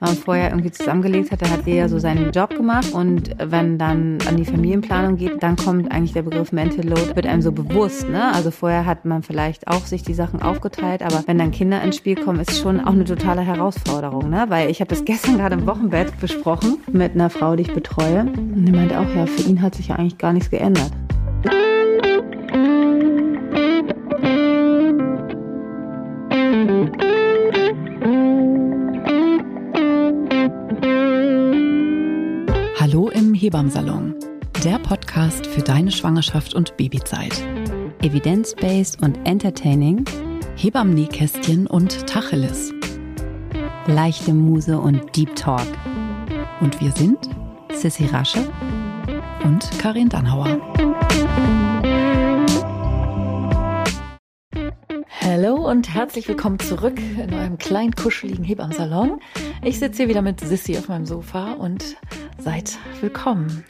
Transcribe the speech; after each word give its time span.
man 0.00 0.14
vorher 0.14 0.50
irgendwie 0.50 0.70
zusammengelebt 0.70 1.30
hat, 1.30 1.42
da 1.42 1.50
hat 1.50 1.66
jeder 1.66 1.88
so 1.88 1.98
seinen 1.98 2.30
Job 2.32 2.50
gemacht 2.50 2.92
und 2.92 3.30
wenn 3.38 3.78
dann 3.78 4.18
an 4.28 4.36
die 4.36 4.44
Familienplanung 4.44 5.16
geht, 5.16 5.42
dann 5.42 5.56
kommt 5.56 5.90
eigentlich 5.90 6.12
der 6.12 6.22
Begriff 6.22 6.52
Mental 6.52 6.84
Load, 6.84 7.16
wird 7.16 7.26
einem 7.26 7.42
so 7.42 7.52
bewusst, 7.52 8.08
ne? 8.08 8.32
Also 8.32 8.50
vorher 8.50 8.86
hat 8.86 9.04
man 9.04 9.22
vielleicht 9.22 9.68
auch 9.68 9.86
sich 9.86 10.02
die 10.02 10.14
Sachen 10.14 10.40
aufgeteilt, 10.42 11.02
aber 11.02 11.24
wenn 11.26 11.38
dann 11.38 11.50
Kinder 11.50 11.82
ins 11.82 11.96
Spiel 11.96 12.16
kommen, 12.16 12.40
ist 12.40 12.60
schon 12.60 12.80
auch 12.80 12.92
eine 12.92 13.04
totale 13.04 13.42
Herausforderung, 13.42 14.30
ne? 14.30 14.46
Weil 14.48 14.70
ich 14.70 14.80
habe 14.80 14.88
das 14.88 15.04
gestern 15.04 15.38
gerade 15.38 15.56
im 15.56 15.66
Wochenbett 15.66 16.18
besprochen 16.20 16.78
mit 16.92 17.14
einer 17.14 17.30
Frau, 17.30 17.56
die 17.56 17.62
ich 17.62 17.72
betreue 17.72 18.20
und 18.20 18.64
die 18.66 18.72
meinte 18.72 18.98
auch, 18.98 19.14
ja, 19.14 19.26
für 19.26 19.48
ihn 19.48 19.62
hat 19.62 19.74
sich 19.74 19.88
ja 19.88 19.96
eigentlich 19.96 20.18
gar 20.18 20.32
nichts 20.32 20.50
geändert. 20.50 20.92
Hebammsalon, 33.48 34.14
der 34.62 34.78
Podcast 34.78 35.46
für 35.46 35.62
deine 35.62 35.90
Schwangerschaft 35.90 36.52
und 36.52 36.76
Babyzeit. 36.76 37.32
Evidence-based 38.02 39.02
und 39.02 39.26
entertaining, 39.26 40.04
Hebammen-Nähkästchen 40.56 41.66
und 41.66 42.06
Tacheles. 42.06 42.74
leichte 43.86 44.34
Muse 44.34 44.78
und 44.78 45.16
Deep 45.16 45.34
Talk. 45.34 45.66
Und 46.60 46.78
wir 46.82 46.92
sind 46.92 47.16
Sissy 47.72 48.04
Rasche 48.04 48.46
und 49.42 49.66
Karin 49.78 50.10
Dannhauer. 50.10 50.60
Hallo 55.22 55.54
und 55.54 55.94
herzlich 55.94 56.28
willkommen 56.28 56.58
zurück 56.58 56.98
in 56.98 57.32
eurem 57.32 57.56
kleinen 57.56 57.92
kuscheligen 57.92 58.44
Hebammsalon. 58.44 59.20
Ich 59.62 59.78
sitze 59.78 59.98
hier 59.98 60.08
wieder 60.08 60.22
mit 60.22 60.40
Sissy 60.40 60.78
auf 60.78 60.88
meinem 60.88 61.04
Sofa 61.06 61.52
und 61.54 61.96
seid 62.38 62.78
willkommen. 63.00 63.64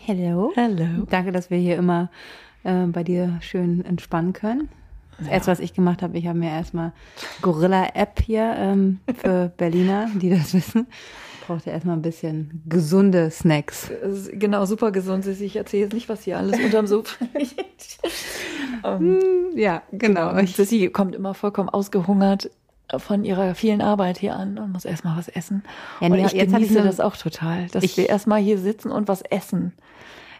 Hello. 0.00 0.52
Hallo. 0.56 1.06
Danke, 1.08 1.32
dass 1.32 1.50
wir 1.50 1.58
hier 1.58 1.76
immer 1.76 2.10
äh, 2.64 2.86
bei 2.86 3.04
dir 3.04 3.38
schön 3.40 3.84
entspannen 3.84 4.32
können. 4.32 4.68
Das 5.18 5.28
erste, 5.28 5.50
was 5.50 5.60
ich 5.60 5.74
gemacht 5.74 6.02
habe, 6.02 6.18
ich 6.18 6.26
habe 6.26 6.38
mir 6.38 6.50
erstmal 6.50 6.92
Gorilla-App 7.42 8.20
hier 8.20 8.54
ähm, 8.56 9.00
für 9.16 9.52
Berliner, 9.56 10.08
die 10.14 10.30
das 10.30 10.54
wissen. 10.54 10.86
Brauchte 11.46 11.70
erstmal 11.70 11.96
ein 11.96 12.02
bisschen 12.02 12.62
gesunde 12.68 13.30
Snacks. 13.30 13.90
Genau, 14.32 14.66
super 14.66 14.92
gesund 14.92 15.24
Sissy. 15.24 15.44
Ich 15.44 15.56
erzähle 15.56 15.84
jetzt 15.84 15.94
nicht, 15.94 16.08
was 16.08 16.22
hier 16.24 16.36
alles 16.36 16.58
unterm 16.60 16.86
Sofa 16.86 17.24
liegt. 17.38 17.98
Ähm, 18.84 19.20
Ja, 19.56 19.82
genau. 19.92 20.36
Und 20.36 20.48
Sissy 20.48 20.88
kommt 20.90 21.14
immer 21.14 21.34
vollkommen 21.34 21.68
ausgehungert 21.68 22.50
von 22.96 23.24
ihrer 23.24 23.54
vielen 23.54 23.80
Arbeit 23.82 24.18
hier 24.18 24.34
an 24.36 24.58
und 24.58 24.72
muss 24.72 24.84
erstmal 24.84 25.16
was 25.18 25.28
essen. 25.28 25.62
Ja, 26.00 26.06
und 26.06 26.12
nee, 26.14 26.24
ich 26.26 26.32
jetzt 26.32 26.48
ich 26.48 26.54
genieße 26.54 26.74
so- 26.74 26.82
das 26.82 27.00
auch 27.00 27.16
total, 27.16 27.66
dass 27.68 27.84
Ich- 27.84 27.96
wir 27.96 28.08
erstmal 28.08 28.40
hier 28.40 28.58
sitzen 28.58 28.90
und 28.90 29.08
was 29.08 29.22
essen. 29.22 29.72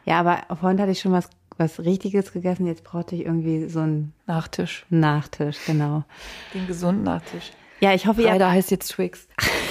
Ja, 0.04 0.20
aber 0.20 0.38
vorhin 0.58 0.80
hatte 0.80 0.90
ich 0.92 1.00
schon 1.00 1.12
was, 1.12 1.28
was 1.58 1.80
Richtiges 1.80 2.32
gegessen. 2.32 2.66
Jetzt 2.66 2.84
brauchte 2.84 3.14
ich 3.14 3.26
irgendwie 3.26 3.68
so 3.68 3.80
einen 3.80 4.14
Nachtisch. 4.26 4.86
Nachtisch, 4.88 5.58
genau. 5.66 6.04
Den 6.54 6.66
gesunden 6.66 7.02
Nachtisch. 7.04 7.52
Ja, 7.80 7.92
ich 7.94 8.06
hoffe, 8.06 8.22
ihr, 8.22 8.28
Leider 8.28 8.50
heißt 8.50 8.70
jetzt 8.70 8.88
Twix. 8.88 9.28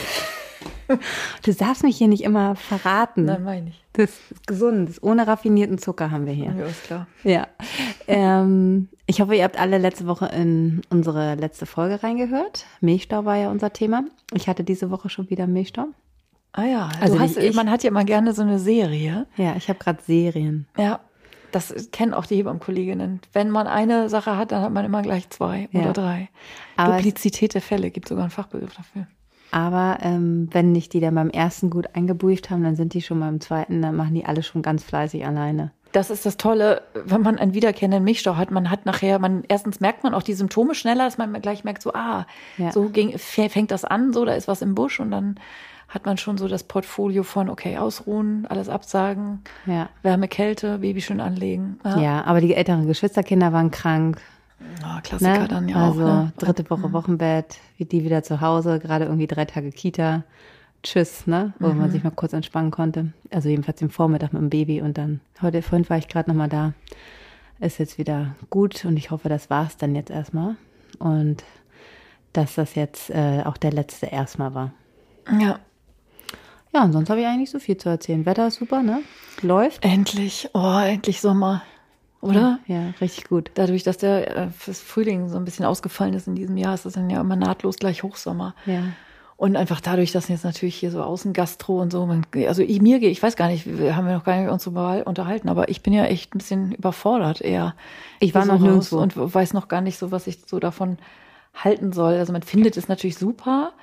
du 1.43 1.53
darfst 1.53 1.83
mich 1.83 1.97
hier 1.97 2.07
nicht 2.07 2.23
immer 2.23 2.55
verraten. 2.55 3.25
Nein, 3.25 3.43
meine 3.43 3.69
ich. 3.69 3.83
Das 3.93 4.09
ist 4.31 4.45
gesund, 4.47 4.89
das 4.89 5.01
ohne 5.01 5.25
raffinierten 5.27 5.77
Zucker 5.77 6.11
haben 6.11 6.25
wir 6.25 6.33
hier. 6.33 6.53
Ja, 6.57 6.65
ist 6.65 6.83
klar. 6.83 7.07
Ja. 7.23 7.47
ähm, 8.07 8.89
ich 9.05 9.21
hoffe, 9.21 9.35
ihr 9.35 9.43
habt 9.43 9.59
alle 9.59 9.77
letzte 9.77 10.05
Woche 10.07 10.27
in 10.27 10.81
unsere 10.89 11.35
letzte 11.35 11.65
Folge 11.65 12.03
reingehört. 12.03 12.65
Milchstau 12.81 13.25
war 13.25 13.37
ja 13.37 13.49
unser 13.49 13.73
Thema. 13.73 14.03
Ich 14.33 14.47
hatte 14.47 14.63
diese 14.63 14.91
Woche 14.91 15.09
schon 15.09 15.29
wieder 15.29 15.47
Milchstau. 15.47 15.87
Ah 16.53 16.65
ja, 16.65 16.89
Also 17.01 17.19
hast, 17.19 17.37
ich. 17.37 17.55
man 17.55 17.69
hat 17.69 17.83
ja 17.83 17.91
mal 17.91 18.05
gerne 18.05 18.33
so 18.33 18.41
eine 18.41 18.59
Serie. 18.59 19.27
Ja, 19.35 19.55
ich 19.55 19.69
habe 19.69 19.79
gerade 19.79 20.01
Serien. 20.01 20.67
Ja, 20.77 20.99
das 21.51 21.91
kennen 21.91 22.13
auch 22.13 22.25
die 22.25 22.35
Hebammenkolleginnen. 22.35 23.21
Wenn 23.33 23.49
man 23.51 23.67
eine 23.67 24.09
Sache 24.09 24.37
hat, 24.37 24.51
dann 24.51 24.61
hat 24.63 24.71
man 24.73 24.83
immer 24.85 25.01
gleich 25.01 25.29
zwei 25.29 25.69
Ja. 25.71 25.81
oder 25.81 25.93
drei. 25.93 26.29
Aber 26.75 26.95
Duplizität 26.97 27.53
der 27.53 27.61
Fälle 27.61 27.89
gibt 27.91 28.07
sogar 28.07 28.23
einen 28.23 28.31
Fachbegriff 28.31 28.75
dafür. 28.75 29.07
Aber 29.51 29.99
ähm, 30.01 30.49
wenn 30.51 30.71
nicht 30.71 30.93
die 30.93 30.99
dann 30.99 31.15
beim 31.15 31.29
ersten 31.29 31.69
gut 31.69 31.87
eingebucht 31.93 32.49
haben, 32.49 32.63
dann 32.63 32.75
sind 32.75 32.93
die 32.93 33.01
schon 33.01 33.19
beim 33.19 33.39
zweiten, 33.39 33.81
dann 33.81 33.95
machen 33.95 34.13
die 34.13 34.25
alle 34.25 34.43
schon 34.43 34.61
ganz 34.61 34.83
fleißig 34.83 35.25
alleine. 35.25 35.71
Das 35.93 36.09
ist 36.09 36.25
das 36.25 36.37
Tolle, 36.37 36.81
wenn 37.05 37.21
man 37.21 37.37
einen 37.37 37.53
wiederkehrenden 37.53 38.03
Milchstau 38.03 38.35
hat. 38.35 38.51
Man 38.51 38.69
hat 38.69 38.85
nachher, 38.85 39.19
man 39.19 39.43
erstens 39.47 39.79
merkt 39.79 40.03
man 40.03 40.13
auch 40.13 40.23
die 40.23 40.33
Symptome 40.33 40.75
schneller, 40.75 41.05
dass 41.05 41.17
man 41.17 41.33
gleich 41.41 41.63
merkt, 41.63 41.81
so 41.81 41.93
ah, 41.93 42.27
Ja. 42.57 42.71
so 42.71 42.89
ging, 42.89 43.17
fängt 43.17 43.71
das 43.71 43.85
an, 43.85 44.11
so 44.11 44.25
da 44.25 44.33
ist 44.33 44.47
was 44.47 44.61
im 44.61 44.75
Busch 44.75 44.99
und 44.99 45.11
dann 45.11 45.39
hat 45.87 46.05
man 46.05 46.17
schon 46.17 46.37
so 46.37 46.49
das 46.49 46.63
Portfolio 46.63 47.23
von 47.23 47.49
okay 47.49 47.77
ausruhen, 47.77 48.45
alles 48.49 48.67
absagen, 48.67 49.39
Ja. 49.65 49.87
Wärme, 50.03 50.27
Kälte, 50.27 50.79
Baby 50.79 51.01
schön 51.01 51.21
anlegen. 51.21 51.79
Ja, 51.85 52.25
aber 52.25 52.41
die 52.41 52.53
älteren 52.53 52.85
Geschwisterkinder 52.87 53.53
waren 53.53 53.71
krank. 53.71 54.21
Ah, 54.83 55.01
Klassiker 55.01 55.41
Ne? 55.41 55.47
dann 55.47 55.67
ja 55.69 55.75
also 55.75 56.01
auch. 56.03 56.23
Ne? 56.23 56.33
dritte 56.37 56.69
Woche 56.69 56.91
Wochenbett, 56.93 57.57
wie 57.77 57.85
die 57.85 58.03
wieder 58.03 58.23
zu 58.23 58.41
Hause, 58.41 58.79
gerade 58.79 59.05
irgendwie 59.05 59.27
drei 59.27 59.45
Tage 59.45 59.71
Kita. 59.71 60.23
Tschüss, 60.83 61.25
ne? 61.27 61.53
Wo 61.59 61.67
Mhm. 61.69 61.77
man 61.79 61.91
sich 61.91 62.03
mal 62.03 62.11
kurz 62.11 62.33
entspannen 62.33 62.71
konnte. 62.71 63.11
Also 63.31 63.49
jedenfalls 63.49 63.79
den 63.79 63.89
Vormittag 63.89 64.33
mit 64.33 64.41
dem 64.41 64.49
Baby 64.49 64.81
und 64.81 64.97
dann 64.97 65.19
heute 65.41 65.61
vorhin 65.61 65.89
war 65.89 65.97
ich 65.97 66.07
gerade 66.07 66.29
noch 66.29 66.37
mal 66.37 66.47
da. 66.49 66.73
Ist 67.59 67.79
jetzt 67.79 67.97
wieder 67.97 68.35
gut 68.51 68.85
und 68.85 68.97
ich 68.97 69.09
hoffe, 69.11 69.29
das 69.29 69.49
war's 69.49 69.77
dann 69.77 69.95
jetzt 69.95 70.11
erstmal 70.11 70.55
und 70.99 71.43
dass 72.33 72.55
das 72.55 72.75
jetzt 72.75 73.09
äh, 73.09 73.41
auch 73.45 73.57
der 73.57 73.71
letzte 73.71 74.05
erstmal 74.07 74.53
war. 74.53 74.71
Ja, 75.39 75.59
Ja, 76.73 76.83
und 76.83 76.93
sonst 76.93 77.09
habe 77.09 77.21
ich 77.21 77.25
eigentlich 77.25 77.49
so 77.49 77.57
viel 77.59 77.77
zu 77.77 77.89
erzählen. 77.89 78.25
Wetter 78.27 78.47
ist 78.47 78.55
super, 78.59 78.83
ne? 78.83 78.99
Läuft. 79.41 79.83
endlich, 79.83 80.49
oh, 80.53 80.79
endlich 80.79 81.19
Sommer, 81.21 81.63
oder? 82.21 82.59
Ja, 82.67 82.93
richtig 82.99 83.27
gut. 83.27 83.51
Dadurch, 83.53 83.83
dass 83.83 83.97
der 83.97 84.37
äh, 84.37 84.49
fürs 84.49 84.81
Frühling 84.81 85.29
so 85.29 85.37
ein 85.37 85.45
bisschen 85.45 85.65
ausgefallen 85.65 86.13
ist 86.13 86.27
in 86.27 86.35
diesem 86.35 86.57
Jahr, 86.57 86.73
ist 86.73 86.85
das 86.85 86.93
dann 86.93 87.09
ja 87.09 87.21
immer 87.21 87.35
nahtlos 87.35 87.77
gleich 87.77 88.03
Hochsommer. 88.03 88.55
Ja. 88.65 88.83
Und 89.37 89.55
einfach 89.55 89.81
dadurch, 89.81 90.11
dass 90.11 90.29
jetzt 90.29 90.43
natürlich 90.43 90.75
hier 90.75 90.89
so 90.89 91.03
Außengastro 91.03 91.79
und 91.79 91.91
so, 91.91 92.07
man, 92.07 92.25
also 92.47 92.63
ich, 92.63 92.81
mir 92.81 92.99
gehe, 92.99 93.11
ich 93.11 93.21
weiß 93.21 93.35
gar 93.35 93.49
nicht, 93.49 93.67
wir 93.67 93.95
haben 93.95 94.07
ja 94.07 94.15
noch 94.15 94.23
gar 94.23 94.35
nicht 94.41 94.49
uns 94.49 94.63
drüber 94.63 95.03
unterhalten, 95.05 95.47
aber 95.47 95.69
ich 95.69 95.83
bin 95.83 95.93
ja 95.93 96.05
echt 96.05 96.33
ein 96.33 96.39
bisschen 96.39 96.71
überfordert 96.71 97.41
eher. 97.41 97.75
Ich 98.19 98.33
war 98.33 98.45
so 98.45 98.53
noch 98.53 98.59
nirgendwo. 98.59 98.97
Und 98.97 99.15
weiß 99.15 99.53
noch 99.53 99.67
gar 99.67 99.81
nicht 99.81 99.99
so, 99.99 100.11
was 100.11 100.25
ich 100.25 100.39
so 100.47 100.59
davon 100.59 100.97
halten 101.53 101.93
soll. 101.93 102.15
Also 102.15 102.33
man 102.33 102.41
findet 102.41 102.77
es 102.77 102.87
natürlich 102.87 103.17
super 103.17 103.73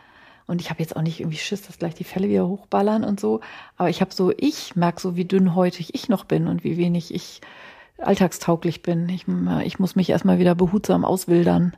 und 0.49 0.61
ich 0.61 0.71
habe 0.71 0.81
jetzt 0.81 0.97
auch 0.97 1.03
nicht 1.03 1.21
irgendwie 1.21 1.39
Schiss, 1.39 1.63
dass 1.63 1.79
gleich 1.79 1.95
die 1.95 2.05
Fälle 2.05 2.29
wieder 2.29 2.49
hochballern 2.49 3.05
und 3.05 3.21
so, 3.21 3.41
aber 3.77 3.91
ich 3.91 4.01
habe 4.01 4.13
so, 4.13 4.33
ich 4.37 4.75
merke 4.75 5.01
so, 5.01 5.15
wie 5.15 5.25
dünnhäutig 5.25 5.95
ich 5.95 6.09
noch 6.09 6.25
bin 6.25 6.49
und 6.49 6.65
wie 6.65 6.77
wenig 6.77 7.15
ich 7.15 7.41
alltagstauglich 7.99 8.83
bin. 8.83 9.09
Ich, 9.09 9.27
ich 9.65 9.79
muss 9.79 9.97
mich 9.97 10.11
erstmal 10.11 10.39
wieder 10.39 10.55
behutsam 10.55 11.05
auswildern. 11.05 11.75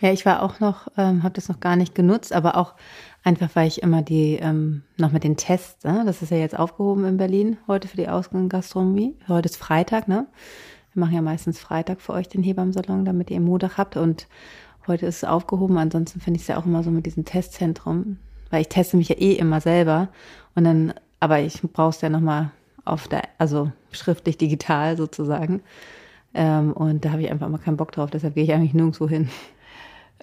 Ja, 0.00 0.12
ich 0.12 0.26
war 0.26 0.42
auch 0.42 0.60
noch, 0.60 0.88
ähm, 0.98 1.22
habe 1.22 1.34
das 1.34 1.48
noch 1.48 1.60
gar 1.60 1.76
nicht 1.76 1.94
genutzt, 1.94 2.32
aber 2.32 2.56
auch 2.56 2.74
einfach, 3.24 3.48
weil 3.54 3.66
ich 3.66 3.82
immer 3.82 4.02
die, 4.02 4.34
ähm, 4.34 4.82
noch 4.98 5.10
mit 5.10 5.24
den 5.24 5.38
Tests, 5.38 5.84
ne? 5.84 6.02
das 6.04 6.20
ist 6.20 6.30
ja 6.30 6.36
jetzt 6.36 6.58
aufgehoben 6.58 7.06
in 7.06 7.16
Berlin, 7.16 7.56
heute 7.66 7.88
für 7.88 7.96
die 7.96 8.08
Ausgangsgastronomie. 8.08 9.14
Heute 9.26 9.48
ist 9.48 9.56
Freitag, 9.56 10.06
ne? 10.06 10.26
Wir 10.92 11.00
machen 11.00 11.14
ja 11.14 11.22
meistens 11.22 11.58
Freitag 11.58 12.00
für 12.02 12.12
euch 12.12 12.28
den 12.28 12.42
Hebammsalon, 12.42 13.04
damit 13.04 13.30
ihr 13.30 13.40
Montag 13.40 13.78
habt 13.78 13.96
und 13.96 14.28
heute 14.86 15.06
ist 15.06 15.16
es 15.18 15.24
aufgehoben. 15.24 15.78
Ansonsten 15.78 16.20
finde 16.20 16.36
ich 16.36 16.42
es 16.42 16.48
ja 16.48 16.58
auch 16.58 16.66
immer 16.66 16.82
so 16.82 16.90
mit 16.90 17.06
diesem 17.06 17.24
Testzentrum, 17.24 18.18
weil 18.50 18.62
ich 18.62 18.68
teste 18.68 18.96
mich 18.98 19.08
ja 19.08 19.16
eh 19.16 19.32
immer 19.32 19.60
selber 19.60 20.08
und 20.54 20.64
dann, 20.64 20.94
aber 21.20 21.40
ich 21.40 21.60
brauche 21.62 21.90
es 21.90 22.00
ja 22.02 22.10
nochmal 22.10 22.50
auf 22.86 23.08
der, 23.08 23.22
also 23.38 23.70
schriftlich 23.90 24.38
digital 24.38 24.96
sozusagen. 24.96 25.62
Ähm, 26.34 26.72
und 26.72 27.04
da 27.04 27.12
habe 27.12 27.22
ich 27.22 27.30
einfach 27.30 27.48
mal 27.48 27.58
keinen 27.58 27.76
Bock 27.76 27.92
drauf, 27.92 28.10
deshalb 28.10 28.34
gehe 28.34 28.44
ich 28.44 28.52
eigentlich 28.52 28.74
nirgendwo 28.74 29.08
hin. 29.08 29.30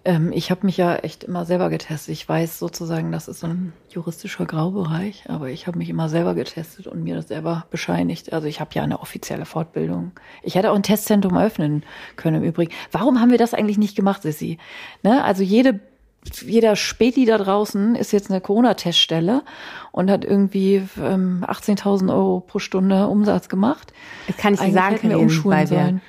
Ähm, 0.05 0.31
ich 0.33 0.51
habe 0.51 0.65
mich 0.65 0.77
ja 0.77 0.95
echt 0.95 1.23
immer 1.23 1.45
selber 1.45 1.69
getestet. 1.69 2.13
Ich 2.13 2.27
weiß 2.27 2.59
sozusagen, 2.59 3.11
das 3.11 3.27
ist 3.27 3.39
so 3.39 3.47
ein 3.47 3.73
juristischer 3.89 4.45
Graubereich, 4.45 5.23
aber 5.29 5.49
ich 5.49 5.65
habe 5.65 5.77
mich 5.77 5.89
immer 5.89 6.09
selber 6.09 6.35
getestet 6.35 6.87
und 6.87 7.03
mir 7.03 7.15
das 7.15 7.29
selber 7.29 7.65
bescheinigt. 7.71 8.33
Also 8.33 8.47
ich 8.47 8.59
habe 8.59 8.71
ja 8.73 8.83
eine 8.83 8.99
offizielle 8.99 9.45
Fortbildung. 9.45 10.11
Ich 10.41 10.55
hätte 10.55 10.71
auch 10.71 10.75
ein 10.75 10.83
Testzentrum 10.83 11.35
eröffnen 11.35 11.83
können 12.17 12.43
im 12.43 12.49
Übrigen. 12.49 12.73
Warum 12.91 13.21
haben 13.21 13.31
wir 13.31 13.37
das 13.37 13.53
eigentlich 13.53 13.77
nicht 13.77 13.95
gemacht, 13.95 14.23
Sissi? 14.23 14.57
Ne? 15.03 15.23
Also 15.23 15.41
jede 15.43 15.79
jeder 16.45 16.75
Späti 16.75 17.25
da 17.25 17.37
draußen 17.37 17.95
ist 17.95 18.11
jetzt 18.13 18.29
eine 18.31 18.41
Corona-Teststelle 18.41 19.43
und 19.91 20.09
hat 20.09 20.25
irgendwie 20.25 20.81
ähm, 21.01 21.43
18.000 21.47 22.09
Euro 22.13 22.39
pro 22.41 22.59
Stunde 22.59 23.07
Umsatz 23.07 23.49
gemacht. 23.49 23.93
Das 24.27 24.37
kann 24.37 24.53
ich 24.53 24.59
dir 24.59 24.71
sagen, 24.71 24.97
Karin, 25.01 25.15
umschulen 25.17 25.57
weil 25.57 25.69
wir, 25.69 25.99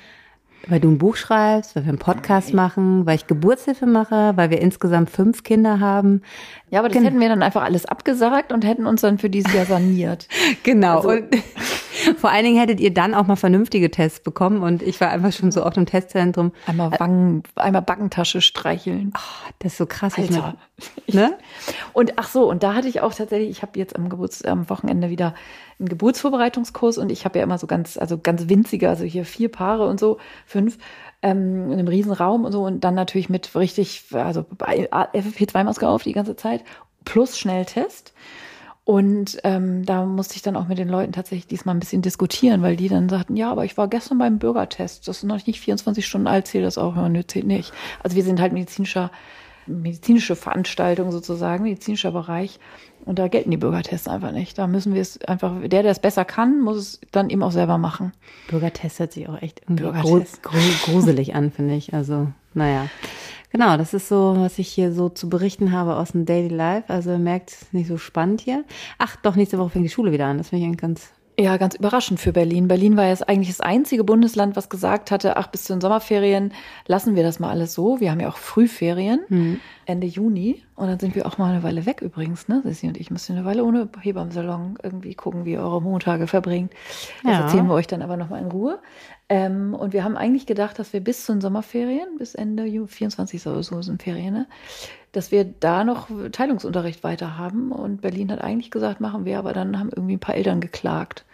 weil 0.67 0.79
du 0.79 0.89
ein 0.89 0.97
Buch 0.97 1.15
schreibst, 1.15 1.75
weil 1.75 1.83
wir 1.83 1.89
einen 1.89 1.99
Podcast 1.99 2.53
machen, 2.53 3.05
weil 3.05 3.15
ich 3.15 3.27
Geburtshilfe 3.27 3.85
mache, 3.85 4.33
weil 4.35 4.49
wir 4.49 4.61
insgesamt 4.61 5.09
fünf 5.11 5.43
Kinder 5.43 5.79
haben. 5.79 6.21
Ja, 6.71 6.79
aber 6.79 6.87
das 6.89 6.95
Gen- 6.97 7.03
hätten 7.05 7.19
wir 7.19 7.29
dann 7.29 7.43
einfach 7.43 7.61
alles 7.63 7.85
abgesagt 7.85 8.51
und 8.51 8.65
hätten 8.65 8.87
uns 8.87 9.01
dann 9.01 9.17
für 9.19 9.29
dieses 9.29 9.53
Jahr 9.53 9.65
saniert. 9.65 10.27
Genau. 10.63 10.97
Also- 10.97 11.09
und 11.09 11.25
Vor 12.17 12.29
allen 12.29 12.43
Dingen 12.43 12.59
hättet 12.59 12.79
ihr 12.79 12.93
dann 12.93 13.13
auch 13.13 13.27
mal 13.27 13.35
vernünftige 13.35 13.91
Tests 13.91 14.19
bekommen 14.19 14.63
und 14.63 14.81
ich 14.81 14.99
war 15.01 15.09
einfach 15.09 15.31
schon 15.31 15.51
so 15.51 15.65
oft 15.65 15.77
im 15.77 15.85
Testzentrum. 15.85 16.51
Einmal 16.67 16.91
Wangen, 16.99 17.43
einmal 17.55 17.81
Backentasche 17.81 18.41
streicheln. 18.41 19.13
Oh, 19.15 19.49
das 19.59 19.73
ist 19.73 19.77
so 19.77 19.85
krass. 19.85 20.17
Alter. 20.17 20.55
ne? 21.07 21.37
Und 21.93 22.13
ach 22.17 22.27
so, 22.27 22.49
und 22.49 22.63
da 22.63 22.73
hatte 22.73 22.87
ich 22.87 23.01
auch 23.01 23.13
tatsächlich, 23.13 23.49
ich 23.49 23.61
habe 23.61 23.79
jetzt 23.79 23.95
am 23.95 24.09
Geburts, 24.09 24.43
am 24.43 24.69
Wochenende 24.69 25.09
wieder 25.09 25.35
einen 25.79 25.89
Geburtsvorbereitungskurs 25.89 26.97
und 26.97 27.11
ich 27.11 27.25
habe 27.25 27.39
ja 27.39 27.43
immer 27.43 27.57
so 27.57 27.67
ganz, 27.67 27.97
also 27.97 28.17
ganz 28.17 28.49
winzige, 28.49 28.89
also 28.89 29.03
hier 29.03 29.25
vier 29.25 29.49
Paare 29.49 29.87
und 29.87 29.99
so, 29.99 30.17
fünf 30.45 30.77
ähm, 31.21 31.71
in 31.71 31.79
einem 31.79 31.87
riesen 31.87 32.11
Raum 32.11 32.45
und 32.45 32.51
so 32.51 32.63
und 32.63 32.83
dann 32.83 32.95
natürlich 32.95 33.29
mit 33.29 33.55
richtig, 33.55 34.05
also 34.13 34.41
FFP2-Maske 34.41 35.87
auf 35.87 36.03
die 36.03 36.13
ganze 36.13 36.35
Zeit 36.35 36.63
plus 37.03 37.37
Schnelltest. 37.37 38.13
Und 38.85 39.39
ähm, 39.43 39.83
da 39.83 40.05
musste 40.05 40.35
ich 40.35 40.43
dann 40.43 40.55
auch 40.55 40.67
mit 40.67 40.77
den 40.77 40.87
Leuten 40.87 41.11
tatsächlich 41.11 41.47
diesmal 41.47 41.75
ein 41.75 41.79
bisschen 41.79 42.03
diskutieren, 42.03 42.61
weil 42.61 42.75
die 42.75 42.87
dann 42.87 43.09
sagten, 43.09 43.35
ja, 43.35 43.51
aber 43.51 43.65
ich 43.65 43.77
war 43.77 43.87
gestern 43.87 44.19
beim 44.19 44.37
Bürgertest, 44.37 45.07
das 45.07 45.17
ist 45.17 45.23
noch 45.23 45.43
nicht 45.47 45.59
24 45.59 46.05
Stunden 46.05 46.27
alt, 46.27 46.45
zählt 46.45 46.65
das 46.65 46.77
auch, 46.77 46.95
ja, 46.95 47.09
nö, 47.09 47.23
zählt 47.25 47.47
nicht. 47.47 47.73
Also 48.03 48.15
wir 48.15 48.23
sind 48.23 48.39
halt 48.39 48.53
medizinischer, 48.53 49.09
medizinische 49.65 50.35
Veranstaltung 50.35 51.11
sozusagen, 51.11 51.63
medizinischer 51.63 52.11
Bereich. 52.11 52.59
Und 53.05 53.17
da 53.17 53.27
gelten 53.27 53.49
die 53.49 53.57
Bürgertests 53.57 54.07
einfach 54.07 54.31
nicht. 54.31 54.55
Da 54.59 54.67
müssen 54.67 54.93
wir 54.93 55.01
es 55.01 55.19
einfach, 55.23 55.53
der, 55.61 55.81
der 55.81 55.91
es 55.91 55.99
besser 55.99 56.23
kann, 56.23 56.61
muss 56.61 56.77
es 56.77 57.01
dann 57.11 57.31
eben 57.31 57.41
auch 57.41 57.51
selber 57.51 57.79
machen. 57.79 58.11
Bürgertest 58.49 58.99
hört 58.99 59.13
sich 59.13 59.27
auch 59.27 59.41
echt 59.41 59.63
gruselig 59.65 61.33
an, 61.33 61.51
finde 61.51 61.73
ich. 61.73 61.91
Also, 61.95 62.27
naja. 62.53 62.87
Genau, 63.51 63.77
das 63.77 63.93
ist 63.93 64.09
so, 64.09 64.35
was 64.37 64.59
ich 64.59 64.67
hier 64.67 64.91
so 64.91 65.09
zu 65.09 65.29
berichten 65.29 65.71
habe 65.71 65.95
aus 65.95 66.11
dem 66.11 66.25
Daily 66.25 66.53
Life. 66.53 66.91
Also 66.91 67.11
ihr 67.11 67.19
merkt, 67.19 67.51
es 67.51 67.61
ist 67.63 67.73
nicht 67.73 67.87
so 67.87 67.97
spannend 67.97 68.41
hier. 68.41 68.65
Ach, 68.97 69.15
doch, 69.17 69.35
nächste 69.35 69.57
Woche 69.57 69.69
fängt 69.69 69.85
die 69.85 69.89
Schule 69.89 70.11
wieder 70.11 70.25
an. 70.25 70.37
Das 70.37 70.49
finde 70.49 70.67
ich 70.67 70.77
ganz 70.77 71.11
ja, 71.37 71.57
ganz 71.57 71.75
überraschend 71.75 72.19
für 72.19 72.31
Berlin. 72.31 72.67
Berlin 72.67 72.95
war 72.95 73.07
jetzt 73.07 73.27
eigentlich 73.27 73.49
das 73.49 73.59
einzige 73.59 74.03
Bundesland, 74.03 74.55
was 74.55 74.69
gesagt 74.69 75.11
hatte, 75.11 75.35
ach, 75.35 75.47
bis 75.47 75.65
zu 75.65 75.73
den 75.73 75.81
Sommerferien 75.81 76.53
lassen 76.87 77.15
wir 77.15 77.23
das 77.23 77.39
mal 77.39 77.49
alles 77.49 77.73
so. 77.73 77.99
Wir 77.99 78.11
haben 78.11 78.21
ja 78.21 78.29
auch 78.29 78.37
Frühferien, 78.37 79.21
mhm. 79.27 79.59
Ende 79.85 80.07
Juni. 80.07 80.63
Und 80.75 80.87
dann 80.87 80.99
sind 80.99 81.15
wir 81.15 81.25
auch 81.25 81.37
mal 81.37 81.51
eine 81.51 81.63
Weile 81.63 81.85
weg 81.85 82.01
übrigens, 82.01 82.47
ne? 82.47 82.61
Sie 82.65 82.87
und 82.87 82.97
ich 82.97 83.11
müssen 83.11 83.35
eine 83.35 83.45
Weile 83.45 83.63
ohne 83.63 83.89
Hebammsalon 84.01 84.77
irgendwie 84.81 85.15
gucken, 85.15 85.45
wie 85.45 85.53
ihr 85.53 85.61
eure 85.61 85.81
Montage 85.81 86.27
verbringt. 86.27 86.71
Das 87.23 87.31
ja. 87.31 87.41
erzählen 87.41 87.67
wir 87.67 87.73
euch 87.73 87.87
dann 87.87 88.01
aber 88.01 88.17
nochmal 88.17 88.41
in 88.41 88.51
Ruhe. 88.51 88.79
Ähm, 89.27 89.73
und 89.73 89.93
wir 89.93 90.03
haben 90.03 90.17
eigentlich 90.17 90.45
gedacht, 90.45 90.77
dass 90.79 90.93
wir 90.93 91.01
bis 91.01 91.25
zu 91.25 91.33
den 91.33 91.41
Sommerferien, 91.41 92.17
bis 92.17 92.35
Ende 92.35 92.65
Juni, 92.65 92.87
24 92.87 93.41
so, 93.41 93.61
so 93.61 93.81
sind 93.81 94.03
Ferien, 94.03 94.33
ne? 94.33 94.47
Dass 95.15 95.31
wir 95.31 95.45
da 95.45 95.83
noch 95.83 96.07
Teilungsunterricht 96.31 97.03
weiter 97.03 97.37
haben. 97.37 97.71
Und 97.71 98.01
Berlin 98.01 98.31
hat 98.31 98.41
eigentlich 98.41 98.71
gesagt, 98.71 98.99
machen 98.99 99.25
wir, 99.25 99.39
aber 99.39 99.53
dann 99.53 99.79
haben 99.79 99.89
irgendwie 99.95 100.15
ein 100.15 100.19
paar 100.19 100.35
Eltern 100.35 100.61
geklagt. 100.61 101.25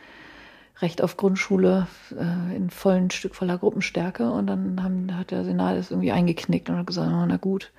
Recht 0.81 1.01
auf 1.01 1.17
Grundschule 1.17 1.87
äh, 2.11 2.55
in 2.55 2.69
vollen 2.69 3.11
Stück 3.11 3.35
voller 3.35 3.57
Gruppenstärke. 3.57 4.31
Und 4.31 4.47
dann 4.47 4.83
haben, 4.83 5.17
hat 5.17 5.31
der 5.31 5.43
Senat 5.43 5.77
es 5.77 5.91
irgendwie 5.91 6.11
eingeknickt 6.11 6.69
und 6.69 6.77
hat 6.77 6.87
gesagt, 6.87 7.11
oh, 7.11 7.25
na 7.25 7.37
gut, 7.37 7.71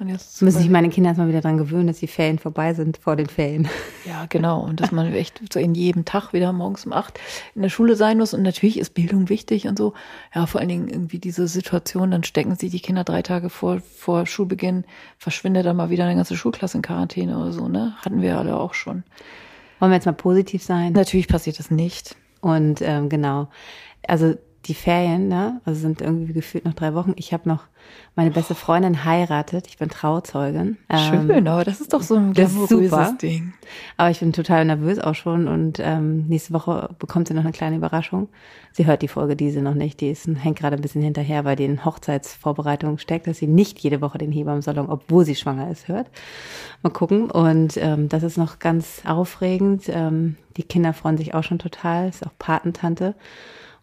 und 0.00 0.08
jetzt 0.08 0.40
müssen 0.40 0.58
sich 0.58 0.70
meine 0.70 0.88
Kinder 0.88 1.10
erstmal 1.10 1.28
wieder 1.28 1.42
daran 1.42 1.58
gewöhnen, 1.58 1.86
dass 1.86 1.98
die 1.98 2.06
Ferien 2.06 2.38
vorbei 2.38 2.72
sind 2.72 2.96
vor 2.96 3.16
den 3.16 3.26
Ferien. 3.26 3.68
Ja, 4.06 4.24
genau. 4.30 4.62
Und 4.62 4.80
dass 4.80 4.92
man 4.92 5.12
echt 5.12 5.40
so 5.52 5.60
in 5.60 5.74
jedem 5.74 6.06
Tag 6.06 6.32
wieder 6.32 6.52
morgens 6.54 6.86
um 6.86 6.92
acht 6.94 7.20
in 7.54 7.60
der 7.60 7.68
Schule 7.68 7.96
sein 7.96 8.16
muss. 8.16 8.32
Und 8.32 8.42
natürlich 8.42 8.78
ist 8.78 8.94
Bildung 8.94 9.28
wichtig 9.28 9.68
und 9.68 9.76
so. 9.76 9.92
Ja, 10.34 10.46
vor 10.46 10.60
allen 10.60 10.70
Dingen 10.70 10.88
irgendwie 10.88 11.18
diese 11.18 11.46
Situation, 11.46 12.10
dann 12.10 12.24
stecken 12.24 12.56
sie 12.56 12.70
die 12.70 12.80
Kinder 12.80 13.04
drei 13.04 13.20
Tage 13.20 13.50
vor, 13.50 13.80
vor 13.80 14.26
Schulbeginn, 14.26 14.84
verschwindet 15.18 15.66
dann 15.66 15.76
mal 15.76 15.90
wieder 15.90 16.04
eine 16.04 16.16
ganze 16.16 16.34
Schulklasse 16.34 16.78
in 16.78 16.82
Quarantäne 16.82 17.38
oder 17.38 17.52
so, 17.52 17.68
ne? 17.68 17.94
Hatten 17.98 18.22
wir 18.22 18.38
alle 18.38 18.58
auch 18.58 18.72
schon. 18.72 19.04
Wollen 19.80 19.92
wir 19.92 19.96
jetzt 19.96 20.06
mal 20.06 20.12
positiv 20.12 20.62
sein? 20.62 20.94
Natürlich 20.94 21.28
passiert 21.28 21.58
das 21.58 21.70
nicht. 21.70 22.16
Und 22.40 22.80
ähm, 22.80 23.10
genau. 23.10 23.48
Also 24.08 24.34
die 24.66 24.74
Ferien, 24.74 25.28
ne? 25.28 25.60
Also 25.64 25.80
sind 25.80 26.02
irgendwie 26.02 26.34
gefühlt 26.34 26.66
noch 26.66 26.74
drei 26.74 26.94
Wochen. 26.94 27.14
Ich 27.16 27.32
habe 27.32 27.48
noch 27.48 27.64
meine 28.14 28.30
beste 28.30 28.54
Freundin 28.54 29.04
heiratet. 29.04 29.66
Ich 29.66 29.78
bin 29.78 29.88
Trauzeugin. 29.88 30.76
Schön, 31.08 31.30
ähm, 31.30 31.46
aber 31.46 31.64
das 31.64 31.80
ist 31.80 31.94
doch 31.94 32.02
so 32.02 32.16
ein 32.16 32.34
glamouröses 32.34 33.16
Ding. 33.16 33.54
Aber 33.96 34.10
ich 34.10 34.20
bin 34.20 34.34
total 34.34 34.66
nervös 34.66 34.98
auch 34.98 35.14
schon 35.14 35.48
und 35.48 35.78
ähm, 35.80 36.26
nächste 36.26 36.52
Woche 36.52 36.90
bekommt 36.98 37.28
sie 37.28 37.34
noch 37.34 37.44
eine 37.44 37.52
kleine 37.52 37.76
Überraschung. 37.76 38.28
Sie 38.72 38.86
hört 38.86 39.00
die 39.00 39.08
Folge 39.08 39.34
diese 39.34 39.62
noch 39.62 39.74
nicht. 39.74 40.00
Die 40.02 40.10
ist, 40.10 40.26
hängt 40.26 40.58
gerade 40.58 40.76
ein 40.76 40.82
bisschen 40.82 41.02
hinterher, 41.02 41.46
weil 41.46 41.56
die 41.56 41.64
in 41.64 41.84
Hochzeitsvorbereitungen 41.84 42.98
steckt, 42.98 43.26
dass 43.28 43.38
sie 43.38 43.46
nicht 43.46 43.78
jede 43.78 44.02
Woche 44.02 44.18
den 44.18 44.30
Hebammsalon, 44.30 44.90
obwohl 44.90 45.24
sie 45.24 45.36
schwanger 45.36 45.70
ist, 45.70 45.88
hört. 45.88 46.08
Mal 46.82 46.90
gucken. 46.90 47.30
Und 47.30 47.78
ähm, 47.78 48.10
das 48.10 48.22
ist 48.22 48.36
noch 48.36 48.58
ganz 48.58 49.02
aufregend. 49.06 49.84
Ähm, 49.88 50.36
die 50.58 50.64
Kinder 50.64 50.92
freuen 50.92 51.16
sich 51.16 51.34
auch 51.34 51.44
schon 51.44 51.58
total. 51.58 52.10
Ist 52.10 52.26
auch 52.26 52.36
Patentante. 52.38 53.14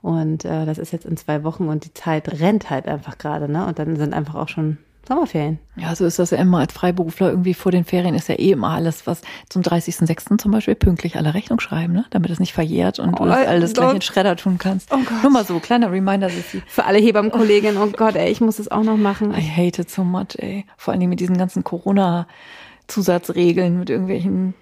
Und 0.02 0.46
äh, 0.46 0.66
das 0.66 0.78
ist 0.78 0.94
jetzt 0.94 1.06
in 1.06 1.18
zwei 1.18 1.44
Wochen 1.44 1.68
und 1.68 1.86
die 1.86 1.94
Zeit 1.94 2.40
rennt 2.40 2.70
halt 2.70 2.88
einfach 2.88 3.18
gerade, 3.18 3.52
ne? 3.52 3.66
Und 3.66 3.80
dann 3.80 3.96
sind 3.96 4.14
einfach 4.14 4.36
auch 4.36 4.50
schon 4.50 4.78
Sommerferien. 5.08 5.60
Ja, 5.78 5.96
so 5.96 6.06
ist 6.06 6.20
das 6.20 6.32
ja 6.32 6.38
immer 6.38 6.60
als 6.60 6.74
Freiberufler. 6.74 7.30
Irgendwie 7.30 7.54
vor 7.54 7.72
den 7.72 7.86
Ferien 7.86 8.14
ist 8.14 8.28
ja 8.28 8.36
eh 8.36 8.52
immer 8.52 8.72
alles, 8.72 9.08
was 9.08 9.22
zum 9.48 9.62
30.06. 9.62 10.38
zum 10.38 10.52
Beispiel 10.52 10.76
pünktlich 10.76 11.16
alle 11.16 11.34
Rechnung 11.34 11.62
schreiben, 11.62 11.94
ne? 11.94 12.04
damit 12.10 12.30
es 12.30 12.40
nicht 12.40 12.52
verjährt 12.54 13.00
und 13.00 13.14
oh, 13.14 13.24
du 13.24 13.30
das 13.30 13.48
alles 13.48 13.74
gleich 13.74 13.96
in 13.96 14.02
Schredder 14.02 14.36
tun 14.36 14.58
kannst. 14.58 14.92
Oh 14.92 14.98
Gott. 14.98 15.24
Nur 15.24 15.32
mal 15.32 15.46
so, 15.46 15.60
kleiner 15.60 15.90
Reminder, 15.92 16.30
Sissi. 16.30 16.62
Für 16.68 16.84
alle 16.86 17.00
Hebammenkolleginnen, 17.00 17.82
oh 17.82 17.88
Gott, 17.88 18.16
ey, 18.16 18.30
ich 18.30 18.42
muss 18.42 18.58
das 18.58 18.70
auch 18.70 18.84
noch 18.84 18.98
machen. 18.98 19.32
I 19.32 19.42
hate 19.42 19.82
it 19.82 19.90
so 19.90 20.04
much, 20.04 20.36
ey. 20.38 20.66
Vor 20.76 20.94
allem 20.94 21.08
mit 21.10 21.22
diesen 21.22 21.38
ganzen 21.38 21.64
Corona-Zusatzregeln, 21.64 23.80
mit 23.80 23.90
irgendwelchen 23.90 24.56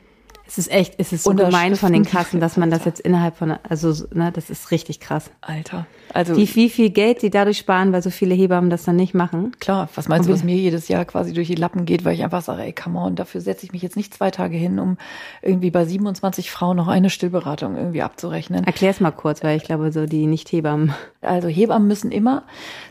es 0.48 0.60
ist 0.60 0.72
echt, 0.72 0.96
es 1.00 1.12
ist 1.12 1.24
so 1.24 1.34
gemein 1.34 1.76
von 1.76 1.92
den 1.92 2.06
Kassen, 2.06 2.40
dass 2.40 2.56
man 2.56 2.70
das 2.70 2.86
jetzt 2.86 3.00
innerhalb 3.00 3.36
von, 3.36 3.58
also, 3.68 4.06
ne, 4.14 4.32
das 4.32 4.50
ist 4.52 4.70
richtig 4.70 5.00
krass. 5.00 5.32
Alter. 5.42 5.88
Also. 6.14 6.38
Wie, 6.38 6.54
wie 6.56 6.70
viel 6.70 6.92
Geld 6.92 7.22
sie 7.22 7.32
dadurch 7.32 7.58
sparen, 7.58 7.92
weil 7.92 8.04
so 8.04 8.12
viele 8.12 8.36
Hebammen 8.36 8.70
das 8.70 8.84
dann 8.84 8.96
nicht 8.96 9.16
machen. 9.16 9.54
Klar. 9.60 9.90
Was 9.96 10.08
meinst 10.08 10.30
du, 10.30 10.34
was 10.34 10.44
mir 10.44 10.56
jedes 10.56 10.88
Jahr 10.88 11.04
quasi 11.06 11.34
durch 11.34 11.48
die 11.48 11.56
Lappen 11.56 11.86
geht, 11.86 12.06
weil 12.06 12.14
ich 12.14 12.24
einfach 12.24 12.44
sage, 12.44 12.62
ey, 12.62 12.74
come 12.74 13.00
on, 13.00 13.16
dafür 13.16 13.42
setze 13.42 13.66
ich 13.66 13.72
mich 13.72 13.82
jetzt 13.82 13.96
nicht 13.96 14.14
zwei 14.14 14.30
Tage 14.30 14.56
hin, 14.56 14.78
um 14.80 14.98
irgendwie 15.42 15.72
bei 15.72 15.84
27 15.84 16.52
Frauen 16.52 16.78
noch 16.78 16.88
eine 16.88 17.10
Stillberatung 17.10 17.76
irgendwie 17.76 18.04
abzurechnen. 18.04 18.66
Erklär's 18.66 19.00
mal 19.00 19.12
kurz, 19.12 19.44
weil 19.44 19.58
ich 19.58 19.64
glaube, 19.64 19.92
so 19.92 20.06
die 20.06 20.28
Nicht-Hebammen. 20.28 20.94
Also 21.22 21.48
Hebammen 21.48 21.88
müssen 21.88 22.12
immer 22.12 22.44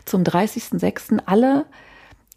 zum 0.03 0.23
30.06. 0.23 1.19
alle 1.25 1.65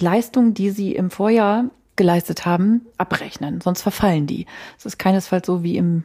Leistungen, 0.01 0.55
die 0.55 0.71
sie 0.71 0.95
im 0.95 1.11
Vorjahr 1.11 1.65
geleistet 1.99 2.47
haben, 2.47 2.87
abrechnen, 2.97 3.61
sonst 3.61 3.83
verfallen 3.83 4.27
die. 4.27 4.47
Es 4.79 4.87
ist 4.87 4.99
keinesfalls 4.99 5.47
so 5.47 5.63
wie 5.63 5.77
im 5.77 6.05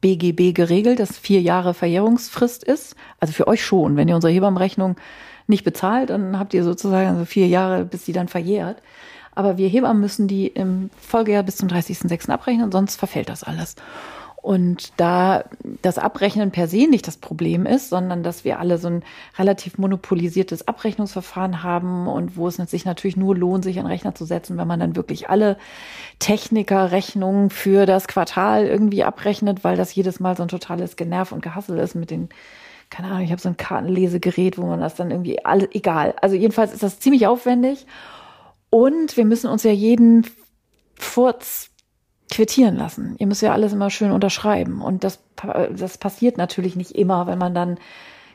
BGB 0.00 0.54
geregelt, 0.54 1.00
dass 1.00 1.18
vier 1.18 1.40
Jahre 1.40 1.74
Verjährungsfrist 1.74 2.62
ist. 2.62 2.94
Also 3.18 3.32
für 3.32 3.48
euch 3.48 3.64
schon. 3.64 3.96
Wenn 3.96 4.08
ihr 4.08 4.14
unsere 4.14 4.32
Hebammenrechnung 4.32 4.96
nicht 5.48 5.64
bezahlt, 5.64 6.10
dann 6.10 6.38
habt 6.38 6.54
ihr 6.54 6.64
sozusagen 6.64 7.18
so 7.18 7.24
vier 7.24 7.48
Jahre, 7.48 7.84
bis 7.84 8.06
sie 8.06 8.12
dann 8.12 8.28
verjährt. 8.28 8.80
Aber 9.34 9.58
wir 9.58 9.68
Hebammen 9.68 10.00
müssen 10.00 10.28
die 10.28 10.46
im 10.46 10.90
Folgejahr 11.00 11.42
bis 11.42 11.56
zum 11.56 11.68
30.06. 11.68 12.30
abrechnen, 12.30 12.72
sonst 12.72 12.96
verfällt 12.96 13.28
das 13.28 13.42
alles. 13.42 13.76
Und 14.42 14.92
da 14.96 15.44
das 15.82 15.98
Abrechnen 15.98 16.50
per 16.50 16.66
se 16.66 16.86
nicht 16.88 17.06
das 17.06 17.18
Problem 17.18 17.66
ist, 17.66 17.90
sondern 17.90 18.22
dass 18.22 18.42
wir 18.42 18.58
alle 18.58 18.78
so 18.78 18.88
ein 18.88 19.02
relativ 19.38 19.76
monopolisiertes 19.76 20.66
Abrechnungsverfahren 20.66 21.62
haben 21.62 22.08
und 22.08 22.38
wo 22.38 22.48
es 22.48 22.56
sich 22.56 22.86
natürlich 22.86 23.18
nur 23.18 23.36
lohnt, 23.36 23.64
sich 23.64 23.78
an 23.78 23.86
Rechner 23.86 24.14
zu 24.14 24.24
setzen, 24.24 24.56
wenn 24.56 24.66
man 24.66 24.80
dann 24.80 24.96
wirklich 24.96 25.28
alle 25.28 25.58
Technikerrechnungen 26.20 27.50
für 27.50 27.84
das 27.84 28.08
Quartal 28.08 28.66
irgendwie 28.66 29.04
abrechnet, 29.04 29.62
weil 29.62 29.76
das 29.76 29.94
jedes 29.94 30.20
Mal 30.20 30.36
so 30.36 30.42
ein 30.42 30.48
totales 30.48 30.96
Generv 30.96 31.32
und 31.32 31.42
Gehassel 31.42 31.78
ist 31.78 31.94
mit 31.94 32.10
den 32.10 32.30
keine 32.88 33.06
Ahnung, 33.06 33.22
ich 33.22 33.30
habe 33.30 33.40
so 33.40 33.48
ein 33.48 33.56
Kartenlesegerät, 33.56 34.58
wo 34.58 34.66
man 34.66 34.80
das 34.80 34.96
dann 34.96 35.12
irgendwie 35.12 35.44
alles, 35.44 35.68
egal. 35.74 36.14
Also 36.20 36.34
jedenfalls 36.34 36.72
ist 36.72 36.82
das 36.82 36.98
ziemlich 36.98 37.28
aufwendig. 37.28 37.86
Und 38.68 39.16
wir 39.16 39.24
müssen 39.24 39.48
uns 39.48 39.62
ja 39.62 39.70
jeden 39.70 40.26
Furz 40.96 41.69
quittieren 42.30 42.76
lassen. 42.76 43.16
Ihr 43.18 43.26
müsst 43.26 43.42
ja 43.42 43.52
alles 43.52 43.72
immer 43.72 43.90
schön 43.90 44.12
unterschreiben. 44.12 44.80
Und 44.82 45.04
das, 45.04 45.20
das 45.76 45.98
passiert 45.98 46.38
natürlich 46.38 46.76
nicht 46.76 46.92
immer, 46.92 47.26
wenn 47.26 47.38
man 47.38 47.54
dann, 47.54 47.78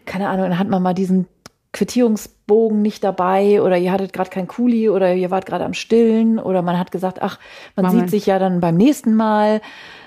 keine 0.05 0.29
Ahnung, 0.29 0.49
dann 0.49 0.59
hat 0.59 0.69
man 0.69 0.83
mal 0.83 0.93
diesen 0.93 1.27
Quittierungsbogen 1.75 2.81
nicht 2.81 3.03
dabei 3.03 3.61
oder 3.61 3.77
ihr 3.77 3.91
hattet 3.91 4.13
gerade 4.13 4.29
kein 4.29 4.47
Kuli 4.47 4.89
oder 4.89 5.13
ihr 5.13 5.29
wart 5.29 5.45
gerade 5.45 5.65
am 5.65 5.73
Stillen 5.73 6.39
oder 6.39 6.61
man 6.61 6.79
hat 6.79 6.89
gesagt, 6.89 7.21
ach, 7.21 7.37
man 7.75 7.87
Mama. 7.87 7.99
sieht 7.99 8.09
sich 8.11 8.25
ja 8.27 8.39
dann 8.39 8.61
beim 8.61 8.75
nächsten 8.75 9.13
Mal. 9.13 9.59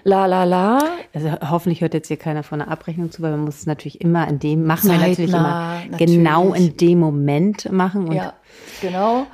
La 0.03 0.25
la 0.25 0.45
la. 0.45 0.79
Also 1.13 1.31
hoffentlich 1.51 1.83
hört 1.83 1.93
jetzt 1.93 2.09
hier 2.09 2.17
keiner 2.17 2.43
von 2.43 2.61
der 2.61 2.69
Abrechnung 2.69 3.11
zu, 3.11 3.21
weil 3.21 3.33
man 3.33 3.41
muss 3.41 3.59
es 3.59 3.67
natürlich 3.67 4.01
immer 4.01 4.27
in 4.29 4.39
dem 4.39 4.65
machen 4.65 4.89
Zeitnah, 4.89 5.03
wir 5.03 5.09
natürlich 5.09 5.31
immer 5.31 5.83
natürlich. 5.91 6.17
genau 6.17 6.55
in 6.55 6.77
dem 6.79 6.99
Moment 7.01 7.71
machen. 7.71 8.09
Und 8.09 8.15
ja, 8.15 8.33
genau. 8.81 9.27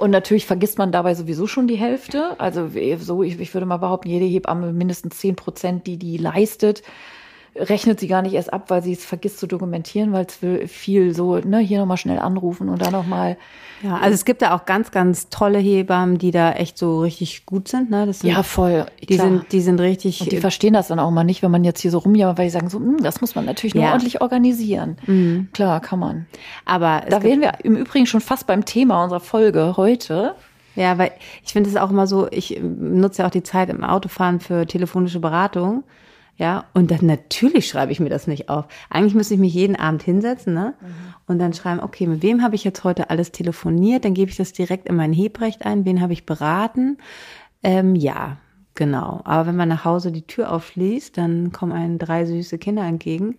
Und 0.00 0.12
natürlich 0.12 0.46
vergisst 0.46 0.78
man 0.78 0.92
dabei 0.92 1.14
sowieso 1.14 1.46
schon 1.46 1.68
die 1.68 1.76
Hälfte. 1.76 2.34
Also 2.40 2.70
so, 3.00 3.22
ich, 3.22 3.38
ich 3.38 3.52
würde 3.52 3.66
mal 3.66 3.76
behaupten, 3.76 4.08
jede 4.08 4.24
Hebamme 4.24 4.72
mindestens 4.72 5.18
zehn 5.18 5.36
Prozent, 5.36 5.86
die 5.86 5.98
die 5.98 6.16
leistet, 6.16 6.82
rechnet 7.56 8.00
sie 8.00 8.06
gar 8.06 8.22
nicht 8.22 8.34
erst 8.34 8.52
ab, 8.52 8.64
weil 8.68 8.82
sie 8.82 8.92
es 8.92 9.04
vergisst 9.04 9.38
zu 9.38 9.46
dokumentieren, 9.46 10.12
weil 10.12 10.26
es 10.26 10.70
viel 10.70 11.14
so, 11.14 11.38
ne, 11.38 11.58
hier 11.58 11.80
nochmal 11.80 11.96
schnell 11.96 12.18
anrufen 12.18 12.68
und 12.68 12.80
dann 12.80 12.92
nochmal. 12.92 13.36
Ja, 13.82 13.96
also 13.96 14.14
es 14.14 14.24
gibt 14.24 14.42
da 14.42 14.54
auch 14.54 14.66
ganz, 14.66 14.90
ganz 14.90 15.30
tolle 15.30 15.58
Hebammen, 15.58 16.18
die 16.18 16.30
da 16.30 16.52
echt 16.52 16.78
so 16.78 17.00
richtig 17.00 17.46
gut 17.46 17.68
sind. 17.68 17.90
Ne? 17.90 18.06
Das 18.06 18.20
sind 18.20 18.30
ja, 18.30 18.42
voll. 18.42 18.86
Die 19.08 19.16
sind, 19.16 19.50
die 19.52 19.60
sind 19.60 19.80
richtig. 19.80 20.20
Und 20.20 20.32
die 20.32 20.36
verstehen 20.36 20.74
das 20.74 20.88
dann 20.88 20.98
auch 20.98 21.10
mal 21.10 21.24
nicht, 21.24 21.42
wenn 21.42 21.50
man 21.50 21.64
jetzt 21.64 21.80
hier 21.80 21.90
so 21.90 21.98
rumjammert, 21.98 22.38
weil 22.38 22.46
die 22.46 22.50
sagen 22.50 22.68
so, 22.68 22.78
hm, 22.78 23.02
das 23.02 23.20
muss 23.20 23.34
man 23.34 23.46
natürlich 23.46 23.74
nur 23.74 23.84
ja. 23.84 23.90
ordentlich 23.90 24.20
organisieren. 24.20 24.98
Mhm. 25.06 25.48
Klar, 25.52 25.80
kann 25.80 25.98
man. 25.98 26.26
Aber 26.66 27.02
da 27.08 27.22
wären 27.22 27.40
wir 27.40 27.52
im 27.64 27.74
Übrigen 27.74 28.06
schon 28.06 28.20
fast 28.20 28.46
beim 28.46 28.64
Thema 28.64 29.02
unserer 29.02 29.20
Folge 29.20 29.74
heute. 29.76 30.34
Ja, 30.76 30.98
weil 30.98 31.12
ich 31.44 31.52
finde 31.52 31.68
es 31.68 31.76
auch 31.76 31.90
immer 31.90 32.06
so, 32.06 32.28
ich 32.30 32.60
nutze 32.62 33.22
ja 33.22 33.28
auch 33.28 33.32
die 33.32 33.42
Zeit 33.42 33.70
im 33.70 33.82
Autofahren 33.82 34.40
für 34.40 34.66
telefonische 34.66 35.20
Beratung. 35.20 35.84
Ja, 36.40 36.64
und 36.72 36.90
dann 36.90 37.04
natürlich 37.04 37.68
schreibe 37.68 37.92
ich 37.92 38.00
mir 38.00 38.08
das 38.08 38.26
nicht 38.26 38.48
auf. 38.48 38.64
Eigentlich 38.88 39.14
müsste 39.14 39.34
ich 39.34 39.40
mich 39.40 39.52
jeden 39.52 39.76
Abend 39.76 40.02
hinsetzen, 40.02 40.54
ne? 40.54 40.72
Mhm. 40.80 40.86
Und 41.26 41.38
dann 41.38 41.52
schreiben, 41.52 41.80
okay, 41.80 42.06
mit 42.06 42.22
wem 42.22 42.42
habe 42.42 42.54
ich 42.54 42.64
jetzt 42.64 42.82
heute 42.82 43.10
alles 43.10 43.30
telefoniert? 43.30 44.06
Dann 44.06 44.14
gebe 44.14 44.30
ich 44.30 44.38
das 44.38 44.54
direkt 44.54 44.88
in 44.88 44.96
mein 44.96 45.12
Hebrecht 45.12 45.66
ein. 45.66 45.84
Wen 45.84 46.00
habe 46.00 46.14
ich 46.14 46.24
beraten? 46.24 46.96
Ähm, 47.62 47.94
ja, 47.94 48.38
genau. 48.74 49.20
Aber 49.24 49.48
wenn 49.48 49.56
man 49.56 49.68
nach 49.68 49.84
Hause 49.84 50.12
die 50.12 50.26
Tür 50.26 50.50
aufschließt, 50.50 51.18
dann 51.18 51.52
kommen 51.52 51.72
einem 51.72 51.98
drei 51.98 52.24
süße 52.24 52.56
Kinder 52.56 52.84
entgegen. 52.84 53.36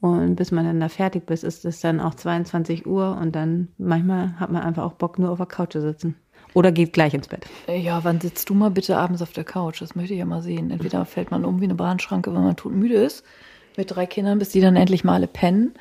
Und 0.00 0.36
bis 0.36 0.52
man 0.52 0.64
dann 0.64 0.78
da 0.78 0.88
fertig 0.88 1.28
ist, 1.32 1.42
ist 1.42 1.64
es 1.64 1.80
dann 1.80 1.98
auch 1.98 2.14
22 2.14 2.86
Uhr 2.86 3.18
und 3.20 3.34
dann 3.34 3.66
manchmal 3.78 4.38
hat 4.38 4.52
man 4.52 4.62
einfach 4.62 4.84
auch 4.84 4.92
Bock, 4.92 5.18
nur 5.18 5.30
auf 5.30 5.38
der 5.38 5.46
Couch 5.46 5.72
zu 5.72 5.80
sitzen. 5.80 6.14
Oder 6.58 6.72
geht 6.72 6.92
gleich 6.92 7.14
ins 7.14 7.28
Bett. 7.28 7.46
Ja, 7.68 8.02
wann 8.02 8.20
sitzt 8.20 8.50
du 8.50 8.54
mal 8.54 8.72
bitte 8.72 8.96
abends 8.96 9.22
auf 9.22 9.30
der 9.30 9.44
Couch? 9.44 9.80
Das 9.80 9.94
möchte 9.94 10.14
ich 10.14 10.18
ja 10.18 10.24
mal 10.24 10.42
sehen. 10.42 10.72
Entweder 10.72 11.04
fällt 11.04 11.30
man 11.30 11.44
um 11.44 11.60
wie 11.60 11.64
eine 11.66 11.76
Bahnschranke, 11.76 12.34
wenn 12.34 12.42
man 12.42 12.56
todmüde 12.56 12.96
ist, 12.96 13.24
mit 13.76 13.94
drei 13.94 14.06
Kindern, 14.06 14.40
bis 14.40 14.48
die 14.48 14.60
dann 14.60 14.74
endlich 14.74 15.04
mal 15.04 15.14
alle 15.14 15.28
pennen. 15.28 15.74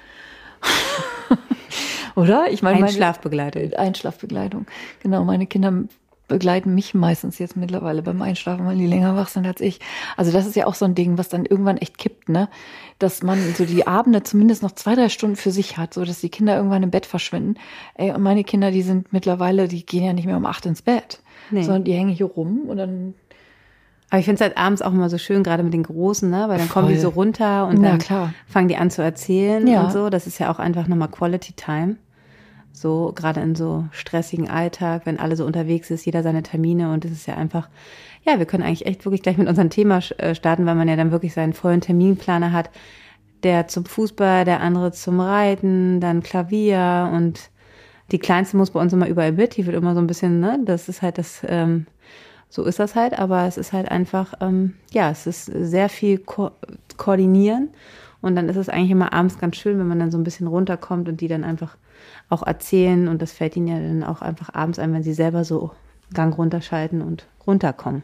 Oder? 2.16 2.52
Ich 2.52 2.62
meine, 2.62 2.86
Einschlafbegleitung. 2.86 3.74
Einschlafbegleitung. 3.74 4.68
Genau, 5.02 5.24
meine 5.24 5.48
Kinder 5.48 5.86
begleiten 6.28 6.76
mich 6.76 6.94
meistens 6.94 7.40
jetzt 7.40 7.56
mittlerweile 7.56 8.02
beim 8.02 8.22
Einschlafen, 8.22 8.66
weil 8.66 8.78
die 8.78 8.88
länger 8.88 9.16
wach 9.16 9.30
sind 9.30 9.48
als 9.48 9.62
ich. 9.62 9.80
Also 10.18 10.32
das 10.32 10.46
ist 10.46 10.56
ja 10.56 10.66
auch 10.68 10.76
so 10.76 10.86
ein 10.86 10.96
Ding, 10.96 11.18
was 11.18 11.30
dann 11.30 11.46
irgendwann 11.46 11.78
echt 11.78 11.98
kippt, 11.98 12.30
ne? 12.30 12.50
Dass 13.00 13.24
man 13.24 13.40
so 13.56 13.66
die 13.66 13.88
Abende 13.88 14.24
zumindest 14.24 14.64
noch 14.64 14.72
zwei, 14.72 14.96
drei 14.96 15.10
Stunden 15.10 15.36
für 15.36 15.52
sich 15.52 15.78
hat, 15.78 15.94
so 15.94 16.04
dass 16.04 16.20
die 16.20 16.30
Kinder 16.30 16.56
irgendwann 16.56 16.84
im 16.84 16.92
Bett 16.92 17.06
verschwinden. 17.06 17.56
Ey, 17.96 18.12
und 18.12 18.22
meine 18.22 18.44
Kinder, 18.44 18.72
die 18.72 18.82
sind 18.82 19.14
mittlerweile, 19.14 19.68
die 19.68 19.86
gehen 19.86 20.04
ja 20.04 20.14
nicht 20.14 20.26
mehr 20.26 20.38
um 20.38 20.46
acht 20.46 20.66
ins 20.66 20.82
Bett, 20.82 21.20
nee. 21.52 21.64
sondern 21.64 21.86
die 21.86 21.94
hängen 21.94 22.12
hier 22.12 22.28
rum 22.28 22.64
und 22.68 22.78
dann 22.78 23.14
aber 24.10 24.20
ich 24.20 24.26
finde 24.26 24.36
es 24.36 24.42
halt 24.42 24.58
abends 24.58 24.82
auch 24.82 24.94
immer 24.94 25.10
so 25.10 25.18
schön, 25.18 25.44
gerade 25.44 25.64
mit 25.64 25.74
den 25.74 25.84
Großen, 25.84 26.30
ne? 26.30 26.48
Weil 26.48 26.60
dann 26.60 26.68
Voll. 26.68 26.84
kommen 26.84 26.94
die 26.94 27.00
so 27.00 27.10
runter 27.10 27.68
und 27.68 27.84
dann 27.84 28.00
fangen 28.48 28.70
die 28.70 28.78
an 28.78 28.90
zu 28.90 29.02
erzählen 29.02 29.68
ja. 29.68 29.84
und 29.84 29.92
so. 29.92 30.10
Das 30.10 30.28
ist 30.28 30.40
ja 30.40 30.50
auch 30.50 30.60
einfach 30.60 30.88
nochmal 30.88 31.10
Quality 31.10 31.54
Time. 31.54 31.98
So, 32.80 33.12
gerade 33.16 33.42
in 33.42 33.56
so 33.56 33.86
stressigen 33.90 34.50
Alltag, 34.50 35.06
wenn 35.06 35.20
alle 35.20 35.36
so 35.36 35.46
unterwegs 35.46 35.90
ist, 35.90 36.06
jeder 36.06 36.22
seine 36.22 36.44
Termine 36.44 36.94
und 36.94 37.06
es 37.06 37.12
ist 37.12 37.26
ja 37.26 37.36
einfach, 37.36 37.70
ja, 38.24 38.38
wir 38.38 38.46
können 38.46 38.62
eigentlich 38.62 38.86
echt 38.86 39.04
wirklich 39.04 39.24
gleich 39.24 39.40
mit 39.40 39.48
unserem 39.48 39.72
Thema 39.72 40.00
äh, 40.18 40.36
starten, 40.36 40.68
weil 40.68 40.76
man 40.76 40.88
ja 40.88 40.96
dann 40.96 41.12
wirklich 41.12 41.34
seinen 41.34 41.54
vollen 41.54 41.82
Terminplaner 41.82 42.52
hat. 42.52 42.70
Der 43.42 43.68
zum 43.68 43.86
Fußball, 43.86 44.46
der 44.46 44.62
andere 44.62 44.92
zum 44.92 45.20
Reiten, 45.20 46.00
dann 46.02 46.22
Klavier 46.22 47.10
und 47.14 47.50
die 48.12 48.20
Kleinste 48.20 48.58
muss 48.58 48.70
bei 48.70 48.80
uns 48.80 48.94
immer 48.94 49.08
überall 49.08 49.32
mit, 49.32 49.58
die 49.58 49.66
wird 49.66 49.76
immer 49.76 49.96
so 49.96 50.00
ein 50.00 50.08
bisschen, 50.08 50.40
ne, 50.40 50.60
das 50.64 50.88
ist 50.88 51.02
halt 51.02 51.18
das, 51.18 51.42
ähm, 51.48 51.88
so 52.48 52.64
ist 52.64 52.78
das 52.78 52.94
halt, 52.94 53.18
aber 53.18 53.48
es 53.48 53.58
ist 53.58 53.74
halt 53.74 53.90
einfach, 53.90 54.36
ähm, 54.40 54.76
ja, 54.92 55.10
es 55.10 55.26
ist 55.26 55.46
sehr 55.46 55.90
viel 55.90 56.20
ko 56.20 56.52
koordinieren. 56.96 57.70
Und 58.22 58.36
dann 58.36 58.50
ist 58.50 58.56
es 58.56 58.70
eigentlich 58.70 58.92
immer 58.92 59.14
abends 59.14 59.40
ganz 59.40 59.56
schön, 59.58 59.80
wenn 59.80 59.88
man 59.88 60.00
dann 60.00 60.12
so 60.12 60.18
ein 60.18 60.24
bisschen 60.24 60.48
runterkommt 60.48 61.08
und 61.10 61.22
die 61.22 61.28
dann 61.28 61.44
einfach 61.44 61.78
auch 62.30 62.44
erzählen. 62.44 63.08
Und 63.08 63.22
das 63.22 63.32
fällt 63.32 63.56
ihnen 63.56 63.68
ja 63.68 63.80
dann 63.80 64.04
auch 64.04 64.22
einfach 64.22 64.54
abends 64.54 64.80
ein, 64.80 64.94
wenn 64.94 65.04
sie 65.04 65.14
selber 65.14 65.44
so 65.44 65.72
Gang 66.14 66.38
runterschalten 66.38 67.02
und 67.02 67.28
runterkommen. 67.46 68.04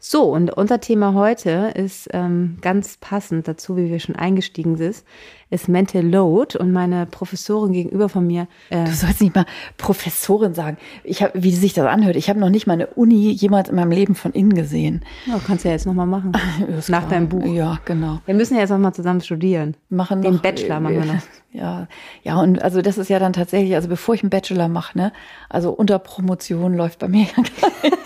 So, 0.00 0.24
und 0.32 0.50
unser 0.52 0.80
Thema 0.80 1.14
heute 1.14 1.72
ist 1.74 2.08
ähm, 2.12 2.58
ganz 2.60 2.98
passend 2.98 3.48
dazu, 3.48 3.76
wie 3.76 3.90
wir 3.90 3.98
schon 3.98 4.14
eingestiegen 4.14 4.76
sind, 4.76 5.02
ist 5.50 5.68
Mental 5.68 6.06
Load 6.06 6.56
und 6.56 6.72
meine 6.72 7.06
Professorin 7.06 7.72
gegenüber 7.72 8.08
von 8.08 8.26
mir. 8.26 8.46
Äh, 8.70 8.84
du 8.84 8.92
sollst 8.92 9.20
nicht 9.20 9.34
mal 9.34 9.44
Professorin 9.76 10.54
sagen. 10.54 10.76
Ich 11.02 11.22
habe, 11.22 11.42
wie 11.42 11.50
sich 11.50 11.74
das 11.74 11.86
anhört, 11.86 12.14
ich 12.14 12.28
habe 12.28 12.38
noch 12.38 12.50
nicht 12.50 12.66
meine 12.68 12.86
Uni 12.86 13.30
jemals 13.30 13.70
in 13.70 13.74
meinem 13.74 13.90
Leben 13.90 14.14
von 14.14 14.32
innen 14.32 14.54
gesehen. 14.54 15.04
Ja, 15.26 15.40
kannst 15.44 15.64
du 15.64 15.68
ja 15.68 15.74
jetzt 15.74 15.86
nochmal 15.86 16.06
machen. 16.06 16.32
Nach 16.68 16.84
klar. 16.84 17.08
deinem 17.08 17.28
Buch. 17.28 17.44
Ja, 17.46 17.80
genau. 17.84 18.20
Wir 18.26 18.34
müssen 18.34 18.54
ja 18.54 18.60
jetzt 18.60 18.70
nochmal 18.70 18.94
zusammen 18.94 19.20
studieren. 19.20 19.76
Machen 19.88 20.22
Den 20.22 20.34
noch, 20.34 20.42
Bachelor 20.42 20.80
machen 20.80 20.94
wir 20.94 21.04
noch. 21.06 21.22
Ja, 21.50 21.88
ja, 22.22 22.38
und 22.38 22.62
also 22.62 22.82
das 22.82 22.98
ist 22.98 23.08
ja 23.08 23.18
dann 23.18 23.32
tatsächlich, 23.32 23.74
also 23.74 23.88
bevor 23.88 24.14
ich 24.14 24.22
einen 24.22 24.28
Bachelor 24.28 24.68
mache, 24.68 24.98
ne, 24.98 25.12
also 25.48 25.70
unter 25.70 25.98
Promotion 25.98 26.74
läuft 26.74 26.98
bei 26.98 27.08
mir 27.08 27.22
ja. 27.22 27.42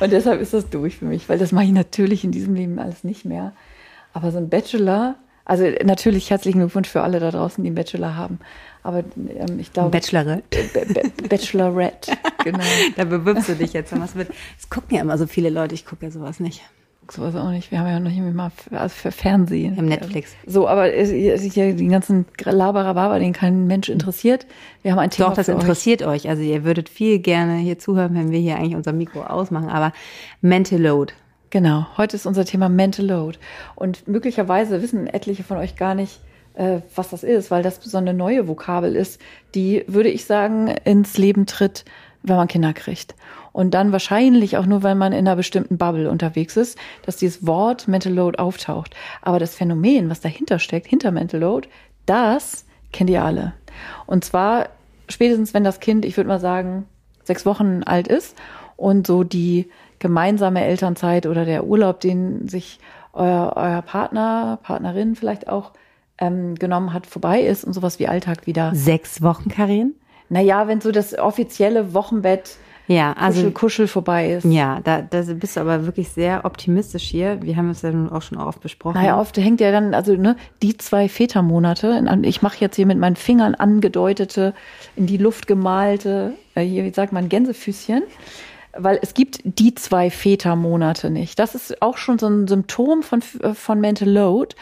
Und 0.00 0.12
deshalb 0.12 0.40
ist 0.40 0.52
das 0.52 0.68
durch 0.68 0.96
für 0.96 1.06
mich, 1.06 1.28
weil 1.28 1.38
das 1.38 1.52
mache 1.52 1.64
ich 1.64 1.72
natürlich 1.72 2.24
in 2.24 2.30
diesem 2.30 2.54
Leben 2.54 2.78
alles 2.78 3.04
nicht 3.04 3.24
mehr. 3.24 3.52
Aber 4.12 4.30
so 4.30 4.38
ein 4.38 4.48
Bachelor, 4.48 5.16
also 5.44 5.64
natürlich 5.84 6.30
herzlichen 6.30 6.58
Glückwunsch 6.58 6.88
für 6.88 7.02
alle 7.02 7.20
da 7.20 7.30
draußen, 7.30 7.62
die 7.62 7.68
einen 7.68 7.76
Bachelor 7.76 8.16
haben. 8.16 8.38
Aber 8.82 8.98
ähm, 9.16 9.58
ich 9.58 9.72
glaube. 9.72 9.90
Bachelorette. 9.90 10.42
Bachelorette, 11.28 12.12
genau. 12.44 12.64
da 12.96 13.04
bewirbst 13.04 13.48
du 13.48 13.54
dich 13.54 13.72
jetzt. 13.72 13.98
Was 13.98 14.14
mit. 14.14 14.28
Es 14.58 14.68
gucken 14.70 14.96
ja 14.96 15.02
immer 15.02 15.18
so 15.18 15.26
viele 15.26 15.50
Leute, 15.50 15.74
ich 15.74 15.86
gucke 15.86 16.06
ja 16.06 16.12
sowas 16.12 16.40
nicht 16.40 16.62
sowas 17.12 17.34
auch 17.36 17.50
nicht. 17.50 17.70
Wir 17.70 17.80
haben 17.80 17.86
ja 17.88 18.00
noch 18.00 18.10
nicht 18.10 18.34
mal 18.34 18.50
für, 18.50 18.78
also 18.78 18.94
für 18.94 19.10
Fernsehen. 19.10 19.76
Im 19.76 19.86
Netflix. 19.86 20.34
So, 20.46 20.68
aber 20.68 20.88
hier 20.88 21.74
die 21.74 21.86
ganzen 21.88 22.26
Laberababa, 22.42 23.18
den 23.18 23.32
kein 23.32 23.66
Mensch 23.66 23.88
interessiert. 23.88 24.46
Wir 24.82 24.92
haben 24.92 24.98
ein 24.98 25.10
Thema 25.10 25.28
Doch, 25.28 25.36
das 25.36 25.48
interessiert 25.48 26.02
euch. 26.02 26.24
euch. 26.24 26.28
Also 26.28 26.42
ihr 26.42 26.64
würdet 26.64 26.88
viel 26.88 27.18
gerne 27.18 27.56
hier 27.56 27.78
zuhören, 27.78 28.14
wenn 28.14 28.30
wir 28.30 28.38
hier 28.38 28.56
eigentlich 28.56 28.76
unser 28.76 28.92
Mikro 28.92 29.22
ausmachen. 29.22 29.68
Aber 29.68 29.92
Mental 30.40 30.80
Load. 30.80 31.12
Genau. 31.50 31.86
Heute 31.96 32.16
ist 32.16 32.26
unser 32.26 32.44
Thema 32.44 32.68
Mental 32.68 33.06
Load. 33.06 33.38
Und 33.74 34.08
möglicherweise 34.08 34.82
wissen 34.82 35.06
etliche 35.06 35.44
von 35.44 35.56
euch 35.58 35.76
gar 35.76 35.94
nicht, 35.94 36.20
äh, 36.54 36.80
was 36.94 37.10
das 37.10 37.22
ist, 37.22 37.50
weil 37.50 37.62
das 37.62 37.80
so 37.82 37.98
eine 37.98 38.14
neue 38.14 38.48
Vokabel 38.48 38.96
ist, 38.96 39.20
die, 39.54 39.84
würde 39.86 40.08
ich 40.08 40.24
sagen, 40.24 40.68
ins 40.84 41.18
Leben 41.18 41.46
tritt, 41.46 41.84
wenn 42.22 42.36
man 42.36 42.48
Kinder 42.48 42.72
kriegt. 42.72 43.14
Und 43.56 43.72
dann 43.72 43.90
wahrscheinlich 43.90 44.58
auch 44.58 44.66
nur, 44.66 44.82
weil 44.82 44.96
man 44.96 45.14
in 45.14 45.20
einer 45.20 45.34
bestimmten 45.34 45.78
Bubble 45.78 46.10
unterwegs 46.10 46.58
ist, 46.58 46.76
dass 47.06 47.16
dieses 47.16 47.46
Wort 47.46 47.88
Mental 47.88 48.12
Load 48.12 48.36
auftaucht. 48.36 48.94
Aber 49.22 49.38
das 49.38 49.54
Phänomen, 49.54 50.10
was 50.10 50.20
dahinter 50.20 50.58
steckt, 50.58 50.86
hinter 50.86 51.10
Mental 51.10 51.40
Load, 51.40 51.66
das 52.04 52.66
kennt 52.92 53.08
ihr 53.08 53.24
alle. 53.24 53.54
Und 54.04 54.26
zwar 54.26 54.68
spätestens, 55.08 55.54
wenn 55.54 55.64
das 55.64 55.80
Kind, 55.80 56.04
ich 56.04 56.18
würde 56.18 56.28
mal 56.28 56.38
sagen, 56.38 56.84
sechs 57.24 57.46
Wochen 57.46 57.82
alt 57.82 58.08
ist 58.08 58.36
und 58.76 59.06
so 59.06 59.24
die 59.24 59.70
gemeinsame 60.00 60.62
Elternzeit 60.62 61.24
oder 61.24 61.46
der 61.46 61.64
Urlaub, 61.64 62.00
den 62.00 62.48
sich 62.48 62.78
euer, 63.14 63.54
euer 63.56 63.80
Partner, 63.80 64.58
Partnerin 64.64 65.16
vielleicht 65.16 65.48
auch 65.48 65.72
ähm, 66.18 66.56
genommen 66.56 66.92
hat, 66.92 67.06
vorbei 67.06 67.40
ist 67.40 67.64
und 67.64 67.72
sowas 67.72 67.98
wie 68.00 68.06
Alltag 68.06 68.46
wieder. 68.46 68.72
Sechs 68.74 69.22
Wochen, 69.22 69.48
Karin? 69.48 69.94
Naja, 70.28 70.68
wenn 70.68 70.82
so 70.82 70.92
das 70.92 71.18
offizielle 71.18 71.94
Wochenbett 71.94 72.58
ja, 72.88 73.12
also 73.14 73.40
Kuschel, 73.40 73.52
Kuschel 73.52 73.88
vorbei 73.88 74.32
ist. 74.32 74.44
Ja, 74.44 74.80
da, 74.84 75.02
da 75.02 75.22
bist 75.22 75.56
du 75.56 75.60
aber 75.60 75.86
wirklich 75.86 76.08
sehr 76.10 76.44
optimistisch 76.44 77.04
hier. 77.04 77.42
Wir 77.42 77.56
haben 77.56 77.70
es 77.70 77.82
ja 77.82 77.90
nun 77.90 78.08
auch 78.10 78.22
schon 78.22 78.38
oft 78.38 78.60
besprochen. 78.60 78.96
Naja, 78.96 79.18
oft 79.18 79.36
hängt 79.36 79.60
ja 79.60 79.72
dann, 79.72 79.92
also 79.92 80.14
ne, 80.14 80.36
die 80.62 80.76
zwei 80.76 81.08
Vätermonate, 81.08 82.04
ich 82.22 82.42
mache 82.42 82.58
jetzt 82.60 82.76
hier 82.76 82.86
mit 82.86 82.98
meinen 82.98 83.16
Fingern 83.16 83.54
angedeutete, 83.54 84.54
in 84.94 85.06
die 85.06 85.16
Luft 85.16 85.46
gemalte, 85.46 86.34
äh, 86.54 86.62
hier, 86.62 86.84
wie 86.84 86.92
sagt 86.92 87.12
man, 87.12 87.28
Gänsefüßchen. 87.28 88.02
Weil 88.78 88.98
es 89.00 89.14
gibt 89.14 89.40
die 89.44 89.74
zwei 89.74 90.10
Vätermonate 90.10 91.10
nicht. 91.10 91.38
Das 91.38 91.54
ist 91.54 91.80
auch 91.80 91.96
schon 91.96 92.18
so 92.18 92.26
ein 92.26 92.46
Symptom 92.46 93.02
von, 93.02 93.22
äh, 93.40 93.54
von 93.54 93.80
Mental 93.80 94.08
Load, 94.08 94.54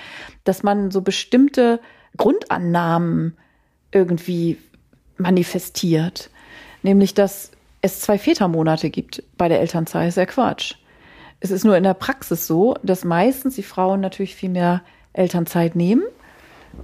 dass 0.45 0.63
man 0.63 0.91
so 0.93 1.03
bestimmte 1.03 1.81
Grundannahmen 2.17 3.37
irgendwie 3.91 4.57
manifestiert. 5.19 6.31
Nämlich, 6.83 7.15
dass 7.15 7.51
es 7.85 8.01
zwei 8.01 8.17
Vätermonate 8.17 8.89
gibt 8.89 9.23
bei 9.37 9.47
der 9.47 9.61
Elternzeit, 9.61 10.09
ist 10.09 10.17
ja 10.17 10.25
Quatsch. 10.25 10.77
Es 11.41 11.51
ist 11.51 11.65
nur 11.65 11.77
in 11.77 11.83
der 11.83 11.93
Praxis 11.93 12.47
so, 12.47 12.77
dass 12.83 13.05
meistens 13.05 13.57
die 13.57 13.63
Frauen 13.63 14.01
natürlich 14.01 14.35
viel 14.35 14.49
mehr 14.49 14.81
Elternzeit 15.13 15.77
nehmen 15.77 16.03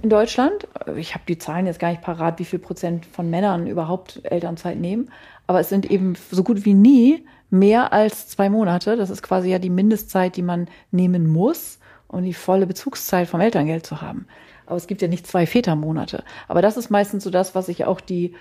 in 0.03 0.11
Deutschland. 0.11 0.67
Ich 0.95 1.15
habe 1.15 1.23
die 1.27 1.39
Zahlen 1.39 1.65
jetzt 1.65 1.79
gar 1.79 1.89
nicht 1.89 2.03
parat, 2.03 2.37
wie 2.37 2.45
viel 2.45 2.59
Prozent 2.59 3.07
von 3.07 3.31
Männern 3.31 3.65
überhaupt 3.65 4.21
Elternzeit 4.25 4.77
nehmen. 4.77 5.09
Aber 5.47 5.59
es 5.59 5.69
sind 5.69 5.89
eben 5.89 6.13
so 6.29 6.43
gut 6.43 6.65
wie 6.65 6.75
nie 6.75 7.25
mehr 7.49 7.93
als 7.93 8.27
zwei 8.27 8.51
Monate. 8.51 8.95
Das 8.95 9.09
ist 9.09 9.23
quasi 9.23 9.49
ja 9.49 9.57
die 9.57 9.71
Mindestzeit, 9.71 10.35
die 10.35 10.43
man 10.43 10.67
nehmen 10.91 11.27
muss, 11.27 11.79
um 12.07 12.23
die 12.23 12.35
volle 12.35 12.67
Bezugszeit 12.67 13.27
vom 13.27 13.41
Elterngeld 13.41 13.87
zu 13.87 14.01
haben. 14.01 14.27
Aber 14.67 14.77
es 14.77 14.85
gibt 14.85 15.01
ja 15.01 15.07
nicht 15.07 15.25
zwei 15.25 15.47
Vätermonate. 15.47 16.23
Aber 16.47 16.61
das 16.61 16.77
ist 16.77 16.91
meistens 16.91 17.23
so 17.23 17.31
das, 17.31 17.55
was 17.55 17.65
sich 17.65 17.85
auch 17.85 18.01
die 18.01 18.35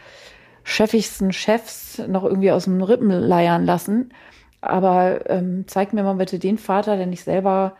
chefigsten 0.70 1.32
Chefs 1.32 1.98
noch 2.06 2.22
irgendwie 2.22 2.52
aus 2.52 2.64
dem 2.64 2.80
Rippen 2.80 3.10
leiern 3.10 3.64
lassen. 3.66 4.12
Aber 4.60 5.28
ähm, 5.28 5.64
zeig 5.66 5.92
mir 5.92 6.04
mal 6.04 6.14
bitte 6.14 6.38
den 6.38 6.58
Vater, 6.58 6.96
der 6.96 7.06
nicht 7.06 7.24
selber 7.24 7.76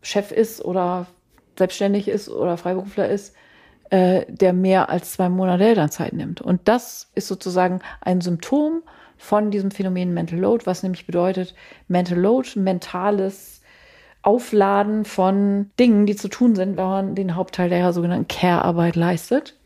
Chef 0.00 0.32
ist 0.32 0.64
oder 0.64 1.06
selbstständig 1.58 2.08
ist 2.08 2.30
oder 2.30 2.56
Freiberufler 2.56 3.10
ist, 3.10 3.34
äh, 3.90 4.24
der 4.28 4.54
mehr 4.54 4.88
als 4.88 5.12
zwei 5.12 5.28
Monate 5.28 5.64
Elternzeit 5.64 6.14
nimmt. 6.14 6.40
Und 6.40 6.62
das 6.64 7.10
ist 7.14 7.28
sozusagen 7.28 7.80
ein 8.00 8.22
Symptom 8.22 8.82
von 9.18 9.50
diesem 9.50 9.70
Phänomen 9.70 10.14
Mental 10.14 10.38
Load, 10.38 10.64
was 10.64 10.82
nämlich 10.82 11.06
bedeutet, 11.06 11.54
Mental 11.88 12.18
Load, 12.18 12.58
mentales 12.58 13.60
Aufladen 14.22 15.04
von 15.04 15.70
Dingen, 15.78 16.06
die 16.06 16.16
zu 16.16 16.28
tun 16.28 16.54
sind, 16.54 16.78
wenn 16.78 16.86
man 16.86 17.14
den 17.14 17.36
Hauptteil 17.36 17.68
der 17.68 17.92
sogenannten 17.92 18.28
Care-Arbeit 18.28 18.96
leistet. 18.96 19.56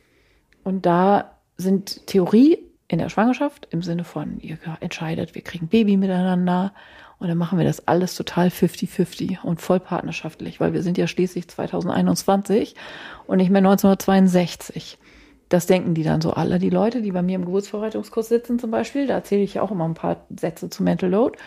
Und 0.65 0.87
da 0.87 1.38
sind 1.59 2.07
Theorie 2.07 2.59
in 2.87 2.99
der 2.99 3.11
Schwangerschaft 3.11 3.69
im 3.71 3.83
Sinne 3.83 4.05
von, 4.05 4.39
ihr 4.41 4.57
entscheidet, 4.81 5.35
wir 5.35 5.43
kriegen 5.43 5.69
Baby 5.69 5.97
miteinander 5.97 6.73
und 7.19 7.29
dann 7.29 7.37
machen 7.37 7.59
wir 7.59 7.67
das 7.67 7.87
alles 7.87 8.15
total 8.15 8.49
50-50 8.49 9.43
und 9.43 9.61
voll 9.61 9.81
partnerschaftlich, 9.81 10.61
weil 10.61 10.73
wir 10.73 10.83
sind 10.83 10.97
ja 10.97 11.07
schließlich 11.07 11.49
2021 11.49 12.77
und 13.27 13.39
nicht 13.39 13.51
mehr 13.51 13.59
1962. 13.59 14.99
Das 15.49 15.67
denken 15.67 15.95
die 15.95 16.05
dann 16.05 16.21
so 16.21 16.33
alle. 16.33 16.59
Die 16.59 16.71
Leute, 16.71 17.03
die 17.03 17.11
bei 17.11 17.23
mir 17.23 17.37
im 17.37 17.45
Geburtsvorbereitungskurs 17.45 18.29
sitzen 18.29 18.59
zum 18.59 18.71
Beispiel, 18.71 19.07
da 19.07 19.15
erzähle 19.15 19.43
ich 19.43 19.55
ja 19.55 19.63
auch 19.63 19.71
immer 19.71 19.87
ein 19.87 19.95
paar 19.95 20.27
Sätze 20.35 20.71
zu 20.71 20.83
Mental 20.83 21.11
Load. 21.11 21.39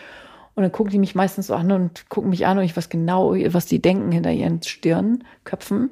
Und 0.54 0.62
dann 0.62 0.72
gucken 0.72 0.90
die 0.92 0.98
mich 0.98 1.14
meistens 1.14 1.46
so 1.46 1.54
an 1.54 1.72
und 1.72 2.10
gucken 2.10 2.28
mich 2.28 2.46
an 2.46 2.58
und 2.58 2.64
ich 2.64 2.76
weiß 2.76 2.90
genau, 2.90 3.34
was 3.34 3.64
die 3.64 3.80
denken 3.80 4.12
hinter 4.12 4.32
ihren 4.32 4.62
Stirn, 4.62 5.24
Köpfen. 5.44 5.90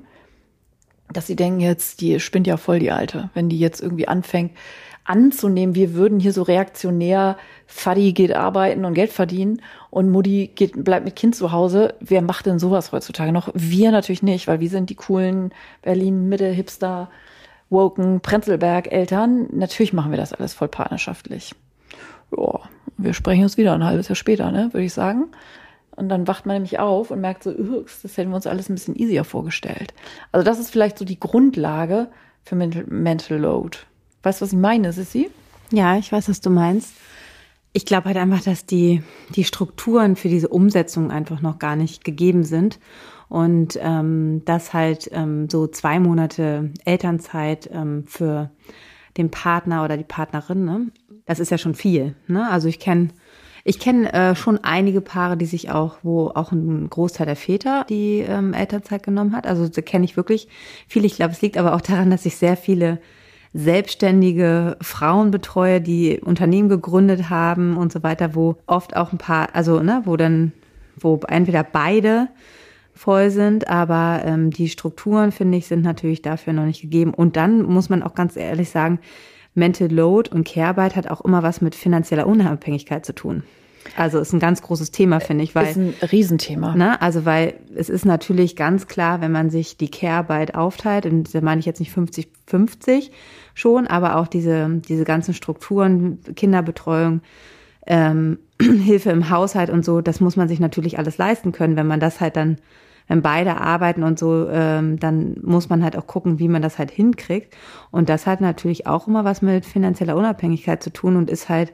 Dass 1.12 1.26
sie 1.26 1.37
denken 1.37 1.61
jetzt, 1.61 2.00
die 2.00 2.21
spinnt 2.21 2.47
ja 2.47 2.57
voll 2.57 2.79
die 2.79 2.93
Alte, 2.93 3.31
wenn 3.35 3.49
die 3.49 3.59
jetzt 3.59 3.81
irgendwie 3.81 4.09
anfängt, 4.09 4.52
anzunehmen, 5.05 5.75
wir 5.75 5.95
würden 5.95 6.21
hier 6.21 6.33
so 6.33 6.43
reaktionär, 6.43 7.37
Fadi 7.67 8.12
geht 8.12 8.35
arbeiten 8.35 8.85
und 8.85 8.95
Geld 8.95 9.11
verdienen 9.11 9.61
und 9.90 10.11
Mutti 10.11 10.50
geht, 10.55 10.85
bleibt 10.85 11.05
mit 11.05 11.17
Kind 11.17 11.35
zu 11.35 11.50
Hause. 11.50 11.95
Wer 12.00 12.23
macht 12.23 12.47
denn 12.47 12.61
sowas 12.61 12.93
heutzutage 12.93 13.33
noch? 13.33 13.50
Wir 13.55 13.90
natürlich 13.90 14.23
nicht, 14.23 14.47
weil 14.47 14.61
wir 14.61 14.69
sind 14.69 14.88
die 14.88 14.95
coolen 14.95 15.52
Berlin-Mitte-Hipster, 15.83 17.11
woken 17.71 18.21
Prenzlberg-Eltern. 18.21 19.49
Natürlich 19.52 19.93
machen 19.93 20.12
wir 20.12 20.19
das 20.19 20.33
alles 20.33 20.55
voll 20.55 20.69
partnerschaftlich. 20.69 21.55
Ja, 22.37 22.61
wir 22.97 23.14
sprechen 23.14 23.43
uns 23.43 23.57
wieder 23.57 23.75
ein 23.75 23.85
halbes 23.85 24.09
Jahr 24.09 24.17
später, 24.17 24.52
ne, 24.52 24.69
würde 24.73 24.85
ich 24.85 24.93
sagen. 24.93 25.26
Und 25.97 26.09
dann 26.09 26.27
wacht 26.29 26.47
man 26.47 26.55
nämlich 26.55 26.79
auf 26.79 27.11
und 27.11 27.21
merkt 27.21 27.43
so, 27.43 27.53
das 27.53 28.17
hätten 28.17 28.31
wir 28.31 28.37
uns 28.37 28.47
alles 28.47 28.69
ein 28.69 28.75
bisschen 28.75 28.97
easier 28.97 29.25
vorgestellt. 29.25 29.93
Also 30.33 30.45
das 30.45 30.59
ist 30.59 30.71
vielleicht 30.71 30.99
so 30.99 31.05
die 31.05 31.21
Grundlage 31.21 32.09
für 32.43 32.57
Mental, 32.57 33.39
Load. 33.39 33.79
Weißt 34.23 34.41
du, 34.41 34.45
was 34.45 34.53
ich 34.53 34.59
meine, 34.59 34.93
Sissi? 34.93 35.31
Ja, 35.71 35.97
ich 35.99 36.11
weiß, 36.11 36.29
was 36.29 36.41
du 36.41 36.51
meinst. 36.51 36.95
Ich 37.73 37.87
glaube 37.87 38.07
halt 38.07 38.17
einfach, 38.17 38.43
dass 38.43 38.67
die, 38.67 39.03
die 39.35 39.45
Strukturen 39.45 40.17
für 40.17 40.29
diese 40.29 40.49
Umsetzung 40.49 41.11
einfach 41.11 41.41
noch 41.41 41.59
gar 41.59 41.77
nicht 41.77 42.05
gegeben 42.05 42.45
sind. 42.45 42.81
Und 43.29 43.79
ähm, 43.81 44.43
dass 44.45 44.73
halt 44.73 45.09
ähm, 45.13 45.49
so 45.49 45.69
zwei 45.69 46.01
Monate 46.01 46.71
Elternzeit 46.85 47.71
ähm, 47.73 48.05
für 48.07 48.51
den 49.17 49.31
Partner 49.31 49.85
oder 49.85 49.97
die 49.97 50.05
Partnerin, 50.05 50.65
ne, 50.65 50.87
das 51.27 51.39
ist 51.39 51.51
ja 51.51 51.59
schon 51.59 51.75
viel. 51.75 52.17
Ne? 52.27 52.51
Also 52.51 52.67
ich 52.67 52.81
kenne 52.81 53.11
ich 53.64 53.79
kenne 53.79 54.12
äh, 54.12 54.35
schon 54.35 54.59
einige 54.62 55.00
Paare, 55.00 55.37
die 55.37 55.47
sich 55.47 55.71
auch, 55.71 55.97
wo 56.02 56.29
auch 56.29 56.52
ein 56.52 56.88
Großteil 56.88 57.26
der 57.26 57.37
Väter 57.37 57.85
die 57.88 58.21
ähm, 58.21 58.55
Elternzeit 58.55 59.02
genommen 59.02 59.35
hat. 59.35 59.47
Also 59.47 59.69
kenne 59.83 60.05
ich 60.05 60.17
wirklich 60.17 60.49
viele. 60.88 61.07
Ich 61.07 61.17
glaube, 61.17 61.33
es 61.33 61.43
liegt 61.43 61.59
aber 61.59 61.75
auch 61.75 61.81
daran, 61.81 62.11
dass 62.11 62.26
ich 62.26 62.37
sehr 62.37 62.57
viele 62.57 62.99
selbstständige 63.52 64.76
Frauen 64.81 65.31
betreue, 65.31 65.81
die 65.81 66.21
Unternehmen 66.21 66.69
gegründet 66.69 67.31
haben 67.31 67.76
und 67.76 67.93
so 67.93 68.02
weiter, 68.02 68.35
wo 68.35 68.57
oft 68.67 68.97
auch 68.97 69.12
ein 69.12 69.19
paar, 69.19 69.49
also 69.55 69.81
ne, 69.81 70.02
wo 70.05 70.17
dann, 70.17 70.52
wo 70.97 71.21
entweder 71.29 71.64
beide 71.64 72.29
voll 72.95 73.31
sind, 73.31 73.69
aber 73.69 74.23
ähm, 74.25 74.50
die 74.50 74.69
Strukturen, 74.69 75.33
finde 75.33 75.59
ich, 75.59 75.67
sind 75.67 75.83
natürlich 75.83 76.23
dafür 76.23 76.52
noch 76.52 76.64
nicht 76.64 76.83
gegeben. 76.83 77.12
Und 77.12 77.37
dann 77.37 77.62
muss 77.62 77.88
man 77.88 78.02
auch 78.02 78.14
ganz 78.14 78.37
ehrlich 78.37 78.71
sagen, 78.71 79.00
Mental 79.61 79.88
Load 79.88 80.31
und 80.31 80.45
Care-Arbeit 80.45 80.97
hat 80.97 81.09
auch 81.09 81.21
immer 81.21 81.45
was 81.45 81.61
mit 81.61 81.76
finanzieller 81.76 82.26
Unabhängigkeit 82.26 83.07
zu 83.07 83.14
tun. 83.14 83.45
Also 83.97 84.19
ist 84.19 84.33
ein 84.33 84.40
ganz 84.40 84.62
großes 84.62 84.90
Thema, 84.90 85.21
finde 85.21 85.45
ich, 85.45 85.55
weil 85.55 85.69
ist 85.69 85.76
ein 85.76 85.95
Riesenthema. 86.11 86.75
Ne, 86.75 87.00
also 87.00 87.25
weil 87.25 87.55
es 87.75 87.88
ist 87.88 88.05
natürlich 88.05 88.57
ganz 88.57 88.87
klar, 88.88 89.21
wenn 89.21 89.33
man 89.33 89.50
sich 89.50 89.76
die 89.76 89.90
Care-Arbeit 89.90 90.55
aufteilt, 90.55 91.07
und 91.07 91.35
da 91.35 91.40
meine 91.40 91.61
ich 91.61 91.67
jetzt 91.67 91.81
nicht 91.81 91.97
50-50 91.97 93.11
schon, 93.55 93.87
aber 93.87 94.17
auch 94.17 94.26
diese 94.26 94.81
diese 94.88 95.05
ganzen 95.05 95.35
Strukturen, 95.35 96.19
Kinderbetreuung, 96.37 97.23
ähm, 97.87 98.38
Hilfe 98.61 99.11
im 99.11 99.31
Haushalt 99.31 99.71
und 99.71 99.85
so, 99.85 100.00
das 100.00 100.21
muss 100.21 100.37
man 100.37 100.49
sich 100.49 100.61
natürlich 100.61 100.99
alles 100.99 101.17
leisten 101.19 101.52
können, 101.52 101.76
wenn 101.76 101.87
man 101.87 102.00
das 102.00 102.21
halt 102.21 102.37
dann 102.37 102.59
wenn 103.11 103.23
beide 103.23 103.61
arbeiten 103.61 104.05
und 104.05 104.21
so, 104.21 104.49
ähm, 104.49 105.00
dann 105.00 105.37
muss 105.43 105.69
man 105.69 105.82
halt 105.82 105.97
auch 105.99 106.06
gucken, 106.06 106.39
wie 106.39 106.47
man 106.47 106.63
das 106.63 106.78
halt 106.78 106.93
hinkriegt. 106.93 107.56
Und 107.91 108.08
das 108.08 108.25
hat 108.25 108.41
natürlich 108.41 108.87
auch 108.87 109.08
immer 109.08 109.25
was 109.25 109.43
mit 109.43 109.67
finanzieller 109.67 110.15
Unabhängigkeit 110.15 110.80
zu 110.80 110.93
tun 110.93 111.17
und 111.17 111.28
ist 111.28 111.49
halt 111.49 111.73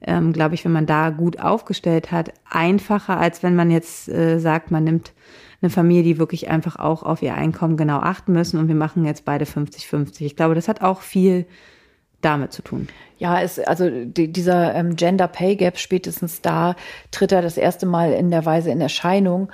ähm, 0.00 0.32
glaube 0.32 0.54
ich, 0.54 0.64
wenn 0.64 0.70
man 0.70 0.86
da 0.86 1.10
gut 1.10 1.40
aufgestellt 1.40 2.12
hat, 2.12 2.32
einfacher, 2.48 3.18
als 3.18 3.42
wenn 3.42 3.56
man 3.56 3.72
jetzt 3.72 4.08
äh, 4.08 4.38
sagt, 4.38 4.70
man 4.70 4.84
nimmt 4.84 5.12
eine 5.60 5.70
Familie, 5.70 6.04
die 6.04 6.18
wirklich 6.20 6.48
einfach 6.48 6.76
auch 6.76 7.02
auf 7.02 7.22
ihr 7.22 7.34
Einkommen 7.34 7.76
genau 7.76 7.98
achten 7.98 8.32
müssen 8.32 8.60
und 8.60 8.68
wir 8.68 8.76
machen 8.76 9.04
jetzt 9.04 9.24
beide 9.24 9.46
50-50. 9.46 10.20
Ich 10.20 10.36
glaube, 10.36 10.54
das 10.54 10.68
hat 10.68 10.82
auch 10.82 11.00
viel 11.00 11.46
damit 12.20 12.52
zu 12.52 12.62
tun. 12.62 12.86
Ja, 13.18 13.40
es, 13.40 13.58
also 13.58 13.90
die, 13.90 14.32
dieser 14.32 14.74
ähm, 14.76 14.94
Gender 14.94 15.26
Pay 15.26 15.56
Gap 15.56 15.78
spätestens 15.78 16.40
da 16.40 16.76
tritt 17.10 17.32
er 17.32 17.42
das 17.42 17.56
erste 17.56 17.86
Mal 17.86 18.12
in 18.12 18.30
der 18.30 18.44
Weise 18.44 18.70
in 18.70 18.80
Erscheinung, 18.80 19.50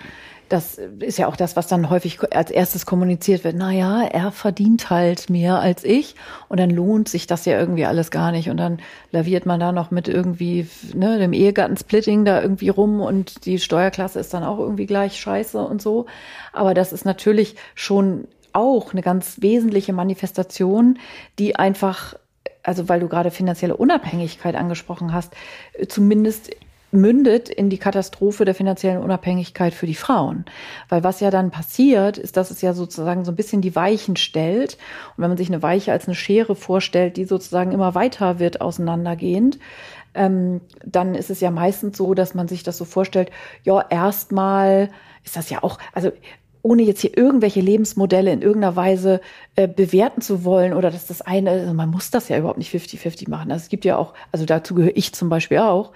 das 0.54 0.78
ist 1.00 1.18
ja 1.18 1.26
auch 1.26 1.34
das, 1.34 1.56
was 1.56 1.66
dann 1.66 1.90
häufig 1.90 2.20
als 2.32 2.52
erstes 2.52 2.86
kommuniziert 2.86 3.42
wird. 3.42 3.56
Naja, 3.56 4.04
er 4.04 4.30
verdient 4.30 4.88
halt 4.88 5.28
mehr 5.28 5.58
als 5.58 5.82
ich 5.82 6.14
und 6.48 6.60
dann 6.60 6.70
lohnt 6.70 7.08
sich 7.08 7.26
das 7.26 7.44
ja 7.44 7.58
irgendwie 7.58 7.86
alles 7.86 8.12
gar 8.12 8.30
nicht 8.30 8.48
und 8.50 8.56
dann 8.56 8.78
laviert 9.10 9.46
man 9.46 9.58
da 9.58 9.72
noch 9.72 9.90
mit 9.90 10.06
irgendwie 10.06 10.68
ne, 10.94 11.18
dem 11.18 11.32
Ehegattensplitting 11.32 12.24
da 12.24 12.40
irgendwie 12.40 12.68
rum 12.68 13.00
und 13.00 13.46
die 13.46 13.58
Steuerklasse 13.58 14.20
ist 14.20 14.32
dann 14.32 14.44
auch 14.44 14.60
irgendwie 14.60 14.86
gleich 14.86 15.18
scheiße 15.18 15.58
und 15.60 15.82
so. 15.82 16.06
Aber 16.52 16.72
das 16.72 16.92
ist 16.92 17.04
natürlich 17.04 17.56
schon 17.74 18.28
auch 18.52 18.92
eine 18.92 19.02
ganz 19.02 19.42
wesentliche 19.42 19.92
Manifestation, 19.92 21.00
die 21.40 21.56
einfach 21.56 22.14
also 22.62 22.88
weil 22.88 23.00
du 23.00 23.08
gerade 23.08 23.30
finanzielle 23.30 23.76
Unabhängigkeit 23.76 24.54
angesprochen 24.54 25.12
hast, 25.12 25.34
zumindest 25.88 26.50
mündet 26.94 27.48
in 27.48 27.70
die 27.70 27.78
Katastrophe 27.78 28.44
der 28.44 28.54
finanziellen 28.54 29.02
Unabhängigkeit 29.02 29.74
für 29.74 29.86
die 29.86 29.94
Frauen. 29.94 30.44
Weil 30.88 31.04
was 31.04 31.20
ja 31.20 31.30
dann 31.30 31.50
passiert, 31.50 32.18
ist, 32.18 32.36
dass 32.36 32.50
es 32.50 32.62
ja 32.62 32.72
sozusagen 32.72 33.24
so 33.24 33.32
ein 33.32 33.36
bisschen 33.36 33.60
die 33.60 33.76
Weichen 33.76 34.16
stellt. 34.16 34.78
Und 35.16 35.22
wenn 35.22 35.30
man 35.30 35.38
sich 35.38 35.48
eine 35.48 35.62
Weiche 35.62 35.92
als 35.92 36.06
eine 36.06 36.14
Schere 36.14 36.54
vorstellt, 36.54 37.16
die 37.16 37.24
sozusagen 37.24 37.72
immer 37.72 37.94
weiter 37.94 38.38
wird 38.38 38.60
auseinandergehend, 38.60 39.58
ähm, 40.14 40.60
dann 40.84 41.14
ist 41.14 41.30
es 41.30 41.40
ja 41.40 41.50
meistens 41.50 41.96
so, 41.98 42.14
dass 42.14 42.34
man 42.34 42.48
sich 42.48 42.62
das 42.62 42.78
so 42.78 42.84
vorstellt, 42.84 43.30
ja, 43.64 43.84
erstmal 43.88 44.90
ist 45.24 45.36
das 45.36 45.50
ja 45.50 45.62
auch, 45.62 45.78
also 45.92 46.12
ohne 46.64 46.82
jetzt 46.82 47.02
hier 47.02 47.16
irgendwelche 47.16 47.60
Lebensmodelle 47.60 48.32
in 48.32 48.40
irgendeiner 48.40 48.74
Weise 48.74 49.20
äh, 49.54 49.68
bewerten 49.68 50.22
zu 50.22 50.44
wollen 50.44 50.72
oder 50.72 50.90
dass 50.90 51.06
das 51.06 51.20
eine, 51.20 51.50
also 51.50 51.74
man 51.74 51.90
muss 51.90 52.10
das 52.10 52.30
ja 52.30 52.38
überhaupt 52.38 52.56
nicht 52.56 52.74
50-50 52.74 53.28
machen. 53.28 53.52
Also 53.52 53.64
es 53.64 53.68
gibt 53.68 53.84
ja 53.84 53.98
auch, 53.98 54.14
also 54.32 54.46
dazu 54.46 54.74
gehöre 54.74 54.96
ich 54.96 55.12
zum 55.12 55.28
Beispiel 55.28 55.58
auch, 55.58 55.92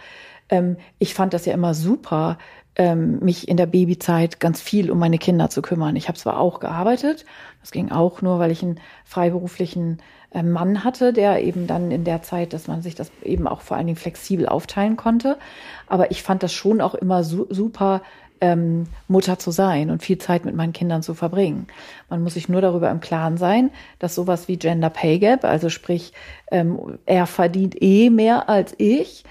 ähm, 0.49 0.77
ich 0.99 1.15
fand 1.15 1.35
das 1.35 1.47
ja 1.47 1.55
immer 1.55 1.75
super, 1.75 2.39
ähm, 2.77 3.19
mich 3.21 3.49
in 3.49 3.57
der 3.57 3.67
Babyzeit 3.67 4.41
ganz 4.41 4.61
viel 4.61 4.91
um 4.91 4.99
meine 4.99 5.19
Kinder 5.19 5.51
zu 5.51 5.63
kümmern. 5.63 5.97
Ich 5.97 6.09
habe 6.09 6.19
zwar 6.19 6.39
auch 6.39 6.61
gearbeitet, 6.61 7.25
das 7.61 7.73
ging 7.73 7.91
auch 7.91 8.23
nur, 8.23 8.39
weil 8.39 8.53
ich 8.53 8.63
einen 8.63 8.81
freiberuflichen 9.05 9.99
äh, 10.31 10.43
Mann 10.43 10.85
hatte, 10.85 11.13
der 11.13 11.43
eben 11.43 11.67
dann 11.67 11.91
in 11.91 12.05
der 12.05 12.23
Zeit, 12.23 12.53
dass 12.53 12.69
man 12.69 12.83
sich 12.83 12.95
das 12.95 13.11
eben 13.23 13.49
auch 13.49 13.63
vor 13.63 13.77
allen 13.77 13.87
Dingen 13.87 13.97
flexibel 13.97 14.47
aufteilen 14.47 14.97
konnte. 14.97 15.39
Aber 15.89 16.11
ich 16.11 16.23
fand 16.23 16.43
das 16.43 16.53
schon 16.53 16.81
auch 16.81 16.95
immer 16.95 17.25
su 17.25 17.47
super, 17.51 18.03
ähm, 18.41 18.85
Mutter 19.09 19.39
zu 19.39 19.51
sein 19.51 19.91
und 19.91 20.03
viel 20.03 20.19
Zeit 20.19 20.45
mit 20.45 20.55
meinen 20.55 20.73
Kindern 20.73 21.03
zu 21.03 21.15
verbringen. 21.15 21.67
Man 22.09 22.23
muss 22.23 22.35
sich 22.35 22.49
nur 22.49 22.61
darüber 22.61 22.91
im 22.91 23.01
Klaren 23.01 23.37
sein, 23.37 23.71
dass 23.99 24.15
sowas 24.15 24.49
wie 24.49 24.57
Gender 24.57 24.91
Pay 24.91 25.19
Gap, 25.19 25.45
also 25.45 25.69
sprich, 25.69 26.13
ähm, 26.51 26.99
er 27.07 27.27
verdient 27.27 27.83
eh 27.83 28.11
mehr 28.11 28.49
als 28.49 28.75
ich, 28.79 29.25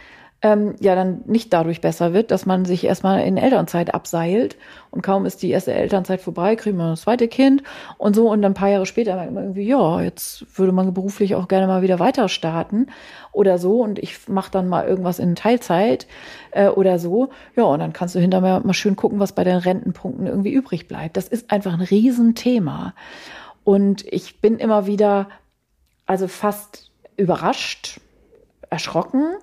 ähm, 0.44 0.76
ja 0.80 0.94
dann 0.94 1.22
nicht 1.26 1.52
dadurch 1.52 1.82
besser 1.82 2.14
wird, 2.14 2.30
dass 2.30 2.46
man 2.46 2.64
sich 2.66 2.84
erstmal 2.84 3.22
in 3.22 3.38
Elternzeit 3.38 3.94
abseilt 3.94 4.56
und 4.92 5.02
kaum 5.02 5.26
ist 5.26 5.42
die 5.42 5.50
erste 5.50 5.74
Elternzeit 5.74 6.22
vorbei, 6.22 6.56
kriegt 6.56 6.78
man 6.78 6.92
das 6.92 7.02
zweite 7.02 7.28
Kind 7.28 7.64
und 7.98 8.16
so 8.16 8.30
und 8.30 8.44
dann 8.44 8.52
ein 8.52 8.56
paar 8.56 8.70
Jahre 8.70 8.86
später 8.86 9.16
merkt 9.16 9.34
man 9.34 9.44
irgendwie, 9.46 9.68
ja, 9.68 10.02
jetzt 10.02 10.46
würde 10.58 10.72
man 10.74 10.94
beruflich 10.94 11.34
auch 11.34 11.48
gerne 11.48 11.66
mal 11.66 11.82
wieder 11.82 11.98
weiter 11.98 12.30
starten 12.30 12.88
oder 13.32 13.58
so 13.58 13.82
und 13.82 13.98
ich 13.98 14.28
mache 14.28 14.52
dann 14.52 14.68
mal 14.68 14.88
irgendwas 14.88 15.18
in 15.18 15.36
Teilzeit 15.36 16.06
äh, 16.52 16.68
oder 16.68 17.00
so. 17.00 17.30
Ja, 17.56 17.64
und 17.64 17.80
dann 17.80 17.94
kannst 17.94 18.14
du 18.14 18.20
hinterher 18.20 18.62
mal 18.64 18.74
schön 18.74 18.96
gucken, 18.96 19.20
was 19.20 19.34
bei 19.34 19.44
den 19.44 19.58
Rentenpunkten 19.58 20.28
irgendwie 20.28 20.52
übrig 20.52 20.88
bleibt. 20.88 21.18
Das 21.18 21.28
ist 21.28 21.52
einfach 21.52 21.74
ein 21.74 21.82
Riesenthema. 21.82 22.94
Und 23.64 24.06
ich 24.06 24.40
bin 24.40 24.60
immer 24.60 24.88
wieder, 24.88 25.30
also 26.06 26.28
fast 26.28 26.92
überrascht, 27.18 28.00
erschrocken, 28.70 29.36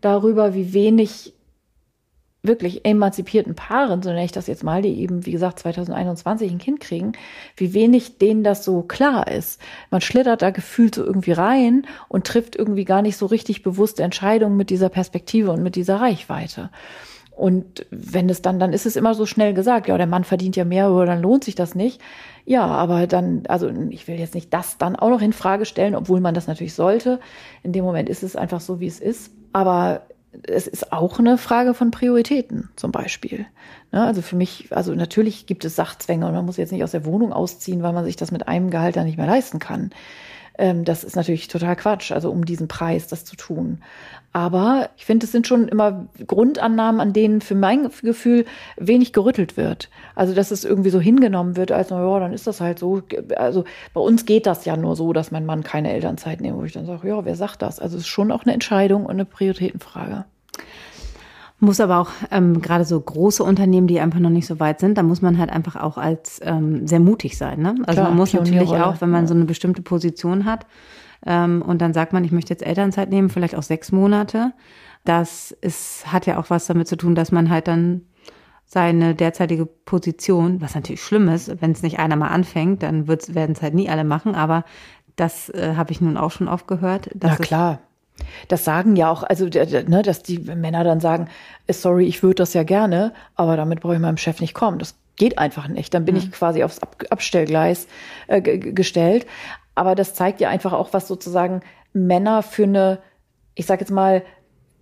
darüber, 0.00 0.54
wie 0.54 0.72
wenig 0.72 1.34
wirklich 2.42 2.84
emanzipierten 2.84 3.54
Paaren, 3.54 4.02
so 4.02 4.10
nenne 4.10 4.24
ich 4.24 4.32
das 4.32 4.46
jetzt 4.46 4.62
mal, 4.62 4.80
die 4.80 5.00
eben, 5.00 5.26
wie 5.26 5.32
gesagt, 5.32 5.58
2021 5.58 6.50
ein 6.50 6.58
Kind 6.58 6.80
kriegen, 6.80 7.12
wie 7.56 7.74
wenig 7.74 8.18
denen 8.18 8.44
das 8.44 8.64
so 8.64 8.82
klar 8.82 9.26
ist. 9.28 9.60
Man 9.90 10.00
schlittert 10.00 10.42
da 10.42 10.50
gefühlt 10.50 10.94
so 10.94 11.04
irgendwie 11.04 11.32
rein 11.32 11.86
und 12.08 12.26
trifft 12.26 12.54
irgendwie 12.54 12.84
gar 12.84 13.02
nicht 13.02 13.16
so 13.16 13.26
richtig 13.26 13.62
bewusste 13.62 14.04
Entscheidungen 14.04 14.56
mit 14.56 14.70
dieser 14.70 14.88
Perspektive 14.88 15.50
und 15.50 15.62
mit 15.62 15.74
dieser 15.74 16.00
Reichweite. 16.00 16.70
Und 17.38 17.86
wenn 17.90 18.28
es 18.28 18.42
dann, 18.42 18.58
dann 18.58 18.72
ist 18.72 18.84
es 18.84 18.96
immer 18.96 19.14
so 19.14 19.24
schnell 19.24 19.54
gesagt, 19.54 19.86
ja, 19.86 19.96
der 19.96 20.08
Mann 20.08 20.24
verdient 20.24 20.56
ja 20.56 20.64
mehr, 20.64 20.90
oder 20.90 21.06
dann 21.06 21.22
lohnt 21.22 21.44
sich 21.44 21.54
das 21.54 21.76
nicht. 21.76 22.00
Ja, 22.44 22.66
aber 22.66 23.06
dann, 23.06 23.44
also 23.46 23.70
ich 23.90 24.08
will 24.08 24.18
jetzt 24.18 24.34
nicht 24.34 24.52
das 24.52 24.76
dann 24.76 24.96
auch 24.96 25.10
noch 25.10 25.22
in 25.22 25.32
Frage 25.32 25.64
stellen, 25.64 25.94
obwohl 25.94 26.20
man 26.20 26.34
das 26.34 26.48
natürlich 26.48 26.74
sollte. 26.74 27.20
In 27.62 27.72
dem 27.72 27.84
Moment 27.84 28.08
ist 28.08 28.24
es 28.24 28.34
einfach 28.34 28.60
so, 28.60 28.80
wie 28.80 28.88
es 28.88 28.98
ist. 28.98 29.30
Aber 29.52 30.02
es 30.46 30.66
ist 30.66 30.92
auch 30.92 31.18
eine 31.18 31.38
Frage 31.38 31.74
von 31.74 31.90
Prioritäten 31.90 32.68
zum 32.76 32.92
Beispiel. 32.92 33.46
Ne, 33.92 34.04
also 34.04 34.22
für 34.22 34.36
mich, 34.36 34.68
also 34.70 34.94
natürlich 34.94 35.46
gibt 35.46 35.64
es 35.64 35.76
Sachzwänge 35.76 36.26
und 36.26 36.34
man 36.34 36.44
muss 36.44 36.56
jetzt 36.58 36.72
nicht 36.72 36.84
aus 36.84 36.92
der 36.92 37.04
Wohnung 37.04 37.32
ausziehen, 37.32 37.82
weil 37.82 37.92
man 37.92 38.04
sich 38.04 38.16
das 38.16 38.30
mit 38.30 38.46
einem 38.46 38.70
Gehalt 38.70 38.96
dann 38.96 39.06
nicht 39.06 39.16
mehr 39.16 39.26
leisten 39.26 39.58
kann. 39.58 39.90
Ähm, 40.58 40.84
das 40.84 41.04
ist 41.04 41.16
natürlich 41.16 41.48
total 41.48 41.76
Quatsch, 41.76 42.12
also 42.12 42.30
um 42.30 42.44
diesen 42.44 42.68
Preis 42.68 43.06
das 43.06 43.24
zu 43.24 43.36
tun. 43.36 43.78
Aber 44.32 44.90
ich 44.96 45.06
finde, 45.06 45.24
es 45.24 45.32
sind 45.32 45.46
schon 45.46 45.68
immer 45.68 46.06
Grundannahmen, 46.26 47.00
an 47.00 47.12
denen 47.12 47.40
für 47.40 47.54
mein 47.54 47.88
Gefühl 48.02 48.44
wenig 48.76 49.12
gerüttelt 49.12 49.56
wird. 49.56 49.88
Also, 50.14 50.34
dass 50.34 50.50
es 50.50 50.64
irgendwie 50.64 50.90
so 50.90 51.00
hingenommen 51.00 51.56
wird, 51.56 51.72
als, 51.72 51.90
na 51.90 52.04
ja, 52.04 52.20
dann 52.20 52.32
ist 52.32 52.46
das 52.46 52.60
halt 52.60 52.78
so. 52.78 53.02
Also, 53.36 53.64
bei 53.94 54.00
uns 54.00 54.26
geht 54.26 54.46
das 54.46 54.64
ja 54.64 54.76
nur 54.76 54.96
so, 54.96 55.12
dass 55.12 55.30
mein 55.30 55.46
Mann 55.46 55.62
keine 55.62 55.92
Elternzeit 55.92 56.40
nimmt, 56.40 56.58
wo 56.58 56.64
ich 56.64 56.72
dann 56.72 56.86
sage, 56.86 57.08
ja, 57.08 57.24
wer 57.24 57.36
sagt 57.36 57.62
das? 57.62 57.80
Also, 57.80 57.96
es 57.96 58.02
ist 58.02 58.08
schon 58.08 58.32
auch 58.32 58.44
eine 58.44 58.52
Entscheidung 58.52 59.06
und 59.06 59.12
eine 59.12 59.24
Prioritätenfrage. 59.24 60.24
Muss 61.60 61.80
aber 61.80 61.98
auch 61.98 62.10
ähm, 62.30 62.60
gerade 62.62 62.84
so 62.84 63.00
große 63.00 63.42
Unternehmen, 63.42 63.88
die 63.88 63.98
einfach 63.98 64.20
noch 64.20 64.30
nicht 64.30 64.46
so 64.46 64.60
weit 64.60 64.78
sind, 64.78 64.96
da 64.96 65.02
muss 65.02 65.22
man 65.22 65.38
halt 65.38 65.50
einfach 65.50 65.74
auch 65.74 65.98
als 65.98 66.40
ähm, 66.44 66.86
sehr 66.86 67.00
mutig 67.00 67.36
sein. 67.36 67.60
Ne? 67.60 67.74
Also 67.86 68.00
Klar, 68.00 68.08
man 68.10 68.16
muss 68.16 68.32
natürlich 68.32 68.70
auch, 68.70 69.00
wenn 69.00 69.10
man 69.10 69.26
so 69.26 69.34
eine 69.34 69.44
bestimmte 69.44 69.82
Position 69.82 70.44
hat 70.44 70.66
ähm, 71.26 71.62
und 71.62 71.82
dann 71.82 71.92
sagt 71.92 72.12
man, 72.12 72.22
ich 72.22 72.30
möchte 72.30 72.52
jetzt 72.52 72.64
Elternzeit 72.64 73.10
nehmen, 73.10 73.28
vielleicht 73.28 73.56
auch 73.56 73.64
sechs 73.64 73.90
Monate. 73.90 74.52
Das 75.04 75.50
ist, 75.50 76.12
hat 76.12 76.26
ja 76.26 76.38
auch 76.38 76.48
was 76.48 76.66
damit 76.66 76.86
zu 76.86 76.96
tun, 76.96 77.16
dass 77.16 77.32
man 77.32 77.50
halt 77.50 77.66
dann 77.66 78.02
seine 78.64 79.16
derzeitige 79.16 79.66
Position, 79.66 80.60
was 80.60 80.76
natürlich 80.76 81.02
schlimm 81.02 81.28
ist, 81.28 81.60
wenn 81.60 81.72
es 81.72 81.82
nicht 81.82 81.98
einer 81.98 82.16
mal 82.16 82.28
anfängt, 82.28 82.82
dann 82.84 83.08
werden 83.08 83.52
es 83.52 83.62
halt 83.62 83.74
nie 83.74 83.88
alle 83.88 84.04
machen, 84.04 84.34
aber 84.34 84.64
das 85.16 85.48
äh, 85.48 85.74
habe 85.74 85.90
ich 85.90 86.00
nun 86.00 86.16
auch 86.16 86.30
schon 86.30 86.46
oft 86.46 86.68
gehört. 86.68 87.10
Na 87.20 87.34
klar 87.36 87.80
das 88.48 88.64
sagen 88.64 88.96
ja 88.96 89.10
auch, 89.10 89.22
also 89.22 89.46
ne, 89.46 90.02
dass 90.02 90.22
die 90.22 90.38
Männer 90.38 90.84
dann 90.84 91.00
sagen, 91.00 91.28
äh, 91.66 91.72
sorry, 91.72 92.06
ich 92.06 92.22
würde 92.22 92.36
das 92.36 92.54
ja 92.54 92.62
gerne, 92.62 93.12
aber 93.34 93.56
damit 93.56 93.80
brauche 93.80 93.94
ich 93.94 94.00
meinem 94.00 94.16
Chef 94.16 94.40
nicht 94.40 94.54
kommen. 94.54 94.78
Das 94.78 94.96
geht 95.16 95.38
einfach 95.38 95.68
nicht. 95.68 95.92
Dann 95.94 96.04
bin 96.04 96.14
mhm. 96.14 96.22
ich 96.22 96.32
quasi 96.32 96.62
aufs 96.62 96.80
Ab 96.80 96.96
Abstellgleis 97.10 97.86
äh, 98.28 98.40
gestellt. 98.40 99.26
Aber 99.74 99.94
das 99.94 100.14
zeigt 100.14 100.40
ja 100.40 100.48
einfach 100.48 100.72
auch, 100.72 100.92
was 100.92 101.06
sozusagen 101.06 101.60
Männer 101.92 102.42
für 102.42 102.64
eine, 102.64 102.98
ich 103.54 103.66
sag 103.66 103.80
jetzt 103.80 103.90
mal, 103.90 104.22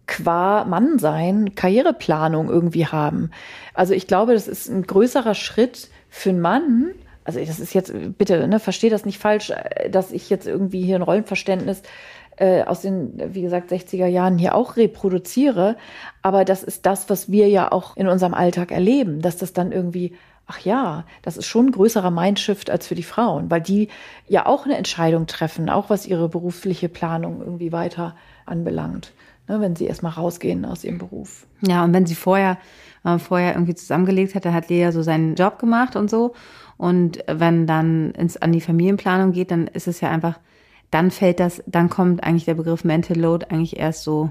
qua 0.06 0.64
Mannsein 0.64 1.54
Karriereplanung 1.54 2.48
irgendwie 2.48 2.86
haben. 2.86 3.30
Also 3.74 3.92
ich 3.92 4.06
glaube, 4.06 4.34
das 4.34 4.46
ist 4.46 4.68
ein 4.68 4.86
größerer 4.86 5.34
Schritt 5.34 5.88
für 6.08 6.30
einen 6.30 6.40
Mann, 6.40 6.92
also 7.26 7.44
das 7.44 7.58
ist 7.58 7.74
jetzt, 7.74 7.92
bitte, 8.16 8.46
ne, 8.46 8.60
verstehe 8.60 8.88
das 8.88 9.04
nicht 9.04 9.18
falsch, 9.18 9.50
äh, 9.50 9.90
dass 9.90 10.12
ich 10.12 10.30
jetzt 10.30 10.46
irgendwie 10.46 10.82
hier 10.82 10.96
ein 10.96 11.02
Rollenverständnis 11.02 11.82
äh, 12.36 12.62
aus 12.62 12.82
den, 12.82 13.34
wie 13.34 13.42
gesagt, 13.42 13.70
60er 13.70 14.06
Jahren 14.06 14.38
hier 14.38 14.54
auch 14.54 14.76
reproduziere. 14.76 15.76
Aber 16.22 16.44
das 16.44 16.62
ist 16.62 16.86
das, 16.86 17.08
was 17.10 17.30
wir 17.30 17.48
ja 17.48 17.72
auch 17.72 17.96
in 17.96 18.08
unserem 18.08 18.34
Alltag 18.34 18.72
erleben, 18.72 19.22
dass 19.22 19.36
das 19.36 19.52
dann 19.52 19.72
irgendwie 19.72 20.12
ach 20.46 20.60
ja, 20.60 21.04
das 21.22 21.36
ist 21.36 21.46
schon 21.46 21.66
ein 21.66 21.72
größerer 21.72 22.10
Mindshift 22.10 22.70
als 22.70 22.86
für 22.86 22.94
die 22.94 23.02
Frauen, 23.02 23.50
weil 23.50 23.60
die 23.60 23.88
ja 24.28 24.46
auch 24.46 24.64
eine 24.64 24.76
Entscheidung 24.76 25.26
treffen, 25.26 25.68
auch 25.68 25.90
was 25.90 26.06
ihre 26.06 26.28
berufliche 26.28 26.88
Planung 26.88 27.40
irgendwie 27.40 27.72
weiter 27.72 28.14
anbelangt, 28.44 29.12
ne, 29.48 29.60
wenn 29.60 29.74
sie 29.74 29.86
erstmal 29.86 30.12
rausgehen 30.12 30.64
aus 30.64 30.84
ihrem 30.84 30.98
Beruf. 30.98 31.46
Ja, 31.62 31.82
und 31.84 31.92
wenn 31.92 32.06
sie 32.06 32.14
vorher, 32.14 32.58
vorher 33.18 33.54
irgendwie 33.54 33.74
zusammengelegt 33.74 34.34
hat, 34.34 34.44
dann 34.44 34.54
hat 34.54 34.68
Lea 34.68 34.90
so 34.92 35.02
seinen 35.02 35.34
Job 35.34 35.58
gemacht 35.58 35.96
und 35.96 36.10
so. 36.10 36.34
Und 36.76 37.24
wenn 37.26 37.66
dann 37.66 38.12
ins, 38.12 38.36
an 38.36 38.52
die 38.52 38.60
Familienplanung 38.60 39.32
geht, 39.32 39.50
dann 39.50 39.66
ist 39.66 39.88
es 39.88 40.00
ja 40.00 40.10
einfach 40.10 40.38
dann 40.90 41.10
fällt 41.10 41.40
das, 41.40 41.62
dann 41.66 41.90
kommt 41.90 42.22
eigentlich 42.22 42.44
der 42.44 42.54
Begriff 42.54 42.84
Mental 42.84 43.18
Load 43.18 43.46
eigentlich 43.50 43.78
erst 43.78 44.02
so, 44.02 44.30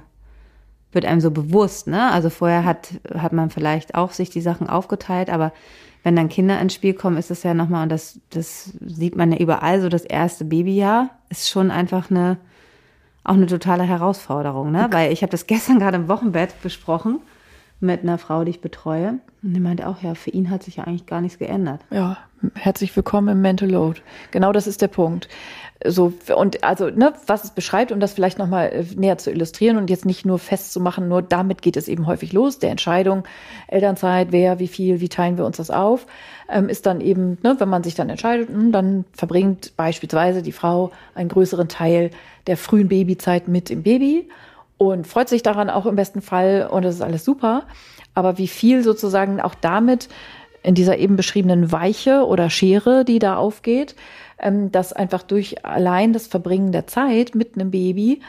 wird 0.91 1.05
einem 1.05 1.21
so 1.21 1.31
bewusst, 1.31 1.87
ne? 1.87 2.11
Also 2.11 2.29
vorher 2.29 2.63
hat, 2.63 2.93
hat 3.13 3.33
man 3.33 3.49
vielleicht 3.49 3.95
auch 3.95 4.11
sich 4.11 4.29
die 4.29 4.41
Sachen 4.41 4.69
aufgeteilt, 4.69 5.29
aber 5.29 5.51
wenn 6.03 6.15
dann 6.15 6.29
Kinder 6.29 6.59
ins 6.61 6.73
Spiel 6.73 6.93
kommen, 6.93 7.17
ist 7.17 7.31
es 7.31 7.43
ja 7.43 7.53
nochmal, 7.53 7.83
und 7.83 7.89
das, 7.89 8.19
das 8.29 8.73
sieht 8.85 9.15
man 9.15 9.31
ja 9.31 9.39
überall, 9.39 9.81
so 9.81 9.89
das 9.89 10.05
erste 10.05 10.45
Babyjahr 10.45 11.09
ist 11.29 11.49
schon 11.49 11.71
einfach 11.71 12.11
eine, 12.11 12.37
auch 13.23 13.33
eine 13.33 13.47
totale 13.47 13.83
Herausforderung, 13.83 14.71
ne? 14.71 14.87
Weil 14.91 15.11
ich 15.11 15.23
habe 15.23 15.31
das 15.31 15.47
gestern 15.47 15.79
gerade 15.79 15.97
im 15.97 16.07
Wochenbett 16.07 16.61
besprochen 16.61 17.19
mit 17.79 18.03
einer 18.03 18.17
Frau, 18.17 18.43
die 18.43 18.51
ich 18.51 18.61
betreue. 18.61 19.19
Und 19.43 19.53
die 19.53 19.59
meinte 19.59 19.87
auch, 19.87 20.01
ja, 20.01 20.15
für 20.15 20.29
ihn 20.29 20.49
hat 20.49 20.63
sich 20.63 20.77
ja 20.77 20.85
eigentlich 20.85 21.05
gar 21.05 21.21
nichts 21.21 21.39
geändert. 21.39 21.81
Ja, 21.91 22.17
herzlich 22.53 22.95
willkommen 22.95 23.29
im 23.29 23.41
Mental 23.41 23.69
Load. 23.69 24.01
Genau 24.31 24.51
das 24.51 24.67
ist 24.67 24.81
der 24.81 24.87
Punkt. 24.87 25.27
So, 25.83 26.13
und 26.35 26.63
also, 26.63 26.89
ne, 26.89 27.13
was 27.27 27.43
es 27.43 27.51
beschreibt, 27.51 27.91
um 27.91 27.99
das 27.99 28.13
vielleicht 28.13 28.37
nochmal 28.37 28.67
äh, 28.67 28.85
näher 28.95 29.17
zu 29.17 29.31
illustrieren 29.31 29.77
und 29.77 29.89
jetzt 29.89 30.05
nicht 30.05 30.25
nur 30.25 30.39
festzumachen, 30.39 31.07
nur 31.07 31.21
damit 31.21 31.61
geht 31.61 31.77
es 31.77 31.87
eben 31.87 32.07
häufig 32.07 32.33
los, 32.33 32.59
der 32.59 32.71
Entscheidung, 32.71 33.23
Elternzeit, 33.67 34.31
wer, 34.31 34.59
wie 34.59 34.67
viel, 34.67 35.01
wie 35.01 35.09
teilen 35.09 35.37
wir 35.37 35.45
uns 35.45 35.57
das 35.57 35.71
auf, 35.71 36.07
ähm, 36.49 36.69
ist 36.69 36.85
dann 36.85 37.01
eben, 37.01 37.37
ne, 37.43 37.55
wenn 37.59 37.69
man 37.69 37.83
sich 37.83 37.95
dann 37.95 38.09
entscheidet, 38.09 38.49
hm, 38.49 38.71
dann 38.71 39.05
verbringt 39.13 39.73
beispielsweise 39.75 40.41
die 40.41 40.53
Frau 40.53 40.91
einen 41.13 41.29
größeren 41.29 41.67
Teil 41.67 42.09
der 42.47 42.57
frühen 42.57 42.87
Babyzeit 42.87 43.47
mit 43.47 43.69
im 43.69 43.83
Baby 43.83 44.29
und 44.77 45.07
freut 45.07 45.29
sich 45.29 45.43
daran 45.43 45.69
auch 45.69 45.85
im 45.85 45.95
besten 45.95 46.21
Fall 46.21 46.67
und 46.71 46.83
das 46.83 46.95
ist 46.95 47.01
alles 47.01 47.25
super. 47.25 47.63
Aber 48.13 48.37
wie 48.37 48.47
viel 48.47 48.81
sozusagen 48.81 49.41
auch 49.41 49.55
damit 49.55 50.07
in 50.65 50.73
dieser 50.73 50.97
eben 50.97 51.15
beschriebenen 51.15 51.71
Weiche 51.71 52.25
oder 52.25 52.49
Schere, 52.49 53.05
die 53.05 53.19
da 53.19 53.37
aufgeht, 53.37 53.95
ähm, 54.39 54.71
dass 54.71 54.93
einfach 54.93 55.21
durch 55.21 55.63
allein 55.63 56.11
das 56.11 56.27
Verbringen 56.27 56.71
der 56.71 56.87
Zeit 56.87 57.35
mit 57.35 57.55
einem 57.55 57.71
Baby 57.71 58.21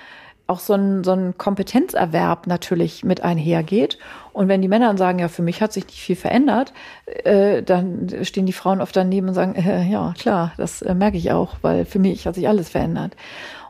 auch 0.47 0.61
so 0.61 0.75
ein, 0.75 1.03
so 1.03 1.13
ein 1.13 1.37
Kompetenzerwerb 1.39 2.47
natürlich 2.47 3.05
mit 3.05 3.23
einhergeht. 3.23 3.99
Und 4.33 4.49
wenn 4.49 4.63
die 4.63 4.69
Männer 4.69 4.89
dann 4.89 4.99
sagen, 4.99 5.19
ja, 5.19 5.29
für 5.29 5.43
mich 5.43 5.61
hat 5.61 5.73
sich 5.73 5.87
nicht 5.87 5.99
viel 5.99 6.15
verändert, 6.15 6.73
äh, 7.25 7.63
dann 7.63 8.09
stehen 8.23 8.47
die 8.47 8.53
Frauen 8.53 8.81
oft 8.81 8.95
daneben 8.95 9.29
und 9.29 9.35
sagen, 9.35 9.55
äh, 9.57 9.89
ja, 9.91 10.15
klar, 10.17 10.53
das 10.57 10.83
äh, 10.83 10.95
merke 10.95 11.17
ich 11.17 11.33
auch, 11.33 11.57
weil 11.63 11.85
für 11.85 11.99
mich 11.99 12.27
hat 12.27 12.37
sich 12.37 12.47
alles 12.47 12.69
verändert. 12.69 13.17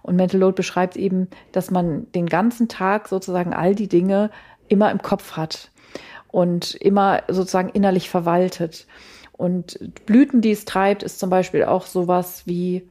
Und 0.03 0.17
Mental 0.17 0.41
Load 0.41 0.55
beschreibt 0.55 0.97
eben, 0.97 1.29
dass 1.53 1.71
man 1.71 2.11
den 2.13 2.27
ganzen 2.27 2.69
Tag 2.69 3.09
sozusagen 3.09 3.55
all 3.55 3.75
die 3.75 3.89
Dinge 3.89 4.31
immer 4.69 4.91
im 4.91 5.01
Kopf 5.01 5.37
hat 5.37 5.71
und 6.37 6.75
immer 6.75 7.23
sozusagen 7.29 7.71
innerlich 7.71 8.11
verwaltet. 8.11 8.87
Und 9.33 9.79
Blüten, 10.05 10.43
die 10.43 10.51
es 10.51 10.67
treibt, 10.67 11.03
ist 11.03 11.19
zum 11.19 11.31
Beispiel 11.31 11.65
auch 11.65 11.87
sowas 11.87 12.43
wie, 12.45 12.87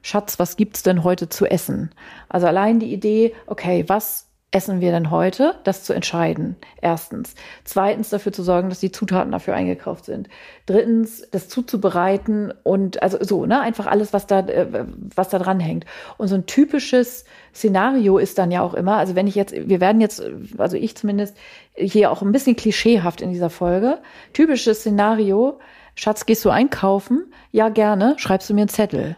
Schatz, 0.00 0.38
was 0.38 0.56
gibt's 0.56 0.84
denn 0.84 1.04
heute 1.04 1.28
zu 1.28 1.44
essen? 1.44 1.90
Also 2.30 2.46
allein 2.46 2.80
die 2.80 2.90
Idee, 2.90 3.34
okay, 3.46 3.84
was 3.88 4.28
essen 4.50 4.80
wir 4.80 4.90
denn 4.90 5.10
heute? 5.10 5.56
Das 5.64 5.84
zu 5.84 5.92
entscheiden. 5.92 6.56
Erstens. 6.80 7.34
Zweitens 7.64 8.08
dafür 8.08 8.32
zu 8.32 8.42
sorgen, 8.42 8.70
dass 8.70 8.80
die 8.80 8.90
Zutaten 8.90 9.32
dafür 9.32 9.54
eingekauft 9.54 10.06
sind. 10.06 10.30
Drittens, 10.64 11.28
das 11.30 11.50
zuzubereiten 11.50 12.54
und 12.62 13.02
also 13.02 13.18
so, 13.20 13.44
ne, 13.44 13.60
einfach 13.60 13.86
alles, 13.86 14.14
was 14.14 14.26
da, 14.26 14.40
äh, 14.40 14.86
was 15.14 15.28
da 15.28 15.38
dran 15.38 15.60
hängt. 15.60 15.84
Und 16.16 16.28
so 16.28 16.34
ein 16.34 16.46
typisches 16.46 17.26
Szenario 17.54 18.16
ist 18.16 18.38
dann 18.38 18.50
ja 18.50 18.62
auch 18.62 18.72
immer, 18.72 18.96
also 18.96 19.14
wenn 19.14 19.26
ich 19.26 19.34
jetzt, 19.34 19.52
wir 19.52 19.80
werden 19.80 20.00
jetzt, 20.00 20.22
also 20.56 20.78
ich 20.78 20.96
zumindest, 20.96 21.36
hier 21.78 22.10
auch 22.10 22.22
ein 22.22 22.32
bisschen 22.32 22.56
klischeehaft 22.56 23.20
in 23.20 23.30
dieser 23.30 23.50
Folge. 23.50 23.98
Typisches 24.32 24.80
Szenario, 24.80 25.58
Schatz, 25.94 26.26
gehst 26.26 26.44
du 26.44 26.50
einkaufen? 26.50 27.32
Ja, 27.50 27.68
gerne. 27.68 28.14
Schreibst 28.18 28.48
du 28.50 28.54
mir 28.54 28.62
einen 28.62 28.68
Zettel? 28.68 29.16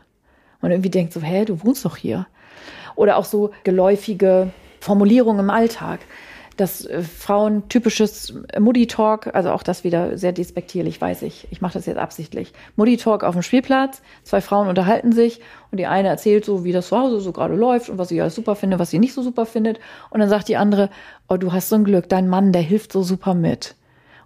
Und 0.60 0.70
irgendwie 0.70 0.90
denkt 0.90 1.12
so, 1.12 1.20
hä, 1.20 1.44
du 1.44 1.64
wohnst 1.64 1.84
doch 1.84 1.96
hier. 1.96 2.26
Oder 2.96 3.16
auch 3.16 3.24
so 3.24 3.50
geläufige 3.64 4.50
Formulierungen 4.80 5.40
im 5.40 5.50
Alltag. 5.50 6.00
Das 6.60 6.84
äh, 6.84 7.02
Frauen 7.02 7.68
typisches 7.68 8.34
Moody 8.58 8.86
Talk, 8.86 9.34
also 9.34 9.50
auch 9.50 9.62
das 9.62 9.82
wieder 9.82 10.18
sehr 10.18 10.32
despektierlich, 10.32 11.00
weiß 11.00 11.22
ich. 11.22 11.48
Ich 11.50 11.60
mache 11.60 11.74
das 11.74 11.86
jetzt 11.86 11.98
absichtlich. 11.98 12.52
Moody 12.76 12.96
Talk 12.96 13.24
auf 13.24 13.34
dem 13.34 13.42
Spielplatz, 13.42 14.02
zwei 14.22 14.40
Frauen 14.40 14.68
unterhalten 14.68 15.12
sich 15.12 15.40
und 15.70 15.78
die 15.78 15.86
eine 15.86 16.08
erzählt 16.08 16.44
so, 16.44 16.64
wie 16.64 16.72
das 16.72 16.88
zu 16.88 16.98
Hause 16.98 17.20
so 17.20 17.32
gerade 17.32 17.54
läuft 17.54 17.88
und 17.88 17.98
was 17.98 18.08
sie 18.08 18.20
alles 18.20 18.34
super 18.34 18.56
findet, 18.56 18.78
was 18.78 18.90
sie 18.90 18.98
nicht 18.98 19.14
so 19.14 19.22
super 19.22 19.46
findet. 19.46 19.80
Und 20.10 20.20
dann 20.20 20.28
sagt 20.28 20.48
die 20.48 20.56
andere, 20.56 20.90
oh, 21.28 21.36
du 21.36 21.52
hast 21.52 21.68
so 21.68 21.76
ein 21.76 21.84
Glück, 21.84 22.08
dein 22.08 22.28
Mann, 22.28 22.52
der 22.52 22.62
hilft 22.62 22.92
so 22.92 23.02
super 23.02 23.34
mit. 23.34 23.74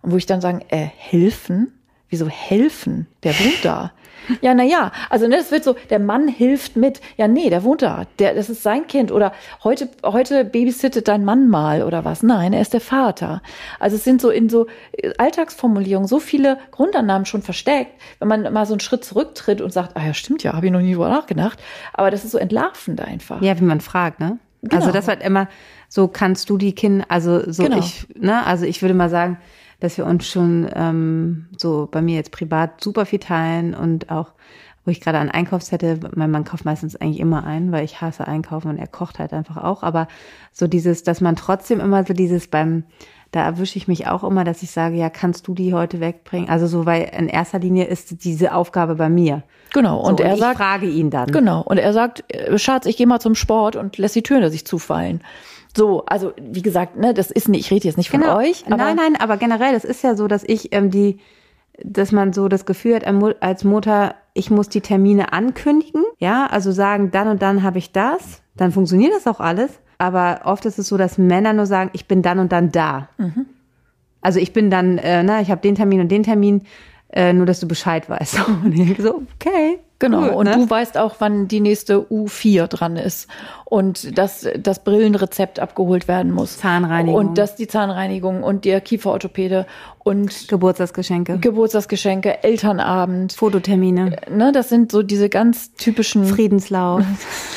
Und 0.02 0.12
wo 0.12 0.16
ich 0.16 0.26
dann 0.26 0.40
sagen, 0.40 0.60
äh, 0.68 0.88
helfen? 0.96 1.72
wieso 2.14 2.28
helfen? 2.28 3.08
Der 3.24 3.32
wohnt 3.32 3.64
da. 3.64 3.92
Ja, 4.40 4.54
na 4.54 4.62
ja, 4.62 4.92
also 5.10 5.28
ne, 5.28 5.36
es 5.36 5.50
wird 5.50 5.64
so, 5.64 5.76
der 5.90 5.98
Mann 5.98 6.28
hilft 6.28 6.76
mit. 6.76 7.00
Ja, 7.16 7.28
nee, 7.28 7.50
der 7.50 7.64
wohnt 7.64 7.82
da. 7.82 8.06
Der, 8.18 8.34
das 8.34 8.50
ist 8.50 8.62
sein 8.62 8.86
Kind. 8.86 9.12
Oder 9.12 9.32
heute, 9.62 9.88
heute 10.02 10.44
babysittet 10.44 11.08
dein 11.08 11.24
Mann 11.24 11.48
mal 11.48 11.82
oder 11.82 12.04
was. 12.04 12.22
Nein, 12.22 12.52
er 12.52 12.60
ist 12.60 12.72
der 12.72 12.80
Vater. 12.80 13.42
Also 13.78 13.96
es 13.96 14.04
sind 14.04 14.20
so 14.20 14.30
in 14.30 14.48
so 14.48 14.66
äh, 14.92 15.12
Alltagsformulierungen 15.18 16.08
so 16.08 16.20
viele 16.20 16.58
Grundannahmen 16.70 17.26
schon 17.26 17.42
versteckt, 17.42 17.92
wenn 18.18 18.28
man 18.28 18.52
mal 18.52 18.66
so 18.66 18.74
einen 18.74 18.80
Schritt 18.80 19.04
zurücktritt 19.04 19.60
und 19.60 19.72
sagt, 19.72 19.96
ah 19.96 20.04
ja, 20.04 20.14
stimmt 20.14 20.42
ja, 20.42 20.54
habe 20.54 20.66
ich 20.66 20.72
noch 20.72 20.80
nie 20.80 20.92
drüber 20.92 21.08
nachgedacht. 21.08 21.58
Aber 21.92 22.10
das 22.10 22.24
ist 22.24 22.30
so 22.30 22.38
entlarvend 22.38 23.00
einfach. 23.00 23.42
Ja, 23.42 23.58
wie 23.58 23.64
man 23.64 23.80
fragt, 23.80 24.20
ne? 24.20 24.38
Genau. 24.62 24.76
Also 24.76 24.92
das 24.92 25.06
wird 25.06 25.22
immer 25.22 25.48
so, 25.88 26.08
kannst 26.08 26.48
du 26.48 26.56
die 26.56 26.74
Kinder, 26.74 27.04
also 27.08 27.50
so 27.50 27.64
genau. 27.64 27.78
ich, 27.78 28.06
ne, 28.16 28.44
also 28.46 28.64
ich 28.64 28.80
würde 28.80 28.94
mal 28.94 29.10
sagen, 29.10 29.38
dass 29.84 29.98
wir 29.98 30.06
uns 30.06 30.26
schon 30.26 30.66
ähm, 30.74 31.46
so 31.58 31.86
bei 31.90 32.00
mir 32.00 32.16
jetzt 32.16 32.32
privat 32.32 32.82
super 32.82 33.04
viel 33.04 33.18
teilen 33.18 33.74
und 33.74 34.10
auch, 34.10 34.32
wo 34.84 34.90
ich 34.90 35.00
gerade 35.00 35.18
an 35.18 35.30
Einkaufszettel, 35.30 36.00
mein 36.14 36.30
Mann 36.30 36.44
kauft 36.44 36.64
meistens 36.64 36.96
eigentlich 36.96 37.20
immer 37.20 37.44
ein, 37.44 37.70
weil 37.70 37.84
ich 37.84 38.00
hasse 38.00 38.26
einkaufen 38.26 38.68
und 38.68 38.78
er 38.78 38.86
kocht 38.86 39.18
halt 39.18 39.34
einfach 39.34 39.58
auch. 39.58 39.82
Aber 39.82 40.08
so 40.52 40.66
dieses, 40.66 41.02
dass 41.02 41.20
man 41.20 41.36
trotzdem 41.36 41.80
immer 41.80 42.04
so 42.04 42.14
dieses 42.14 42.48
beim, 42.48 42.84
da 43.30 43.44
erwische 43.44 43.76
ich 43.76 43.86
mich 43.86 44.06
auch 44.06 44.24
immer, 44.24 44.44
dass 44.44 44.62
ich 44.62 44.70
sage, 44.70 44.96
ja, 44.96 45.10
kannst 45.10 45.48
du 45.48 45.54
die 45.54 45.74
heute 45.74 46.00
wegbringen? 46.00 46.48
Also 46.48 46.66
so, 46.66 46.86
weil 46.86 47.10
in 47.16 47.28
erster 47.28 47.58
Linie 47.58 47.84
ist 47.84 48.24
diese 48.24 48.54
Aufgabe 48.54 48.94
bei 48.94 49.10
mir. 49.10 49.42
Genau. 49.74 50.00
Und 50.00 50.18
so, 50.18 50.24
er 50.24 50.30
und 50.30 50.34
ich 50.36 50.40
sagt, 50.40 50.56
frage 50.56 50.86
ihn 50.86 51.10
dann. 51.10 51.30
Genau. 51.30 51.60
Und 51.60 51.76
er 51.76 51.92
sagt, 51.92 52.24
äh, 52.32 52.56
Schatz, 52.58 52.86
ich 52.86 52.96
gehe 52.96 53.06
mal 53.06 53.20
zum 53.20 53.34
Sport 53.34 53.76
und 53.76 53.98
lässt 53.98 54.14
die 54.14 54.22
Türen 54.22 54.40
dass 54.40 54.54
ich 54.54 54.64
zufallen. 54.64 55.20
So, 55.76 56.04
also 56.06 56.32
wie 56.40 56.62
gesagt, 56.62 56.96
ne, 56.96 57.14
das 57.14 57.30
ist 57.30 57.48
nicht, 57.48 57.66
ich 57.66 57.70
rede 57.70 57.88
jetzt 57.88 57.96
nicht 57.96 58.10
von 58.10 58.20
genau. 58.20 58.36
euch. 58.36 58.64
Aber 58.66 58.76
nein, 58.76 58.96
nein, 58.96 59.16
aber 59.18 59.36
generell, 59.36 59.74
es 59.74 59.84
ist 59.84 60.02
ja 60.02 60.14
so, 60.14 60.28
dass 60.28 60.44
ich 60.44 60.72
ähm, 60.72 60.90
die, 60.90 61.18
dass 61.82 62.12
man 62.12 62.32
so 62.32 62.48
das 62.48 62.66
Gefühl 62.66 62.94
hat 62.94 63.04
als 63.40 63.64
Mutter, 63.64 64.14
ich 64.34 64.50
muss 64.50 64.68
die 64.68 64.80
Termine 64.80 65.32
ankündigen, 65.32 66.04
ja, 66.18 66.46
also 66.46 66.70
sagen, 66.70 67.10
dann 67.10 67.28
und 67.28 67.42
dann 67.42 67.62
habe 67.62 67.78
ich 67.78 67.92
das, 67.92 68.42
dann 68.56 68.72
funktioniert 68.72 69.12
das 69.12 69.26
auch 69.26 69.40
alles. 69.40 69.80
Aber 69.98 70.40
oft 70.44 70.64
ist 70.66 70.78
es 70.78 70.88
so, 70.88 70.96
dass 70.96 71.18
Männer 71.18 71.52
nur 71.52 71.66
sagen, 71.66 71.90
ich 71.92 72.06
bin 72.06 72.22
dann 72.22 72.38
und 72.38 72.52
dann 72.52 72.72
da. 72.72 73.08
Mhm. 73.18 73.46
Also 74.20 74.40
ich 74.40 74.52
bin 74.52 74.70
dann, 74.70 74.98
äh, 74.98 75.22
na, 75.22 75.40
ich 75.40 75.50
habe 75.50 75.60
den 75.60 75.74
Termin 75.74 76.00
und 76.00 76.08
den 76.08 76.22
Termin, 76.22 76.62
äh, 77.12 77.32
nur 77.32 77.46
dass 77.46 77.60
du 77.60 77.68
Bescheid 77.68 78.08
weißt. 78.08 78.48
Und 78.64 78.72
ich 78.72 78.98
so, 78.98 79.22
okay, 79.34 79.78
Genau, 80.00 80.22
cool, 80.22 80.28
und 80.30 80.46
ne? 80.46 80.56
du 80.56 80.68
weißt 80.68 80.98
auch, 80.98 81.16
wann 81.20 81.48
die 81.48 81.60
nächste 81.60 81.98
U4 81.98 82.66
dran 82.66 82.96
ist 82.96 83.28
und 83.64 84.18
dass 84.18 84.46
das 84.58 84.84
Brillenrezept 84.84 85.58
abgeholt 85.58 86.06
werden 86.06 86.30
muss. 86.30 86.58
Zahnreinigung. 86.58 87.28
Und 87.28 87.38
dass 87.38 87.56
die 87.56 87.66
Zahnreinigung 87.66 88.42
und 88.42 88.64
der 88.64 88.80
Kieferorthopäde 88.80 89.66
und 90.04 90.48
Geburtstagsgeschenke. 90.48 91.38
Geburtstagsgeschenke, 91.38 92.44
Elternabend. 92.44 93.32
Fototermine. 93.32 94.16
Ne, 94.30 94.52
das 94.52 94.68
sind 94.68 94.92
so 94.92 95.02
diese 95.02 95.28
ganz 95.28 95.74
typischen. 95.74 96.24
Friedenslauf. 96.34 97.02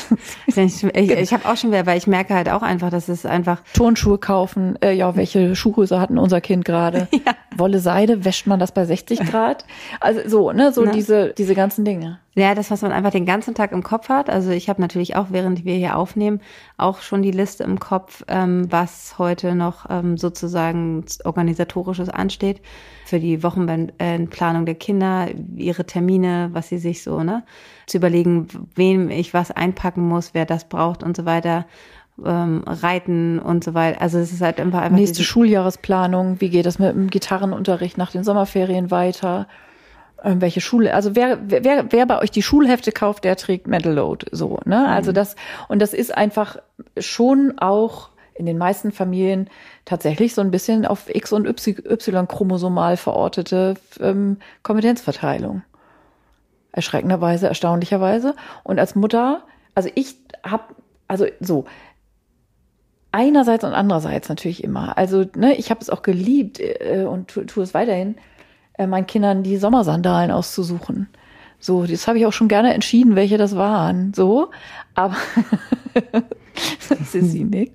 ich 0.46 0.56
ich, 0.56 1.32
habe 1.32 1.46
auch 1.46 1.56
schon 1.56 1.70
wieder, 1.70 1.86
weil 1.86 1.98
ich 1.98 2.06
merke 2.06 2.34
halt 2.34 2.48
auch 2.48 2.62
einfach, 2.62 2.90
dass 2.90 3.08
es 3.08 3.26
einfach. 3.26 3.62
Turnschuhe 3.74 4.18
kaufen. 4.18 4.76
Äh, 4.80 4.92
ja, 4.92 5.14
welche 5.14 5.54
Schuhgröße 5.54 6.00
hatten 6.00 6.18
unser 6.18 6.40
Kind 6.40 6.64
gerade? 6.64 7.06
ja. 7.12 7.34
Wolle 7.54 7.80
Seide, 7.80 8.24
wäscht 8.24 8.46
man 8.46 8.58
das 8.58 8.72
bei 8.72 8.84
60 8.86 9.20
Grad? 9.30 9.66
Also 10.00 10.20
so, 10.26 10.52
ne, 10.52 10.72
so 10.72 10.84
ne? 10.84 10.92
diese, 10.92 11.34
diese 11.36 11.54
ganzen 11.54 11.84
Dinge. 11.84 12.18
Ja, 12.38 12.54
das, 12.54 12.70
was 12.70 12.82
man 12.82 12.92
einfach 12.92 13.10
den 13.10 13.26
ganzen 13.26 13.54
Tag 13.54 13.72
im 13.72 13.82
Kopf 13.82 14.08
hat. 14.08 14.30
Also 14.30 14.50
ich 14.50 14.68
habe 14.68 14.80
natürlich 14.80 15.16
auch, 15.16 15.26
während 15.30 15.64
wir 15.64 15.74
hier 15.74 15.96
aufnehmen, 15.96 16.40
auch 16.76 17.00
schon 17.00 17.20
die 17.20 17.32
Liste 17.32 17.64
im 17.64 17.80
Kopf, 17.80 18.22
ähm, 18.28 18.70
was 18.70 19.18
heute 19.18 19.56
noch 19.56 19.86
ähm, 19.90 20.16
sozusagen 20.16 21.04
organisatorisches 21.24 22.08
ansteht 22.08 22.60
für 23.06 23.18
die 23.18 23.42
Wochenplanung 23.42 24.66
der 24.66 24.74
Kinder, 24.76 25.28
ihre 25.56 25.84
Termine, 25.84 26.50
was 26.52 26.68
sie 26.68 26.78
sich 26.78 27.02
so, 27.02 27.24
ne, 27.24 27.42
zu 27.86 27.96
überlegen, 27.96 28.46
wem 28.76 29.10
ich 29.10 29.34
was 29.34 29.50
einpacken 29.50 30.06
muss, 30.06 30.32
wer 30.32 30.44
das 30.44 30.68
braucht 30.68 31.02
und 31.02 31.16
so 31.16 31.24
weiter. 31.24 31.66
Ähm, 32.24 32.62
Reiten 32.66 33.38
und 33.38 33.62
so 33.64 33.74
weiter. 33.74 34.00
Also 34.00 34.18
es 34.18 34.32
ist 34.32 34.42
halt 34.42 34.60
einfach, 34.60 34.80
einfach 34.80 34.98
nächste 34.98 35.22
Schuljahresplanung. 35.22 36.40
Wie 36.40 36.50
geht 36.50 36.66
das 36.66 36.78
mit 36.78 36.94
dem 36.94 37.10
Gitarrenunterricht 37.10 37.96
nach 37.96 38.10
den 38.10 38.24
Sommerferien 38.24 38.90
weiter? 38.90 39.46
Ähm, 40.24 40.40
welche 40.40 40.60
Schule, 40.60 40.94
also 40.94 41.14
wer, 41.14 41.38
wer, 41.46 41.92
wer 41.92 42.06
bei 42.06 42.18
euch 42.20 42.32
die 42.32 42.42
Schulhefte 42.42 42.90
kauft, 42.90 43.24
der 43.24 43.36
trägt 43.36 43.68
Metal 43.68 43.92
Load, 43.92 44.26
so, 44.32 44.58
ne? 44.64 44.88
Also 44.88 45.12
mhm. 45.12 45.14
das, 45.14 45.36
und 45.68 45.80
das 45.80 45.94
ist 45.94 46.16
einfach 46.16 46.56
schon 46.98 47.58
auch 47.58 48.10
in 48.34 48.46
den 48.46 48.58
meisten 48.58 48.92
Familien 48.92 49.50
tatsächlich 49.84 50.34
so 50.34 50.40
ein 50.40 50.50
bisschen 50.50 50.86
auf 50.86 51.08
X- 51.08 51.32
und 51.32 51.46
Y-chromosomal 51.46 52.96
verortete 52.96 53.74
ähm, 54.00 54.38
Kompetenzverteilung. 54.62 55.62
Erschreckenderweise, 56.72 57.48
erstaunlicherweise. 57.48 58.34
Und 58.62 58.78
als 58.78 58.94
Mutter, 58.94 59.42
also 59.74 59.88
ich 59.94 60.16
habe, 60.44 60.64
also 61.08 61.26
so, 61.40 61.64
einerseits 63.10 63.64
und 63.64 63.72
andererseits 63.72 64.28
natürlich 64.28 64.62
immer. 64.62 64.96
Also, 64.96 65.24
ne, 65.34 65.54
ich 65.56 65.70
habe 65.70 65.80
es 65.80 65.90
auch 65.90 66.02
geliebt 66.02 66.60
äh, 66.60 67.06
und 67.08 67.28
tue 67.28 67.46
tu 67.46 67.60
es 67.62 67.74
weiterhin, 67.74 68.16
äh, 68.78 68.86
meinen 68.86 69.06
Kindern 69.06 69.42
die 69.42 69.56
Sommersandalen 69.56 70.30
auszusuchen. 70.30 71.08
So, 71.60 71.84
das 71.84 72.06
habe 72.06 72.18
ich 72.18 72.26
auch 72.26 72.32
schon 72.32 72.48
gerne 72.48 72.72
entschieden, 72.72 73.16
welche 73.16 73.36
das 73.36 73.56
waren. 73.56 74.14
So, 74.14 74.50
aber 74.94 75.16
das 76.88 77.14
ist 77.14 77.32
sie 77.32 77.44
nicht. 77.44 77.72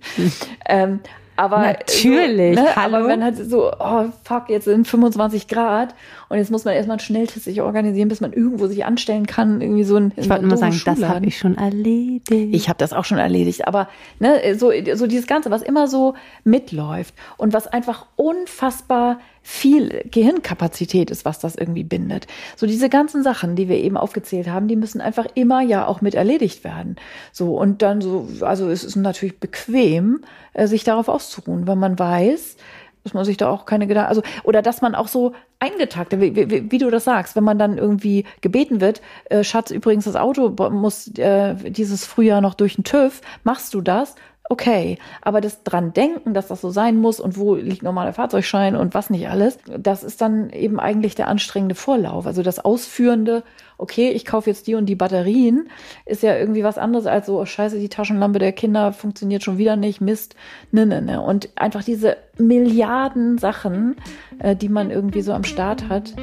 ähm, 0.66 1.02
aber 1.36 1.60
natürlich, 1.60 2.56
so, 2.56 2.64
ne, 2.64 2.76
hallo. 2.76 2.98
aber 2.98 3.08
wenn 3.08 3.24
halt 3.24 3.38
so, 3.38 3.72
oh 3.80 4.06
fuck, 4.24 4.50
jetzt 4.50 4.66
sind 4.66 4.88
25 4.88 5.48
Grad 5.48 5.96
und 6.30 6.38
jetzt 6.38 6.52
muss 6.52 6.64
man 6.64 6.76
erstmal 6.76 7.00
schnell 7.00 7.28
sich 7.28 7.62
organisieren, 7.62 8.08
bis 8.08 8.22
man 8.22 8.34
irgendwo 8.34 8.68
sich 8.68 8.86
anstellen 8.86 9.26
kann, 9.26 9.60
irgendwie 9.60 9.84
so 9.84 9.96
ein 9.96 10.14
Ich 10.16 10.30
wollte 10.30 10.46
nur 10.46 10.58
sagen, 10.58 10.74
Schuhladen. 10.74 11.02
das 11.02 11.10
habe 11.10 11.26
ich 11.26 11.40
schon 11.40 11.58
erledigt. 11.58 12.30
Ich 12.30 12.70
habe 12.70 12.78
das 12.78 12.94
auch 12.94 13.06
schon 13.06 13.18
erledigt, 13.18 13.68
aber 13.68 13.90
ne, 14.20 14.56
so 14.56 14.72
so 14.94 15.08
dieses 15.08 15.26
ganze, 15.26 15.50
was 15.50 15.64
immer 15.64 15.88
so 15.88 16.14
mitläuft 16.44 17.16
und 17.38 17.52
was 17.52 17.66
einfach 17.66 18.06
unfassbar 18.16 19.20
viel 19.44 20.04
Gehirnkapazität 20.10 21.12
ist, 21.12 21.26
was 21.26 21.38
das 21.38 21.56
irgendwie 21.56 21.84
bindet. 21.84 22.28
So 22.56 22.66
diese 22.66 22.90
ganzen 22.90 23.24
Sachen, 23.24 23.56
die 23.56 23.68
wir 23.68 23.78
eben 23.78 23.98
aufgezählt 23.98 24.48
haben, 24.48 24.70
die 24.70 24.78
müssen 24.78 25.02
einfach 25.02 25.28
immer 25.36 25.62
ja 25.62 25.86
auch 25.86 26.00
mit 26.00 26.16
erledigt 26.16 26.64
werden. 26.64 26.96
So 27.34 27.58
und 27.58 27.82
dann 27.82 28.02
so, 28.02 28.28
also 28.42 28.70
es 28.70 28.86
ist 28.86 28.96
natürlich 28.96 29.40
bequem, 29.40 30.22
äh, 30.54 30.68
sich 30.68 30.86
darauf 30.86 31.10
auszuruhen, 31.10 31.68
weil 31.68 31.76
man 31.76 32.00
weiß, 32.00 32.56
dass 33.04 33.14
man 33.14 33.26
sich 33.26 33.36
da 33.36 33.50
auch 33.50 33.66
keine 33.66 33.86
Gedanken, 33.86 34.10
also 34.10 34.24
oder 34.44 34.62
dass 34.62 34.82
man 34.82 34.96
auch 34.96 35.10
so 35.10 35.34
eingetakt, 35.60 36.20
wie, 36.20 36.36
wie, 36.36 36.72
wie, 36.72 36.78
du 36.78 36.90
das 36.90 37.04
sagst, 37.04 37.36
wenn 37.36 37.44
man 37.44 37.60
dann 37.60 37.78
irgendwie 37.78 38.26
gebeten 38.42 38.82
wird, 38.82 39.02
äh, 39.26 39.44
Schatz, 39.44 39.72
übrigens 39.72 40.06
das 40.06 40.16
Auto 40.16 40.50
muss 40.70 41.08
äh, 41.18 41.56
dieses 41.56 42.06
Frühjahr 42.06 42.42
noch 42.42 42.54
durch 42.54 42.76
den 42.76 42.84
TÜV, 42.84 43.22
machst 43.44 43.74
du 43.74 43.82
das? 43.82 44.16
Okay. 44.50 44.98
Aber 45.22 45.42
das 45.42 45.64
dran 45.64 45.94
denken, 45.94 46.34
dass 46.34 46.48
das 46.48 46.62
so 46.62 46.70
sein 46.70 46.98
muss 46.98 47.20
und 47.20 47.38
wo 47.38 47.56
liegt 47.56 47.84
normaler 47.84 48.14
Fahrzeugschein 48.14 48.76
und 48.76 48.94
was 48.94 49.10
nicht 49.10 49.30
alles, 49.30 49.58
das 49.78 50.04
ist 50.04 50.22
dann 50.22 50.50
eben 50.50 50.80
eigentlich 50.80 51.16
der 51.16 51.28
anstrengende 51.28 51.76
Vorlauf. 51.76 52.28
Also 52.28 52.44
das 52.44 52.64
Ausführende, 52.64 53.44
okay, 53.78 54.10
ich 54.10 54.26
kaufe 54.26 54.50
jetzt 54.50 54.68
die 54.68 54.76
und 54.76 54.86
die 54.86 54.96
Batterien, 54.96 55.70
ist 56.06 56.24
ja 56.24 56.38
irgendwie 56.38 56.64
was 56.64 56.78
anderes 56.78 57.06
als 57.06 57.26
so, 57.26 57.40
oh, 57.40 57.46
scheiße, 57.46 57.80
die 57.80 57.90
Taschenlampe 57.90 58.40
der 58.40 58.52
Kinder 58.52 58.94
funktioniert 58.94 59.44
schon 59.44 59.58
wieder 59.58 59.76
nicht, 59.76 60.02
Mist, 60.02 60.36
ne, 60.72 60.86
ne, 60.86 61.02
ne. 61.02 61.22
Und 61.22 61.50
einfach 61.56 61.84
diese 61.84 62.18
Milliarden 62.38 63.38
Sachen, 63.38 63.96
äh, 64.40 64.56
die 64.56 64.70
man 64.70 64.92
irgendwie 64.92 65.22
so 65.22 65.34
am 65.34 65.44
Start 65.44 65.90
hat, 65.90 66.14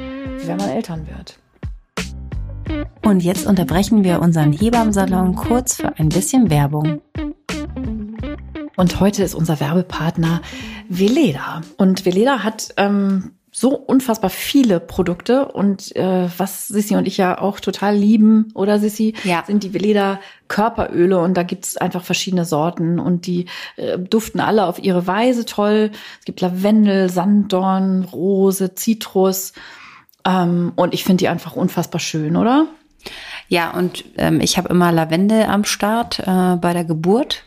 wenn 0.45 0.57
man 0.57 0.69
Eltern 0.69 1.07
wird. 1.07 1.37
Und 3.03 3.23
jetzt 3.23 3.47
unterbrechen 3.47 4.03
wir 4.03 4.21
unseren 4.21 4.53
Hebammsalon 4.53 5.35
kurz 5.35 5.75
für 5.75 5.97
ein 5.97 6.09
bisschen 6.09 6.49
Werbung. 6.49 7.01
Und 8.75 8.99
heute 8.99 9.23
ist 9.23 9.35
unser 9.35 9.59
Werbepartner 9.59 10.41
Veleda. 10.87 11.61
Und 11.77 12.05
Veleda 12.05 12.43
hat 12.43 12.73
ähm, 12.77 13.31
so 13.51 13.75
unfassbar 13.75 14.29
viele 14.29 14.79
Produkte 14.79 15.45
und 15.45 15.93
äh, 15.95 16.29
was 16.37 16.69
Sissi 16.69 16.95
und 16.95 17.05
ich 17.05 17.17
ja 17.17 17.37
auch 17.39 17.59
total 17.59 17.95
lieben, 17.95 18.49
oder 18.53 18.79
Sissi, 18.79 19.13
ja. 19.25 19.43
sind 19.45 19.63
die 19.63 19.73
Veleda 19.73 20.21
Körperöle 20.47 21.19
und 21.19 21.35
da 21.35 21.43
gibt's 21.43 21.75
einfach 21.75 22.03
verschiedene 22.03 22.45
Sorten 22.45 22.97
und 22.97 23.27
die 23.27 23.47
äh, 23.75 23.99
duften 23.99 24.39
alle 24.39 24.65
auf 24.65 24.79
ihre 24.79 25.05
Weise 25.05 25.45
toll. 25.45 25.91
Es 26.19 26.25
gibt 26.25 26.39
Lavendel, 26.39 27.09
Sanddorn, 27.09 28.05
Rose, 28.05 28.73
Zitrus 28.73 29.51
ähm, 30.25 30.71
und 30.77 30.93
ich 30.93 31.03
finde 31.03 31.17
die 31.17 31.27
einfach 31.27 31.55
unfassbar 31.55 31.99
schön, 31.99 32.37
oder? 32.37 32.67
Ja, 33.49 33.71
und 33.71 34.05
ähm, 34.17 34.39
ich 34.39 34.57
habe 34.57 34.69
immer 34.69 34.93
Lavendel 34.93 35.43
am 35.43 35.65
Start 35.65 36.19
äh, 36.19 36.55
bei 36.55 36.71
der 36.71 36.85
Geburt 36.85 37.43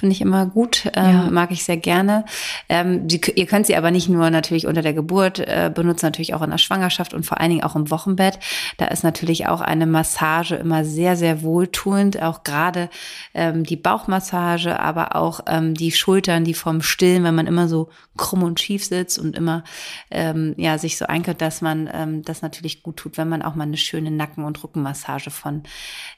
finde 0.00 0.14
ich 0.14 0.20
immer 0.20 0.46
gut, 0.46 0.90
ähm, 0.94 1.10
ja. 1.10 1.30
mag 1.30 1.50
ich 1.52 1.64
sehr 1.64 1.76
gerne. 1.76 2.24
Ähm, 2.68 3.06
die, 3.06 3.20
ihr 3.36 3.46
könnt 3.46 3.66
sie 3.66 3.76
aber 3.76 3.90
nicht 3.90 4.08
nur 4.08 4.30
natürlich 4.30 4.66
unter 4.66 4.82
der 4.82 4.94
Geburt 4.94 5.38
äh, 5.38 5.70
benutzen, 5.72 6.06
natürlich 6.06 6.34
auch 6.34 6.42
in 6.42 6.50
der 6.50 6.58
Schwangerschaft 6.58 7.14
und 7.14 7.24
vor 7.24 7.40
allen 7.40 7.50
Dingen 7.50 7.62
auch 7.62 7.76
im 7.76 7.90
Wochenbett. 7.90 8.38
Da 8.78 8.86
ist 8.86 9.04
natürlich 9.04 9.46
auch 9.46 9.60
eine 9.60 9.86
Massage 9.86 10.56
immer 10.56 10.84
sehr, 10.84 11.16
sehr 11.16 11.42
wohltuend, 11.42 12.20
auch 12.22 12.42
gerade 12.42 12.88
ähm, 13.34 13.64
die 13.64 13.76
Bauchmassage, 13.76 14.80
aber 14.80 15.14
auch 15.16 15.40
ähm, 15.46 15.74
die 15.74 15.92
Schultern, 15.92 16.44
die 16.44 16.54
vom 16.54 16.82
Stillen, 16.82 17.22
wenn 17.24 17.34
man 17.34 17.46
immer 17.46 17.68
so 17.68 17.90
krumm 18.16 18.42
und 18.42 18.60
schief 18.60 18.84
sitzt 18.84 19.18
und 19.18 19.36
immer 19.36 19.64
ähm, 20.10 20.54
ja 20.56 20.78
sich 20.78 20.98
so 20.98 21.06
einkert, 21.06 21.40
dass 21.40 21.60
man 21.60 21.88
ähm, 21.92 22.22
das 22.22 22.42
natürlich 22.42 22.82
gut 22.82 22.96
tut, 22.96 23.16
wenn 23.16 23.28
man 23.28 23.42
auch 23.42 23.54
mal 23.54 23.64
eine 23.64 23.76
schöne 23.76 24.10
Nacken- 24.10 24.44
und 24.44 24.62
Rückenmassage 24.62 25.30
von 25.30 25.62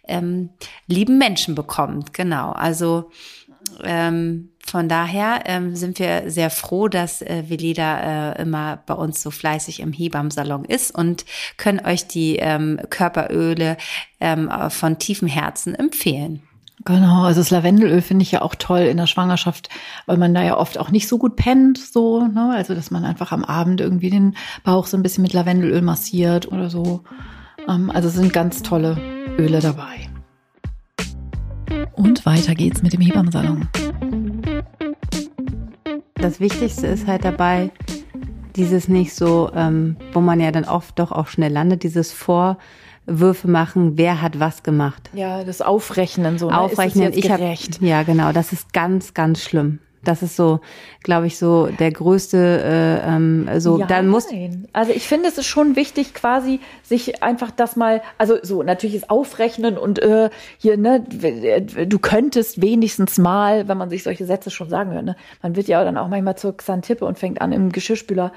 ähm, 0.08 0.50
lieben 0.86 1.18
Menschen 1.18 1.54
bekommt. 1.54 2.12
Genau. 2.12 2.52
Also 2.52 3.10
ähm, 3.82 4.50
von 4.64 4.88
daher 4.88 5.42
ähm, 5.46 5.74
sind 5.74 5.98
wir 5.98 6.30
sehr 6.30 6.50
froh, 6.50 6.88
dass 6.88 7.20
äh, 7.22 7.44
Velida 7.48 8.32
äh, 8.32 8.42
immer 8.42 8.78
bei 8.86 8.94
uns 8.94 9.22
so 9.22 9.30
fleißig 9.30 9.80
im 9.80 9.92
Hebammsalon 9.92 10.64
ist 10.64 10.94
und 10.94 11.24
können 11.56 11.84
euch 11.84 12.06
die 12.06 12.36
ähm, 12.36 12.80
Körperöle 12.90 13.76
ähm, 14.20 14.50
von 14.70 14.98
tiefem 14.98 15.28
Herzen 15.28 15.74
empfehlen. 15.74 16.42
Genau, 16.84 17.24
also 17.24 17.40
das 17.40 17.50
Lavendelöl 17.50 18.02
finde 18.02 18.24
ich 18.24 18.32
ja 18.32 18.42
auch 18.42 18.56
toll 18.56 18.80
in 18.80 18.96
der 18.96 19.06
Schwangerschaft, 19.06 19.68
weil 20.06 20.16
man 20.16 20.34
da 20.34 20.42
ja 20.42 20.56
oft 20.56 20.78
auch 20.78 20.90
nicht 20.90 21.06
so 21.06 21.16
gut 21.16 21.36
pennt, 21.36 21.78
so, 21.78 22.26
ne? 22.26 22.52
Also 22.54 22.74
dass 22.74 22.90
man 22.90 23.04
einfach 23.04 23.30
am 23.30 23.44
Abend 23.44 23.80
irgendwie 23.80 24.10
den 24.10 24.36
Bauch 24.64 24.86
so 24.86 24.96
ein 24.96 25.02
bisschen 25.02 25.22
mit 25.22 25.32
Lavendelöl 25.32 25.82
massiert 25.82 26.50
oder 26.50 26.70
so. 26.70 27.02
Ähm, 27.68 27.90
also 27.90 28.08
sind 28.08 28.32
ganz 28.32 28.62
tolle 28.62 28.96
Öle 29.38 29.60
dabei. 29.60 30.01
Und 31.94 32.24
weiter 32.26 32.54
geht's 32.54 32.82
mit 32.82 32.92
dem 32.92 33.00
Hebammensalon. 33.00 33.68
Das 36.14 36.40
Wichtigste 36.40 36.86
ist 36.86 37.06
halt 37.06 37.24
dabei, 37.24 37.70
dieses 38.56 38.88
nicht 38.88 39.14
so, 39.14 39.50
ähm, 39.54 39.96
wo 40.12 40.20
man 40.20 40.40
ja 40.40 40.52
dann 40.52 40.64
oft 40.64 40.98
doch 40.98 41.12
auch 41.12 41.26
schnell 41.26 41.52
landet, 41.52 41.82
dieses 41.82 42.12
Vorwürfe 42.12 43.48
machen, 43.48 43.98
wer 43.98 44.22
hat 44.22 44.38
was 44.38 44.62
gemacht. 44.62 45.10
Ja, 45.14 45.44
das 45.44 45.60
Aufrechnen 45.60 46.38
so. 46.38 46.48
Ne? 46.48 46.58
Aufrechnen, 46.58 47.12
ich 47.14 47.30
habe 47.30 47.54
ja 47.80 48.02
genau, 48.02 48.32
das 48.32 48.52
ist 48.52 48.72
ganz, 48.72 49.14
ganz 49.14 49.42
schlimm. 49.42 49.80
Das 50.04 50.22
ist 50.22 50.34
so, 50.34 50.60
glaube 51.02 51.28
ich, 51.28 51.38
so 51.38 51.66
der 51.66 51.92
größte, 51.92 52.36
äh, 52.36 53.08
ähm, 53.08 53.48
so, 53.58 53.78
ja, 53.78 53.86
dann 53.86 54.08
muss. 54.08 54.30
Nein. 54.30 54.66
Also 54.72 54.92
ich 54.92 55.06
finde, 55.06 55.28
es 55.28 55.38
ist 55.38 55.46
schon 55.46 55.76
wichtig, 55.76 56.12
quasi 56.14 56.60
sich 56.82 57.22
einfach 57.22 57.50
das 57.52 57.76
mal, 57.76 58.02
also 58.18 58.36
so 58.42 58.62
natürlich 58.62 58.96
ist 58.96 59.10
aufrechnen 59.10 59.78
und 59.78 60.00
äh, 60.00 60.30
hier, 60.58 60.76
ne, 60.76 61.00
du 61.00 61.98
könntest 62.00 62.60
wenigstens 62.60 63.18
mal, 63.18 63.68
wenn 63.68 63.78
man 63.78 63.90
sich 63.90 64.02
solche 64.02 64.26
Sätze 64.26 64.50
schon 64.50 64.68
sagen 64.68 64.92
hört, 64.92 65.04
ne, 65.04 65.16
man 65.40 65.54
wird 65.54 65.68
ja 65.68 65.84
dann 65.84 65.96
auch 65.96 66.08
manchmal 66.08 66.36
zur 66.36 66.56
Xantippe 66.56 67.04
und 67.04 67.18
fängt 67.18 67.40
an, 67.40 67.52
im 67.52 67.70
Geschirrspüler 67.70 68.32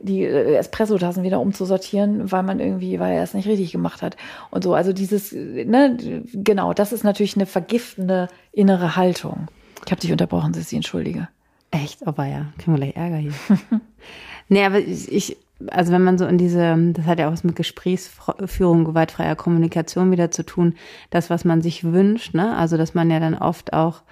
die 0.00 0.22
äh, 0.22 0.54
Espresso-Tassen 0.54 1.22
wieder 1.22 1.40
umzusortieren, 1.40 2.30
weil 2.30 2.42
man 2.42 2.60
irgendwie, 2.60 3.00
weil 3.00 3.16
er 3.16 3.22
es 3.22 3.34
nicht 3.34 3.48
richtig 3.48 3.72
gemacht 3.72 4.02
hat 4.02 4.16
und 4.50 4.62
so. 4.62 4.74
Also 4.74 4.92
dieses, 4.92 5.32
ne, 5.32 5.96
genau, 6.32 6.72
das 6.72 6.92
ist 6.92 7.04
natürlich 7.04 7.36
eine 7.36 7.46
vergiftende 7.46 8.28
innere 8.52 8.96
Haltung. 8.96 9.48
Ich 9.84 9.90
habe 9.90 10.00
dich 10.00 10.12
unterbrochen, 10.12 10.54
Sissi, 10.54 10.76
entschuldige. 10.76 11.28
Echt? 11.70 12.06
Aber 12.06 12.26
ja, 12.26 12.46
kriegen 12.58 12.72
wir 12.72 12.78
gleich 12.78 12.96
Ärger 12.96 13.16
hier. 13.16 13.32
nee, 14.48 14.64
aber 14.64 14.78
ich, 14.78 15.36
also 15.66 15.92
wenn 15.92 16.02
man 16.02 16.18
so 16.18 16.26
in 16.26 16.38
diese, 16.38 16.76
das 16.92 17.06
hat 17.06 17.18
ja 17.18 17.28
auch 17.28 17.32
was 17.32 17.44
mit 17.44 17.56
Gesprächsführung, 17.56 18.84
gewaltfreier 18.84 19.36
Kommunikation 19.36 20.10
wieder 20.10 20.30
zu 20.30 20.44
tun, 20.44 20.74
das, 21.10 21.30
was 21.30 21.44
man 21.44 21.62
sich 21.62 21.84
wünscht, 21.84 22.34
ne? 22.34 22.56
Also 22.56 22.76
dass 22.76 22.94
man 22.94 23.10
ja 23.10 23.20
dann 23.20 23.34
oft 23.34 23.72
auch 23.72 24.02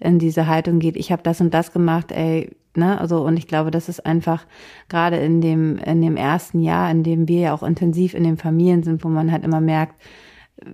in 0.00 0.18
diese 0.18 0.46
Haltung 0.46 0.78
geht, 0.80 0.96
ich 0.96 1.10
habe 1.12 1.22
das 1.22 1.40
und 1.40 1.54
das 1.54 1.72
gemacht, 1.72 2.12
ey, 2.12 2.50
ne? 2.74 3.00
Also 3.00 3.24
und 3.24 3.36
ich 3.36 3.46
glaube, 3.46 3.70
das 3.70 3.88
ist 3.88 4.04
einfach 4.04 4.44
gerade 4.88 5.16
in 5.16 5.40
dem 5.40 5.78
in 5.78 6.02
dem 6.02 6.16
ersten 6.16 6.60
Jahr, 6.60 6.90
in 6.90 7.04
dem 7.04 7.28
wir 7.28 7.40
ja 7.40 7.54
auch 7.54 7.62
intensiv 7.62 8.14
in 8.14 8.24
den 8.24 8.36
Familien 8.36 8.82
sind, 8.82 9.04
wo 9.04 9.08
man 9.08 9.32
halt 9.32 9.44
immer 9.44 9.60
merkt, 9.60 9.94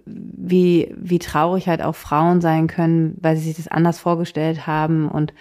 wie, 0.06 0.94
wie 0.96 1.18
traurig 1.18 1.68
halt 1.68 1.82
auch 1.82 1.94
Frauen 1.94 2.40
sein 2.40 2.66
können, 2.66 3.16
weil 3.20 3.36
sie 3.36 3.44
sich 3.44 3.56
das 3.56 3.68
anders 3.68 3.98
vorgestellt 3.98 4.66
haben 4.66 5.08
und 5.08 5.32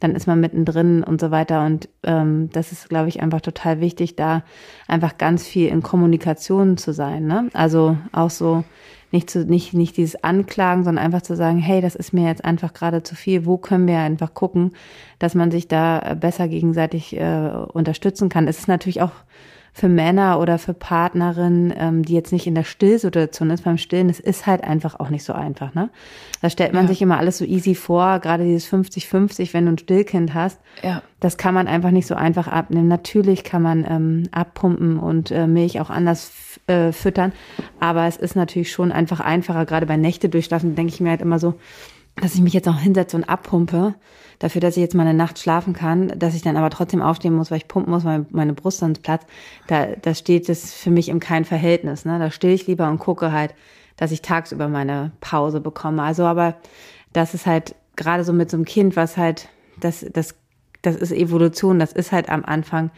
dann 0.00 0.14
ist 0.14 0.26
man 0.26 0.40
mittendrin 0.40 1.04
und 1.04 1.20
so 1.20 1.30
weiter. 1.30 1.64
Und 1.64 1.88
ähm, 2.02 2.48
das 2.52 2.72
ist, 2.72 2.88
glaube 2.88 3.08
ich, 3.08 3.22
einfach 3.22 3.42
total 3.42 3.80
wichtig, 3.80 4.16
da 4.16 4.42
einfach 4.88 5.18
ganz 5.18 5.46
viel 5.46 5.68
in 5.68 5.82
Kommunikation 5.82 6.78
zu 6.78 6.92
sein. 6.92 7.26
Ne? 7.26 7.50
Also 7.52 7.98
auch 8.12 8.30
so 8.30 8.64
nicht 9.12 9.28
zu, 9.28 9.44
nicht, 9.44 9.74
nicht 9.74 9.96
dieses 9.96 10.22
Anklagen, 10.24 10.84
sondern 10.84 11.04
einfach 11.04 11.22
zu 11.22 11.36
sagen, 11.36 11.58
hey, 11.58 11.80
das 11.80 11.94
ist 11.94 12.12
mir 12.12 12.26
jetzt 12.26 12.44
einfach 12.44 12.72
gerade 12.72 13.02
zu 13.02 13.14
viel. 13.14 13.44
Wo 13.44 13.58
können 13.58 13.86
wir 13.86 13.98
einfach 13.98 14.32
gucken, 14.34 14.72
dass 15.18 15.34
man 15.34 15.50
sich 15.50 15.68
da 15.68 16.14
besser 16.14 16.48
gegenseitig 16.48 17.16
äh, 17.16 17.50
unterstützen 17.72 18.28
kann? 18.30 18.48
Es 18.48 18.58
ist 18.58 18.68
natürlich 18.68 19.02
auch 19.02 19.12
für 19.80 19.88
Männer 19.88 20.38
oder 20.40 20.58
für 20.58 20.74
Partnerinnen, 20.74 21.72
ähm, 21.74 22.04
die 22.04 22.12
jetzt 22.12 22.32
nicht 22.32 22.46
in 22.46 22.54
der 22.54 22.64
Stillsituation 22.64 23.48
ist, 23.48 23.64
beim 23.64 23.78
Stillen, 23.78 24.10
es 24.10 24.20
ist 24.20 24.46
halt 24.46 24.62
einfach 24.62 25.00
auch 25.00 25.08
nicht 25.08 25.24
so 25.24 25.32
einfach, 25.32 25.72
ne? 25.72 25.88
Da 26.42 26.50
stellt 26.50 26.74
man 26.74 26.84
ja. 26.84 26.88
sich 26.88 27.00
immer 27.00 27.16
alles 27.16 27.38
so 27.38 27.46
easy 27.46 27.74
vor, 27.74 28.18
gerade 28.18 28.44
dieses 28.44 28.70
50-50, 28.70 29.54
wenn 29.54 29.64
du 29.64 29.72
ein 29.72 29.78
Stillkind 29.78 30.34
hast. 30.34 30.60
Ja. 30.82 31.02
Das 31.18 31.38
kann 31.38 31.54
man 31.54 31.66
einfach 31.66 31.92
nicht 31.92 32.06
so 32.06 32.14
einfach 32.14 32.46
abnehmen. 32.46 32.88
Natürlich 32.88 33.42
kann 33.42 33.62
man 33.62 33.86
ähm, 33.88 34.28
abpumpen 34.32 34.98
und 34.98 35.30
äh, 35.30 35.46
Milch 35.46 35.80
auch 35.80 35.88
anders 35.88 36.30
äh, 36.66 36.92
füttern, 36.92 37.32
aber 37.80 38.04
es 38.04 38.18
ist 38.18 38.36
natürlich 38.36 38.70
schon 38.70 38.92
einfach 38.92 39.20
einfacher, 39.20 39.64
gerade 39.64 39.86
bei 39.86 39.96
Nächte 39.96 40.28
durchschlafen, 40.28 40.74
denke 40.74 40.92
ich 40.92 41.00
mir 41.00 41.08
halt 41.08 41.22
immer 41.22 41.38
so, 41.38 41.54
dass 42.20 42.34
ich 42.34 42.40
mich 42.40 42.52
jetzt 42.52 42.68
auch 42.68 42.78
hinsetze 42.78 43.16
und 43.16 43.24
abpumpe 43.24 43.94
dafür, 44.38 44.60
dass 44.60 44.76
ich 44.76 44.80
jetzt 44.80 44.94
mal 44.94 45.06
eine 45.06 45.14
Nacht 45.14 45.38
schlafen 45.38 45.74
kann, 45.74 46.08
dass 46.18 46.34
ich 46.34 46.42
dann 46.42 46.56
aber 46.56 46.70
trotzdem 46.70 47.02
aufstehen 47.02 47.34
muss, 47.34 47.50
weil 47.50 47.58
ich 47.58 47.68
pumpen 47.68 47.92
muss, 47.92 48.04
weil 48.04 48.26
meine 48.30 48.54
Brust 48.54 48.78
sonst 48.78 49.02
platzt, 49.02 49.26
da, 49.66 49.86
da 49.86 50.14
steht 50.14 50.48
es 50.48 50.72
für 50.72 50.90
mich 50.90 51.08
im 51.08 51.20
kein 51.20 51.44
Verhältnis. 51.44 52.04
Ne? 52.04 52.18
Da 52.18 52.30
stehe 52.30 52.54
ich 52.54 52.66
lieber 52.66 52.88
und 52.88 52.98
gucke 52.98 53.32
halt, 53.32 53.54
dass 53.96 54.12
ich 54.12 54.22
tagsüber 54.22 54.68
meine 54.68 55.12
Pause 55.20 55.60
bekomme. 55.60 56.02
Also 56.02 56.24
aber 56.24 56.56
das 57.12 57.34
ist 57.34 57.46
halt 57.46 57.74
gerade 57.96 58.24
so 58.24 58.32
mit 58.32 58.50
so 58.50 58.56
einem 58.56 58.64
Kind, 58.64 58.96
was 58.96 59.16
halt, 59.16 59.48
das, 59.78 60.06
das, 60.12 60.34
das 60.80 60.96
ist 60.96 61.12
Evolution, 61.12 61.78
das 61.78 61.92
ist 61.92 62.10
halt 62.10 62.30
am 62.30 62.44
Anfang 62.44 62.90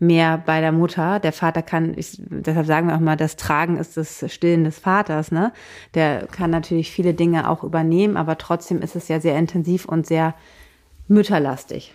mehr 0.00 0.42
bei 0.44 0.60
der 0.60 0.72
Mutter. 0.72 1.20
Der 1.20 1.32
Vater 1.32 1.62
kann, 1.62 1.96
ich, 1.96 2.20
deshalb 2.28 2.66
sagen 2.66 2.88
wir 2.88 2.96
auch 2.96 3.00
mal, 3.00 3.16
das 3.16 3.36
Tragen 3.36 3.76
ist 3.76 3.96
das 3.96 4.24
Stillen 4.32 4.64
des 4.64 4.78
Vaters, 4.78 5.30
ne? 5.30 5.52
Der 5.94 6.26
kann 6.26 6.50
natürlich 6.50 6.90
viele 6.90 7.14
Dinge 7.14 7.48
auch 7.48 7.62
übernehmen, 7.62 8.16
aber 8.16 8.38
trotzdem 8.38 8.82
ist 8.82 8.96
es 8.96 9.08
ja 9.08 9.20
sehr 9.20 9.38
intensiv 9.38 9.84
und 9.84 10.06
sehr 10.06 10.34
mütterlastig. 11.06 11.92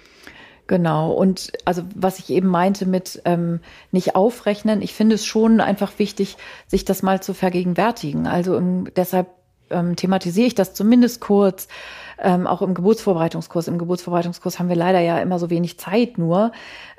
Genau. 0.67 1.11
Und 1.11 1.51
also 1.65 1.83
was 1.93 2.19
ich 2.19 2.29
eben 2.29 2.47
meinte 2.47 2.85
mit 2.85 3.21
ähm, 3.25 3.59
nicht 3.91 4.15
aufrechnen, 4.15 4.81
ich 4.81 4.93
finde 4.93 5.15
es 5.15 5.25
schon 5.25 5.61
einfach 5.61 5.99
wichtig, 5.99 6.37
sich 6.67 6.85
das 6.85 7.03
mal 7.03 7.21
zu 7.21 7.33
vergegenwärtigen. 7.33 8.25
Also 8.25 8.57
um, 8.57 8.87
deshalb 8.95 9.27
ähm, 9.69 9.95
thematisiere 9.95 10.47
ich 10.47 10.55
das 10.55 10.73
zumindest 10.73 11.21
kurz 11.21 11.67
ähm, 12.17 12.47
auch 12.47 12.61
im 12.61 12.73
Geburtsvorbereitungskurs. 12.73 13.67
Im 13.67 13.77
Geburtsvorbereitungskurs 13.77 14.59
haben 14.59 14.69
wir 14.69 14.75
leider 14.75 14.99
ja 14.99 15.19
immer 15.19 15.39
so 15.39 15.49
wenig 15.49 15.77
Zeit 15.79 16.17
nur. 16.17 16.51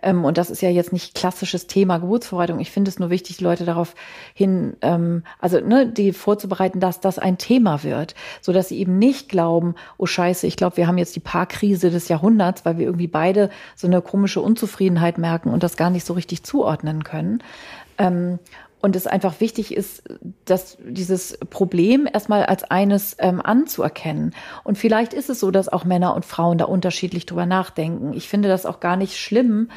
Ähm, 0.03 0.25
und 0.25 0.39
das 0.39 0.51
ist 0.51 0.63
ja 0.63 0.71
jetzt 0.71 0.93
nicht 0.93 1.15
klassisches 1.15 1.67
Thema 1.67 1.99
Geburtsvorbereitung. 1.99 2.61
Ich 2.61 2.71
finde 2.71 2.91
es 2.91 2.99
nur 2.99 3.11
wichtig, 3.11 3.41
Leute 3.41 3.65
darauf 3.65 3.95
hin, 4.35 4.77
ähm, 4.83 5.23
also 5.41 5.61
ne, 5.61 5.87
die 5.87 6.13
vorzubereiten, 6.13 6.81
dass 6.81 7.01
das 7.01 7.19
ein 7.19 7.39
Thema 7.39 7.83
wird, 7.83 8.15
so 8.41 8.53
dass 8.53 8.69
sie 8.69 8.79
eben 8.79 8.99
nicht 8.99 9.29
glauben, 9.29 9.75
oh 9.99 10.07
Scheiße, 10.07 10.47
ich 10.47 10.57
glaube, 10.57 10.77
wir 10.77 10.87
haben 10.87 10.99
jetzt 10.99 11.17
die 11.17 11.21
Paarkrise 11.21 11.91
des 11.91 12.09
Jahrhunderts, 12.09 12.65
weil 12.65 12.79
wir 12.79 12.87
irgendwie 12.87 13.09
beide 13.09 13.51
so 13.75 13.87
eine 13.87 14.03
komische 14.03 14.41
Unzufriedenheit 14.41 15.19
merken 15.19 15.51
und 15.51 15.63
das 15.63 15.77
gar 15.77 15.91
nicht 15.91 16.07
so 16.07 16.15
richtig 16.15 16.43
zuordnen 16.43 17.05
können. 17.05 17.43
Ähm, 17.99 18.39
und 18.81 18.95
es 18.95 19.07
einfach 19.07 19.41
wichtig 19.41 19.75
ist, 19.75 20.03
dass 20.45 20.77
dieses 20.81 21.39
Problem 21.51 22.07
erstmal 22.13 22.45
als 22.45 22.65
eines 22.65 23.17
ähm, 23.19 23.41
anzuerkennen. 23.43 24.35
Und 24.65 24.79
vielleicht 24.79 25.15
ist 25.15 25.31
es 25.31 25.41
so, 25.41 25.51
dass 25.51 25.69
auch 25.69 25.85
Männer 25.85 26.15
und 26.15 26.25
Frauen 26.25 26.59
da 26.59 26.67
unterschiedlich 26.67 27.27
drüber 27.27 27.47
nachdenken. 27.47 28.13
Ich 28.13 28.29
finde 28.29 28.49
das 28.49 28.67
auch 28.67 28.81
gar 28.81 28.97
nicht 28.97 29.17
schlimm, 29.17 29.71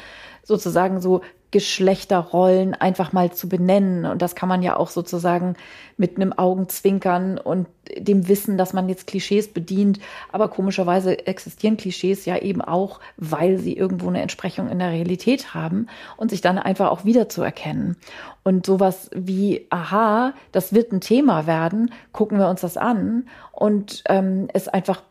sozusagen 0.44 1.00
so 1.00 1.22
Geschlechterrollen 1.50 2.74
einfach 2.74 3.12
mal 3.12 3.32
zu 3.32 3.48
benennen. 3.48 4.04
Und 4.04 4.22
das 4.22 4.34
kann 4.34 4.48
man 4.48 4.62
ja 4.62 4.76
auch 4.76 4.88
sozusagen 4.88 5.56
mit 5.96 6.16
einem 6.16 6.32
Augenzwinkern 6.32 7.38
und 7.38 7.66
dem 7.96 8.28
Wissen, 8.28 8.56
dass 8.56 8.72
man 8.72 8.88
jetzt 8.88 9.06
Klischees 9.06 9.52
bedient. 9.52 9.98
Aber 10.30 10.48
komischerweise 10.48 11.26
existieren 11.26 11.76
Klischees 11.76 12.24
ja 12.24 12.38
eben 12.38 12.62
auch, 12.62 13.00
weil 13.16 13.58
sie 13.58 13.76
irgendwo 13.76 14.08
eine 14.08 14.22
Entsprechung 14.22 14.68
in 14.68 14.78
der 14.78 14.90
Realität 14.90 15.52
haben 15.52 15.88
und 16.16 16.30
sich 16.30 16.40
dann 16.40 16.58
einfach 16.58 16.90
auch 16.90 17.04
wiederzuerkennen. 17.04 17.96
Und 18.44 18.64
sowas 18.64 19.10
wie, 19.12 19.66
aha, 19.70 20.34
das 20.52 20.72
wird 20.72 20.92
ein 20.92 21.00
Thema 21.00 21.46
werden, 21.46 21.92
gucken 22.12 22.38
wir 22.38 22.48
uns 22.48 22.60
das 22.60 22.76
an 22.76 23.28
und 23.52 24.02
ähm, 24.08 24.48
es 24.52 24.68
einfach 24.68 25.02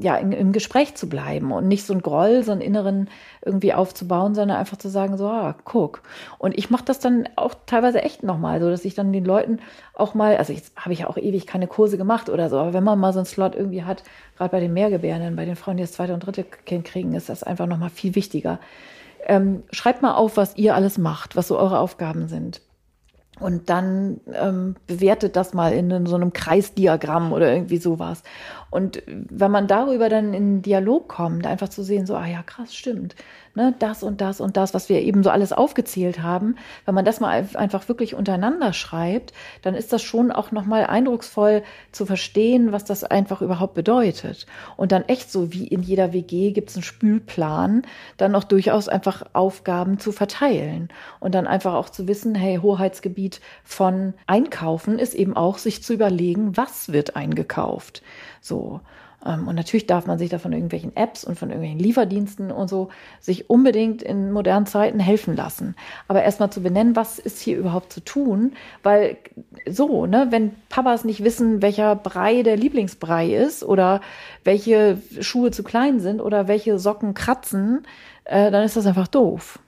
ja, 0.00 0.16
in, 0.16 0.32
im 0.32 0.52
Gespräch 0.52 0.94
zu 0.94 1.08
bleiben 1.08 1.52
und 1.52 1.66
nicht 1.66 1.86
so 1.86 1.94
ein 1.94 2.02
Groll, 2.02 2.42
so 2.42 2.52
einen 2.52 2.60
inneren 2.60 3.08
irgendwie 3.44 3.72
aufzubauen, 3.72 4.34
sondern 4.34 4.58
einfach 4.58 4.76
zu 4.76 4.88
sagen, 4.88 5.16
so, 5.16 5.26
ah, 5.26 5.56
guck. 5.64 6.02
Und 6.38 6.56
ich 6.58 6.70
mache 6.70 6.84
das 6.84 6.98
dann 6.98 7.28
auch 7.36 7.54
teilweise 7.66 8.02
echt 8.02 8.22
nochmal, 8.22 8.60
so 8.60 8.68
dass 8.68 8.84
ich 8.84 8.94
dann 8.94 9.12
den 9.12 9.24
Leuten 9.24 9.60
auch 9.94 10.14
mal, 10.14 10.36
also 10.36 10.52
jetzt 10.52 10.76
habe 10.76 10.92
ich 10.92 11.00
ja 11.00 11.08
auch 11.08 11.16
ewig 11.16 11.46
keine 11.46 11.66
Kurse 11.66 11.96
gemacht 11.96 12.28
oder 12.28 12.50
so, 12.50 12.58
aber 12.58 12.74
wenn 12.74 12.84
man 12.84 12.98
mal 12.98 13.12
so 13.12 13.20
einen 13.20 13.26
Slot 13.26 13.54
irgendwie 13.54 13.84
hat, 13.84 14.02
gerade 14.36 14.50
bei 14.50 14.60
den 14.60 14.74
Mehrgebärenden, 14.74 15.36
bei 15.36 15.46
den 15.46 15.56
Frauen, 15.56 15.78
die 15.78 15.82
das 15.82 15.92
zweite 15.92 16.12
und 16.12 16.24
dritte 16.26 16.44
Kind 16.44 16.84
kriegen, 16.84 17.14
ist 17.14 17.28
das 17.28 17.42
einfach 17.42 17.66
nochmal 17.66 17.90
viel 17.90 18.14
wichtiger. 18.14 18.58
Ähm, 19.26 19.62
schreibt 19.70 20.02
mal 20.02 20.14
auf, 20.14 20.36
was 20.36 20.56
ihr 20.56 20.74
alles 20.74 20.98
macht, 20.98 21.36
was 21.36 21.48
so 21.48 21.58
eure 21.58 21.78
Aufgaben 21.78 22.28
sind 22.28 22.60
und 23.40 23.70
dann 23.70 24.20
ähm, 24.32 24.76
bewertet 24.86 25.34
das 25.34 25.54
mal 25.54 25.72
in, 25.72 26.06
so 26.06 26.14
einem 26.14 26.32
Kreisdiagramm 26.32 27.32
oder 27.32 27.52
irgendwie 27.52 27.78
sowas. 27.78 28.22
Und 28.70 29.02
wenn 29.06 29.50
man 29.50 29.66
darüber 29.66 30.08
dann 30.08 30.34
in 30.34 30.62
Dialog 30.62 31.08
kommt, 31.08 31.46
einfach 31.46 31.68
zu 31.68 31.82
sehen, 31.82 32.06
so, 32.06 32.14
ah 32.16 32.26
ja, 32.26 32.42
krass, 32.42 32.74
stimmt, 32.74 33.16
ne, 33.60 33.74
das 33.78 34.02
und 34.02 34.20
das 34.20 34.40
und 34.40 34.56
das, 34.56 34.72
was 34.74 34.88
wir 34.88 35.00
eben 35.02 35.22
so 35.22 35.30
alles 35.30 35.52
aufgezählt 35.52 36.22
haben, 36.22 36.56
wenn 36.86 36.94
man 36.94 37.04
das 37.04 37.20
mal 37.20 37.46
einfach 37.54 37.88
wirklich 37.88 38.14
untereinander 38.14 38.72
schreibt, 38.72 39.32
dann 39.62 39.74
ist 39.74 39.92
das 39.92 40.02
schon 40.02 40.32
auch 40.32 40.50
nochmal 40.50 40.86
eindrucksvoll 40.86 41.62
zu 41.92 42.06
verstehen, 42.06 42.72
was 42.72 42.84
das 42.84 43.04
einfach 43.04 43.42
überhaupt 43.42 43.74
bedeutet. 43.74 44.46
Und 44.76 44.92
dann 44.92 45.04
echt 45.08 45.30
so 45.30 45.52
wie 45.52 45.66
in 45.66 45.82
jeder 45.82 46.12
WG 46.12 46.52
gibt 46.52 46.70
es 46.70 46.76
einen 46.76 46.82
Spülplan, 46.82 47.82
dann 48.16 48.34
auch 48.34 48.44
durchaus 48.44 48.88
einfach 48.88 49.24
Aufgaben 49.34 49.98
zu 49.98 50.12
verteilen 50.12 50.88
und 51.20 51.34
dann 51.34 51.46
einfach 51.46 51.74
auch 51.74 51.90
zu 51.90 52.08
wissen, 52.08 52.34
hey, 52.34 52.58
Hoheitsgebiet 52.62 53.40
von 53.64 54.14
Einkaufen 54.26 54.98
ist 54.98 55.14
eben 55.14 55.36
auch, 55.36 55.58
sich 55.58 55.82
zu 55.82 55.92
überlegen, 55.92 56.56
was 56.56 56.92
wird 56.92 57.16
eingekauft. 57.16 58.02
So. 58.40 58.80
Ähm, 59.24 59.48
und 59.48 59.54
natürlich 59.54 59.86
darf 59.86 60.06
man 60.06 60.18
sich 60.18 60.30
da 60.30 60.38
von 60.38 60.52
irgendwelchen 60.52 60.96
Apps 60.96 61.24
und 61.24 61.38
von 61.38 61.50
irgendwelchen 61.50 61.78
Lieferdiensten 61.78 62.50
und 62.50 62.68
so 62.68 62.88
sich 63.20 63.50
unbedingt 63.50 64.02
in 64.02 64.32
modernen 64.32 64.66
Zeiten 64.66 65.00
helfen 65.00 65.36
lassen. 65.36 65.74
Aber 66.08 66.22
erstmal 66.22 66.50
zu 66.50 66.62
benennen, 66.62 66.96
was 66.96 67.18
ist 67.18 67.40
hier 67.40 67.58
überhaupt 67.58 67.92
zu 67.92 68.00
tun, 68.00 68.52
weil 68.82 69.16
so, 69.68 70.06
ne, 70.06 70.28
wenn 70.30 70.52
Papas 70.68 71.04
nicht 71.04 71.24
wissen, 71.24 71.62
welcher 71.62 71.96
Brei 71.96 72.42
der 72.42 72.56
Lieblingsbrei 72.56 73.34
ist 73.34 73.62
oder 73.62 74.00
welche 74.44 74.98
Schuhe 75.20 75.50
zu 75.50 75.62
klein 75.62 76.00
sind 76.00 76.20
oder 76.20 76.48
welche 76.48 76.78
Socken 76.78 77.14
kratzen, 77.14 77.82
äh, 78.24 78.50
dann 78.50 78.64
ist 78.64 78.76
das 78.76 78.86
einfach 78.86 79.08
doof. 79.08 79.58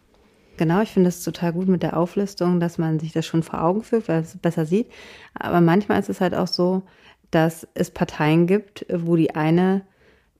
Genau, 0.59 0.83
ich 0.83 0.91
finde 0.91 1.09
es 1.09 1.25
total 1.25 1.53
gut 1.53 1.67
mit 1.67 1.83
der 1.83 1.97
Auflistung, 1.97 2.61
dass 2.61 2.79
man 2.79 3.01
sich 3.01 3.13
das 3.13 3.27
schon 3.27 3.43
vor 3.43 3.63
Augen 3.63 3.83
führt, 3.83 4.09
weil 4.09 4.21
es 4.21 4.37
besser 4.37 4.67
sieht. 4.67 4.87
Aber 5.35 5.61
manchmal 5.61 5.99
ist 5.99 6.11
es 6.11 6.21
halt 6.21 6.35
auch 6.35 6.47
so, 6.47 6.83
dass 7.33 7.67
es 7.75 7.91
Parteien 7.91 8.47
gibt, 8.47 8.87
wo 8.93 9.17
die 9.17 9.35
eine 9.35 9.83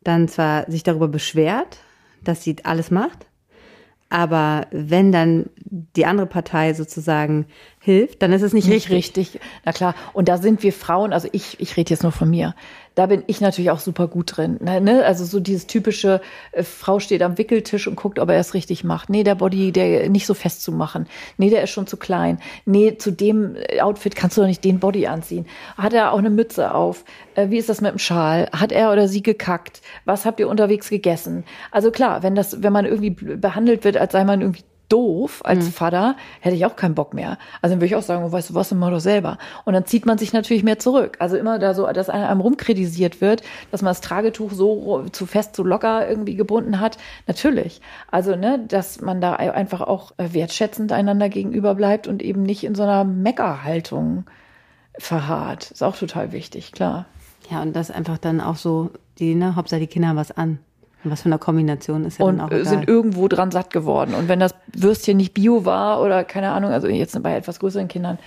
dann 0.05 0.29
zwar 0.29 0.71
sich 0.71 0.83
darüber 0.83 1.09
beschwert, 1.09 1.79
dass 2.23 2.43
sie 2.43 2.57
alles 2.65 2.91
macht, 2.91 3.27
aber 4.13 4.67
wenn 4.73 5.11
dann 5.11 5.47
die 5.57 6.05
andere 6.05 6.27
Partei 6.27 6.75
sozusagen 6.75 7.47
hilft, 7.81 8.21
dann 8.21 8.31
ist 8.33 8.43
es 8.43 8.53
nicht, 8.53 8.69
nicht 8.69 8.91
richtig. 8.91 9.29
richtig. 9.29 9.41
Na 9.65 9.73
klar. 9.73 9.95
Und 10.13 10.29
da 10.29 10.37
sind 10.37 10.63
wir 10.63 10.75
Frauen, 10.75 11.15
also 11.15 11.29
ich, 11.33 11.59
ich 11.61 11.79
rede 11.79 11.89
jetzt 11.89 12.03
nur 12.03 12.13
von 12.13 12.29
mir 12.29 12.55
da 12.95 13.07
bin 13.07 13.23
ich 13.27 13.41
natürlich 13.41 13.71
auch 13.71 13.81
super 13.81 14.09
gut 14.09 14.37
drin. 14.37 14.59
Ne? 14.61 14.81
ne? 14.81 15.05
Also 15.05 15.25
so 15.25 15.41
dieses 15.41 15.67
typische, 15.67 16.21
äh, 16.53 16.63
Frau 16.63 16.99
steht 16.99 17.23
am 17.23 17.39
Wickeltisch 17.39 17.87
und 17.87 17.97
guckt, 17.97 18.19
ob 18.19 18.29
er 18.29 18.39
es 18.39 18.55
richtig 18.55 18.85
macht. 18.85 19.09
Nee, 19.11 19.25
der 19.25 19.35
Body, 19.35 19.73
der 19.73 20.09
nicht 20.09 20.27
so 20.27 20.35
fest 20.35 20.63
zu 20.63 20.73
machen. 20.73 21.07
Nee, 21.39 21.51
der 21.51 21.63
ist 21.63 21.71
schon 21.71 21.87
zu 21.87 21.97
klein. 21.97 22.39
Nee, 22.67 22.97
zu 22.99 23.11
dem 23.11 23.57
äh, 23.57 23.81
Outfit 23.81 24.17
kannst 24.17 24.37
du 24.37 24.43
doch 24.43 24.49
nicht 24.49 24.65
den 24.65 24.79
Body 24.79 25.07
anziehen. 25.07 25.47
Hat 25.77 25.93
er 25.93 26.13
auch 26.13 26.19
eine 26.19 26.31
Mütze 26.31 26.75
auf? 26.75 27.05
Äh, 27.35 27.51
wie 27.51 27.59
ist 27.59 27.69
das 27.69 27.81
mit 27.81 27.93
dem 27.93 27.99
Schal? 27.99 28.49
Hat 28.53 28.73
er 28.73 28.93
oder 28.93 29.09
sie 29.09 29.23
gekackt? 29.23 29.81
Was 30.05 30.25
habt 30.25 30.41
ihr 30.41 30.49
unterwegs 30.49 30.91
gegessen? 30.91 31.45
Also 31.71 31.91
klar, 31.91 32.23
wenn 32.23 32.35
das, 32.35 32.63
wenn 32.63 32.73
man 32.73 32.85
irgendwie 32.85 33.11
behandelt 33.11 33.85
wird, 33.85 33.97
als 33.97 34.13
sei 34.13 34.25
man 34.25 34.41
irgendwie 34.41 34.65
doof 34.93 35.41
als 35.45 35.65
mhm. 35.65 35.73
Vater, 35.73 36.17
hätte 36.41 36.55
ich 36.55 36.67
auch 36.67 36.77
keinen 36.77 36.95
Bock 36.95 37.15
mehr. 37.15 37.39
Also 37.63 37.73
dann 37.73 37.81
würde 37.81 37.87
ich 37.87 37.97
auch 37.97 38.03
sagen, 38.03 38.25
oh, 38.25 38.31
weißt 38.31 38.51
du 38.51 38.55
was, 38.55 38.69
dann 38.69 38.79
mach 38.79 38.91
doch 38.91 39.01
selber. 39.01 39.39
Und 39.65 39.73
dann 39.73 39.87
zieht 39.87 40.05
man 40.05 40.19
sich 40.19 40.33
natürlich 40.33 40.63
mehr 40.63 40.79
zurück. 40.79 41.17
Also 41.19 41.37
immer 41.37 41.59
da 41.59 41.73
so, 41.73 41.87
dass 41.87 42.11
einem 42.11 42.41
rumkritisiert 42.41 43.21
wird, 43.21 43.43
dass 43.71 43.81
man 43.81 43.91
das 43.91 44.03
Tragetuch 44.03 44.53
so 44.53 45.07
zu 45.13 45.25
fest, 45.25 45.57
zu 45.57 45.65
locker 45.65 46.09
irgendwie 46.09 46.37
gebunden 46.37 46.79
hat. 46.79 46.99
Natürlich. 47.27 47.81
Also, 48.11 48.37
ne, 48.37 48.63
dass 48.69 49.01
man 49.01 49.21
da 49.21 49.35
einfach 49.35 49.81
auch 49.81 50.13
wertschätzend 50.19 50.93
einander 50.93 51.29
gegenüber 51.29 51.75
bleibt 51.75 52.07
und 52.07 52.23
eben 52.23 52.43
nicht 52.43 52.65
in 52.65 52.75
so 52.75 52.83
einer 52.83 53.05
Meckerhaltung 53.05 54.25
verharrt. 54.99 55.71
Ist 55.71 55.83
auch 55.83 55.97
total 55.97 56.33
wichtig, 56.33 56.73
klar. 56.73 57.07
Ja, 57.51 57.63
und 57.63 57.75
das 57.75 57.91
einfach 57.91 58.19
dann 58.19 58.41
auch 58.41 58.57
so, 58.57 58.91
die, 59.19 59.35
ne, 59.35 59.57
Hauptsache 59.57 59.81
die 59.81 59.87
Kinder 59.87 60.09
haben 60.09 60.17
was 60.17 60.33
an. 60.33 60.59
Was 61.05 61.23
für 61.23 61.27
eine 61.27 61.39
Kombination 61.39 62.05
ist 62.05 62.19
ja 62.19 62.25
und 62.25 62.39
dann 62.39 62.47
auch 62.47 62.51
egal. 62.51 62.65
sind 62.65 62.89
irgendwo 62.89 63.29
dran 63.29 63.51
satt 63.51 63.71
geworden. 63.71 64.15
Und 64.15 64.29
wenn 64.29 64.41
das 64.41 64.55
Würstchen 64.75 65.17
nicht 65.17 65.35
Bio 65.35 65.65
war 65.65 66.01
oder 66.03 66.25
keine 66.25 66.51
Ahnung, 66.53 66.71
also 66.71 66.87
jetzt 66.89 67.21
bei 67.23 67.37
etwas 67.37 67.59
größeren 67.59 67.89
Kindern, 67.89 68.19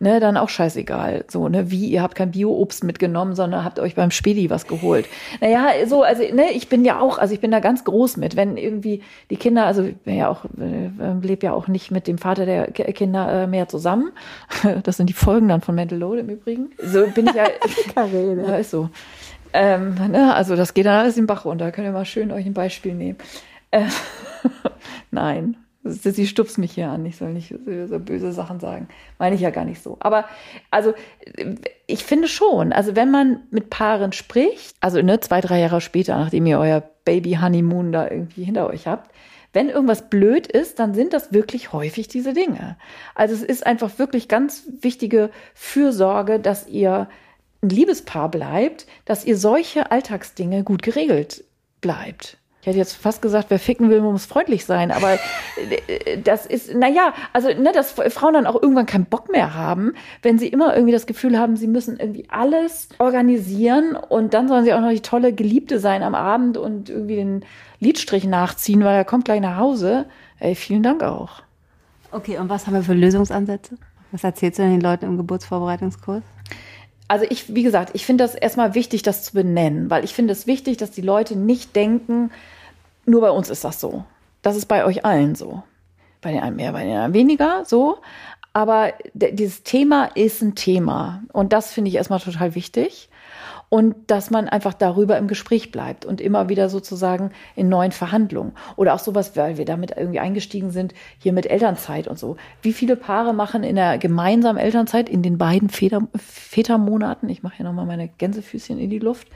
ne, 0.00 0.18
dann 0.18 0.36
auch 0.36 0.48
scheißegal. 0.48 1.24
So, 1.28 1.48
ne, 1.48 1.70
wie, 1.70 1.86
ihr 1.86 2.02
habt 2.02 2.14
kein 2.14 2.32
Bio-Obst 2.32 2.84
mitgenommen, 2.84 3.34
sondern 3.34 3.64
habt 3.64 3.78
euch 3.78 3.94
beim 3.94 4.10
Spedi 4.10 4.50
was 4.50 4.66
geholt. 4.66 5.06
Naja, 5.40 5.86
so, 5.86 6.02
also, 6.02 6.22
ne, 6.22 6.50
ich 6.52 6.68
bin 6.68 6.84
ja 6.84 7.00
auch, 7.00 7.18
also 7.18 7.34
ich 7.34 7.40
bin 7.40 7.50
da 7.50 7.60
ganz 7.60 7.84
groß 7.84 8.16
mit, 8.16 8.34
wenn 8.34 8.56
irgendwie 8.56 9.02
die 9.30 9.36
Kinder, 9.36 9.66
also 9.66 9.84
ich 9.84 9.96
bin 9.98 10.16
ja 10.16 10.28
auch, 10.28 10.44
äh, 10.58 10.90
lebe 11.22 11.46
ja 11.46 11.52
auch 11.52 11.68
nicht 11.68 11.90
mit 11.90 12.06
dem 12.06 12.18
Vater 12.18 12.46
der 12.46 12.68
Kinder 12.68 13.42
äh, 13.42 13.46
mehr 13.46 13.68
zusammen. 13.68 14.10
Das 14.84 14.96
sind 14.96 15.08
die 15.08 15.14
Folgen 15.14 15.48
dann 15.48 15.60
von 15.60 15.74
Mental 15.74 15.98
Load 15.98 16.20
im 16.20 16.28
Übrigen. 16.28 16.70
So 16.82 17.06
bin 17.08 17.26
ich 17.26 17.34
ja. 17.34 17.44
Karene. 17.94 18.42
Ja, 18.46 18.56
ist 18.56 18.70
so. 18.70 18.88
Ähm, 19.52 19.94
ne, 20.10 20.34
also 20.34 20.56
das 20.56 20.74
geht 20.74 20.86
dann 20.86 21.00
alles 21.00 21.16
den 21.16 21.26
Bach 21.26 21.44
runter. 21.44 21.72
Könnt 21.72 21.86
ihr 21.86 21.92
mal 21.92 22.04
schön 22.04 22.32
euch 22.32 22.46
ein 22.46 22.54
Beispiel 22.54 22.94
nehmen. 22.94 23.18
Äh, 23.70 23.86
Nein, 25.10 25.56
sie 25.84 26.26
stupst 26.26 26.58
mich 26.58 26.72
hier 26.72 26.88
an. 26.88 27.04
Ich 27.06 27.16
soll 27.16 27.32
nicht 27.32 27.54
so 27.86 27.98
böse 27.98 28.32
Sachen 28.32 28.60
sagen. 28.60 28.88
Meine 29.18 29.34
ich 29.34 29.40
ja 29.40 29.50
gar 29.50 29.64
nicht 29.64 29.82
so. 29.82 29.96
Aber 30.00 30.26
also 30.70 30.94
ich 31.86 32.04
finde 32.04 32.28
schon, 32.28 32.72
also 32.72 32.96
wenn 32.96 33.10
man 33.10 33.42
mit 33.50 33.70
Paaren 33.70 34.12
spricht, 34.12 34.76
also 34.80 35.00
ne, 35.02 35.20
zwei, 35.20 35.40
drei 35.40 35.60
Jahre 35.60 35.80
später, 35.80 36.18
nachdem 36.18 36.46
ihr 36.46 36.58
euer 36.58 36.82
Baby 37.04 37.38
Honeymoon 37.40 37.92
da 37.92 38.08
irgendwie 38.08 38.44
hinter 38.44 38.68
euch 38.68 38.86
habt, 38.86 39.10
wenn 39.52 39.68
irgendwas 39.68 40.08
blöd 40.08 40.46
ist, 40.46 40.78
dann 40.78 40.94
sind 40.94 41.12
das 41.12 41.32
wirklich 41.32 41.72
häufig 41.72 42.06
diese 42.06 42.34
Dinge. 42.34 42.76
Also 43.16 43.34
es 43.34 43.42
ist 43.42 43.66
einfach 43.66 43.98
wirklich 43.98 44.28
ganz 44.28 44.68
wichtige 44.80 45.30
Fürsorge, 45.54 46.38
dass 46.38 46.68
ihr 46.68 47.08
ein 47.62 47.68
Liebespaar 47.68 48.30
bleibt, 48.30 48.86
dass 49.04 49.24
ihr 49.24 49.36
solche 49.36 49.90
Alltagsdinge 49.90 50.64
gut 50.64 50.82
geregelt 50.82 51.44
bleibt. 51.80 52.38
Ich 52.60 52.66
hätte 52.66 52.76
jetzt 52.76 52.94
fast 52.94 53.22
gesagt, 53.22 53.46
wer 53.48 53.58
ficken 53.58 53.88
will, 53.88 54.02
muss 54.02 54.26
freundlich 54.26 54.66
sein, 54.66 54.90
aber 54.90 55.14
äh, 55.14 56.18
das 56.22 56.44
ist, 56.44 56.74
naja, 56.74 57.14
also, 57.32 57.48
ne, 57.48 57.72
dass 57.72 57.92
Frauen 57.92 58.34
dann 58.34 58.46
auch 58.46 58.60
irgendwann 58.60 58.84
keinen 58.84 59.06
Bock 59.06 59.32
mehr 59.32 59.54
haben, 59.54 59.94
wenn 60.20 60.38
sie 60.38 60.48
immer 60.48 60.74
irgendwie 60.74 60.92
das 60.92 61.06
Gefühl 61.06 61.38
haben, 61.38 61.56
sie 61.56 61.66
müssen 61.66 61.98
irgendwie 61.98 62.26
alles 62.28 62.90
organisieren 62.98 63.96
und 63.96 64.34
dann 64.34 64.46
sollen 64.46 64.64
sie 64.64 64.74
auch 64.74 64.80
noch 64.82 64.90
die 64.90 65.00
tolle 65.00 65.32
Geliebte 65.32 65.80
sein 65.80 66.02
am 66.02 66.14
Abend 66.14 66.58
und 66.58 66.90
irgendwie 66.90 67.16
den 67.16 67.44
Liedstrich 67.78 68.24
nachziehen, 68.24 68.84
weil 68.84 68.94
er 68.94 69.04
kommt 69.06 69.24
gleich 69.24 69.40
nach 69.40 69.56
Hause. 69.56 70.04
Ey, 70.38 70.54
vielen 70.54 70.82
Dank 70.82 71.02
auch. 71.02 71.42
Okay, 72.12 72.36
und 72.36 72.50
was 72.50 72.66
haben 72.66 72.74
wir 72.74 72.82
für 72.82 72.92
Lösungsansätze? 72.92 73.76
Was 74.12 74.22
erzählst 74.22 74.58
du 74.58 74.64
den 74.64 74.82
Leuten 74.82 75.06
im 75.06 75.16
Geburtsvorbereitungskurs? 75.16 76.22
Also 77.10 77.26
ich, 77.28 77.52
wie 77.52 77.64
gesagt, 77.64 77.90
ich 77.94 78.06
finde 78.06 78.22
das 78.22 78.36
erstmal 78.36 78.76
wichtig, 78.76 79.02
das 79.02 79.24
zu 79.24 79.32
benennen, 79.32 79.90
weil 79.90 80.04
ich 80.04 80.14
finde 80.14 80.32
es 80.32 80.46
wichtig, 80.46 80.76
dass 80.76 80.92
die 80.92 81.00
Leute 81.00 81.34
nicht 81.34 81.74
denken, 81.74 82.30
nur 83.04 83.20
bei 83.20 83.32
uns 83.32 83.50
ist 83.50 83.64
das 83.64 83.80
so. 83.80 84.04
Das 84.42 84.54
ist 84.54 84.66
bei 84.66 84.84
euch 84.84 85.04
allen 85.04 85.34
so. 85.34 85.64
Bei 86.20 86.30
den 86.30 86.40
einen 86.40 86.54
mehr, 86.54 86.70
bei 86.70 86.84
den 86.84 86.92
anderen 86.92 87.14
weniger, 87.14 87.64
so. 87.64 87.98
Aber 88.52 88.92
dieses 89.12 89.64
Thema 89.64 90.04
ist 90.14 90.40
ein 90.40 90.54
Thema. 90.54 91.24
Und 91.32 91.52
das 91.52 91.72
finde 91.72 91.88
ich 91.88 91.96
erstmal 91.96 92.20
total 92.20 92.54
wichtig 92.54 93.09
und 93.70 93.94
dass 94.08 94.30
man 94.30 94.48
einfach 94.48 94.74
darüber 94.74 95.16
im 95.16 95.28
Gespräch 95.28 95.70
bleibt 95.70 96.04
und 96.04 96.20
immer 96.20 96.50
wieder 96.50 96.68
sozusagen 96.68 97.30
in 97.56 97.70
neuen 97.70 97.92
Verhandlungen 97.92 98.52
oder 98.76 98.92
auch 98.94 98.98
sowas, 98.98 99.36
weil 99.36 99.56
wir 99.56 99.64
damit 99.64 99.92
irgendwie 99.96 100.20
eingestiegen 100.20 100.70
sind, 100.72 100.92
hier 101.18 101.32
mit 101.32 101.46
Elternzeit 101.46 102.08
und 102.08 102.18
so. 102.18 102.36
Wie 102.60 102.74
viele 102.74 102.96
Paare 102.96 103.32
machen 103.32 103.62
in 103.62 103.76
der 103.76 103.96
gemeinsamen 103.96 104.58
Elternzeit 104.58 105.08
in 105.08 105.22
den 105.22 105.38
beiden 105.38 105.70
Väter, 105.70 106.02
Vätermonaten, 106.16 107.28
ich 107.28 107.42
mache 107.42 107.56
hier 107.56 107.64
nochmal 107.64 107.86
meine 107.86 108.08
Gänsefüßchen 108.08 108.78
in 108.78 108.90
die 108.90 108.98
Luft, 108.98 109.28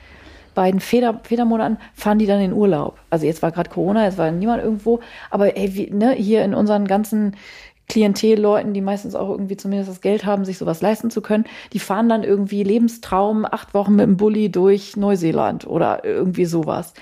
beiden 0.55 0.81
Feder, 0.81 1.21
Federmonaten 1.25 1.79
fahren 1.95 2.19
die 2.19 2.27
dann 2.27 2.41
in 2.41 2.53
Urlaub. 2.53 2.99
Also 3.11 3.27
jetzt 3.27 3.43
war 3.43 3.53
gerade 3.53 3.71
Corona, 3.71 4.05
jetzt 4.05 4.19
war 4.19 4.31
niemand 4.31 4.63
irgendwo, 4.63 5.01
aber 5.31 5.57
ey, 5.57 5.75
wie, 5.75 5.91
ne, 5.91 6.13
hier 6.13 6.45
in 6.45 6.55
unseren 6.55 6.87
ganzen 6.87 7.37
Klientelleuten, 7.89 8.73
die 8.73 8.81
meistens 8.81 9.15
auch 9.15 9.29
irgendwie 9.29 9.57
zumindest 9.57 9.91
das 9.91 10.01
Geld 10.01 10.25
haben, 10.25 10.45
sich 10.45 10.59
sowas 10.59 10.81
leisten 10.81 11.11
zu 11.11 11.21
können, 11.21 11.45
die 11.73 11.79
fahren 11.79 12.09
dann 12.09 12.23
irgendwie 12.23 12.63
Lebenstraum 12.63 13.45
acht 13.45 13.75
Wochen 13.75 13.97
mit 13.97 14.07
dem 14.07 14.17
Bulli 14.17 14.51
durch 14.51 14.97
Neuseeland 14.97 15.67
oder 15.67 16.05
irgendwie 16.05 16.47
sowas. 16.47 16.95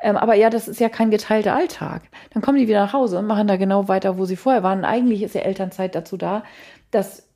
Ähm, 0.00 0.16
aber 0.16 0.34
ja, 0.34 0.48
das 0.48 0.68
ist 0.68 0.80
ja 0.80 0.88
kein 0.88 1.10
geteilter 1.10 1.54
Alltag. 1.54 2.02
Dann 2.32 2.42
kommen 2.42 2.58
die 2.58 2.68
wieder 2.68 2.84
nach 2.84 2.92
Hause 2.92 3.18
und 3.18 3.26
machen 3.26 3.48
da 3.48 3.56
genau 3.56 3.88
weiter, 3.88 4.16
wo 4.16 4.24
sie 4.26 4.36
vorher 4.36 4.62
waren. 4.62 4.84
eigentlich 4.84 5.22
ist 5.22 5.34
ja 5.34 5.40
Elternzeit 5.40 5.94
dazu 5.94 6.16
da, 6.16 6.44
dass 6.90 7.28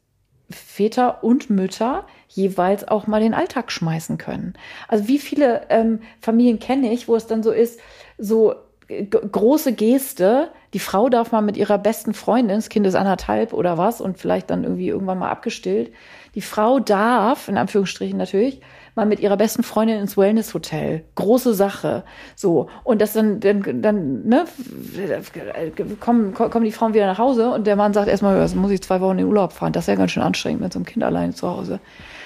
Väter 0.48 1.24
und 1.24 1.50
Mütter 1.50 2.07
jeweils 2.28 2.86
auch 2.86 3.07
mal 3.07 3.20
den 3.20 3.34
Alltag 3.34 3.72
schmeißen 3.72 4.18
können. 4.18 4.55
Also 4.86 5.09
wie 5.09 5.18
viele 5.18 5.62
ähm, 5.70 6.00
Familien 6.20 6.59
kenne 6.59 6.92
ich, 6.92 7.09
wo 7.09 7.16
es 7.16 7.26
dann 7.26 7.42
so 7.42 7.50
ist, 7.50 7.80
so 8.18 8.55
große 8.88 9.72
Geste, 9.72 10.50
die 10.73 10.79
Frau 10.79 11.09
darf 11.09 11.33
mal 11.33 11.43
mit 11.43 11.57
ihrer 11.57 11.79
besten 11.79 12.14
Freundin, 12.14 12.57
das 12.57 12.68
Kind 12.68 12.87
ist 12.87 12.95
anderthalb 12.95 13.53
oder 13.53 13.77
was 13.79 14.01
und 14.01 14.18
vielleicht 14.18 14.51
dann 14.51 14.64
irgendwie 14.64 14.89
irgendwann 14.89 15.18
mal 15.18 15.31
abgestillt, 15.31 15.93
die 16.35 16.41
Frau 16.41 16.81
darf, 16.81 17.49
in 17.49 17.59
Anführungsstrichen 17.59 18.16
natürlich, 18.16 18.62
mal 18.95 19.07
mit 19.07 19.20
ihrer 19.20 19.37
besten 19.37 19.62
Freundin 19.62 19.99
ins 19.99 20.16
Wellness-Hotel. 20.16 21.05
Große 21.14 21.55
Sache. 21.55 22.05
So. 22.37 22.68
Und 22.85 23.01
das 23.01 23.12
dann, 23.12 23.41
dann, 23.41 23.83
dann 23.83 24.27
ne, 24.27 24.45
kommen, 26.01 26.35
kommen 26.35 26.64
die 26.64 26.73
Frauen 26.73 26.95
wieder 26.95 27.07
nach 27.07 27.18
Hause 27.18 27.51
und 27.51 27.66
der 27.66 27.77
Mann 27.77 27.93
sagt 27.93 28.09
erstmal, 28.09 28.37
das 28.39 28.55
muss 28.55 28.70
ich 28.70 28.83
zwei 28.83 29.01
Wochen 29.01 29.12
in 29.12 29.18
den 29.18 29.27
Urlaub 29.27 29.53
fahren. 29.53 29.73
Das 29.73 29.85
ist 29.85 29.89
ja 29.89 29.95
ganz 29.95 30.12
schön 30.12 30.23
anstrengend 30.23 30.62
mit 30.62 30.73
so 30.73 30.79
einem 30.79 30.87
Kind 30.87 31.05
alleine 31.05 31.35
zu 31.35 31.49
Hause. 31.49 31.81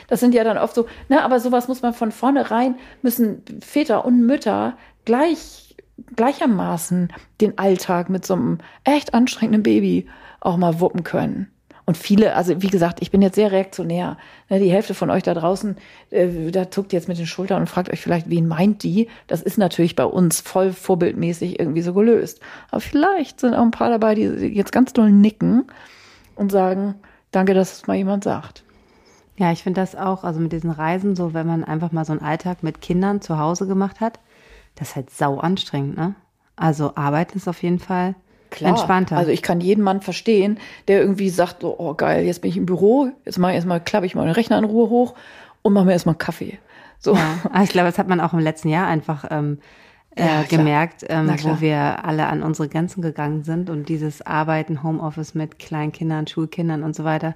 Das 0.08 0.20
sind 0.20 0.34
ja 0.34 0.44
dann 0.44 0.58
oft 0.58 0.74
so, 0.74 0.86
ne, 1.08 1.22
aber 1.22 1.40
sowas 1.40 1.66
muss 1.66 1.82
man 1.82 1.92
von 1.92 2.12
vornherein, 2.12 2.76
müssen 3.02 3.42
Väter 3.60 4.04
und 4.04 4.24
Mütter 4.24 4.74
gleich, 5.04 5.65
gleichermaßen 6.14 7.12
den 7.40 7.58
Alltag 7.58 8.08
mit 8.08 8.26
so 8.26 8.34
einem 8.34 8.58
echt 8.84 9.14
anstrengenden 9.14 9.62
Baby 9.62 10.06
auch 10.40 10.56
mal 10.56 10.80
wuppen 10.80 11.04
können. 11.04 11.50
Und 11.86 11.96
viele, 11.96 12.34
also 12.34 12.62
wie 12.62 12.68
gesagt, 12.68 13.00
ich 13.00 13.12
bin 13.12 13.22
jetzt 13.22 13.36
sehr 13.36 13.52
reaktionär. 13.52 14.18
Ne, 14.50 14.58
die 14.58 14.72
Hälfte 14.72 14.92
von 14.92 15.08
euch 15.08 15.22
da 15.22 15.34
draußen, 15.34 15.76
äh, 16.10 16.50
da 16.50 16.68
zuckt 16.68 16.92
jetzt 16.92 17.06
mit 17.06 17.16
den 17.16 17.26
Schultern 17.26 17.60
und 17.60 17.68
fragt 17.68 17.92
euch 17.92 18.00
vielleicht, 18.00 18.28
wen 18.28 18.48
meint 18.48 18.82
die? 18.82 19.08
Das 19.28 19.40
ist 19.40 19.56
natürlich 19.56 19.94
bei 19.94 20.04
uns 20.04 20.40
voll 20.40 20.72
vorbildmäßig 20.72 21.60
irgendwie 21.60 21.82
so 21.82 21.94
gelöst. 21.94 22.40
Aber 22.72 22.80
vielleicht 22.80 23.38
sind 23.38 23.54
auch 23.54 23.62
ein 23.62 23.70
paar 23.70 23.88
dabei, 23.88 24.16
die 24.16 24.24
jetzt 24.24 24.72
ganz 24.72 24.92
doll 24.92 25.12
nicken 25.12 25.64
und 26.34 26.50
sagen, 26.50 26.96
danke, 27.30 27.54
dass 27.54 27.72
es 27.72 27.86
mal 27.86 27.96
jemand 27.96 28.24
sagt. 28.24 28.64
Ja, 29.38 29.52
ich 29.52 29.62
finde 29.62 29.80
das 29.80 29.94
auch, 29.94 30.24
also 30.24 30.40
mit 30.40 30.50
diesen 30.50 30.70
Reisen, 30.70 31.14
so 31.14 31.34
wenn 31.34 31.46
man 31.46 31.62
einfach 31.62 31.92
mal 31.92 32.04
so 32.04 32.12
einen 32.12 32.22
Alltag 32.22 32.64
mit 32.64 32.80
Kindern 32.80 33.20
zu 33.20 33.38
Hause 33.38 33.68
gemacht 33.68 34.00
hat, 34.00 34.18
das 34.76 34.90
ist 34.90 34.96
halt 34.96 35.10
sau 35.10 35.38
anstrengend, 35.38 35.96
ne? 35.96 36.14
Also 36.54 36.92
arbeiten 36.94 37.36
ist 37.36 37.48
auf 37.48 37.62
jeden 37.62 37.78
Fall 37.78 38.14
Klar. 38.50 38.70
entspannter. 38.70 39.16
Also 39.16 39.30
ich 39.30 39.42
kann 39.42 39.60
jeden 39.60 39.82
Mann 39.82 40.00
verstehen, 40.00 40.58
der 40.88 41.00
irgendwie 41.00 41.28
sagt, 41.28 41.64
oh 41.64 41.94
geil, 41.94 42.24
jetzt 42.24 42.40
bin 42.40 42.50
ich 42.50 42.56
im 42.56 42.66
Büro, 42.66 43.10
jetzt 43.24 43.38
mache 43.38 43.52
ich 43.52 43.56
erstmal, 43.56 43.80
klappe 43.80 44.06
ich 44.06 44.14
meinen 44.14 44.30
Rechner 44.30 44.58
in 44.58 44.64
Ruhe 44.64 44.88
hoch 44.88 45.14
und 45.62 45.72
mache 45.72 45.84
mir 45.84 45.92
erstmal 45.92 46.14
einen 46.14 46.18
Kaffee. 46.18 46.58
So. 46.98 47.14
Ja, 47.14 47.38
aber 47.52 47.64
ich 47.64 47.70
glaube, 47.70 47.88
das 47.88 47.98
hat 47.98 48.08
man 48.08 48.20
auch 48.20 48.32
im 48.32 48.38
letzten 48.38 48.68
Jahr 48.68 48.86
einfach 48.86 49.26
ähm, 49.30 49.58
äh, 50.16 50.24
ja, 50.24 50.42
gemerkt, 50.44 51.04
ähm, 51.08 51.28
wo 51.42 51.60
wir 51.60 52.04
alle 52.04 52.26
an 52.26 52.42
unsere 52.42 52.68
Grenzen 52.68 53.02
gegangen 53.02 53.44
sind 53.44 53.68
und 53.68 53.88
dieses 53.88 54.22
Arbeiten, 54.22 54.82
Homeoffice 54.82 55.34
mit 55.34 55.58
kleinen 55.58 55.92
Kindern, 55.92 56.26
Schulkindern 56.26 56.82
und 56.82 56.96
so 56.96 57.04
weiter. 57.04 57.34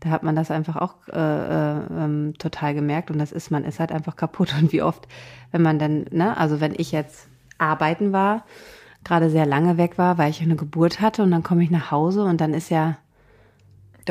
Da 0.00 0.10
hat 0.10 0.22
man 0.22 0.34
das 0.34 0.50
einfach 0.50 0.76
auch 0.76 0.94
äh, 1.12 1.18
äh, 1.18 1.80
ähm, 1.90 2.34
total 2.38 2.74
gemerkt 2.74 3.10
und 3.10 3.18
das 3.18 3.32
ist, 3.32 3.50
man 3.50 3.64
ist 3.64 3.80
halt 3.80 3.92
einfach 3.92 4.16
kaputt. 4.16 4.54
Und 4.60 4.72
wie 4.72 4.82
oft, 4.82 5.06
wenn 5.52 5.62
man 5.62 5.78
dann, 5.78 6.06
ne, 6.10 6.36
also 6.36 6.60
wenn 6.60 6.74
ich 6.76 6.92
jetzt 6.92 7.28
arbeiten 7.58 8.12
war, 8.12 8.44
gerade 9.04 9.30
sehr 9.30 9.46
lange 9.46 9.76
weg 9.76 9.98
war, 9.98 10.18
weil 10.18 10.30
ich 10.30 10.42
eine 10.42 10.56
Geburt 10.56 11.00
hatte 11.00 11.22
und 11.22 11.30
dann 11.30 11.42
komme 11.42 11.62
ich 11.62 11.70
nach 11.70 11.90
Hause 11.90 12.24
und 12.24 12.40
dann 12.40 12.54
ist 12.54 12.70
ja 12.70 12.96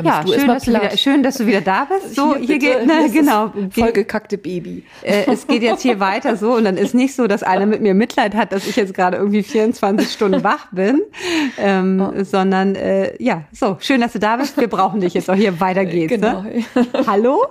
ja, 0.04 0.22
schön 0.26 0.46
dass, 0.46 0.66
wieder, 0.66 0.96
schön, 0.96 1.22
dass 1.22 1.34
du 1.36 1.46
wieder 1.46 1.60
da 1.60 1.84
bist. 1.86 2.14
So, 2.20 2.34
hier, 2.36 2.46
hier 2.46 2.58
geht, 2.58 2.86
ne, 2.86 3.08
genau. 3.12 3.52
Vollgekackte 3.70 4.38
Baby. 4.38 4.84
Äh, 5.02 5.24
es 5.26 5.46
geht 5.46 5.62
jetzt 5.62 5.82
hier 5.82 6.00
weiter 6.00 6.36
so 6.36 6.54
und 6.54 6.64
dann 6.64 6.76
ist 6.76 6.94
nicht 6.94 7.14
so, 7.14 7.26
dass 7.26 7.42
einer 7.42 7.66
mit 7.66 7.80
mir 7.80 7.94
Mitleid 7.94 8.34
hat, 8.34 8.52
dass 8.52 8.66
ich 8.66 8.76
jetzt 8.76 8.94
gerade 8.94 9.16
irgendwie 9.16 9.42
24 9.42 10.10
Stunden 10.10 10.42
wach 10.44 10.66
bin, 10.72 11.00
ähm, 11.58 12.00
oh. 12.00 12.24
sondern 12.24 12.74
äh, 12.74 13.22
ja, 13.22 13.44
so, 13.52 13.76
schön, 13.80 14.00
dass 14.00 14.12
du 14.12 14.18
da 14.18 14.36
bist. 14.36 14.56
Wir 14.56 14.68
brauchen 14.68 15.00
dich 15.00 15.14
jetzt 15.14 15.30
auch 15.30 15.34
hier, 15.34 15.60
weiter 15.60 15.84
geht's. 15.86 16.12
Ne? 16.12 16.18
Genau. 16.18 16.42
Ne? 16.42 17.06
Hallo? 17.06 17.46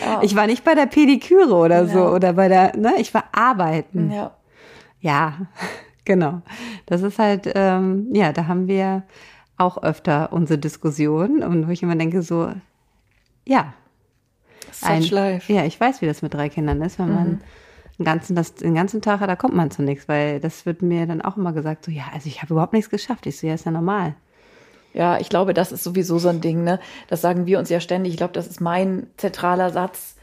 Ja. 0.00 0.20
Ich 0.22 0.36
war 0.36 0.46
nicht 0.46 0.64
bei 0.64 0.74
der 0.74 0.86
Pediküre 0.86 1.54
oder 1.54 1.82
ja. 1.82 1.86
so 1.86 2.08
oder 2.08 2.34
bei 2.34 2.48
der, 2.48 2.76
ne, 2.76 2.94
ich 2.98 3.14
war 3.14 3.24
arbeiten. 3.32 4.10
Ja. 4.10 4.32
Ja. 5.00 5.34
Genau. 6.08 6.40
Das 6.86 7.02
ist 7.02 7.18
halt, 7.18 7.50
ähm, 7.56 8.06
ja, 8.12 8.32
da 8.32 8.46
haben 8.46 8.68
wir 8.68 9.02
auch 9.56 9.82
öfter 9.82 10.32
unsere 10.32 10.58
Diskussionen 10.58 11.42
und 11.42 11.66
wo 11.66 11.70
ich 11.70 11.82
immer 11.82 11.96
denke, 11.96 12.22
so, 12.22 12.52
ja. 13.46 13.72
Such 14.72 14.88
ein, 14.88 15.02
life. 15.04 15.52
Ja, 15.52 15.64
ich 15.64 15.80
weiß, 15.80 16.02
wie 16.02 16.06
das 16.06 16.22
mit 16.22 16.34
drei 16.34 16.48
Kindern 16.48 16.82
ist, 16.82 16.98
wenn 16.98 17.08
mhm. 17.08 17.14
man 17.14 17.40
den 17.98 18.04
ganzen, 18.04 18.36
das, 18.36 18.54
den 18.54 18.74
ganzen 18.74 19.00
Tag, 19.00 19.20
da 19.20 19.36
kommt 19.36 19.54
man 19.54 19.70
zu 19.70 19.82
nichts, 19.82 20.08
weil 20.08 20.40
das 20.40 20.66
wird 20.66 20.82
mir 20.82 21.06
dann 21.06 21.22
auch 21.22 21.36
immer 21.36 21.52
gesagt, 21.52 21.84
so, 21.84 21.90
ja, 21.90 22.04
also 22.12 22.28
ich 22.28 22.42
habe 22.42 22.52
überhaupt 22.52 22.74
nichts 22.74 22.90
geschafft. 22.90 23.26
Ich 23.26 23.38
so, 23.38 23.46
ja, 23.46 23.54
ist 23.54 23.64
ja 23.64 23.70
normal. 23.70 24.14
Ja, 24.92 25.18
ich 25.18 25.28
glaube, 25.28 25.54
das 25.54 25.72
ist 25.72 25.84
sowieso 25.84 26.18
so 26.18 26.28
ein 26.28 26.40
Ding, 26.40 26.64
ne? 26.64 26.80
Das 27.08 27.20
sagen 27.20 27.46
wir 27.46 27.58
uns 27.58 27.68
ja 27.68 27.80
ständig. 27.80 28.12
Ich 28.12 28.16
glaube, 28.16 28.32
das 28.32 28.46
ist 28.46 28.60
mein 28.60 29.06
zentraler 29.16 29.70
Satz. 29.70 30.16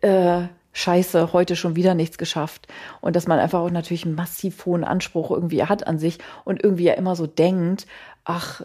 Äh, 0.00 0.42
Scheiße, 0.76 1.32
heute 1.32 1.54
schon 1.54 1.76
wieder 1.76 1.94
nichts 1.94 2.18
geschafft. 2.18 2.66
Und 3.00 3.14
dass 3.14 3.28
man 3.28 3.38
einfach 3.38 3.60
auch 3.60 3.70
natürlich 3.70 4.04
einen 4.04 4.16
massiv 4.16 4.66
hohen 4.66 4.82
Anspruch 4.82 5.30
irgendwie 5.30 5.62
hat 5.62 5.86
an 5.86 5.98
sich 5.98 6.18
und 6.44 6.62
irgendwie 6.62 6.84
ja 6.84 6.94
immer 6.94 7.14
so 7.14 7.28
denkt, 7.28 7.86
ach, 8.24 8.62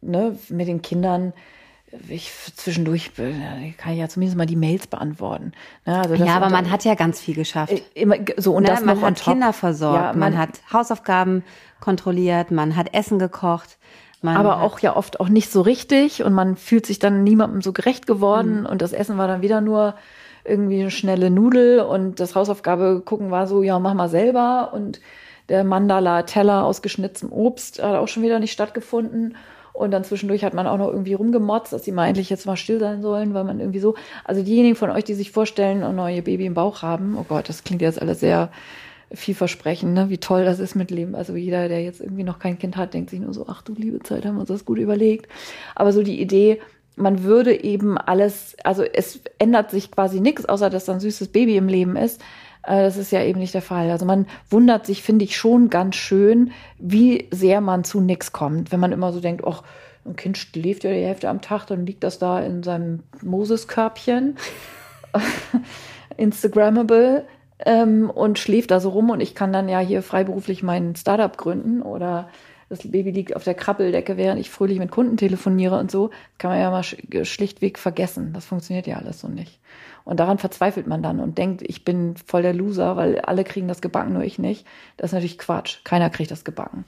ne, 0.00 0.38
mit 0.48 0.68
den 0.68 0.82
Kindern, 0.82 1.32
ich 2.08 2.32
zwischendurch 2.56 3.12
äh, 3.18 3.72
kann 3.72 3.92
ich 3.92 3.98
ja 3.98 4.08
zumindest 4.08 4.36
mal 4.36 4.46
die 4.46 4.56
Mails 4.56 4.86
beantworten. 4.86 5.52
Ne, 5.84 5.98
also 5.98 6.14
ja, 6.14 6.36
aber 6.36 6.50
man 6.50 6.70
hat 6.70 6.84
ja 6.84 6.94
ganz 6.94 7.20
viel 7.20 7.34
geschafft. 7.34 7.72
Äh, 7.72 7.82
immer, 7.94 8.16
so 8.36 8.54
und 8.54 8.64
ne, 8.64 8.70
das 8.70 8.84
man 8.84 9.00
hat 9.00 9.22
Kinder 9.22 9.52
versorgt, 9.52 10.00
ja, 10.00 10.08
man, 10.08 10.32
man, 10.32 10.38
hat 10.38 10.60
Hausaufgaben 10.72 11.44
kontrolliert, 11.80 12.50
man 12.50 12.76
hat 12.76 12.92
Essen 12.94 13.18
gekocht. 13.18 13.78
aber 14.22 14.62
auch 14.62 14.80
ja 14.80 14.96
oft 14.96 15.20
auch 15.20 15.28
nicht 15.28 15.50
so 15.50 15.60
richtig 15.60 16.22
und 16.24 16.32
man 16.32 16.56
fühlt 16.56 16.86
sich 16.86 16.98
dann 16.98 17.22
niemandem 17.22 17.62
so 17.62 17.72
gerecht 17.72 18.06
geworden 18.06 18.60
mhm. 18.60 18.66
und 18.66 18.82
das 18.82 18.92
Essen 18.92 19.18
war 19.18 19.28
dann 19.28 19.42
wieder 19.42 19.60
nur 19.60 19.94
irgendwie 20.44 20.80
eine 20.80 20.90
schnelle 20.90 21.30
Nudel 21.30 21.80
und 21.80 22.20
das 22.20 22.34
Hausaufgabe 22.34 23.02
gucken 23.04 23.30
war 23.30 23.46
so, 23.46 23.62
ja, 23.62 23.78
mach 23.78 23.94
mal 23.94 24.08
selber 24.08 24.70
und 24.72 25.00
der 25.48 25.64
Mandala-Teller 25.64 26.64
aus 26.64 26.82
geschnitztem 26.82 27.32
Obst 27.32 27.82
hat 27.82 27.94
auch 27.96 28.08
schon 28.08 28.22
wieder 28.22 28.38
nicht 28.38 28.52
stattgefunden. 28.52 29.36
Und 29.72 29.90
dann 29.90 30.04
zwischendurch 30.04 30.42
hat 30.42 30.54
man 30.54 30.66
auch 30.66 30.78
noch 30.78 30.88
irgendwie 30.88 31.12
rumgemotzt, 31.12 31.72
dass 31.72 31.84
sie 31.84 31.92
mal 31.92 32.08
endlich 32.08 32.30
jetzt 32.30 32.46
mal 32.46 32.56
still 32.56 32.80
sein 32.80 33.02
sollen, 33.02 33.34
weil 33.34 33.44
man 33.44 33.60
irgendwie 33.60 33.78
so, 33.78 33.94
also 34.24 34.42
diejenigen 34.42 34.74
von 34.74 34.90
euch, 34.90 35.04
die 35.04 35.12
sich 35.12 35.30
vorstellen 35.30 35.82
und 35.82 35.96
neue 35.96 36.22
Baby 36.22 36.46
im 36.46 36.54
Bauch 36.54 36.80
haben, 36.80 37.16
oh 37.18 37.26
Gott, 37.28 37.50
das 37.50 37.62
klingt 37.62 37.82
jetzt 37.82 38.00
alles 38.00 38.20
sehr 38.20 38.50
vielversprechend, 39.12 39.92
ne? 39.92 40.08
wie 40.08 40.18
toll 40.18 40.44
das 40.44 40.58
ist 40.58 40.74
mit 40.74 40.90
Leben. 40.90 41.14
Also 41.14 41.36
jeder, 41.36 41.68
der 41.68 41.82
jetzt 41.82 42.00
irgendwie 42.00 42.24
noch 42.24 42.38
kein 42.38 42.58
Kind 42.58 42.76
hat, 42.76 42.94
denkt 42.94 43.10
sich 43.10 43.20
nur 43.20 43.34
so, 43.34 43.46
ach 43.48 43.62
du 43.62 43.74
liebe 43.74 44.00
Zeit, 44.02 44.24
haben 44.24 44.36
wir 44.36 44.40
uns 44.40 44.48
das 44.48 44.64
gut 44.64 44.78
überlegt. 44.78 45.30
Aber 45.74 45.92
so 45.92 46.02
die 46.02 46.20
Idee, 46.20 46.60
man 46.96 47.22
würde 47.22 47.62
eben 47.62 47.98
alles, 47.98 48.56
also 48.64 48.82
es 48.82 49.20
ändert 49.38 49.70
sich 49.70 49.90
quasi 49.90 50.20
nichts, 50.20 50.46
außer 50.46 50.70
dass 50.70 50.86
da 50.86 50.94
ein 50.94 51.00
süßes 51.00 51.28
Baby 51.28 51.56
im 51.56 51.68
Leben 51.68 51.96
ist. 51.96 52.22
Äh, 52.66 52.82
das 52.82 52.96
ist 52.96 53.12
ja 53.12 53.22
eben 53.22 53.38
nicht 53.38 53.54
der 53.54 53.62
Fall. 53.62 53.90
Also 53.90 54.04
man 54.04 54.26
wundert 54.50 54.86
sich, 54.86 55.02
finde 55.02 55.24
ich, 55.24 55.36
schon 55.36 55.70
ganz 55.70 55.96
schön, 55.96 56.52
wie 56.78 57.28
sehr 57.30 57.60
man 57.60 57.84
zu 57.84 58.00
nichts 58.00 58.32
kommt. 58.32 58.72
Wenn 58.72 58.80
man 58.80 58.92
immer 58.92 59.12
so 59.12 59.20
denkt, 59.20 59.44
ach, 59.46 59.62
ein 60.04 60.16
Kind 60.16 60.38
schläft 60.38 60.84
ja 60.84 60.92
die 60.92 61.04
Hälfte 61.04 61.28
am 61.28 61.40
Tag, 61.40 61.66
dann 61.66 61.86
liegt 61.86 62.04
das 62.04 62.18
da 62.18 62.40
in 62.40 62.62
seinem 62.62 63.02
Moses-Körbchen, 63.22 64.36
Instagrammable, 66.16 67.24
ähm, 67.64 68.10
und 68.10 68.38
schläft 68.38 68.70
da 68.70 68.80
so 68.80 68.90
rum 68.90 69.10
und 69.10 69.20
ich 69.20 69.34
kann 69.34 69.52
dann 69.52 69.68
ja 69.68 69.80
hier 69.80 70.02
freiberuflich 70.02 70.62
mein 70.62 70.94
Startup 70.94 71.36
gründen 71.36 71.82
oder 71.82 72.28
das 72.68 72.90
Baby 72.90 73.12
liegt 73.12 73.34
auf 73.34 73.44
der 73.44 73.54
Krabbeldecke, 73.54 74.16
während 74.16 74.40
ich 74.40 74.50
fröhlich 74.50 74.78
mit 74.78 74.90
Kunden 74.90 75.16
telefoniere 75.16 75.78
und 75.78 75.90
so, 75.90 76.10
kann 76.38 76.50
man 76.50 76.60
ja 76.60 76.70
mal 76.70 76.82
schlichtweg 76.82 77.78
vergessen. 77.78 78.32
Das 78.32 78.44
funktioniert 78.44 78.86
ja 78.86 78.96
alles 78.96 79.20
so 79.20 79.28
nicht. 79.28 79.60
Und 80.06 80.20
daran 80.20 80.38
verzweifelt 80.38 80.86
man 80.86 81.02
dann 81.02 81.18
und 81.18 81.36
denkt, 81.36 81.62
ich 81.62 81.84
bin 81.84 82.14
voll 82.16 82.42
der 82.42 82.54
Loser, 82.54 82.96
weil 82.96 83.20
alle 83.20 83.42
kriegen 83.42 83.66
das 83.66 83.80
gebacken, 83.82 84.12
nur 84.12 84.22
ich 84.22 84.38
nicht. 84.38 84.64
Das 84.96 85.10
ist 85.10 85.14
natürlich 85.14 85.36
Quatsch. 85.36 85.78
Keiner 85.82 86.10
kriegt 86.10 86.30
das 86.30 86.44
gebacken. 86.44 86.84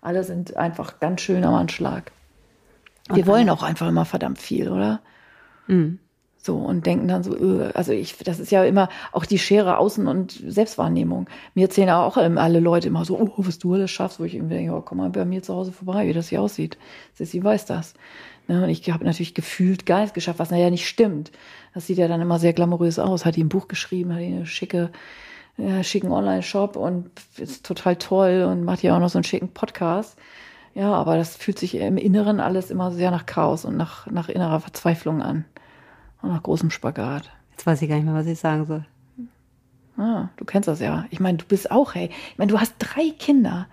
Alle 0.00 0.24
sind 0.24 0.56
einfach 0.56 0.98
ganz 0.98 1.20
schön 1.20 1.44
am 1.44 1.52
Anschlag. 1.54 2.10
Wir 3.08 3.18
okay. 3.18 3.26
wollen 3.26 3.50
auch 3.50 3.62
einfach 3.62 3.86
immer 3.86 4.06
verdammt 4.06 4.38
viel, 4.38 4.70
oder? 4.70 5.00
Mhm. 5.66 5.98
So, 6.38 6.56
und 6.56 6.86
denken 6.86 7.06
dann 7.06 7.22
so, 7.22 7.36
öh, 7.36 7.70
also 7.74 7.92
ich, 7.92 8.16
das 8.18 8.38
ist 8.38 8.50
ja 8.50 8.64
immer 8.64 8.88
auch 9.12 9.26
die 9.26 9.38
Schere 9.38 9.78
Außen- 9.78 10.06
und 10.06 10.32
Selbstwahrnehmung. 10.32 11.26
Mir 11.54 11.64
erzählen 11.64 11.90
auch 11.90 12.16
alle 12.16 12.60
Leute 12.60 12.88
immer 12.88 13.04
so, 13.04 13.18
oh, 13.18 13.32
was 13.36 13.58
du 13.58 13.74
alles 13.74 13.90
schaffst, 13.90 14.20
wo 14.20 14.24
ich 14.24 14.34
irgendwie 14.34 14.54
denke, 14.54 14.72
oh, 14.72 14.80
komm 14.80 14.98
mal 14.98 15.10
bei 15.10 15.26
mir 15.26 15.42
zu 15.42 15.54
Hause 15.54 15.72
vorbei, 15.72 16.06
wie 16.06 16.14
das 16.14 16.28
hier 16.28 16.40
aussieht. 16.40 16.78
Sie 17.14 17.44
weiß 17.44 17.66
das. 17.66 17.92
Ne, 18.46 18.64
und 18.64 18.68
ich 18.68 18.90
habe 18.90 19.04
natürlich 19.04 19.34
gefühlt 19.34 19.86
gar 19.86 20.00
nichts 20.00 20.12
geschafft, 20.12 20.38
was 20.38 20.50
naja 20.50 20.68
nicht 20.68 20.86
stimmt. 20.86 21.32
Das 21.72 21.86
sieht 21.86 21.96
ja 21.96 22.08
dann 22.08 22.20
immer 22.20 22.38
sehr 22.38 22.52
glamourös 22.52 22.98
aus. 22.98 23.24
Hat 23.24 23.36
die 23.36 23.44
ein 23.44 23.48
Buch 23.48 23.68
geschrieben, 23.68 24.12
hat 24.12 24.20
die 24.20 24.26
eine 24.26 24.46
schicke, 24.46 24.90
äh, 25.56 25.82
schicken 25.82 26.12
Online-Shop 26.12 26.76
und 26.76 27.10
ist 27.38 27.64
total 27.64 27.96
toll 27.96 28.46
und 28.50 28.64
macht 28.64 28.82
ja 28.82 28.94
auch 28.94 29.00
noch 29.00 29.08
so 29.08 29.18
einen 29.18 29.24
schicken 29.24 29.48
Podcast. 29.48 30.18
Ja, 30.74 30.92
aber 30.92 31.16
das 31.16 31.36
fühlt 31.36 31.58
sich 31.58 31.76
im 31.76 31.96
Inneren 31.96 32.40
alles 32.40 32.70
immer 32.70 32.90
sehr 32.90 33.10
nach 33.10 33.26
Chaos 33.26 33.64
und 33.64 33.76
nach, 33.76 34.06
nach 34.08 34.28
innerer 34.28 34.60
Verzweiflung 34.60 35.22
an. 35.22 35.44
Und 36.20 36.30
nach 36.30 36.42
großem 36.42 36.70
Spagat. 36.70 37.30
Jetzt 37.52 37.66
weiß 37.66 37.80
ich 37.80 37.88
gar 37.88 37.96
nicht 37.96 38.04
mehr, 38.04 38.14
was 38.14 38.26
ich 38.26 38.38
sagen 38.38 38.66
soll. 38.66 38.84
Ah, 39.96 40.28
du 40.36 40.44
kennst 40.44 40.68
das 40.68 40.80
ja. 40.80 41.06
Ich 41.10 41.20
meine, 41.20 41.38
du 41.38 41.44
bist 41.44 41.70
auch, 41.70 41.94
hey. 41.94 42.10
Ich 42.32 42.38
meine, 42.38 42.50
du 42.50 42.58
hast 42.58 42.74
drei 42.78 43.10
Kinder. 43.18 43.68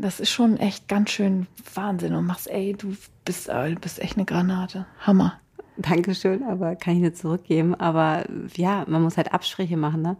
Das 0.00 0.20
ist 0.20 0.30
schon 0.30 0.56
echt 0.56 0.88
ganz 0.88 1.10
schön 1.10 1.46
Wahnsinn. 1.74 2.14
Und 2.14 2.26
machst, 2.26 2.48
ey, 2.48 2.74
du 2.78 2.96
bist, 3.24 3.48
äh, 3.48 3.74
bist 3.80 4.00
echt 4.00 4.16
eine 4.16 4.24
Granate. 4.24 4.86
Hammer. 5.00 5.34
Dankeschön, 5.76 6.42
aber 6.42 6.76
kann 6.76 6.94
ich 6.94 7.00
nicht 7.00 7.16
zurückgeben. 7.16 7.74
Aber 7.74 8.24
ja, 8.54 8.84
man 8.86 9.02
muss 9.02 9.16
halt 9.16 9.32
Abstriche 9.32 9.76
machen, 9.76 10.02
ne? 10.02 10.16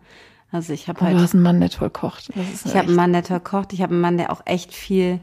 Also 0.52 0.72
ich 0.72 0.88
habe 0.88 1.00
halt. 1.00 1.16
Du 1.16 1.20
hast 1.20 1.34
einen 1.34 1.42
Mann, 1.42 1.60
der 1.60 1.70
toll 1.70 1.90
kocht. 1.90 2.30
ich 2.34 2.74
habe 2.74 2.88
einen 2.88 2.96
Mann, 2.96 3.12
der 3.12 3.22
toll 3.22 3.40
kocht. 3.40 3.72
Ich 3.72 3.82
habe 3.82 3.92
einen 3.92 4.00
Mann, 4.00 4.16
der 4.16 4.32
auch 4.32 4.42
echt 4.46 4.74
viel 4.74 5.20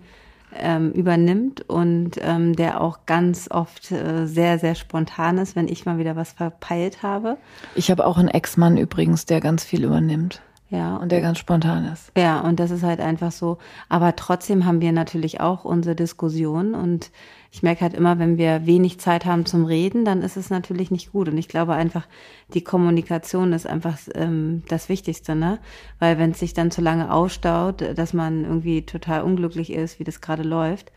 ähm, 0.55 0.91
übernimmt 0.91 1.61
und 1.69 2.11
ähm, 2.21 2.55
der 2.55 2.81
auch 2.81 3.05
ganz 3.05 3.49
oft 3.51 3.91
äh, 3.91 4.25
sehr, 4.25 4.59
sehr 4.59 4.75
spontan 4.75 5.37
ist, 5.37 5.55
wenn 5.55 5.67
ich 5.67 5.85
mal 5.85 5.97
wieder 5.97 6.15
was 6.15 6.31
verpeilt 6.31 7.03
habe. 7.03 7.37
Ich 7.75 7.91
habe 7.91 8.05
auch 8.05 8.17
einen 8.17 8.29
Ex-Mann 8.29 8.77
übrigens, 8.77 9.25
der 9.25 9.41
ganz 9.41 9.63
viel 9.63 9.83
übernimmt. 9.83 10.41
Ja. 10.69 10.97
Und 10.97 11.11
der 11.11 11.21
ganz 11.21 11.37
spontan 11.37 11.85
ist. 11.85 12.11
Ja, 12.17 12.41
und 12.41 12.59
das 12.59 12.71
ist 12.71 12.83
halt 12.83 12.99
einfach 12.99 13.31
so. 13.31 13.57
Aber 13.87 14.15
trotzdem 14.15 14.65
haben 14.65 14.81
wir 14.81 14.91
natürlich 14.91 15.39
auch 15.39 15.63
unsere 15.63 15.95
Diskussion 15.95 16.75
und 16.75 17.11
ich 17.51 17.63
merke 17.63 17.81
halt 17.81 17.93
immer, 17.93 18.19
wenn 18.19 18.37
wir 18.37 18.65
wenig 18.65 18.99
Zeit 18.99 19.25
haben 19.25 19.45
zum 19.45 19.63
Reden, 19.65 20.03
dann 20.03 20.21
ist 20.21 20.35
es 20.35 20.49
natürlich 20.49 20.91
nicht 20.91 21.13
gut. 21.13 21.29
Und 21.29 21.37
ich 21.37 21.47
glaube 21.47 21.73
einfach, 21.73 22.05
die 22.53 22.63
Kommunikation 22.63 23.53
ist 23.53 23.65
einfach 23.65 23.97
ähm, 24.13 24.63
das 24.67 24.89
Wichtigste, 24.89 25.35
ne? 25.35 25.59
Weil 25.99 26.19
wenn 26.19 26.31
es 26.31 26.39
sich 26.39 26.53
dann 26.53 26.69
zu 26.69 26.81
lange 26.81 27.11
ausstaut, 27.13 27.81
dass 27.95 28.13
man 28.13 28.43
irgendwie 28.43 28.85
total 28.85 29.23
unglücklich 29.23 29.71
ist, 29.71 29.99
wie 29.99 30.03
das 30.03 30.19
gerade 30.19 30.43
läuft, 30.43 30.91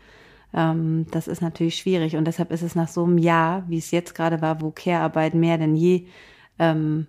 ähm, 0.53 1.07
das 1.11 1.29
ist 1.29 1.41
natürlich 1.41 1.77
schwierig. 1.77 2.17
Und 2.17 2.25
deshalb 2.25 2.51
ist 2.51 2.61
es 2.61 2.75
nach 2.75 2.89
so 2.89 3.05
einem 3.05 3.17
Jahr, 3.17 3.63
wie 3.69 3.77
es 3.77 3.91
jetzt 3.91 4.13
gerade 4.13 4.41
war, 4.41 4.61
wo 4.61 4.71
Care-Arbeit 4.71 5.33
mehr 5.33 5.57
denn 5.57 5.75
je 5.75 6.07
ähm, 6.59 7.07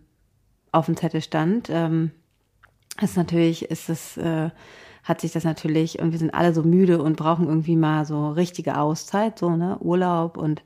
auf 0.71 0.87
dem 0.87 0.97
Zettel 0.97 1.21
stand, 1.21 1.69
ähm, 1.69 2.13
ist 3.01 3.17
natürlich, 3.17 3.71
ist 3.71 3.89
es, 3.89 4.17
äh, 4.17 4.51
hat 5.03 5.21
sich 5.21 5.33
das 5.33 5.45
natürlich, 5.45 5.99
und 5.99 6.13
wir 6.13 6.19
sind 6.19 6.35
alle 6.35 6.55
so 6.55 6.63
müde 6.63 7.03
und 7.03 7.17
brauchen 7.17 7.49
irgendwie 7.49 7.77
mal 7.77 8.05
so 8.05 8.31
richtige 8.31 8.79
Auszeit, 8.79 9.39
so, 9.39 9.57
ne, 9.57 9.79
Urlaub 9.81 10.37
und 10.37 10.63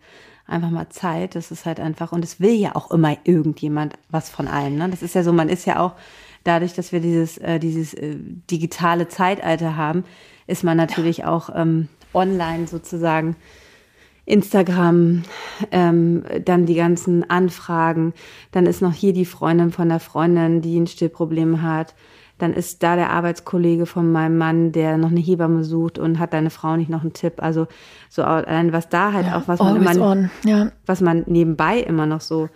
einfach 0.46 0.70
mal 0.70 0.88
Zeit. 0.90 1.34
Das 1.34 1.50
ist 1.50 1.64
halt 1.64 1.80
einfach, 1.80 2.12
und 2.12 2.22
es 2.22 2.40
will 2.40 2.54
ja 2.54 2.76
auch 2.76 2.90
immer 2.90 3.16
irgendjemand 3.24 3.94
was 4.10 4.28
von 4.28 4.48
allem, 4.48 4.76
ne. 4.76 4.88
Das 4.90 5.02
ist 5.02 5.14
ja 5.14 5.22
so, 5.22 5.32
man 5.32 5.48
ist 5.48 5.66
ja 5.66 5.80
auch, 5.80 5.94
dadurch, 6.44 6.74
dass 6.74 6.92
wir 6.92 7.00
dieses, 7.00 7.38
äh, 7.38 7.58
dieses 7.58 7.94
äh, 7.94 8.16
digitale 8.50 9.08
Zeitalter 9.08 9.76
haben, 9.76 10.04
ist 10.46 10.64
man 10.64 10.76
natürlich 10.76 11.24
auch 11.24 11.50
ähm, 11.54 11.88
online 12.14 12.66
sozusagen 12.66 13.36
Instagram, 14.26 15.22
ähm, 15.70 16.24
dann 16.44 16.66
die 16.66 16.74
ganzen 16.74 17.28
Anfragen, 17.30 18.12
dann 18.50 18.66
ist 18.66 18.82
noch 18.82 18.92
hier 18.92 19.12
die 19.12 19.24
Freundin 19.24 19.70
von 19.70 19.88
der 19.88 20.00
Freundin, 20.00 20.62
die 20.62 20.78
ein 20.78 20.88
Stillproblem 20.88 21.62
hat, 21.62 21.94
dann 22.38 22.52
ist 22.52 22.82
da 22.82 22.96
der 22.96 23.10
Arbeitskollege 23.10 23.86
von 23.86 24.12
meinem 24.12 24.36
Mann, 24.36 24.72
der 24.72 24.98
noch 24.98 25.10
eine 25.10 25.20
Hebamme 25.20 25.64
sucht 25.64 25.98
und 25.98 26.18
hat 26.18 26.32
deine 26.32 26.50
Frau 26.50 26.76
nicht 26.76 26.90
noch 26.90 27.02
einen 27.02 27.12
Tipp. 27.12 27.34
Also 27.42 27.66
so 28.10 28.22
allein 28.22 28.72
was 28.72 28.88
da 28.88 29.12
halt 29.12 29.26
ja, 29.26 29.38
auch, 29.38 29.48
was 29.48 29.58
man 29.60 29.76
immer, 29.76 30.30
ja. 30.44 30.70
was 30.84 31.00
man 31.00 31.24
nebenbei 31.26 31.78
immer 31.80 32.06
noch 32.06 32.20
so 32.20 32.48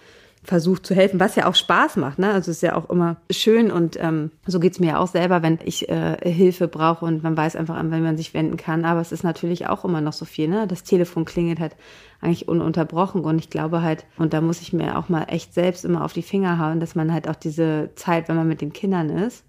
versucht 0.43 0.87
zu 0.87 0.95
helfen, 0.95 1.21
was 1.21 1.37
ja 1.37 1.47
auch 1.47 1.55
Spaß 1.55 1.97
macht. 1.97 2.19
Ne? 2.19 2.33
Also 2.33 2.51
ist 2.51 2.63
ja 2.63 2.75
auch 2.75 2.89
immer 2.89 3.17
schön 3.31 3.71
und 3.71 3.99
ähm, 4.01 4.31
so 4.47 4.59
geht's 4.59 4.81
mir 4.81 4.89
ja 4.89 4.99
auch 4.99 5.07
selber, 5.07 5.43
wenn 5.43 5.59
ich 5.65 5.89
äh, 5.91 6.17
Hilfe 6.23 6.67
brauche 6.67 7.05
und 7.05 7.23
man 7.23 7.37
weiß 7.37 7.57
einfach, 7.57 7.77
an 7.77 7.91
wen 7.91 8.03
man 8.03 8.17
sich 8.17 8.33
wenden 8.33 8.57
kann. 8.57 8.87
Aber 8.87 9.01
es 9.01 9.13
ist 9.13 9.23
natürlich 9.23 9.67
auch 9.67 9.85
immer 9.85 10.01
noch 10.01 10.15
so 10.15 10.25
viel. 10.25 10.49
Ne? 10.49 10.67
Das 10.67 10.83
Telefon 10.83 11.27
klingelt 11.27 11.61
halt 11.61 11.77
eigentlich 12.23 12.49
ununterbrochen 12.49 13.23
und 13.23 13.39
ich 13.39 13.51
glaube 13.51 13.83
halt, 13.83 14.07
und 14.17 14.33
da 14.33 14.41
muss 14.41 14.63
ich 14.63 14.73
mir 14.73 14.99
auch 14.99 15.11
mal 15.11 15.25
echt 15.25 15.53
selbst 15.53 15.85
immer 15.85 16.05
auf 16.05 16.15
die 16.15 16.23
Finger 16.23 16.59
hauen, 16.59 16.81
dass 16.81 16.95
man 16.95 17.13
halt 17.13 17.29
auch 17.29 17.37
diese 17.37 17.91
Zeit, 17.95 18.29
wenn 18.29 18.37
man 18.37 18.49
mit 18.49 18.63
den 18.63 18.73
Kindern 18.73 19.11
ist, 19.11 19.45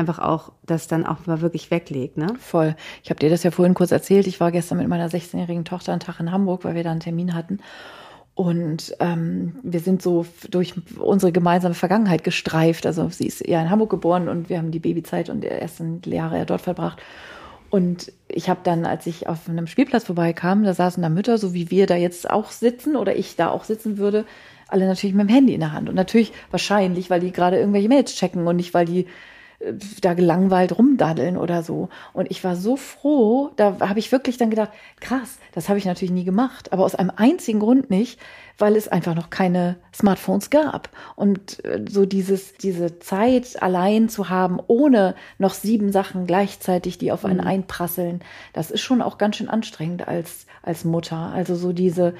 einfach 0.00 0.18
auch 0.18 0.52
das 0.64 0.88
dann 0.88 1.06
auch 1.06 1.26
mal 1.26 1.40
wirklich 1.40 1.70
weglegt, 1.70 2.16
ne? 2.16 2.26
Voll. 2.40 2.74
Ich 3.04 3.10
habe 3.10 3.20
dir 3.20 3.30
das 3.30 3.42
ja 3.42 3.50
vorhin 3.50 3.74
kurz 3.74 3.92
erzählt. 3.92 4.26
Ich 4.26 4.40
war 4.40 4.50
gestern 4.50 4.78
mit 4.78 4.88
meiner 4.88 5.08
16-jährigen 5.08 5.64
Tochter 5.64 5.92
einen 5.92 6.00
Tag 6.00 6.18
in 6.18 6.32
Hamburg, 6.32 6.64
weil 6.64 6.74
wir 6.74 6.82
da 6.82 6.90
einen 6.90 7.00
Termin 7.00 7.34
hatten. 7.34 7.60
Und 8.34 8.96
ähm, 9.00 9.56
wir 9.62 9.80
sind 9.80 10.02
so 10.02 10.24
durch 10.50 10.74
unsere 10.98 11.30
gemeinsame 11.30 11.74
Vergangenheit 11.74 12.24
gestreift. 12.24 12.86
Also 12.86 13.08
sie 13.10 13.26
ist 13.26 13.46
ja 13.46 13.60
in 13.60 13.70
Hamburg 13.70 13.90
geboren 13.90 14.28
und 14.28 14.48
wir 14.48 14.58
haben 14.58 14.70
die 14.70 14.78
Babyzeit 14.78 15.28
und 15.28 15.42
die 15.42 15.48
ersten 15.48 16.00
Jahre 16.06 16.38
ja 16.38 16.44
dort 16.44 16.62
verbracht. 16.62 17.02
Und 17.68 18.12
ich 18.28 18.48
habe 18.48 18.60
dann, 18.64 18.84
als 18.84 19.06
ich 19.06 19.28
auf 19.28 19.48
einem 19.48 19.66
Spielplatz 19.66 20.04
vorbeikam, 20.04 20.64
da 20.64 20.74
saßen 20.74 21.02
da 21.02 21.08
Mütter, 21.08 21.38
so 21.38 21.54
wie 21.54 21.70
wir 21.70 21.86
da 21.86 21.96
jetzt 21.96 22.28
auch 22.28 22.50
sitzen 22.50 22.96
oder 22.96 23.14
ich 23.14 23.36
da 23.36 23.50
auch 23.50 23.64
sitzen 23.64 23.98
würde, 23.98 24.24
alle 24.68 24.86
natürlich 24.86 25.14
mit 25.14 25.28
dem 25.28 25.34
Handy 25.34 25.54
in 25.54 25.60
der 25.60 25.72
Hand. 25.72 25.88
Und 25.88 25.94
natürlich 25.94 26.32
wahrscheinlich, 26.50 27.10
weil 27.10 27.20
die 27.20 27.32
gerade 27.32 27.58
irgendwelche 27.58 27.88
Mails 27.88 28.14
checken 28.14 28.46
und 28.46 28.56
nicht, 28.56 28.74
weil 28.74 28.86
die 28.86 29.06
da 30.00 30.14
gelangweilt 30.14 30.76
rumdaddeln 30.76 31.36
oder 31.36 31.62
so. 31.62 31.90
Und 32.14 32.30
ich 32.30 32.42
war 32.42 32.56
so 32.56 32.76
froh, 32.76 33.50
da 33.56 33.76
habe 33.80 33.98
ich 33.98 34.10
wirklich 34.10 34.38
dann 34.38 34.48
gedacht, 34.48 34.70
krass, 35.00 35.38
das 35.52 35.68
habe 35.68 35.78
ich 35.78 35.84
natürlich 35.84 36.12
nie 36.12 36.24
gemacht, 36.24 36.72
aber 36.72 36.84
aus 36.84 36.94
einem 36.94 37.12
einzigen 37.14 37.60
Grund 37.60 37.90
nicht, 37.90 38.18
weil 38.56 38.74
es 38.74 38.88
einfach 38.88 39.14
noch 39.14 39.28
keine 39.28 39.76
Smartphones 39.94 40.48
gab. 40.48 40.88
Und 41.14 41.62
äh, 41.64 41.84
so 41.88 42.06
dieses, 42.06 42.54
diese 42.54 42.98
Zeit 43.00 43.62
allein 43.62 44.08
zu 44.08 44.30
haben, 44.30 44.58
ohne 44.66 45.14
noch 45.38 45.52
sieben 45.52 45.92
Sachen 45.92 46.26
gleichzeitig, 46.26 46.96
die 46.96 47.12
auf 47.12 47.26
einen 47.26 47.40
mhm. 47.40 47.46
einprasseln, 47.46 48.20
das 48.54 48.70
ist 48.70 48.80
schon 48.80 49.02
auch 49.02 49.18
ganz 49.18 49.36
schön 49.36 49.48
anstrengend 49.48 50.08
als, 50.08 50.46
als 50.62 50.84
Mutter. 50.84 51.32
Also 51.34 51.54
so 51.54 51.72
diese, 51.72 52.14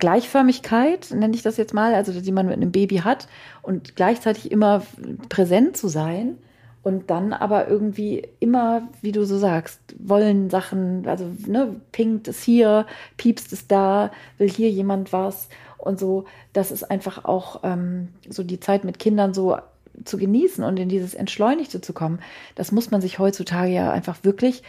Gleichförmigkeit, 0.00 1.10
nenne 1.12 1.34
ich 1.34 1.42
das 1.42 1.56
jetzt 1.56 1.74
mal, 1.74 1.94
also 1.94 2.20
die 2.20 2.32
man 2.32 2.46
mit 2.46 2.56
einem 2.56 2.72
Baby 2.72 2.98
hat 2.98 3.28
und 3.62 3.94
gleichzeitig 3.94 4.50
immer 4.50 4.82
präsent 5.28 5.76
zu 5.76 5.88
sein 5.88 6.38
und 6.82 7.10
dann 7.10 7.32
aber 7.32 7.68
irgendwie 7.68 8.26
immer, 8.40 8.88
wie 9.02 9.12
du 9.12 9.24
so 9.24 9.38
sagst, 9.38 9.80
wollen 9.98 10.50
Sachen, 10.50 11.06
also 11.06 11.26
ne, 11.46 11.76
pinkt 11.92 12.26
es 12.26 12.42
hier, 12.42 12.86
piepst 13.16 13.52
es 13.52 13.66
da, 13.66 14.10
will 14.38 14.48
hier 14.48 14.70
jemand 14.70 15.12
was 15.12 15.48
und 15.76 15.98
so, 15.98 16.24
das 16.52 16.72
ist 16.72 16.90
einfach 16.90 17.24
auch 17.24 17.60
ähm, 17.62 18.08
so 18.28 18.42
die 18.42 18.60
Zeit 18.60 18.84
mit 18.84 18.98
Kindern 18.98 19.34
so 19.34 19.58
zu 20.04 20.16
genießen 20.16 20.64
und 20.64 20.78
in 20.78 20.88
dieses 20.88 21.14
Entschleunigte 21.14 21.80
zu 21.80 21.92
kommen. 21.92 22.20
Das 22.54 22.72
muss 22.72 22.90
man 22.90 23.00
sich 23.00 23.18
heutzutage 23.18 23.72
ja 23.72 23.92
einfach 23.92 24.24
wirklich 24.24 24.62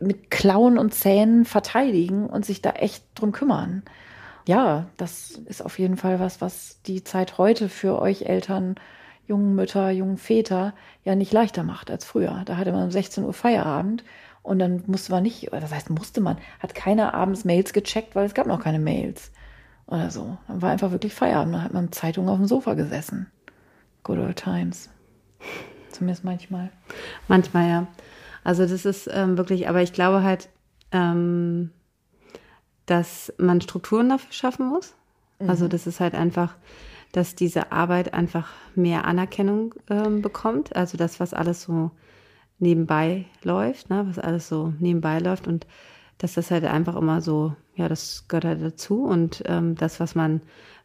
mit 0.00 0.30
Klauen 0.30 0.78
und 0.78 0.94
Zähnen 0.94 1.44
verteidigen 1.44 2.26
und 2.26 2.44
sich 2.44 2.60
da 2.60 2.70
echt 2.70 3.04
drum 3.14 3.30
kümmern 3.30 3.82
ja, 4.46 4.86
das 4.96 5.32
ist 5.32 5.64
auf 5.64 5.78
jeden 5.78 5.96
Fall 5.96 6.20
was, 6.20 6.40
was 6.40 6.80
die 6.82 7.02
Zeit 7.02 7.38
heute 7.38 7.68
für 7.68 8.00
euch 8.00 8.22
Eltern, 8.22 8.76
jungen 9.26 9.54
Mütter, 9.54 9.90
jungen 9.90 10.18
Väter 10.18 10.72
ja 11.04 11.14
nicht 11.16 11.32
leichter 11.32 11.64
macht 11.64 11.90
als 11.90 12.04
früher. 12.04 12.42
Da 12.46 12.56
hatte 12.56 12.72
man 12.72 12.84
um 12.84 12.90
16 12.90 13.24
Uhr 13.24 13.32
Feierabend 13.32 14.04
und 14.42 14.60
dann 14.60 14.84
musste 14.86 15.10
man 15.10 15.24
nicht, 15.24 15.50
das 15.52 15.74
heißt 15.74 15.90
musste 15.90 16.20
man, 16.20 16.38
hat 16.60 16.74
keiner 16.74 17.14
abends 17.14 17.44
Mails 17.44 17.72
gecheckt, 17.72 18.14
weil 18.14 18.26
es 18.26 18.34
gab 18.34 18.46
noch 18.46 18.60
keine 18.60 18.78
Mails 18.78 19.32
oder 19.86 20.10
so. 20.10 20.38
Dann 20.46 20.62
war 20.62 20.70
einfach 20.70 20.92
wirklich 20.92 21.14
Feierabend, 21.14 21.54
dann 21.54 21.64
hat 21.64 21.74
man 21.74 21.90
Zeitung 21.90 22.28
auf 22.28 22.36
dem 22.36 22.46
Sofa 22.46 22.74
gesessen. 22.74 23.26
Good 24.04 24.18
old 24.18 24.36
times. 24.36 24.88
Zumindest 25.90 26.24
manchmal. 26.24 26.70
Manchmal, 27.26 27.68
ja. 27.68 27.86
Also 28.44 28.64
das 28.64 28.84
ist 28.84 29.10
ähm, 29.12 29.36
wirklich, 29.36 29.68
aber 29.68 29.82
ich 29.82 29.92
glaube 29.92 30.22
halt, 30.22 30.48
ähm, 30.92 31.70
dass 32.86 33.32
man 33.38 33.60
Strukturen 33.60 34.08
dafür 34.08 34.32
schaffen 34.32 34.68
muss. 34.68 34.94
Mhm. 35.38 35.50
Also 35.50 35.68
das 35.68 35.86
ist 35.86 36.00
halt 36.00 36.14
einfach, 36.14 36.54
dass 37.12 37.34
diese 37.34 37.72
Arbeit 37.72 38.14
einfach 38.14 38.50
mehr 38.74 39.04
Anerkennung 39.04 39.74
ähm, 39.90 40.22
bekommt. 40.22 40.74
Also 40.74 40.96
das, 40.96 41.20
was 41.20 41.34
alles 41.34 41.62
so 41.62 41.90
nebenbei 42.58 43.26
läuft, 43.42 43.90
ne, 43.90 44.06
was 44.08 44.18
alles 44.18 44.48
so 44.48 44.72
nebenbei 44.78 45.18
läuft 45.18 45.46
und 45.46 45.66
dass 46.18 46.34
das 46.34 46.50
halt 46.50 46.64
einfach 46.64 46.96
immer 46.96 47.20
so, 47.20 47.54
ja, 47.74 47.88
das 47.88 48.26
gehört 48.28 48.46
halt 48.46 48.62
dazu 48.62 49.04
und 49.04 49.42
ähm, 49.46 49.74
das, 49.74 50.00
was 50.00 50.14
man 50.14 50.40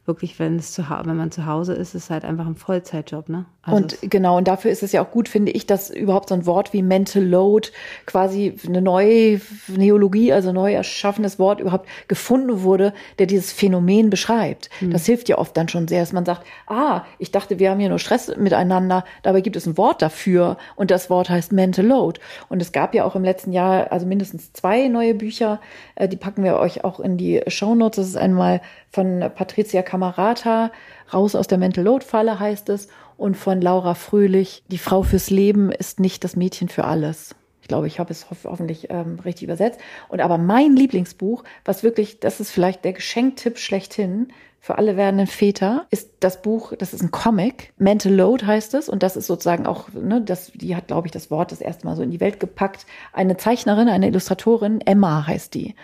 wirklich, 0.05 0.39
wenn 0.39 0.57
es 0.57 0.71
zu, 0.71 0.83
wenn 0.89 1.15
man 1.15 1.31
zu 1.31 1.45
Hause 1.45 1.73
ist, 1.73 1.93
ist 1.93 2.09
halt 2.09 2.25
einfach 2.25 2.47
ein 2.47 2.55
Vollzeitjob, 2.55 3.29
ne? 3.29 3.45
Also 3.63 3.77
und 3.77 3.97
genau, 4.01 4.37
und 4.37 4.47
dafür 4.47 4.71
ist 4.71 4.81
es 4.81 4.91
ja 4.91 5.03
auch 5.03 5.11
gut, 5.11 5.29
finde 5.29 5.51
ich, 5.51 5.67
dass 5.67 5.91
überhaupt 5.91 6.29
so 6.29 6.35
ein 6.35 6.47
Wort 6.47 6.73
wie 6.73 6.81
Mental 6.81 7.23
Load 7.23 7.69
quasi 8.07 8.57
eine 8.65 8.81
neue 8.81 9.39
Neologie, 9.67 10.33
also 10.33 10.51
neu 10.51 10.73
erschaffenes 10.73 11.37
Wort 11.37 11.59
überhaupt 11.59 11.87
gefunden 12.07 12.63
wurde, 12.63 12.93
der 13.19 13.27
dieses 13.27 13.51
Phänomen 13.51 14.09
beschreibt. 14.09 14.71
Mhm. 14.79 14.89
Das 14.89 15.05
hilft 15.05 15.29
ja 15.29 15.37
oft 15.37 15.55
dann 15.55 15.69
schon 15.69 15.87
sehr, 15.87 15.99
dass 15.99 16.11
man 16.11 16.25
sagt, 16.25 16.47
ah, 16.65 17.05
ich 17.19 17.31
dachte, 17.31 17.59
wir 17.59 17.69
haben 17.69 17.79
hier 17.79 17.89
nur 17.89 17.99
Stress 17.99 18.35
miteinander, 18.35 19.05
dabei 19.21 19.41
gibt 19.41 19.55
es 19.55 19.67
ein 19.67 19.77
Wort 19.77 20.01
dafür 20.01 20.57
und 20.75 20.89
das 20.89 21.11
Wort 21.11 21.29
heißt 21.29 21.51
Mental 21.51 21.85
Load. 21.85 22.19
Und 22.49 22.63
es 22.63 22.71
gab 22.71 22.95
ja 22.95 23.05
auch 23.05 23.15
im 23.15 23.23
letzten 23.23 23.51
Jahr 23.51 23.91
also 23.91 24.07
mindestens 24.07 24.53
zwei 24.53 24.87
neue 24.87 25.13
Bücher, 25.13 25.61
äh, 25.93 26.07
die 26.07 26.17
packen 26.17 26.43
wir 26.43 26.57
euch 26.57 26.83
auch 26.83 26.99
in 26.99 27.17
die 27.17 27.41
Show 27.45 27.75
Notes. 27.75 27.97
Das 27.97 28.07
ist 28.07 28.17
einmal 28.17 28.61
von 28.91 29.23
Patricia 29.35 29.83
Camarata, 29.91 30.71
Raus 31.13 31.35
aus 31.35 31.47
der 31.47 31.57
Mental 31.57 31.83
Load 31.83 32.05
Falle 32.05 32.39
heißt 32.39 32.69
es. 32.69 32.87
Und 33.17 33.35
von 33.35 33.59
Laura 33.59 33.93
Fröhlich, 33.93 34.63
Die 34.69 34.77
Frau 34.77 35.03
fürs 35.03 35.29
Leben 35.29 35.69
ist 35.69 35.99
nicht 35.99 36.23
das 36.23 36.37
Mädchen 36.37 36.69
für 36.69 36.85
alles. 36.85 37.35
Ich 37.61 37.67
glaube, 37.67 37.87
ich 37.87 37.99
habe 37.99 38.11
es 38.11 38.31
ho 38.31 38.35
hoffentlich 38.45 38.87
ähm, 38.89 39.19
richtig 39.25 39.43
übersetzt. 39.43 39.81
Und 40.07 40.21
aber 40.21 40.37
mein 40.37 40.77
Lieblingsbuch, 40.77 41.43
was 41.65 41.83
wirklich, 41.83 42.21
das 42.21 42.39
ist 42.39 42.51
vielleicht 42.51 42.85
der 42.85 42.93
Geschenktipp 42.93 43.59
schlechthin 43.59 44.29
für 44.61 44.77
alle 44.77 44.95
werdenden 44.95 45.27
Väter, 45.27 45.87
ist 45.89 46.09
das 46.21 46.41
Buch, 46.41 46.73
das 46.77 46.93
ist 46.93 47.01
ein 47.01 47.11
Comic, 47.11 47.73
Mental 47.77 48.13
Load 48.13 48.45
heißt 48.45 48.73
es. 48.75 48.87
Und 48.87 49.03
das 49.03 49.17
ist 49.17 49.27
sozusagen 49.27 49.67
auch, 49.67 49.89
ne, 49.89 50.21
das, 50.21 50.53
die 50.55 50.75
hat, 50.75 50.87
glaube 50.87 51.07
ich, 51.07 51.11
das 51.11 51.29
Wort 51.29 51.51
das 51.51 51.59
erste 51.59 51.85
Mal 51.85 51.97
so 51.97 52.01
in 52.01 52.11
die 52.11 52.21
Welt 52.21 52.39
gepackt. 52.39 52.85
Eine 53.11 53.35
Zeichnerin, 53.35 53.89
eine 53.89 54.07
Illustratorin, 54.07 54.79
Emma 54.79 55.27
heißt 55.27 55.53
die. 55.53 55.75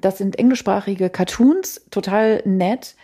Das 0.00 0.18
sind 0.18 0.36
englischsprachige 0.36 1.10
Cartoons, 1.10 1.86
total 1.90 2.42
nett 2.44 2.96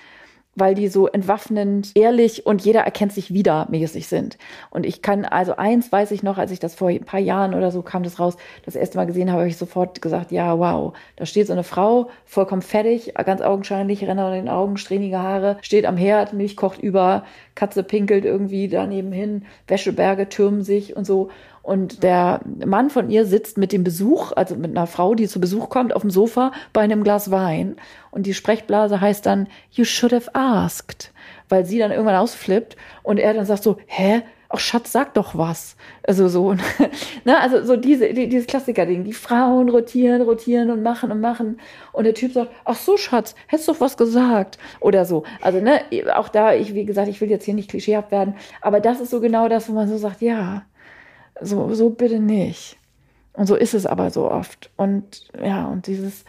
weil 0.59 0.75
die 0.75 0.89
so 0.89 1.07
entwaffnend, 1.07 1.93
ehrlich 1.95 2.47
und 2.47 2.65
jeder 2.65 2.81
erkennt 2.81 3.13
sich 3.13 3.33
wieder 3.33 3.67
mäßig 3.71 4.09
sind. 4.09 4.39
Und 4.71 4.87
ich 4.87 5.03
kann, 5.03 5.25
also 5.25 5.57
eins 5.57 5.91
weiß 5.91 6.11
ich 6.11 6.23
noch, 6.23 6.39
als 6.39 6.51
ich 6.51 6.59
das 6.59 6.75
vor 6.75 6.89
ein 6.89 7.05
paar 7.05 7.21
Jahren 7.21 7.55
oder 7.55 7.71
so 7.71 7.83
kam 7.83 8.03
das 8.03 8.19
raus, 8.19 8.37
das 8.65 8.77
erste 8.77 8.99
Mal 8.99 9.07
gesehen 9.07 9.31
habe, 9.31 9.41
habe 9.41 9.49
ich 9.49 9.57
sofort 9.57 10.03
gesagt, 10.03 10.33
ja, 10.33 10.59
wow, 10.59 10.95
da 11.17 11.27
steht 11.27 11.47
so 11.47 11.53
eine 11.53 11.65
Frau, 11.65 12.09
vollkommen 12.25 12.63
fertig, 12.63 13.15
ganz 13.15 13.41
augenscheinlich, 13.41 14.05
Renner 14.05 14.29
in 14.29 14.45
den 14.45 14.49
Augen, 14.49 14.77
strähnige 14.77 15.19
Haare, 15.19 15.59
steht 15.63 15.87
am 15.87 15.97
Herd, 15.97 16.33
Milch 16.33 16.57
kocht 16.57 16.81
über, 16.81 17.25
Katze 17.55 17.83
pinkelt 17.83 18.25
irgendwie 18.25 18.69
daneben 18.69 19.13
hin, 19.13 19.45
Wäscheberge 19.67 20.29
türmen 20.29 20.63
sich 20.63 20.97
und 20.97 21.07
so. 21.07 21.31
Und 21.69 22.03
der 22.03 22.41
Mann 22.65 22.89
von 22.89 23.11
ihr 23.11 23.27
sitzt 23.27 23.59
mit 23.59 23.73
dem 23.73 23.85
Besuch, 23.85 24.33
also 24.33 24.57
mit 24.57 24.71
einer 24.71 24.87
Frau, 24.87 25.15
die 25.15 25.29
zu 25.29 25.39
Besuch 25.39 25.69
kommt, 25.69 25.95
auf 25.95 26.01
dem 26.01 26.11
Sofa 26.11 26.51
bei 26.73 26.81
einem 26.81 27.05
Glas 27.05 27.31
Wein. 27.31 27.77
Und 28.11 28.25
die 28.25 28.33
Sprechblase 28.33 29.03
heißt 29.03 29.27
dann, 29.27 29.49
you 29.73 29.85
should 29.85 30.15
have 30.15 30.31
asked. 30.35 31.13
Weil 31.51 31.67
sie 31.67 31.79
dann 31.79 31.91
irgendwann 31.91 32.15
ausflippt 32.15 32.79
und 33.03 33.19
er 33.19 33.35
dann 33.35 33.45
sagt 33.45 33.65
so, 33.65 33.77
hä? 33.85 34.23
Ach 34.49 34.59
Schatz, 34.59 34.93
sag 34.93 35.13
doch 35.13 35.37
was. 35.37 35.77
Also 36.05 36.29
so, 36.29 36.55
ne, 37.27 37.39
also 37.39 37.63
so 37.63 37.77
diese, 37.77 38.15
die, 38.15 38.31
dieses 38.31 38.47
Klassiker-Ding. 38.47 39.05
Die 39.05 39.13
Frauen 39.13 39.69
rotieren, 39.69 40.23
rotieren 40.23 40.71
und 40.71 40.83
machen 40.83 41.13
und 41.13 41.21
machen. 41.21 41.61
Und 41.93 42.05
der 42.05 42.15
Typ 42.15 42.33
sagt, 42.33 42.51
ach 42.65 42.77
so, 42.77 42.97
Schatz, 42.97 43.35
hättest 43.47 43.69
doch 43.69 43.83
was 43.83 43.99
gesagt. 43.99 44.57
Oder 44.81 45.05
so. 45.05 45.25
Also, 45.43 45.61
ne, 45.61 45.83
auch 46.15 46.31
da, 46.31 46.55
ich, 46.55 46.73
wie 46.73 46.87
gesagt, 46.87 47.09
ich 47.09 47.21
will 47.21 47.29
jetzt 47.29 47.45
hier 47.45 47.53
nicht 47.53 47.69
klischeehaft 47.69 48.11
werden, 48.11 48.37
aber 48.63 48.81
das 48.81 49.01
ist 49.01 49.11
so 49.11 49.21
genau 49.21 49.51
das, 49.51 49.69
wo 49.69 49.75
man 49.75 49.87
so 49.87 49.99
sagt, 49.99 50.23
ja, 50.23 50.63
so, 51.41 51.75
so 51.75 51.91
bitte 51.91 52.21
nicht. 52.21 52.77
Und 53.33 53.47
so 53.47 53.55
ist 53.55 53.75
es 53.75 53.87
aber 53.87 54.11
so 54.11 54.31
oft. 54.31 54.71
Und 54.77 55.29
ja, 55.43 55.67
und 55.67 55.87
dieses 55.87 56.25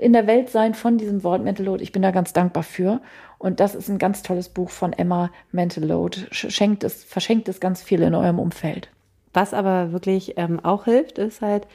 in 0.00 0.12
der 0.12 0.26
Welt 0.26 0.50
sein 0.50 0.74
von 0.74 0.98
diesem 0.98 1.24
Wort 1.24 1.42
Mental 1.42 1.64
Load, 1.64 1.82
ich 1.82 1.92
bin 1.92 2.02
da 2.02 2.10
ganz 2.10 2.32
dankbar 2.32 2.62
für. 2.62 3.00
Und 3.38 3.60
das 3.60 3.74
ist 3.74 3.88
ein 3.88 3.98
ganz 3.98 4.22
tolles 4.22 4.48
Buch 4.48 4.70
von 4.70 4.92
Emma 4.92 5.30
Mental 5.52 5.84
Load. 5.84 6.26
Schenkt 6.30 6.84
es, 6.84 7.04
verschenkt 7.04 7.48
es 7.48 7.60
ganz 7.60 7.82
viel 7.82 8.02
in 8.02 8.14
eurem 8.14 8.38
Umfeld. 8.38 8.90
Was 9.32 9.54
aber 9.54 9.92
wirklich 9.92 10.34
ähm, 10.36 10.60
auch 10.64 10.84
hilft, 10.84 11.18
ist 11.18 11.42
halt, 11.42 11.66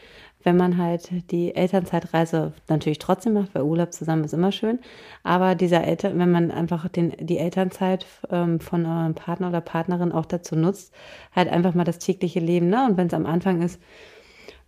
wenn 0.43 0.57
man 0.57 0.77
halt 0.77 1.09
die 1.31 1.55
Elternzeitreise 1.55 2.53
natürlich 2.67 2.99
trotzdem 2.99 3.33
macht, 3.33 3.53
weil 3.53 3.63
Urlaub 3.63 3.93
zusammen 3.93 4.23
ist 4.23 4.33
immer 4.33 4.51
schön. 4.51 4.79
Aber 5.23 5.55
dieser 5.55 5.83
Eltern, 5.83 6.19
wenn 6.19 6.31
man 6.31 6.51
einfach 6.51 6.87
den, 6.89 7.13
die 7.19 7.37
Elternzeit 7.37 8.05
ähm, 8.29 8.59
von 8.59 8.85
eurem 8.85 9.15
Partner 9.15 9.49
oder 9.49 9.61
Partnerin 9.61 10.11
auch 10.11 10.25
dazu 10.25 10.55
nutzt, 10.55 10.93
halt 11.35 11.49
einfach 11.49 11.73
mal 11.73 11.83
das 11.83 11.99
tägliche 11.99 12.39
Leben, 12.39 12.69
ne? 12.69 12.85
Und 12.85 12.97
wenn 12.97 13.07
es 13.07 13.13
am 13.13 13.25
Anfang 13.25 13.61
ist, 13.61 13.79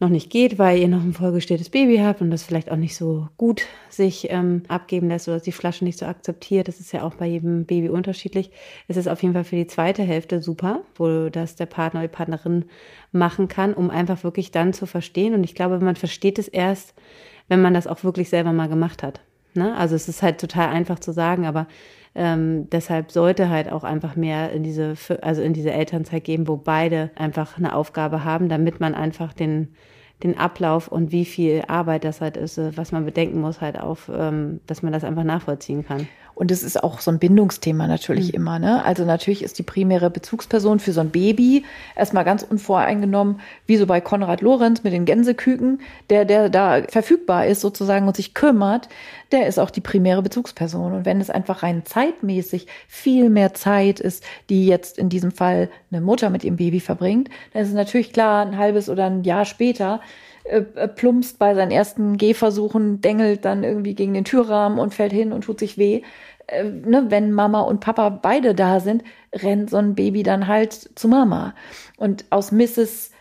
noch 0.03 0.09
nicht 0.09 0.29
geht, 0.29 0.59
weil 0.59 0.79
ihr 0.79 0.87
noch 0.87 1.01
ein 1.01 1.13
vollgestelltes 1.13 1.69
Baby 1.69 1.97
habt 1.97 2.21
und 2.21 2.29
das 2.29 2.43
vielleicht 2.43 2.69
auch 2.69 2.77
nicht 2.77 2.95
so 2.95 3.27
gut 3.37 3.65
sich 3.89 4.29
ähm, 4.29 4.63
abgeben 4.67 5.07
lässt 5.07 5.27
oder 5.27 5.39
die 5.39 5.51
Flasche 5.51 5.85
nicht 5.85 5.97
so 5.97 6.05
akzeptiert. 6.05 6.67
Das 6.67 6.79
ist 6.79 6.91
ja 6.91 7.03
auch 7.03 7.15
bei 7.15 7.25
jedem 7.25 7.65
Baby 7.65 7.89
unterschiedlich. 7.89 8.51
Es 8.87 8.97
ist 8.97 9.07
auf 9.07 9.21
jeden 9.23 9.33
Fall 9.33 9.45
für 9.45 9.55
die 9.55 9.67
zweite 9.67 10.03
Hälfte 10.03 10.41
super, 10.41 10.81
wo 10.95 11.29
das 11.29 11.55
der 11.55 11.65
Partner 11.65 12.01
oder 12.01 12.09
die 12.09 12.15
Partnerin 12.15 12.65
machen 13.11 13.47
kann, 13.47 13.73
um 13.73 13.89
einfach 13.89 14.23
wirklich 14.23 14.51
dann 14.51 14.73
zu 14.73 14.85
verstehen. 14.85 15.33
Und 15.33 15.43
ich 15.43 15.55
glaube, 15.55 15.79
man 15.79 15.95
versteht 15.95 16.37
es 16.37 16.47
erst, 16.47 16.93
wenn 17.47 17.61
man 17.61 17.73
das 17.73 17.87
auch 17.87 18.03
wirklich 18.03 18.29
selber 18.29 18.51
mal 18.51 18.69
gemacht 18.69 19.03
hat. 19.03 19.21
Ne? 19.55 19.75
Also 19.75 19.95
es 19.95 20.07
ist 20.07 20.21
halt 20.21 20.39
total 20.39 20.69
einfach 20.69 20.99
zu 20.99 21.11
sagen, 21.11 21.45
aber 21.45 21.67
ähm, 22.15 22.69
deshalb 22.69 23.11
sollte 23.11 23.49
halt 23.49 23.71
auch 23.71 23.83
einfach 23.83 24.15
mehr 24.15 24.51
in 24.51 24.63
diese, 24.63 24.95
also 25.21 25.41
in 25.41 25.53
diese 25.53 25.71
Elternzeit 25.71 26.23
geben, 26.23 26.47
wo 26.47 26.57
beide 26.57 27.11
einfach 27.15 27.57
eine 27.57 27.75
Aufgabe 27.75 28.23
haben, 28.23 28.49
damit 28.49 28.79
man 28.79 28.93
einfach 28.95 29.33
den 29.33 29.75
den 30.23 30.37
Ablauf 30.37 30.87
und 30.87 31.11
wie 31.11 31.25
viel 31.25 31.63
Arbeit 31.67 32.05
das 32.05 32.21
halt 32.21 32.37
ist, 32.37 32.57
äh, 32.57 32.75
was 32.77 32.91
man 32.91 33.05
bedenken 33.05 33.41
muss, 33.41 33.61
halt 33.61 33.79
auf, 33.79 34.09
ähm, 34.13 34.61
dass 34.67 34.81
man 34.81 34.93
das 34.93 35.03
einfach 35.03 35.23
nachvollziehen 35.23 35.85
kann. 35.85 36.07
Und 36.35 36.51
es 36.51 36.63
ist 36.63 36.83
auch 36.83 36.99
so 36.99 37.11
ein 37.11 37.19
Bindungsthema 37.19 37.87
natürlich 37.87 38.29
mhm. 38.29 38.35
immer. 38.35 38.59
Ne? 38.59 38.83
Also 38.83 39.05
natürlich 39.05 39.43
ist 39.43 39.59
die 39.59 39.63
primäre 39.63 40.09
Bezugsperson 40.09 40.79
für 40.79 40.91
so 40.91 41.01
ein 41.01 41.11
Baby 41.11 41.63
erstmal 41.95 42.23
ganz 42.23 42.43
unvoreingenommen, 42.43 43.39
wie 43.67 43.77
so 43.77 43.85
bei 43.85 44.01
Konrad 44.01 44.41
Lorenz 44.41 44.83
mit 44.83 44.93
den 44.93 45.05
Gänseküken, 45.05 45.81
der, 46.09 46.25
der 46.25 46.49
da 46.49 46.81
verfügbar 46.87 47.45
ist 47.45 47.61
sozusagen 47.61 48.07
und 48.07 48.15
sich 48.15 48.33
kümmert, 48.33 48.89
der 49.31 49.47
ist 49.47 49.59
auch 49.59 49.69
die 49.69 49.81
primäre 49.81 50.21
Bezugsperson. 50.21 50.93
Und 50.93 51.05
wenn 51.05 51.21
es 51.21 51.29
einfach 51.29 51.63
rein 51.63 51.83
zeitmäßig 51.85 52.67
viel 52.87 53.29
mehr 53.29 53.53
Zeit 53.53 53.99
ist, 53.99 54.23
die 54.49 54.65
jetzt 54.67 54.97
in 54.97 55.09
diesem 55.09 55.31
Fall 55.31 55.69
eine 55.91 56.01
Mutter 56.01 56.29
mit 56.29 56.43
ihrem 56.43 56.57
Baby 56.57 56.79
verbringt, 56.79 57.29
dann 57.53 57.63
ist 57.63 57.69
es 57.69 57.75
natürlich 57.75 58.13
klar, 58.13 58.45
ein 58.45 58.57
halbes 58.57 58.89
oder 58.89 59.05
ein 59.05 59.23
Jahr 59.23 59.45
später 59.45 60.01
äh, 60.43 60.63
äh, 60.75 60.87
plumpst 60.87 61.39
bei 61.39 61.55
seinen 61.55 61.71
ersten 61.71 62.17
Gehversuchen, 62.17 63.01
dengelt 63.01 63.45
dann 63.45 63.63
irgendwie 63.63 63.95
gegen 63.95 64.13
den 64.13 64.25
Türrahmen 64.25 64.79
und 64.79 64.93
fällt 64.93 65.13
hin 65.13 65.31
und 65.31 65.45
tut 65.45 65.59
sich 65.59 65.77
weh. 65.77 66.01
Äh, 66.47 66.65
ne, 66.65 67.05
wenn 67.09 67.31
Mama 67.31 67.61
und 67.61 67.79
Papa 67.79 68.09
beide 68.09 68.53
da 68.53 68.79
sind, 68.79 69.03
rennt 69.33 69.69
so 69.69 69.77
ein 69.77 69.95
Baby 69.95 70.23
dann 70.23 70.47
halt 70.47 70.73
zu 70.73 71.07
Mama. 71.07 71.55
Und 71.97 72.25
aus 72.29 72.51
Mrs 72.51 73.11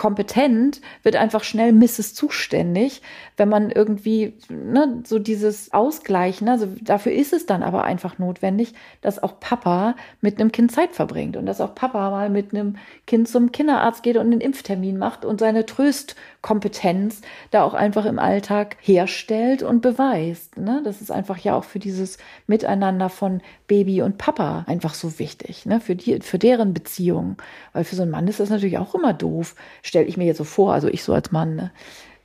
kompetent, 0.00 0.80
wird 1.02 1.16
einfach 1.16 1.44
schnell 1.44 1.72
Mrs. 1.72 2.14
zuständig, 2.14 3.02
wenn 3.36 3.50
man 3.50 3.70
irgendwie 3.70 4.32
ne, 4.48 5.02
so 5.04 5.18
dieses 5.18 5.74
Ausgleichen, 5.74 6.48
also 6.48 6.68
dafür 6.80 7.12
ist 7.12 7.34
es 7.34 7.44
dann 7.44 7.62
aber 7.62 7.84
einfach 7.84 8.18
notwendig, 8.18 8.72
dass 9.02 9.22
auch 9.22 9.40
Papa 9.40 9.96
mit 10.22 10.40
einem 10.40 10.52
Kind 10.52 10.72
Zeit 10.72 10.92
verbringt 10.92 11.36
und 11.36 11.44
dass 11.44 11.60
auch 11.60 11.74
Papa 11.74 12.10
mal 12.10 12.30
mit 12.30 12.54
einem 12.54 12.76
Kind 13.06 13.28
zum 13.28 13.52
Kinderarzt 13.52 14.02
geht 14.02 14.16
und 14.16 14.32
einen 14.32 14.40
Impftermin 14.40 14.96
macht 14.96 15.26
und 15.26 15.38
seine 15.38 15.66
Tröstkompetenz 16.40 17.20
da 17.50 17.62
auch 17.64 17.74
einfach 17.74 18.06
im 18.06 18.18
Alltag 18.18 18.76
herstellt 18.80 19.62
und 19.62 19.80
beweist. 19.80 20.56
Ne? 20.58 20.82
Das 20.84 21.00
ist 21.00 21.10
einfach 21.10 21.38
ja 21.38 21.54
auch 21.54 21.64
für 21.64 21.78
dieses 21.78 22.18
Miteinander 22.46 23.08
von 23.08 23.40
Baby 23.66 24.02
und 24.02 24.18
Papa 24.18 24.64
einfach 24.66 24.94
so 24.94 25.18
wichtig, 25.18 25.66
ne? 25.66 25.80
für, 25.80 25.96
die, 25.96 26.20
für 26.20 26.38
deren 26.38 26.74
Beziehung. 26.74 27.36
Weil 27.72 27.84
für 27.84 27.96
so 27.96 28.02
einen 28.02 28.10
Mann 28.10 28.28
ist 28.28 28.40
das 28.40 28.50
natürlich 28.50 28.78
auch 28.78 28.94
immer 28.94 29.12
doof 29.12 29.54
stelle 29.82 30.06
ich 30.06 30.16
mir 30.16 30.24
jetzt 30.24 30.38
so 30.38 30.44
vor, 30.44 30.72
also 30.72 30.88
ich 30.88 31.02
so 31.02 31.12
als 31.12 31.32
Mann, 31.32 31.56
ne? 31.56 31.70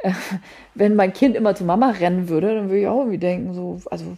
wenn 0.76 0.95
mein 0.95 1.13
Kind 1.13 1.36
immer 1.36 1.55
zu 1.55 1.63
Mama 1.63 1.89
rennen 1.89 2.30
würde, 2.30 2.53
dann 2.53 2.70
würde 2.70 2.82
ich 2.82 2.88
auch 2.88 2.99
irgendwie 2.99 3.18
denken, 3.18 3.53
so, 3.53 3.80
also 3.89 4.18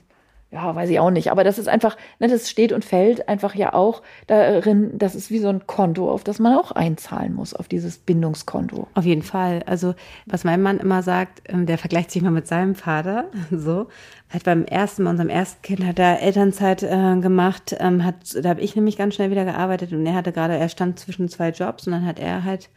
ja, 0.50 0.74
weiß 0.74 0.90
ich 0.90 1.00
auch 1.00 1.12
nicht. 1.12 1.30
Aber 1.30 1.44
das 1.44 1.60
ist 1.60 1.68
einfach, 1.68 1.98
ne, 2.20 2.28
das 2.28 2.50
steht 2.50 2.72
und 2.72 2.86
fällt 2.86 3.28
einfach 3.28 3.54
ja 3.54 3.74
auch 3.74 4.02
darin, 4.28 4.98
das 4.98 5.14
ist 5.14 5.30
wie 5.30 5.40
so 5.40 5.50
ein 5.50 5.68
Konto, 5.68 6.10
auf 6.10 6.24
das 6.24 6.40
man 6.40 6.58
auch 6.58 6.72
einzahlen 6.72 7.34
muss, 7.34 7.54
auf 7.54 7.68
dieses 7.68 7.98
Bindungskonto. 7.98 8.88
Auf 8.94 9.04
jeden 9.04 9.24
Fall. 9.24 9.64
Also, 9.66 9.94
was 10.26 10.46
mein 10.46 10.62
Mann 10.62 10.80
immer 10.80 11.04
sagt, 11.04 11.42
ähm, 11.50 11.66
der 11.66 11.78
vergleicht 11.78 12.12
sich 12.12 12.22
mal 12.22 12.32
mit 12.32 12.48
seinem 12.48 12.76
Vater, 12.76 13.26
so. 13.52 13.88
Halt 14.32 14.44
beim 14.44 14.66
ersten, 14.66 15.04
bei 15.04 15.10
unserem 15.10 15.30
ersten 15.30 15.62
Kind 15.62 15.86
hat 15.86 16.00
er 16.00 16.22
Elternzeit 16.22 16.84
äh, 16.84 17.16
gemacht, 17.20 17.76
ähm, 17.80 18.04
hat, 18.04 18.16
da 18.42 18.50
habe 18.50 18.62
ich 18.62 18.76
nämlich 18.76 18.98
ganz 18.98 19.16
schnell 19.16 19.32
wieder 19.32 19.46
gearbeitet 19.46 19.92
und 19.94 20.06
er 20.06 20.16
hatte 20.16 20.34
gerade, 20.34 20.58
er 20.58 20.70
stand 20.70 21.00
zwischen 21.00 21.30
zwei 21.30 21.50
Jobs 21.50 21.88
und 21.88 21.94
dann 21.94 22.06
hat 22.06 22.20
er 22.20 22.44
halt 22.44 22.70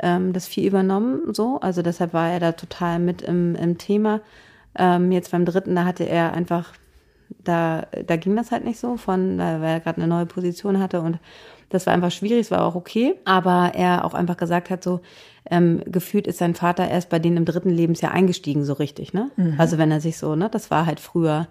ähm, 0.00 0.32
das 0.32 0.46
viel 0.46 0.66
übernommen, 0.66 1.34
so. 1.34 1.58
Also 1.60 1.82
deshalb 1.82 2.12
war 2.12 2.30
er 2.30 2.40
da 2.40 2.52
total 2.52 2.98
mit 2.98 3.22
im, 3.22 3.54
im 3.56 3.78
Thema. 3.78 4.20
Ähm, 4.76 5.12
jetzt 5.12 5.30
beim 5.32 5.44
dritten, 5.44 5.74
da 5.74 5.84
hatte 5.84 6.04
er 6.04 6.32
einfach, 6.32 6.72
da, 7.42 7.86
da 8.06 8.16
ging 8.16 8.36
das 8.36 8.50
halt 8.50 8.64
nicht 8.64 8.78
so, 8.78 8.96
von, 8.96 9.38
weil 9.38 9.62
er 9.62 9.80
gerade 9.80 9.98
eine 10.00 10.08
neue 10.08 10.26
Position 10.26 10.78
hatte 10.78 11.00
und 11.00 11.18
das 11.70 11.86
war 11.86 11.92
einfach 11.92 12.10
schwierig, 12.10 12.40
es 12.40 12.50
war 12.50 12.64
auch 12.64 12.74
okay. 12.74 13.14
Aber 13.24 13.72
er 13.74 14.04
auch 14.04 14.14
einfach 14.14 14.36
gesagt 14.36 14.70
hat, 14.70 14.82
so, 14.82 15.00
ähm, 15.50 15.82
gefühlt 15.86 16.26
ist 16.26 16.38
sein 16.38 16.54
Vater 16.54 16.88
erst 16.88 17.08
bei 17.10 17.18
denen 17.18 17.36
im 17.36 17.44
dritten 17.44 17.70
Lebensjahr 17.70 18.12
eingestiegen, 18.12 18.64
so 18.64 18.74
richtig, 18.74 19.12
ne? 19.12 19.30
Mhm. 19.36 19.54
Also 19.58 19.78
wenn 19.78 19.90
er 19.90 20.00
sich 20.00 20.18
so, 20.18 20.34
ne, 20.34 20.48
das 20.50 20.70
war 20.70 20.86
halt 20.86 21.00
früher 21.00 21.48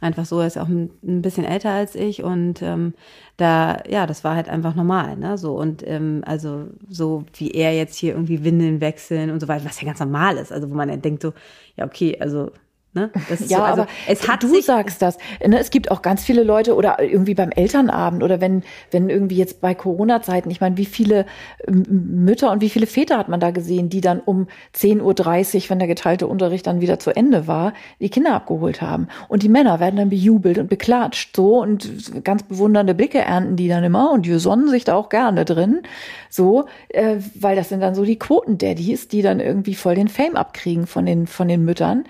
einfach 0.00 0.24
so, 0.24 0.40
er 0.40 0.46
ist 0.46 0.58
auch 0.58 0.68
ein, 0.68 0.90
ein 1.02 1.22
bisschen 1.22 1.44
älter 1.44 1.70
als 1.70 1.94
ich 1.94 2.22
und 2.22 2.62
ähm, 2.62 2.94
da, 3.36 3.82
ja, 3.88 4.06
das 4.06 4.24
war 4.24 4.34
halt 4.34 4.48
einfach 4.48 4.74
normal, 4.74 5.16
ne? 5.16 5.36
So 5.36 5.54
und 5.56 5.86
ähm, 5.86 6.22
also 6.24 6.66
so 6.88 7.24
wie 7.34 7.50
er 7.50 7.76
jetzt 7.76 7.96
hier 7.96 8.14
irgendwie 8.14 8.44
Windeln 8.44 8.80
wechseln 8.80 9.30
und 9.30 9.40
so 9.40 9.48
weiter, 9.48 9.64
was 9.64 9.80
ja 9.80 9.86
ganz 9.86 10.00
normal 10.00 10.36
ist, 10.36 10.52
also 10.52 10.70
wo 10.70 10.74
man 10.74 10.88
dann 10.88 11.02
denkt 11.02 11.22
so, 11.22 11.32
ja, 11.76 11.84
okay, 11.84 12.16
also 12.20 12.50
Ne? 12.92 13.10
ja, 13.28 13.36
so, 13.36 13.62
also, 13.62 13.82
aber 13.82 13.86
es 14.08 14.26
hat 14.26 14.42
du 14.42 14.60
sagst 14.60 15.00
das. 15.00 15.16
Ne, 15.46 15.60
es 15.60 15.70
gibt 15.70 15.92
auch 15.92 16.02
ganz 16.02 16.24
viele 16.24 16.42
Leute 16.42 16.74
oder 16.74 17.00
irgendwie 17.00 17.34
beim 17.34 17.50
Elternabend 17.50 18.24
oder 18.24 18.40
wenn 18.40 18.64
wenn 18.90 19.08
irgendwie 19.08 19.36
jetzt 19.36 19.60
bei 19.60 19.74
Corona-Zeiten, 19.74 20.50
ich 20.50 20.60
meine, 20.60 20.76
wie 20.76 20.86
viele 20.86 21.24
Mütter 21.68 22.50
und 22.50 22.60
wie 22.60 22.68
viele 22.68 22.86
Väter 22.86 23.16
hat 23.16 23.28
man 23.28 23.38
da 23.38 23.52
gesehen, 23.52 23.90
die 23.90 24.00
dann 24.00 24.18
um 24.18 24.48
10.30 24.74 25.56
Uhr, 25.56 25.70
wenn 25.70 25.78
der 25.78 25.86
geteilte 25.86 26.26
Unterricht 26.26 26.66
dann 26.66 26.80
wieder 26.80 26.98
zu 26.98 27.14
Ende 27.14 27.46
war, 27.46 27.74
die 28.00 28.10
Kinder 28.10 28.34
abgeholt 28.34 28.82
haben. 28.82 29.06
Und 29.28 29.44
die 29.44 29.48
Männer 29.48 29.78
werden 29.78 29.96
dann 29.96 30.10
bejubelt 30.10 30.58
und 30.58 30.68
beklatscht 30.68 31.36
so 31.36 31.60
und 31.60 32.24
ganz 32.24 32.42
bewundernde 32.42 32.94
Blicke 32.94 33.18
ernten 33.18 33.54
die 33.54 33.68
dann 33.68 33.84
immer 33.84 34.10
und 34.10 34.26
die 34.26 34.36
sonnen 34.38 34.68
sich 34.68 34.82
da 34.82 34.96
auch 34.96 35.10
gerne 35.10 35.44
drin. 35.44 35.82
So, 36.28 36.66
äh, 36.88 37.18
weil 37.34 37.54
das 37.54 37.68
sind 37.68 37.80
dann 37.80 37.94
so 37.94 38.04
die 38.04 38.18
Quoten-Daddies, 38.18 39.06
die 39.06 39.22
dann 39.22 39.38
irgendwie 39.38 39.74
voll 39.74 39.94
den 39.94 40.08
Fame 40.08 40.36
abkriegen 40.36 40.88
von 40.88 41.06
den, 41.06 41.28
von 41.28 41.46
den 41.46 41.64
Müttern 41.64 42.04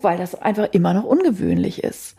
weil 0.00 0.18
das 0.18 0.34
einfach 0.34 0.68
immer 0.72 0.94
noch 0.94 1.04
ungewöhnlich 1.04 1.82
ist. 1.82 2.16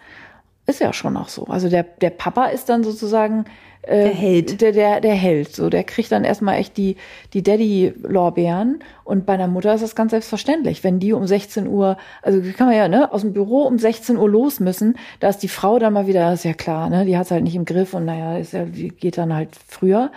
Ist 0.67 0.79
ja 0.79 0.93
schon 0.93 1.15
auch 1.17 1.29
so. 1.29 1.45
Also 1.45 1.69
der, 1.69 1.83
der 1.83 2.09
Papa 2.09 2.45
ist 2.45 2.69
dann 2.69 2.83
sozusagen 2.83 3.45
der 3.87 4.13
Held. 4.13 4.61
Der, 4.61 4.71
der, 4.71 5.01
der 5.01 5.13
Held. 5.13 5.55
So, 5.55 5.69
der 5.69 5.83
kriegt 5.83 6.11
dann 6.11 6.23
erstmal 6.23 6.55
echt 6.55 6.77
die, 6.77 6.95
die 7.33 7.43
Daddy-Lorbeeren. 7.43 8.79
Und 9.03 9.25
bei 9.25 9.33
einer 9.33 9.47
Mutter 9.47 9.73
ist 9.73 9.81
das 9.81 9.95
ganz 9.95 10.11
selbstverständlich. 10.11 10.83
Wenn 10.83 10.99
die 10.99 11.13
um 11.13 11.27
16 11.27 11.67
Uhr, 11.67 11.97
also 12.21 12.41
kann 12.57 12.67
man 12.67 12.75
ja, 12.75 12.87
ne, 12.87 13.11
aus 13.11 13.21
dem 13.21 13.33
Büro 13.33 13.63
um 13.63 13.77
16 13.77 14.17
Uhr 14.17 14.29
los 14.29 14.59
müssen, 14.59 14.97
da 15.19 15.29
ist 15.29 15.39
die 15.39 15.47
Frau 15.47 15.77
dann 15.79 15.93
mal 15.93 16.07
wieder, 16.07 16.33
ist 16.33 16.45
ja 16.45 16.53
klar, 16.53 16.89
ne, 16.89 17.05
die 17.05 17.17
hat 17.17 17.25
es 17.25 17.31
halt 17.31 17.43
nicht 17.43 17.55
im 17.55 17.65
Griff 17.65 17.93
und 17.93 18.05
naja, 18.05 18.37
ist 18.37 18.53
ja, 18.53 18.65
die 18.65 18.89
geht 18.89 19.17
dann 19.17 19.33
halt 19.33 19.49
früher. 19.67 20.11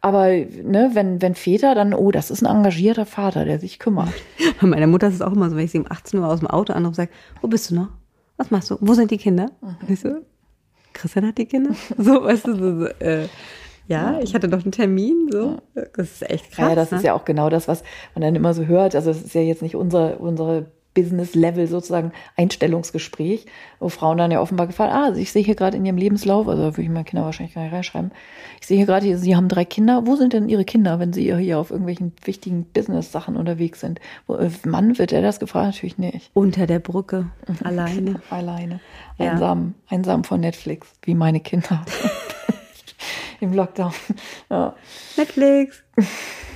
Aber 0.00 0.28
ne, 0.28 0.90
wenn, 0.92 1.22
wenn 1.22 1.34
Väter, 1.34 1.74
dann, 1.74 1.94
oh, 1.94 2.10
das 2.10 2.30
ist 2.30 2.42
ein 2.42 2.54
engagierter 2.54 3.06
Vater, 3.06 3.46
der 3.46 3.58
sich 3.58 3.78
kümmert. 3.78 4.12
Bei 4.60 4.66
meiner 4.66 4.86
Mutter 4.86 5.08
ist 5.08 5.14
es 5.14 5.22
auch 5.22 5.32
immer 5.32 5.48
so, 5.48 5.56
wenn 5.56 5.64
ich 5.64 5.70
sie 5.70 5.78
um 5.78 5.86
18 5.88 6.20
Uhr 6.20 6.28
aus 6.28 6.40
dem 6.40 6.48
Auto 6.48 6.74
anrufe, 6.74 6.96
sage, 6.96 7.10
wo 7.40 7.48
bist 7.48 7.70
du 7.70 7.76
noch? 7.76 7.88
Was 8.36 8.50
machst 8.50 8.70
du? 8.70 8.76
Wo 8.80 8.94
sind 8.94 9.10
die 9.10 9.16
Kinder? 9.16 9.50
Mhm. 9.62 10.24
Christian 10.94 11.26
hat 11.26 11.38
die 11.38 11.46
Kinder. 11.46 11.74
So, 11.98 12.24
weißt 12.24 12.46
du, 12.46 12.54
so, 12.56 12.80
so, 12.80 12.86
äh, 13.00 13.28
ja, 13.86 14.18
ich 14.20 14.34
hatte 14.34 14.48
doch 14.48 14.62
einen 14.62 14.72
Termin, 14.72 15.28
so. 15.30 15.58
Das 15.74 16.12
ist 16.12 16.30
echt 16.30 16.52
krass. 16.52 16.70
Ja, 16.70 16.74
das 16.74 16.90
ne? 16.90 16.96
ist 16.96 17.02
ja 17.02 17.12
auch 17.12 17.26
genau 17.26 17.50
das, 17.50 17.68
was 17.68 17.82
man 18.14 18.22
dann 18.22 18.34
immer 18.34 18.54
so 18.54 18.64
hört. 18.64 18.94
Also, 18.94 19.10
es 19.10 19.22
ist 19.22 19.34
ja 19.34 19.42
jetzt 19.42 19.60
nicht 19.60 19.76
unsere, 19.76 20.16
unsere 20.16 20.66
Business-Level 20.94 21.66
sozusagen 21.66 22.12
Einstellungsgespräch, 22.36 23.46
wo 23.80 23.88
Frauen 23.88 24.18
dann 24.18 24.30
ja 24.30 24.40
offenbar 24.40 24.66
gefallen, 24.66 24.92
ah, 24.92 25.12
ich 25.16 25.32
sehe 25.32 25.42
hier 25.42 25.54
gerade 25.54 25.76
in 25.76 25.84
ihrem 25.84 25.96
Lebenslauf, 25.96 26.48
also 26.48 26.62
würde 26.62 26.82
ich 26.82 26.88
meine 26.88 27.04
Kinder 27.04 27.24
wahrscheinlich 27.24 27.54
gar 27.54 27.62
nicht 27.62 27.74
reinschreiben, 27.74 28.12
ich 28.60 28.66
sehe 28.66 28.76
hier 28.76 28.86
gerade, 28.86 29.18
Sie 29.18 29.36
haben 29.36 29.48
drei 29.48 29.64
Kinder, 29.64 30.06
wo 30.06 30.16
sind 30.16 30.32
denn 30.32 30.48
Ihre 30.48 30.64
Kinder, 30.64 30.98
wenn 30.98 31.12
Sie 31.12 31.34
hier 31.36 31.58
auf 31.58 31.70
irgendwelchen 31.70 32.12
wichtigen 32.24 32.64
Business-Sachen 32.64 33.36
unterwegs 33.36 33.80
sind? 33.80 34.00
Äh, 34.28 34.50
Mann, 34.64 34.98
wird 34.98 35.12
er 35.12 35.22
das 35.22 35.40
gefragt? 35.40 35.66
Natürlich 35.66 35.98
nicht. 35.98 36.30
Unter 36.34 36.66
der 36.66 36.78
Brücke, 36.78 37.26
alleine. 37.62 38.20
alleine. 38.30 38.80
Einsam, 39.18 39.74
ja. 39.90 39.96
einsam 39.96 40.24
von 40.24 40.40
Netflix, 40.40 40.92
wie 41.02 41.14
meine 41.14 41.40
Kinder. 41.40 41.84
Im 43.40 43.52
Lockdown. 43.52 43.92
Ja. 44.50 44.74
Netflix. 45.16 45.82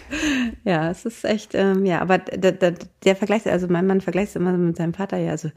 ja, 0.65 0.91
es 0.91 1.05
ist 1.05 1.25
echt, 1.25 1.55
ähm, 1.55 1.85
ja, 1.85 2.01
aber 2.01 2.19
der, 2.19 2.53
der, 2.53 2.75
der 3.05 3.17
Vergleich, 3.17 3.47
also 3.47 3.67
mein 3.69 3.87
Mann 3.87 4.01
vergleicht 4.01 4.31
es 4.31 4.37
immer 4.37 4.53
mit 4.53 4.77
seinem 4.77 4.95
Vater, 4.95 5.17
ja, 5.19 5.31
also 5.31 5.51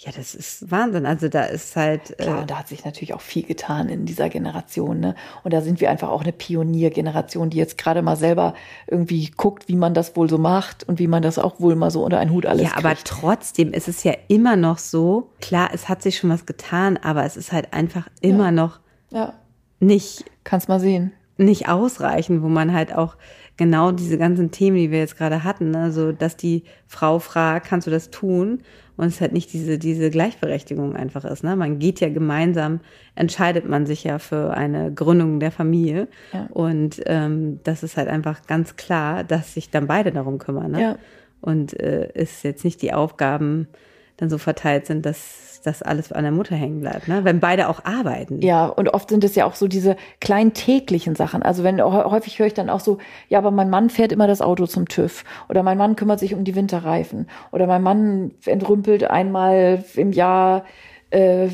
ja, 0.00 0.12
das 0.16 0.36
ist 0.36 0.70
Wahnsinn. 0.70 1.06
Also 1.06 1.28
da 1.28 1.42
ist 1.42 1.74
halt. 1.74 2.12
Äh 2.20 2.22
Klar, 2.22 2.46
da 2.46 2.58
hat 2.60 2.68
sich 2.68 2.84
natürlich 2.84 3.14
auch 3.14 3.20
viel 3.20 3.42
getan 3.42 3.88
in 3.88 4.06
dieser 4.06 4.28
Generation, 4.28 5.00
ne? 5.00 5.16
Und 5.42 5.52
da 5.52 5.60
sind 5.60 5.80
wir 5.80 5.90
einfach 5.90 6.08
auch 6.10 6.22
eine 6.22 6.30
Pioniergeneration, 6.30 7.50
die 7.50 7.56
jetzt 7.56 7.78
gerade 7.78 8.00
mal 8.00 8.14
selber 8.14 8.54
irgendwie 8.86 9.28
guckt, 9.36 9.66
wie 9.66 9.74
man 9.74 9.94
das 9.94 10.14
wohl 10.14 10.30
so 10.30 10.38
macht 10.38 10.88
und 10.88 11.00
wie 11.00 11.08
man 11.08 11.22
das 11.22 11.36
auch 11.40 11.58
wohl 11.58 11.74
mal 11.74 11.90
so 11.90 12.04
unter 12.04 12.20
einen 12.20 12.30
Hut 12.30 12.46
alles 12.46 12.62
Ja, 12.62 12.70
kriegt. 12.70 12.84
aber 12.84 12.94
trotzdem 13.02 13.72
ist 13.72 13.88
es 13.88 14.04
ja 14.04 14.14
immer 14.28 14.54
noch 14.54 14.78
so, 14.78 15.32
klar, 15.40 15.70
es 15.72 15.88
hat 15.88 16.00
sich 16.02 16.16
schon 16.16 16.30
was 16.30 16.46
getan, 16.46 16.96
aber 16.96 17.24
es 17.24 17.36
ist 17.36 17.50
halt 17.50 17.72
einfach 17.72 18.08
immer 18.20 18.46
ja. 18.46 18.52
noch 18.52 18.78
ja. 19.10 19.32
nicht. 19.80 20.24
Kannst 20.44 20.68
mal 20.68 20.78
sehen. 20.78 21.12
Nicht 21.38 21.68
ausreichend, 21.68 22.42
wo 22.42 22.48
man 22.48 22.72
halt 22.72 22.94
auch 22.94 23.16
genau 23.58 23.92
diese 23.92 24.16
ganzen 24.16 24.50
Themen, 24.50 24.76
die 24.78 24.90
wir 24.90 25.00
jetzt 25.00 25.18
gerade 25.18 25.44
hatten, 25.44 25.76
also 25.76 26.12
dass 26.12 26.36
die 26.36 26.62
Frau 26.86 27.18
fragt, 27.18 27.66
kannst 27.66 27.86
du 27.86 27.90
das 27.90 28.10
tun? 28.10 28.62
Und 28.96 29.06
es 29.06 29.20
halt 29.20 29.32
nicht 29.32 29.52
diese, 29.52 29.78
diese 29.78 30.10
Gleichberechtigung 30.10 30.96
einfach 30.96 31.24
ist. 31.24 31.44
Ne? 31.44 31.54
Man 31.54 31.78
geht 31.78 32.00
ja 32.00 32.08
gemeinsam, 32.08 32.80
entscheidet 33.14 33.68
man 33.68 33.86
sich 33.86 34.02
ja 34.02 34.18
für 34.18 34.54
eine 34.54 34.92
Gründung 34.92 35.38
der 35.38 35.52
Familie. 35.52 36.08
Ja. 36.32 36.48
Und 36.50 37.00
ähm, 37.06 37.60
das 37.62 37.84
ist 37.84 37.96
halt 37.96 38.08
einfach 38.08 38.46
ganz 38.48 38.74
klar, 38.74 39.22
dass 39.22 39.54
sich 39.54 39.70
dann 39.70 39.86
beide 39.86 40.10
darum 40.10 40.38
kümmern. 40.38 40.72
Ne? 40.72 40.82
Ja. 40.82 40.98
Und 41.40 41.78
äh, 41.78 42.10
ist 42.14 42.42
jetzt 42.42 42.64
nicht 42.64 42.82
die 42.82 42.92
Aufgaben 42.92 43.68
dann 44.16 44.30
so 44.30 44.38
verteilt 44.38 44.86
sind, 44.86 45.06
dass 45.06 45.47
dass 45.60 45.82
alles 45.82 46.12
an 46.12 46.22
der 46.22 46.32
Mutter 46.32 46.56
hängen 46.56 46.80
bleibt, 46.80 47.08
ne? 47.08 47.24
wenn 47.24 47.40
beide 47.40 47.68
auch 47.68 47.84
arbeiten. 47.84 48.40
Ja, 48.42 48.66
und 48.66 48.88
oft 48.94 49.10
sind 49.10 49.24
es 49.24 49.34
ja 49.34 49.44
auch 49.46 49.54
so 49.54 49.68
diese 49.68 49.96
kleinen 50.20 50.54
täglichen 50.54 51.14
Sachen. 51.14 51.42
Also 51.42 51.64
wenn 51.64 51.82
häufig 51.82 52.38
höre 52.38 52.46
ich 52.46 52.54
dann 52.54 52.70
auch 52.70 52.80
so, 52.80 52.98
ja, 53.28 53.38
aber 53.38 53.50
mein 53.50 53.70
Mann 53.70 53.90
fährt 53.90 54.12
immer 54.12 54.26
das 54.26 54.40
Auto 54.40 54.66
zum 54.66 54.88
TÜV 54.88 55.24
oder 55.48 55.62
mein 55.62 55.78
Mann 55.78 55.96
kümmert 55.96 56.20
sich 56.20 56.34
um 56.34 56.44
die 56.44 56.54
Winterreifen 56.54 57.28
oder 57.52 57.66
mein 57.66 57.82
Mann 57.82 58.32
entrümpelt 58.46 59.04
einmal 59.04 59.84
im 59.94 60.12
Jahr 60.12 60.64
äh, 61.10 61.48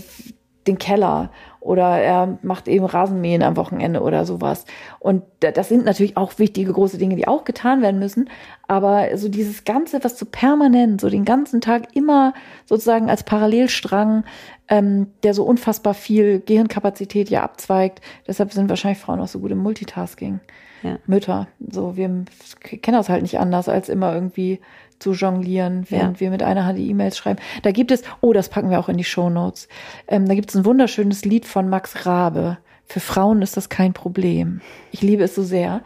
den 0.67 0.79
Keller 0.79 1.31
oder 1.65 1.99
er 1.99 2.39
macht 2.43 2.69
eben 2.69 2.85
Rasenmähen 2.85 3.43
am 3.43 3.57
Wochenende 3.57 4.03
oder 4.03 4.27
sowas. 4.27 4.67
Und 4.99 5.23
das 5.41 5.71
sind 5.71 5.87
natürlich 5.87 6.15
auch 6.15 6.39
wichtige 6.39 6.71
große 6.71 6.99
Dinge, 6.99 7.17
die 7.17 7.27
auch 7.27 7.45
getan 7.45 7.81
werden 7.81 7.99
müssen. 7.99 8.29
Aber 8.69 9.17
so 9.17 9.31
dieses 9.31 9.65
Ganze, 9.65 10.05
was 10.05 10.19
so 10.19 10.27
permanent, 10.27 11.01
so 11.01 11.09
den 11.09 11.25
ganzen 11.25 11.63
Tag 11.63 11.97
immer 11.97 12.35
sozusagen 12.67 13.09
als 13.09 13.23
Parallelstrang, 13.23 14.25
ähm, 14.69 15.07
der 15.23 15.33
so 15.33 15.45
unfassbar 15.45 15.95
viel 15.95 16.41
Gehirnkapazität 16.41 17.31
ja 17.31 17.43
abzweigt. 17.43 18.03
Deshalb 18.29 18.53
sind 18.53 18.69
wahrscheinlich 18.69 19.01
Frauen 19.01 19.21
auch 19.21 19.29
so 19.29 19.39
gut 19.39 19.51
im 19.51 19.59
Multitasking. 19.59 20.41
Ja. 20.83 20.99
Mütter. 21.07 21.49
So, 21.67 21.97
wir 21.97 22.27
kennen 22.61 22.97
das 22.99 23.09
halt 23.09 23.23
nicht 23.23 23.39
anders, 23.39 23.71
als 23.71 23.89
immer 23.89 24.15
irgendwie 24.15 24.61
zu 24.99 25.13
jonglieren, 25.13 25.87
während 25.89 26.17
ja. 26.17 26.21
wir 26.21 26.31
mit 26.31 26.43
einer 26.43 26.65
Hand 26.65 26.79
die 26.79 26.89
E-Mails 26.89 27.17
schreiben. 27.17 27.41
Da 27.63 27.71
gibt 27.73 27.91
es, 27.91 28.03
oh, 28.21 28.33
das 28.33 28.49
packen 28.49 28.71
wir 28.71 28.79
auch 28.79 28.89
in 28.89 28.97
die 28.97 29.05
Show 29.05 29.31
Notes. 29.31 29.69
Ähm, 30.09 30.27
da 30.27 30.35
gibt 30.35 30.51
es 30.51 30.57
ein 30.57 30.65
wunderschönes 30.65 31.25
Lied 31.25 31.47
von 31.47 31.69
Max 31.69 32.07
Rabe. 32.07 32.59
Für 32.87 33.01
Frauen 33.01 33.41
ist 33.41 33.57
das 33.57 33.71
kein 33.71 33.95
Problem. 33.95 34.61
Ich 34.93 35.01
liebe 35.01 35.25
es 35.25 35.35
so 35.35 35.43
sehr. 35.43 35.81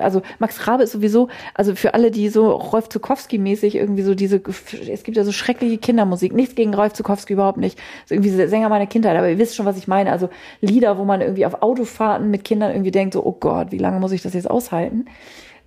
Also 0.00 0.22
Max 0.38 0.66
Rabe 0.66 0.84
ist 0.84 0.92
sowieso, 0.92 1.28
also 1.54 1.74
für 1.74 1.92
alle, 1.92 2.10
die 2.10 2.30
so 2.30 2.50
Rolf 2.50 2.88
Zukowski-mäßig 2.88 3.74
irgendwie 3.74 4.02
so 4.02 4.14
diese, 4.14 4.40
es 4.90 5.02
gibt 5.02 5.18
ja 5.18 5.24
so 5.24 5.32
schreckliche 5.32 5.76
Kindermusik. 5.76 6.32
Nichts 6.32 6.54
gegen 6.54 6.72
Rolf 6.72 6.94
Zukowski 6.94 7.34
überhaupt 7.34 7.58
nicht. 7.58 7.78
ist 8.04 8.10
irgendwie 8.10 8.30
Sänger 8.30 8.70
meiner 8.70 8.86
Kindheit, 8.86 9.16
aber 9.16 9.28
ihr 9.28 9.38
wisst 9.38 9.54
schon, 9.54 9.66
was 9.66 9.76
ich 9.76 9.86
meine. 9.86 10.12
Also 10.12 10.30
Lieder, 10.62 10.96
wo 10.96 11.04
man 11.04 11.20
irgendwie 11.20 11.44
auf 11.44 11.60
Autofahrten 11.60 12.30
mit 12.30 12.42
Kindern 12.42 12.70
irgendwie 12.70 12.90
denkt, 12.90 13.12
so, 13.12 13.24
oh 13.24 13.36
Gott, 13.38 13.70
wie 13.70 13.78
lange 13.78 14.00
muss 14.00 14.12
ich 14.12 14.22
das 14.22 14.32
jetzt 14.32 14.50
aushalten? 14.50 15.04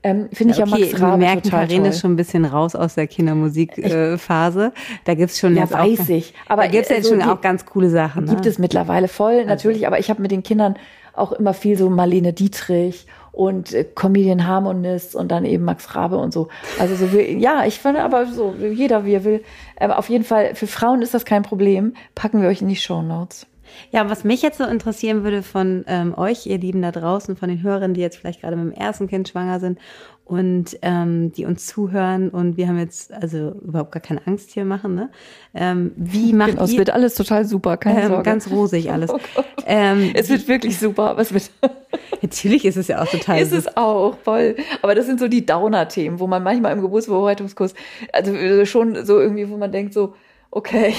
Ähm, 0.04 0.30
Finde 0.34 0.54
ja, 0.54 0.66
ich 0.66 0.72
okay, 0.72 0.82
ja 0.82 0.88
Max 0.90 1.02
Rabe 1.02 1.18
merken, 1.18 1.44
total 1.44 1.68
Karin 1.68 1.86
ist 1.86 2.02
schon 2.02 2.14
ein 2.14 2.16
bisschen 2.18 2.44
raus 2.46 2.76
aus 2.76 2.96
der 2.96 3.08
Kindermusikphase. 3.08 4.66
Äh, 4.66 4.72
da 5.06 5.14
gibt's 5.16 5.40
schon 5.40 5.56
ja, 5.56 5.70
weiß 5.70 6.02
auch, 6.02 6.10
ich. 6.10 6.34
Aber 6.48 6.64
da 6.64 6.68
gibt's 6.68 6.90
jetzt 6.90 7.06
also 7.06 7.22
schon 7.22 7.30
auch 7.30 7.40
ganz 7.40 7.66
coole 7.66 7.90
Sachen. 7.90 8.26
Gibt 8.26 8.44
ne? 8.44 8.50
es 8.50 8.60
mittlerweile 8.60 9.08
voll, 9.08 9.36
also 9.36 9.48
natürlich. 9.48 9.88
Aber 9.88 10.00
ich 10.00 10.10
habe 10.10 10.22
mit 10.22 10.32
den 10.32 10.44
Kindern 10.44 10.76
auch 11.14 11.32
immer 11.32 11.54
viel 11.54 11.78
so 11.78 11.90
Marlene 11.90 12.34
Dietrich 12.34 13.08
und 13.32 13.74
äh, 13.74 13.84
Comedian 13.84 14.46
Harmonist 14.46 15.16
und 15.16 15.32
dann 15.32 15.46
eben 15.46 15.64
Max 15.64 15.96
Rabe 15.96 16.18
und 16.18 16.34
so. 16.34 16.50
Also 16.80 16.96
so 16.96 17.14
wie, 17.14 17.38
ja, 17.38 17.66
ich 17.66 17.80
fand 17.80 17.98
aber 17.98 18.26
so 18.26 18.54
jeder 18.54 19.06
wie 19.06 19.14
er 19.14 19.24
will. 19.24 19.44
Aber 19.80 20.00
auf 20.00 20.10
jeden 20.10 20.24
Fall 20.24 20.56
für 20.56 20.68
Frauen 20.68 21.02
ist 21.02 21.14
das 21.14 21.24
kein 21.24 21.44
Problem. 21.44 21.94
Packen 22.14 22.42
wir 22.42 22.50
euch 22.50 22.62
in 22.62 22.68
die 22.68 22.76
Show 22.76 23.02
Notes. 23.02 23.48
Ja, 23.92 24.10
was 24.10 24.24
mich 24.24 24.42
jetzt 24.42 24.58
so 24.58 24.66
interessieren 24.66 25.24
würde 25.24 25.44
von 25.44 25.84
ähm, 25.88 26.18
euch, 26.18 26.46
ihr 26.46 26.58
Lieben 26.58 26.82
da 26.82 26.92
draußen, 26.92 27.36
von 27.36 27.50
den 27.50 27.62
Hörern, 27.64 27.94
die 27.94 28.02
jetzt 28.02 28.18
vielleicht 28.18 28.42
gerade 28.42 28.56
mit 28.56 28.74
dem 28.76 28.82
ersten 28.82 29.08
Kind 29.08 29.30
schwanger 29.30 29.60
sind 29.60 29.80
und 30.26 30.78
ähm, 30.82 31.34
die 31.34 31.46
uns 31.46 31.68
zuhören 31.68 32.30
und 32.30 32.56
wir 32.56 32.68
haben 32.68 32.80
jetzt 32.80 33.12
also 33.14 33.52
überhaupt 33.62 33.92
gar 33.92 34.02
keine 34.02 34.26
Angst 34.26 34.52
hier 34.52 34.64
machen, 34.64 34.96
ne? 34.96 35.10
Ähm, 35.54 35.92
wie 35.98 36.32
macht 36.32 36.52
genau, 36.52 36.62
ihr? 36.62 36.66
Es 36.66 36.78
wird 36.78 36.90
alles 36.92 37.16
total 37.16 37.46
super, 37.46 37.76
keine 37.76 38.04
ähm, 38.04 38.08
Sorge. 38.08 38.24
Ganz 38.24 38.50
rosig 38.50 38.92
alles. 38.92 39.12
Oh 39.12 39.20
ähm, 39.66 40.12
es 40.14 40.30
wird 40.30 40.48
wirklich 40.48 40.80
super, 40.80 41.10
aber 41.10 41.22
es 41.22 41.34
wird 41.34 41.52
Natürlich 42.22 42.64
ist 42.64 42.78
es 42.78 42.88
ja 42.88 43.02
auch 43.02 43.08
total. 43.08 43.42
Ist 43.42 43.52
es 43.52 43.76
auch, 43.76 44.18
voll. 44.24 44.56
Aber 44.82 44.96
das 44.96 45.06
sind 45.06 45.20
so 45.20 45.28
die 45.28 45.46
Downer-Themen, 45.46 46.20
wo 46.20 46.28
man 46.28 46.42
manchmal 46.42 46.72
im 46.72 46.82
Geburtsvorbereitungskurs, 46.82 47.74
also 48.14 48.34
äh, 48.34 48.66
schon 48.66 49.06
so 49.06 49.20
irgendwie, 49.20 49.50
wo 49.50 49.58
man 49.58 49.74
denkt 49.74 49.94
so, 49.94 50.16
okay, 50.56 50.94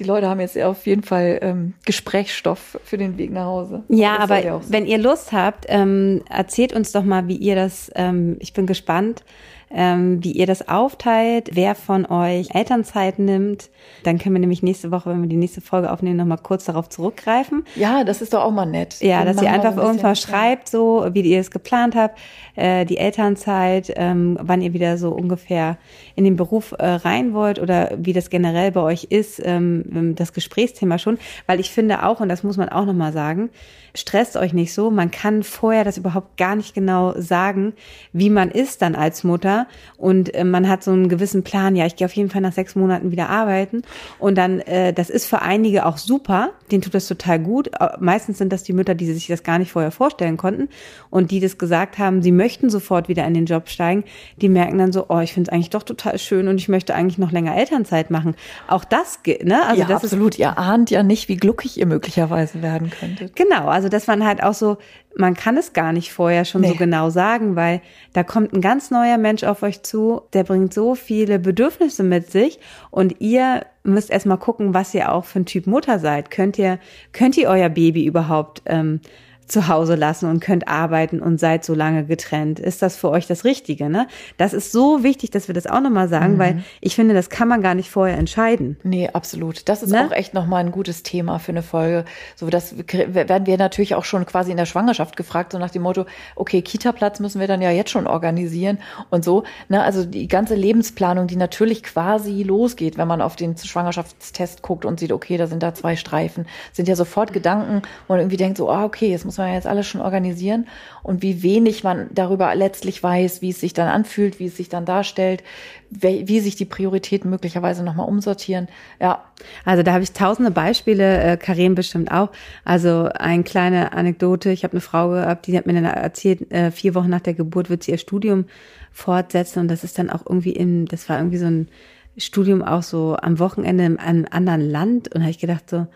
die 0.00 0.04
Leute 0.04 0.28
haben 0.28 0.40
jetzt 0.40 0.58
auf 0.58 0.86
jeden 0.86 1.02
Fall 1.02 1.38
ähm, 1.42 1.74
Gesprächsstoff 1.84 2.78
für 2.82 2.96
den 2.96 3.18
Weg 3.18 3.30
nach 3.30 3.44
Hause. 3.44 3.84
Ja, 3.88 4.18
aber 4.18 4.42
ja 4.42 4.60
wenn 4.68 4.86
ihr 4.86 4.98
Lust 4.98 5.32
habt, 5.32 5.66
ähm, 5.68 6.22
erzählt 6.30 6.72
uns 6.72 6.92
doch 6.92 7.04
mal, 7.04 7.28
wie 7.28 7.36
ihr 7.36 7.54
das, 7.54 7.90
ähm, 7.94 8.36
ich 8.40 8.52
bin 8.52 8.66
gespannt, 8.66 9.22
ähm, 9.70 10.22
wie 10.22 10.32
ihr 10.32 10.46
das 10.46 10.68
aufteilt, 10.68 11.50
wer 11.52 11.74
von 11.74 12.06
euch 12.06 12.54
Elternzeit 12.54 13.18
nimmt. 13.18 13.68
Dann 14.04 14.18
können 14.18 14.36
wir 14.36 14.40
nämlich 14.40 14.62
nächste 14.62 14.90
Woche, 14.90 15.10
wenn 15.10 15.22
wir 15.22 15.28
die 15.28 15.36
nächste 15.36 15.60
Folge 15.60 15.90
aufnehmen, 15.90 16.16
nochmal 16.16 16.38
kurz 16.38 16.64
darauf 16.66 16.88
zurückgreifen. 16.88 17.64
Ja, 17.74 18.04
das 18.04 18.22
ist 18.22 18.32
doch 18.32 18.44
auch 18.44 18.52
mal 18.52 18.66
nett. 18.66 19.00
Ja, 19.00 19.24
Dann 19.24 19.34
dass 19.34 19.42
ihr 19.42 19.50
einfach 19.50 19.76
irgendwann 19.76 20.14
schreibt, 20.14 20.68
so 20.68 21.06
wie 21.12 21.22
ihr 21.22 21.40
es 21.40 21.50
geplant 21.50 21.96
habt, 21.96 22.18
äh, 22.54 22.84
die 22.84 22.96
Elternzeit, 22.96 23.92
ähm, 23.96 24.38
wann 24.40 24.62
ihr 24.62 24.72
wieder 24.72 24.98
so 24.98 25.10
ungefähr 25.10 25.78
in 26.14 26.24
den 26.24 26.36
Beruf 26.36 26.72
äh, 26.78 26.86
rein 26.86 27.34
wollt 27.34 27.58
oder 27.58 27.90
wie 27.96 28.12
das 28.12 28.30
generell 28.30 28.70
bei 28.70 28.80
euch 28.80 29.04
ist, 29.10 29.42
ähm, 29.44 30.14
das 30.16 30.32
Gesprächsthema 30.32 30.98
schon. 30.98 31.18
Weil 31.46 31.58
ich 31.58 31.70
finde 31.70 32.04
auch, 32.04 32.20
und 32.20 32.28
das 32.28 32.44
muss 32.44 32.56
man 32.56 32.68
auch 32.68 32.86
nochmal 32.86 33.12
sagen, 33.12 33.50
stresst 33.94 34.36
euch 34.36 34.52
nicht 34.52 34.72
so. 34.72 34.90
Man 34.90 35.10
kann 35.10 35.42
vorher 35.42 35.84
das 35.84 35.98
überhaupt 35.98 36.36
gar 36.36 36.54
nicht 36.54 36.74
genau 36.74 37.14
sagen, 37.20 37.72
wie 38.12 38.30
man 38.30 38.50
ist 38.50 38.82
dann 38.82 38.94
als 38.94 39.24
Mutter 39.24 39.55
Und 39.96 40.34
äh, 40.34 40.44
man 40.44 40.68
hat 40.68 40.82
so 40.82 40.90
einen 40.90 41.08
gewissen 41.08 41.42
Plan, 41.42 41.76
ja, 41.76 41.86
ich 41.86 41.96
gehe 41.96 42.06
auf 42.06 42.12
jeden 42.12 42.30
Fall 42.30 42.42
nach 42.42 42.52
sechs 42.52 42.74
Monaten 42.74 43.10
wieder 43.10 43.30
arbeiten 43.30 43.82
und 44.18 44.36
dann, 44.36 44.60
äh, 44.60 44.92
das 44.92 45.08
ist 45.10 45.26
für 45.26 45.42
einige 45.42 45.86
auch 45.86 45.96
super, 45.96 46.50
denen 46.70 46.82
tut 46.82 46.94
das 46.94 47.06
total 47.06 47.38
gut. 47.38 47.70
Meistens 47.98 48.38
sind 48.38 48.52
das 48.52 48.62
die 48.62 48.72
Mütter, 48.72 48.94
die 48.94 49.06
sich 49.12 49.26
das 49.26 49.42
gar 49.42 49.58
nicht 49.58 49.72
vorher 49.72 49.90
vorstellen 49.90 50.36
konnten 50.36 50.68
und 51.10 51.30
die 51.30 51.40
das 51.40 51.58
gesagt 51.58 51.98
haben, 51.98 52.22
sie 52.22 52.32
möchten 52.32 52.70
sofort 52.70 53.08
wieder 53.08 53.26
in 53.26 53.34
den 53.34 53.46
Job 53.46 53.68
steigen, 53.68 54.04
die 54.40 54.48
merken 54.48 54.78
dann 54.78 54.92
so, 54.92 55.06
oh, 55.08 55.20
ich 55.20 55.32
finde 55.32 55.48
es 55.48 55.52
eigentlich 55.54 55.70
doch 55.70 55.82
total 55.82 56.18
schön 56.18 56.48
und 56.48 56.56
ich 56.56 56.68
möchte 56.68 56.94
eigentlich 56.94 57.18
noch 57.18 57.32
länger 57.32 57.56
Elternzeit 57.56 58.10
machen. 58.10 58.34
Auch 58.68 58.84
das, 58.84 59.20
ne? 59.42 59.66
Also 59.66 59.82
ja, 59.82 59.88
das 59.88 60.04
absolut. 60.04 60.34
Ist, 60.34 60.40
ihr 60.40 60.58
ahnt 60.58 60.90
ja 60.90 61.02
nicht, 61.02 61.28
wie 61.28 61.36
gluckig 61.36 61.78
ihr 61.78 61.86
möglicherweise 61.86 62.62
werden 62.62 62.90
könntet. 62.90 63.36
Genau, 63.36 63.68
also 63.68 63.88
das 63.88 64.08
waren 64.08 64.24
halt 64.24 64.42
auch 64.42 64.54
so, 64.54 64.78
man 65.16 65.34
kann 65.34 65.56
es 65.56 65.72
gar 65.72 65.92
nicht 65.92 66.12
vorher 66.12 66.44
schon 66.44 66.60
nee. 66.60 66.68
so 66.68 66.74
genau 66.74 67.10
sagen, 67.10 67.56
weil 67.56 67.80
da 68.12 68.22
kommt 68.22 68.52
ein 68.52 68.60
ganz 68.60 68.90
neuer 68.90 69.16
Mensch 69.18 69.44
auf 69.44 69.62
euch 69.62 69.82
zu, 69.82 70.22
der 70.34 70.44
bringt 70.44 70.74
so 70.74 70.94
viele 70.94 71.38
Bedürfnisse 71.38 72.02
mit 72.02 72.30
sich 72.30 72.60
und 72.90 73.16
ihr 73.20 73.64
müsst 73.82 74.10
erstmal 74.10 74.38
gucken, 74.38 74.74
was 74.74 74.92
ihr 74.94 75.12
auch 75.12 75.24
für 75.24 75.40
ein 75.40 75.46
Typ 75.46 75.66
Mutter 75.66 75.98
seid. 75.98 76.30
Könnt 76.30 76.58
ihr, 76.58 76.78
könnt 77.12 77.36
ihr 77.36 77.48
euer 77.48 77.70
Baby 77.70 78.04
überhaupt 78.04 78.62
ähm, 78.66 79.00
zu 79.46 79.68
Hause 79.68 79.94
lassen 79.94 80.28
und 80.28 80.40
könnt 80.40 80.66
arbeiten 80.66 81.20
und 81.20 81.38
seid 81.38 81.64
so 81.64 81.74
lange 81.74 82.04
getrennt. 82.04 82.58
Ist 82.58 82.82
das 82.82 82.96
für 82.96 83.10
euch 83.10 83.26
das 83.26 83.44
Richtige? 83.44 83.88
Ne? 83.88 84.08
Das 84.36 84.52
ist 84.52 84.72
so 84.72 85.02
wichtig, 85.02 85.30
dass 85.30 85.48
wir 85.48 85.54
das 85.54 85.66
auch 85.66 85.80
nochmal 85.80 86.08
sagen, 86.08 86.34
mhm. 86.34 86.38
weil 86.38 86.64
ich 86.80 86.96
finde, 86.96 87.14
das 87.14 87.30
kann 87.30 87.48
man 87.48 87.62
gar 87.62 87.74
nicht 87.74 87.90
vorher 87.90 88.18
entscheiden. 88.18 88.76
Nee, 88.82 89.08
absolut. 89.12 89.68
Das 89.68 89.82
ist 89.82 89.90
ne? 89.90 90.06
auch 90.06 90.12
echt 90.12 90.34
nochmal 90.34 90.64
ein 90.64 90.72
gutes 90.72 91.02
Thema 91.02 91.38
für 91.38 91.52
eine 91.52 91.62
Folge. 91.62 92.04
So, 92.34 92.50
das 92.50 92.74
werden 92.76 93.46
wir 93.46 93.56
natürlich 93.56 93.94
auch 93.94 94.04
schon 94.04 94.26
quasi 94.26 94.50
in 94.50 94.56
der 94.56 94.66
Schwangerschaft 94.66 95.16
gefragt, 95.16 95.52
so 95.52 95.58
nach 95.58 95.70
dem 95.70 95.82
Motto, 95.82 96.06
okay, 96.34 96.62
Kita-Platz 96.62 97.20
müssen 97.20 97.40
wir 97.40 97.46
dann 97.46 97.62
ja 97.62 97.70
jetzt 97.70 97.90
schon 97.90 98.06
organisieren 98.06 98.78
und 99.10 99.24
so. 99.24 99.44
Ne? 99.68 99.82
Also 99.82 100.04
die 100.04 100.26
ganze 100.26 100.56
Lebensplanung, 100.56 101.28
die 101.28 101.36
natürlich 101.36 101.84
quasi 101.84 102.42
losgeht, 102.42 102.98
wenn 102.98 103.08
man 103.08 103.22
auf 103.22 103.36
den 103.36 103.56
Schwangerschaftstest 103.56 104.62
guckt 104.62 104.84
und 104.84 104.98
sieht, 104.98 105.12
okay, 105.12 105.36
da 105.36 105.46
sind 105.46 105.62
da 105.62 105.72
zwei 105.74 105.94
Streifen, 105.94 106.46
sind 106.72 106.88
ja 106.88 106.96
sofort 106.96 107.32
Gedanken, 107.32 107.82
wo 108.08 108.14
man 108.14 108.20
irgendwie 108.20 108.36
denkt 108.36 108.58
so, 108.58 108.68
ah, 108.70 108.84
okay, 108.84 109.10
jetzt 109.10 109.24
muss 109.24 109.35
muss 109.36 109.44
man 109.44 109.54
jetzt 109.54 109.66
alles 109.66 109.86
schon 109.86 110.00
organisieren 110.00 110.66
und 111.02 111.22
wie 111.22 111.42
wenig 111.42 111.84
man 111.84 112.08
darüber 112.12 112.54
letztlich 112.54 113.02
weiß, 113.02 113.42
wie 113.42 113.50
es 113.50 113.60
sich 113.60 113.74
dann 113.74 113.88
anfühlt, 113.88 114.40
wie 114.40 114.46
es 114.46 114.56
sich 114.56 114.68
dann 114.68 114.86
darstellt, 114.86 115.42
wie, 115.90 116.40
sich 116.40 116.56
die 116.56 116.64
Prioritäten 116.64 117.30
möglicherweise 117.30 117.84
nochmal 117.84 118.08
umsortieren. 118.08 118.68
Ja. 118.98 119.24
Also 119.64 119.82
da 119.82 119.92
habe 119.92 120.02
ich 120.02 120.12
tausende 120.12 120.50
Beispiele, 120.50 121.20
äh, 121.22 121.36
Karin 121.36 121.74
bestimmt 121.74 122.10
auch. 122.10 122.30
Also 122.64 123.10
eine 123.14 123.44
kleine 123.44 123.92
Anekdote, 123.92 124.50
ich 124.50 124.64
habe 124.64 124.72
eine 124.72 124.80
Frau 124.80 125.10
gehabt, 125.10 125.46
die 125.46 125.56
hat 125.56 125.66
mir 125.66 125.74
dann 125.74 125.84
erzählt, 125.84 126.50
äh, 126.50 126.70
vier 126.70 126.94
Wochen 126.94 127.10
nach 127.10 127.20
der 127.20 127.34
Geburt 127.34 127.68
wird 127.68 127.82
sie 127.82 127.92
ihr 127.92 127.98
Studium 127.98 128.46
fortsetzen 128.90 129.60
und 129.60 129.68
das 129.68 129.84
ist 129.84 129.98
dann 129.98 130.08
auch 130.08 130.24
irgendwie 130.26 130.52
in, 130.52 130.86
das 130.86 131.08
war 131.08 131.18
irgendwie 131.18 131.38
so 131.38 131.46
ein 131.46 131.68
Studium 132.16 132.62
auch 132.62 132.82
so 132.82 133.16
am 133.20 133.38
Wochenende 133.38 133.84
in 133.84 133.98
einem 133.98 134.26
anderen 134.30 134.70
Land 134.70 135.14
und 135.14 135.20
habe 135.20 135.30
ich 135.30 135.38
gedacht 135.38 135.68
so, 135.68 135.86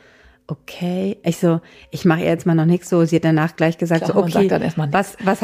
okay. 0.50 1.18
Ich 1.24 1.38
so, 1.38 1.60
ich 1.90 2.04
mache 2.04 2.20
jetzt 2.20 2.46
mal 2.46 2.54
noch 2.54 2.64
nichts 2.64 2.88
so. 2.88 3.04
Sie 3.04 3.16
hat 3.16 3.24
danach 3.24 3.56
gleich 3.56 3.78
gesagt, 3.78 4.04
Klar, 4.04 4.14
so, 4.14 4.22
okay, 4.22 4.50
was, 4.90 5.16
was, 5.24 5.40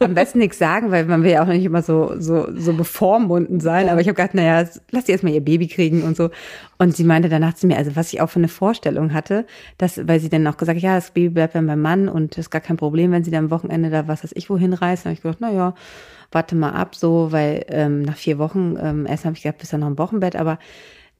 am 0.00 0.14
besten 0.14 0.38
nichts 0.38 0.58
sagen, 0.58 0.90
weil 0.90 1.04
man 1.04 1.22
will 1.22 1.32
ja 1.32 1.42
auch 1.42 1.46
nicht 1.46 1.64
immer 1.64 1.82
so, 1.82 2.14
so, 2.18 2.48
so 2.54 2.72
bevormunden 2.72 3.60
sein. 3.60 3.86
Ja. 3.86 3.92
Aber 3.92 4.00
ich 4.00 4.08
habe 4.08 4.16
gedacht, 4.16 4.34
naja, 4.34 4.68
lass 4.90 5.06
sie 5.06 5.12
erstmal 5.12 5.32
ihr 5.32 5.44
Baby 5.44 5.68
kriegen 5.68 6.02
und 6.02 6.16
so. 6.16 6.30
Und 6.78 6.96
sie 6.96 7.04
meinte 7.04 7.28
danach 7.28 7.54
zu 7.54 7.66
mir, 7.66 7.76
also 7.76 7.96
was 7.96 8.12
ich 8.12 8.20
auch 8.20 8.30
für 8.30 8.40
eine 8.40 8.48
Vorstellung 8.48 9.12
hatte, 9.12 9.46
dass, 9.78 10.06
weil 10.06 10.20
sie 10.20 10.28
dann 10.28 10.46
auch 10.46 10.56
gesagt 10.56 10.76
hat, 10.76 10.82
ja, 10.82 10.94
das 10.94 11.10
Baby 11.10 11.30
bleibt 11.30 11.54
dann 11.54 11.66
beim 11.66 11.80
Mann 11.80 12.08
und 12.08 12.38
ist 12.38 12.50
gar 12.50 12.60
kein 12.60 12.76
Problem, 12.76 13.10
wenn 13.12 13.24
sie 13.24 13.30
dann 13.30 13.44
am 13.44 13.50
Wochenende 13.50 13.90
da 13.90 14.08
was 14.08 14.24
weiß 14.24 14.32
ich 14.34 14.50
wohin 14.50 14.72
reist. 14.72 15.04
Dann 15.04 15.10
habe 15.10 15.14
ich 15.14 15.22
gedacht, 15.22 15.38
na 15.40 15.50
ja, 15.50 15.74
warte 16.30 16.56
mal 16.56 16.72
ab, 16.72 16.94
so, 16.94 17.32
weil 17.32 17.64
ähm, 17.68 18.02
nach 18.02 18.16
vier 18.16 18.38
Wochen, 18.38 18.76
ähm, 18.80 19.06
erst 19.06 19.24
habe 19.24 19.36
ich 19.36 19.42
gedacht, 19.42 19.58
bis 19.58 19.70
dann 19.70 19.80
noch 19.80 19.86
ein 19.88 19.98
Wochenbett, 19.98 20.36
aber 20.36 20.58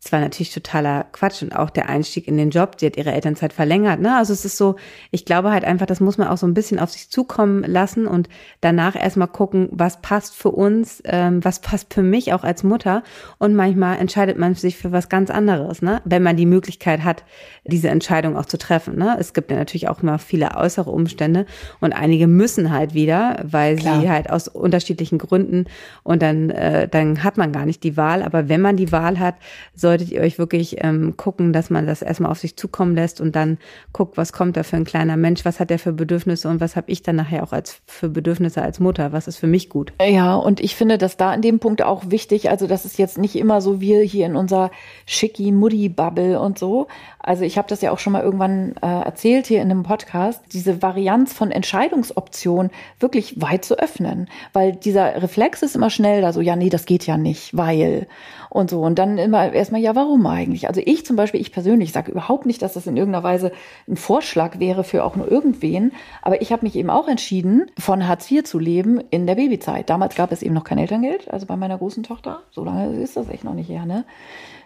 es 0.02 0.12
war 0.12 0.20
natürlich 0.20 0.54
totaler 0.54 1.06
Quatsch 1.12 1.42
und 1.42 1.54
auch 1.54 1.70
der 1.70 1.88
Einstieg 1.88 2.28
in 2.28 2.36
den 2.36 2.50
Job, 2.50 2.78
die 2.78 2.86
hat 2.86 2.96
ihre 2.96 3.12
Elternzeit 3.12 3.52
verlängert. 3.52 4.00
Ne? 4.00 4.16
Also 4.16 4.32
es 4.32 4.44
ist 4.44 4.56
so, 4.56 4.76
ich 5.10 5.24
glaube 5.24 5.50
halt 5.50 5.64
einfach, 5.64 5.86
das 5.86 5.98
muss 5.98 6.18
man 6.18 6.28
auch 6.28 6.38
so 6.38 6.46
ein 6.46 6.54
bisschen 6.54 6.78
auf 6.78 6.90
sich 6.90 7.10
zukommen 7.10 7.64
lassen 7.64 8.06
und 8.06 8.28
danach 8.60 8.94
erstmal 8.94 9.26
gucken, 9.26 9.68
was 9.72 10.00
passt 10.00 10.36
für 10.36 10.50
uns, 10.50 11.02
ähm, 11.04 11.44
was 11.44 11.60
passt 11.60 11.92
für 11.92 12.02
mich 12.02 12.32
auch 12.32 12.44
als 12.44 12.62
Mutter. 12.62 13.02
Und 13.38 13.54
manchmal 13.54 13.98
entscheidet 13.98 14.38
man 14.38 14.54
sich 14.54 14.76
für 14.76 14.92
was 14.92 15.08
ganz 15.08 15.30
anderes, 15.30 15.82
ne? 15.82 16.00
wenn 16.04 16.22
man 16.22 16.36
die 16.36 16.46
Möglichkeit 16.46 17.02
hat, 17.02 17.24
diese 17.64 17.88
Entscheidung 17.88 18.36
auch 18.36 18.46
zu 18.46 18.56
treffen. 18.56 18.96
Ne? 18.96 19.16
Es 19.18 19.32
gibt 19.32 19.50
ja 19.50 19.56
natürlich 19.56 19.88
auch 19.88 20.02
immer 20.02 20.20
viele 20.20 20.56
äußere 20.56 20.90
Umstände 20.90 21.44
und 21.80 21.92
einige 21.92 22.28
müssen 22.28 22.70
halt 22.70 22.94
wieder, 22.94 23.40
weil 23.42 23.76
Klar. 23.76 24.00
sie 24.00 24.10
halt 24.10 24.30
aus 24.30 24.46
unterschiedlichen 24.46 25.18
Gründen 25.18 25.64
und 26.04 26.22
dann, 26.22 26.50
äh, 26.50 26.86
dann 26.86 27.24
hat 27.24 27.36
man 27.36 27.50
gar 27.50 27.66
nicht 27.66 27.82
die 27.82 27.96
Wahl. 27.96 28.22
Aber 28.22 28.48
wenn 28.48 28.60
man 28.60 28.76
die 28.76 28.92
Wahl 28.92 29.18
hat, 29.18 29.34
so 29.74 29.87
solltet 29.88 30.10
ihr 30.10 30.20
euch 30.20 30.38
wirklich 30.38 30.84
ähm, 30.84 31.16
gucken, 31.16 31.54
dass 31.54 31.70
man 31.70 31.86
das 31.86 32.02
erstmal 32.02 32.30
auf 32.30 32.38
sich 32.38 32.56
zukommen 32.58 32.94
lässt 32.94 33.22
und 33.22 33.34
dann 33.34 33.56
guckt, 33.94 34.18
was 34.18 34.34
kommt 34.34 34.58
da 34.58 34.62
für 34.62 34.76
ein 34.76 34.84
kleiner 34.84 35.16
Mensch, 35.16 35.46
was 35.46 35.60
hat 35.60 35.70
der 35.70 35.78
für 35.78 35.94
Bedürfnisse 35.94 36.46
und 36.50 36.60
was 36.60 36.76
habe 36.76 36.90
ich 36.90 37.02
dann 37.02 37.16
nachher 37.16 37.42
auch 37.42 37.52
als 37.52 37.80
für 37.86 38.10
Bedürfnisse 38.10 38.60
als 38.60 38.80
Mutter, 38.80 39.12
was 39.12 39.28
ist 39.28 39.38
für 39.38 39.46
mich 39.46 39.70
gut. 39.70 39.94
Ja, 40.06 40.34
und 40.34 40.60
ich 40.60 40.76
finde, 40.76 40.98
dass 40.98 41.16
da 41.16 41.32
in 41.32 41.40
dem 41.40 41.58
Punkt 41.58 41.80
auch 41.80 42.10
wichtig, 42.10 42.50
also 42.50 42.66
das 42.66 42.84
ist 42.84 42.98
jetzt 42.98 43.16
nicht 43.16 43.34
immer 43.34 43.62
so 43.62 43.80
wir 43.80 44.02
hier 44.02 44.26
in 44.26 44.36
unserer 44.36 44.70
schicki 45.06 45.52
Muddy 45.52 45.88
Bubble 45.88 46.38
und 46.38 46.58
so. 46.58 46.86
Also 47.18 47.44
ich 47.44 47.56
habe 47.56 47.68
das 47.68 47.80
ja 47.80 47.90
auch 47.90 47.98
schon 47.98 48.12
mal 48.12 48.22
irgendwann 48.22 48.74
äh, 48.82 48.86
erzählt 48.86 49.46
hier 49.46 49.62
in 49.62 49.70
einem 49.70 49.84
Podcast, 49.84 50.42
diese 50.52 50.82
Varianz 50.82 51.32
von 51.32 51.50
Entscheidungsoptionen 51.50 52.70
wirklich 53.00 53.40
weit 53.40 53.64
zu 53.64 53.78
öffnen, 53.78 54.28
weil 54.52 54.72
dieser 54.72 55.22
Reflex 55.22 55.62
ist 55.62 55.76
immer 55.76 55.88
schnell 55.88 56.20
da 56.20 56.34
so, 56.34 56.42
ja, 56.42 56.56
nee, 56.56 56.68
das 56.68 56.84
geht 56.84 57.06
ja 57.06 57.16
nicht, 57.16 57.56
weil 57.56 58.06
und 58.50 58.70
so. 58.70 58.80
Und 58.82 58.98
dann 58.98 59.18
immer 59.18 59.52
erstmal, 59.52 59.80
ja, 59.80 59.94
warum 59.94 60.26
eigentlich? 60.26 60.68
Also 60.68 60.80
ich 60.84 61.04
zum 61.04 61.16
Beispiel, 61.16 61.40
ich 61.40 61.52
persönlich 61.52 61.92
sage 61.92 62.10
überhaupt 62.10 62.46
nicht, 62.46 62.62
dass 62.62 62.74
das 62.74 62.86
in 62.86 62.96
irgendeiner 62.96 63.24
Weise 63.24 63.52
ein 63.88 63.96
Vorschlag 63.96 64.58
wäre 64.58 64.84
für 64.84 65.04
auch 65.04 65.16
nur 65.16 65.30
irgendwen. 65.30 65.92
Aber 66.22 66.40
ich 66.42 66.52
habe 66.52 66.64
mich 66.64 66.76
eben 66.76 66.90
auch 66.90 67.08
entschieden, 67.08 67.70
von 67.78 68.06
Hartz 68.06 68.30
IV 68.30 68.44
zu 68.44 68.58
leben 68.58 69.00
in 69.10 69.26
der 69.26 69.34
Babyzeit. 69.34 69.90
Damals 69.90 70.14
gab 70.14 70.32
es 70.32 70.42
eben 70.42 70.54
noch 70.54 70.64
kein 70.64 70.78
Elterngeld, 70.78 71.30
also 71.30 71.46
bei 71.46 71.56
meiner 71.56 71.78
großen 71.78 72.02
Tochter. 72.02 72.42
So 72.50 72.64
lange 72.64 73.00
ist 73.00 73.16
das 73.16 73.28
echt 73.28 73.44
noch 73.44 73.54
nicht 73.54 73.68
her, 73.68 73.86
ne? 73.86 74.04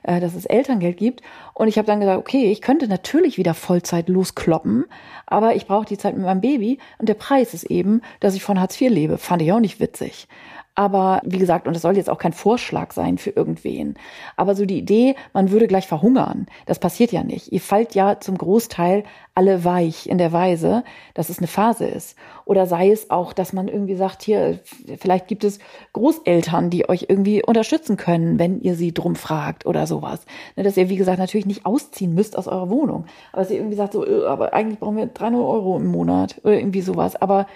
Äh, 0.04 0.20
dass 0.20 0.34
es 0.34 0.46
Elterngeld 0.46 0.96
gibt. 0.96 1.22
Und 1.54 1.68
ich 1.68 1.78
habe 1.78 1.86
dann 1.86 2.00
gesagt, 2.00 2.18
okay, 2.18 2.50
ich 2.50 2.60
könnte 2.60 2.88
natürlich 2.88 3.38
wieder 3.38 3.54
Vollzeit 3.54 4.08
loskloppen, 4.08 4.86
aber 5.26 5.54
ich 5.54 5.66
brauche 5.66 5.86
die 5.86 5.98
Zeit 5.98 6.16
mit 6.16 6.24
meinem 6.24 6.40
Baby 6.40 6.78
und 6.98 7.08
der 7.08 7.14
Preis 7.14 7.54
ist 7.54 7.64
eben, 7.64 8.02
dass 8.18 8.34
ich 8.34 8.42
von 8.42 8.60
Hartz 8.60 8.80
IV 8.80 8.90
lebe. 8.90 9.18
Fand 9.18 9.42
ich 9.42 9.52
auch 9.52 9.60
nicht 9.60 9.78
witzig. 9.78 10.26
Aber 10.74 11.20
wie 11.24 11.38
gesagt, 11.38 11.66
und 11.66 11.74
das 11.74 11.82
soll 11.82 11.96
jetzt 11.96 12.08
auch 12.08 12.18
kein 12.18 12.32
Vorschlag 12.32 12.92
sein 12.92 13.18
für 13.18 13.30
irgendwen. 13.30 13.94
Aber 14.36 14.54
so 14.54 14.64
die 14.64 14.78
Idee, 14.78 15.16
man 15.34 15.50
würde 15.50 15.66
gleich 15.66 15.86
verhungern, 15.86 16.46
das 16.64 16.78
passiert 16.78 17.12
ja 17.12 17.22
nicht. 17.22 17.52
Ihr 17.52 17.60
fallt 17.60 17.94
ja 17.94 18.20
zum 18.20 18.38
Großteil 18.38 19.04
alle 19.34 19.64
weich 19.64 20.06
in 20.06 20.16
der 20.16 20.32
Weise, 20.32 20.82
dass 21.12 21.28
es 21.28 21.38
eine 21.38 21.46
Phase 21.46 21.84
ist. 21.86 22.16
Oder 22.46 22.66
sei 22.66 22.90
es 22.90 23.10
auch, 23.10 23.34
dass 23.34 23.52
man 23.52 23.68
irgendwie 23.68 23.96
sagt, 23.96 24.22
hier, 24.22 24.60
vielleicht 24.98 25.28
gibt 25.28 25.44
es 25.44 25.58
Großeltern, 25.92 26.70
die 26.70 26.88
euch 26.88 27.06
irgendwie 27.08 27.44
unterstützen 27.44 27.98
können, 27.98 28.38
wenn 28.38 28.60
ihr 28.60 28.74
sie 28.74 28.94
drum 28.94 29.14
fragt 29.14 29.66
oder 29.66 29.86
sowas. 29.86 30.24
Ne, 30.56 30.62
dass 30.62 30.78
ihr, 30.78 30.88
wie 30.88 30.96
gesagt, 30.96 31.18
natürlich 31.18 31.46
nicht 31.46 31.66
ausziehen 31.66 32.14
müsst 32.14 32.36
aus 32.36 32.48
eurer 32.48 32.70
Wohnung. 32.70 33.04
Aber 33.32 33.42
dass 33.42 33.50
ihr 33.50 33.58
irgendwie 33.58 33.76
sagt, 33.76 33.92
so, 33.92 34.06
äh, 34.06 34.26
aber 34.26 34.54
eigentlich 34.54 34.78
brauchen 34.78 34.96
wir 34.96 35.06
300 35.06 35.40
Euro 35.40 35.76
im 35.76 35.86
Monat 35.86 36.40
oder 36.44 36.54
irgendwie 36.54 36.82
sowas. 36.82 37.16
Aber 37.16 37.46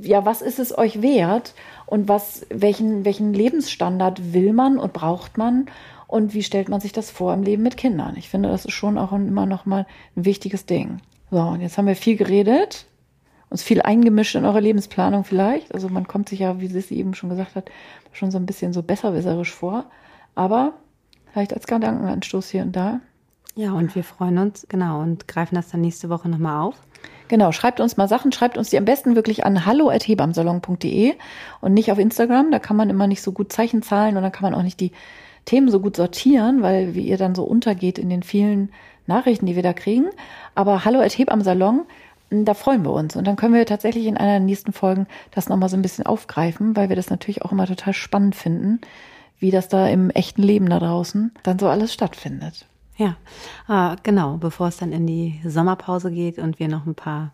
ja, 0.00 0.24
was 0.24 0.42
ist 0.42 0.58
es 0.58 0.76
euch 0.76 1.02
wert 1.02 1.54
und 1.86 2.08
was, 2.08 2.46
welchen, 2.50 3.04
welchen 3.04 3.32
Lebensstandard 3.32 4.32
will 4.32 4.52
man 4.52 4.78
und 4.78 4.92
braucht 4.92 5.38
man 5.38 5.66
und 6.06 6.34
wie 6.34 6.42
stellt 6.42 6.68
man 6.68 6.80
sich 6.80 6.92
das 6.92 7.10
vor 7.10 7.34
im 7.34 7.42
Leben 7.42 7.62
mit 7.62 7.76
Kindern? 7.76 8.14
Ich 8.16 8.28
finde, 8.28 8.48
das 8.48 8.64
ist 8.64 8.72
schon 8.72 8.98
auch 8.98 9.12
immer 9.12 9.46
noch 9.46 9.66
mal 9.66 9.86
ein 10.16 10.24
wichtiges 10.24 10.66
Ding. 10.66 10.98
So, 11.30 11.40
und 11.40 11.60
jetzt 11.60 11.78
haben 11.78 11.86
wir 11.86 11.96
viel 11.96 12.16
geredet, 12.16 12.86
uns 13.50 13.62
viel 13.62 13.82
eingemischt 13.82 14.34
in 14.34 14.44
eure 14.44 14.60
Lebensplanung 14.60 15.24
vielleicht. 15.24 15.74
Also 15.74 15.88
man 15.88 16.06
kommt 16.06 16.28
sich 16.28 16.40
ja, 16.40 16.60
wie 16.60 16.68
Sissi 16.68 16.94
eben 16.94 17.14
schon 17.14 17.30
gesagt 17.30 17.54
hat, 17.56 17.70
schon 18.12 18.30
so 18.30 18.38
ein 18.38 18.46
bisschen 18.46 18.72
so 18.72 18.82
besserwisserisch 18.82 19.52
vor. 19.52 19.86
Aber 20.34 20.74
vielleicht 21.32 21.54
als 21.54 21.66
Gedankenanstoß 21.66 22.48
hier 22.48 22.62
und 22.62 22.76
da. 22.76 23.00
Ja, 23.56 23.72
und 23.72 23.94
wir 23.94 24.02
freuen 24.02 24.38
uns, 24.38 24.66
genau, 24.68 25.00
und 25.00 25.28
greifen 25.28 25.54
das 25.54 25.68
dann 25.68 25.80
nächste 25.80 26.08
Woche 26.08 26.28
nochmal 26.28 26.62
auf. 26.62 26.74
Genau, 27.28 27.52
schreibt 27.52 27.80
uns 27.80 27.96
mal 27.96 28.08
Sachen, 28.08 28.32
schreibt 28.32 28.58
uns 28.58 28.70
die 28.70 28.78
am 28.78 28.84
besten 28.84 29.16
wirklich 29.16 29.44
an 29.46 29.64
hallo.hebamsalon.de 29.64 31.14
und 31.60 31.74
nicht 31.74 31.90
auf 31.90 31.98
Instagram, 31.98 32.50
da 32.50 32.58
kann 32.58 32.76
man 32.76 32.90
immer 32.90 33.06
nicht 33.06 33.22
so 33.22 33.32
gut 33.32 33.52
Zeichen 33.52 33.82
zahlen 33.82 34.16
und 34.16 34.22
dann 34.22 34.32
kann 34.32 34.42
man 34.42 34.54
auch 34.54 34.62
nicht 34.62 34.80
die 34.80 34.92
Themen 35.44 35.70
so 35.70 35.80
gut 35.80 35.96
sortieren, 35.96 36.62
weil 36.62 36.94
wie 36.94 37.06
ihr 37.06 37.16
dann 37.16 37.34
so 37.34 37.44
untergeht 37.44 37.98
in 37.98 38.10
den 38.10 38.22
vielen 38.22 38.70
Nachrichten, 39.06 39.46
die 39.46 39.56
wir 39.56 39.62
da 39.62 39.72
kriegen. 39.72 40.06
Aber 40.54 40.84
hallo 40.84 41.00
da 42.30 42.54
freuen 42.54 42.84
wir 42.84 42.92
uns. 42.92 43.16
Und 43.16 43.26
dann 43.26 43.36
können 43.36 43.54
wir 43.54 43.66
tatsächlich 43.66 44.06
in 44.06 44.16
einer 44.16 44.32
der 44.32 44.40
nächsten 44.40 44.72
Folgen 44.72 45.06
das 45.30 45.48
nochmal 45.48 45.68
so 45.68 45.76
ein 45.76 45.82
bisschen 45.82 46.06
aufgreifen, 46.06 46.74
weil 46.76 46.88
wir 46.88 46.96
das 46.96 47.10
natürlich 47.10 47.42
auch 47.42 47.52
immer 47.52 47.66
total 47.66 47.92
spannend 47.92 48.34
finden, 48.34 48.80
wie 49.38 49.50
das 49.50 49.68
da 49.68 49.88
im 49.88 50.10
echten 50.10 50.42
Leben 50.42 50.68
da 50.68 50.78
draußen 50.78 51.32
dann 51.42 51.58
so 51.58 51.68
alles 51.68 51.92
stattfindet. 51.92 52.66
Ja, 52.96 53.16
äh, 53.68 53.96
genau, 54.02 54.36
bevor 54.36 54.68
es 54.68 54.76
dann 54.76 54.92
in 54.92 55.06
die 55.06 55.40
Sommerpause 55.44 56.10
geht 56.10 56.38
und 56.38 56.58
wir 56.58 56.68
noch 56.68 56.86
ein 56.86 56.94
paar 56.94 57.32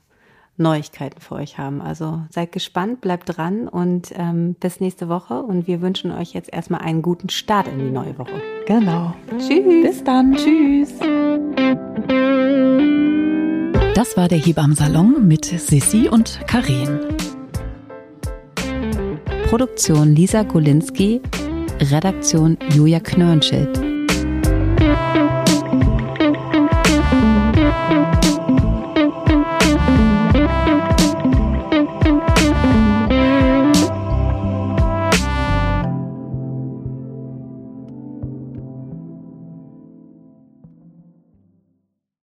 Neuigkeiten 0.61 1.21
für 1.21 1.37
euch 1.37 1.59
haben. 1.59 1.81
Also 1.81 2.23
seid 2.31 2.53
gespannt, 2.53 3.01
bleibt 3.01 3.37
dran 3.37 3.67
und 3.67 4.13
ähm, 4.15 4.55
bis 4.61 4.81
nächste 4.81 5.09
Woche. 5.09 5.43
Und 5.43 5.67
wir 5.67 5.81
wünschen 5.81 6.13
euch 6.13 6.33
jetzt 6.33 6.53
erstmal 6.53 6.83
einen 6.83 7.03
guten 7.03 7.31
Start 7.31 7.67
in 7.67 7.79
die 7.79 7.91
neue 7.91 8.17
Woche. 8.19 8.41
Genau. 8.67 9.15
Tschüss. 9.39 9.83
Bis 9.83 10.05
dann. 10.05 10.37
Tschüss. 10.37 10.95
Das 13.95 14.17
war 14.17 14.29
der 14.29 14.39
Hebammsalon 14.39 15.27
mit 15.27 15.45
Sissi 15.45 16.09
und 16.09 16.41
Karin. 16.47 17.01
Produktion 19.49 20.15
Lisa 20.15 20.45
Golinski, 20.45 21.21
Redaktion 21.81 22.57
Julia 22.73 23.01
Knörnschild. 23.01 23.90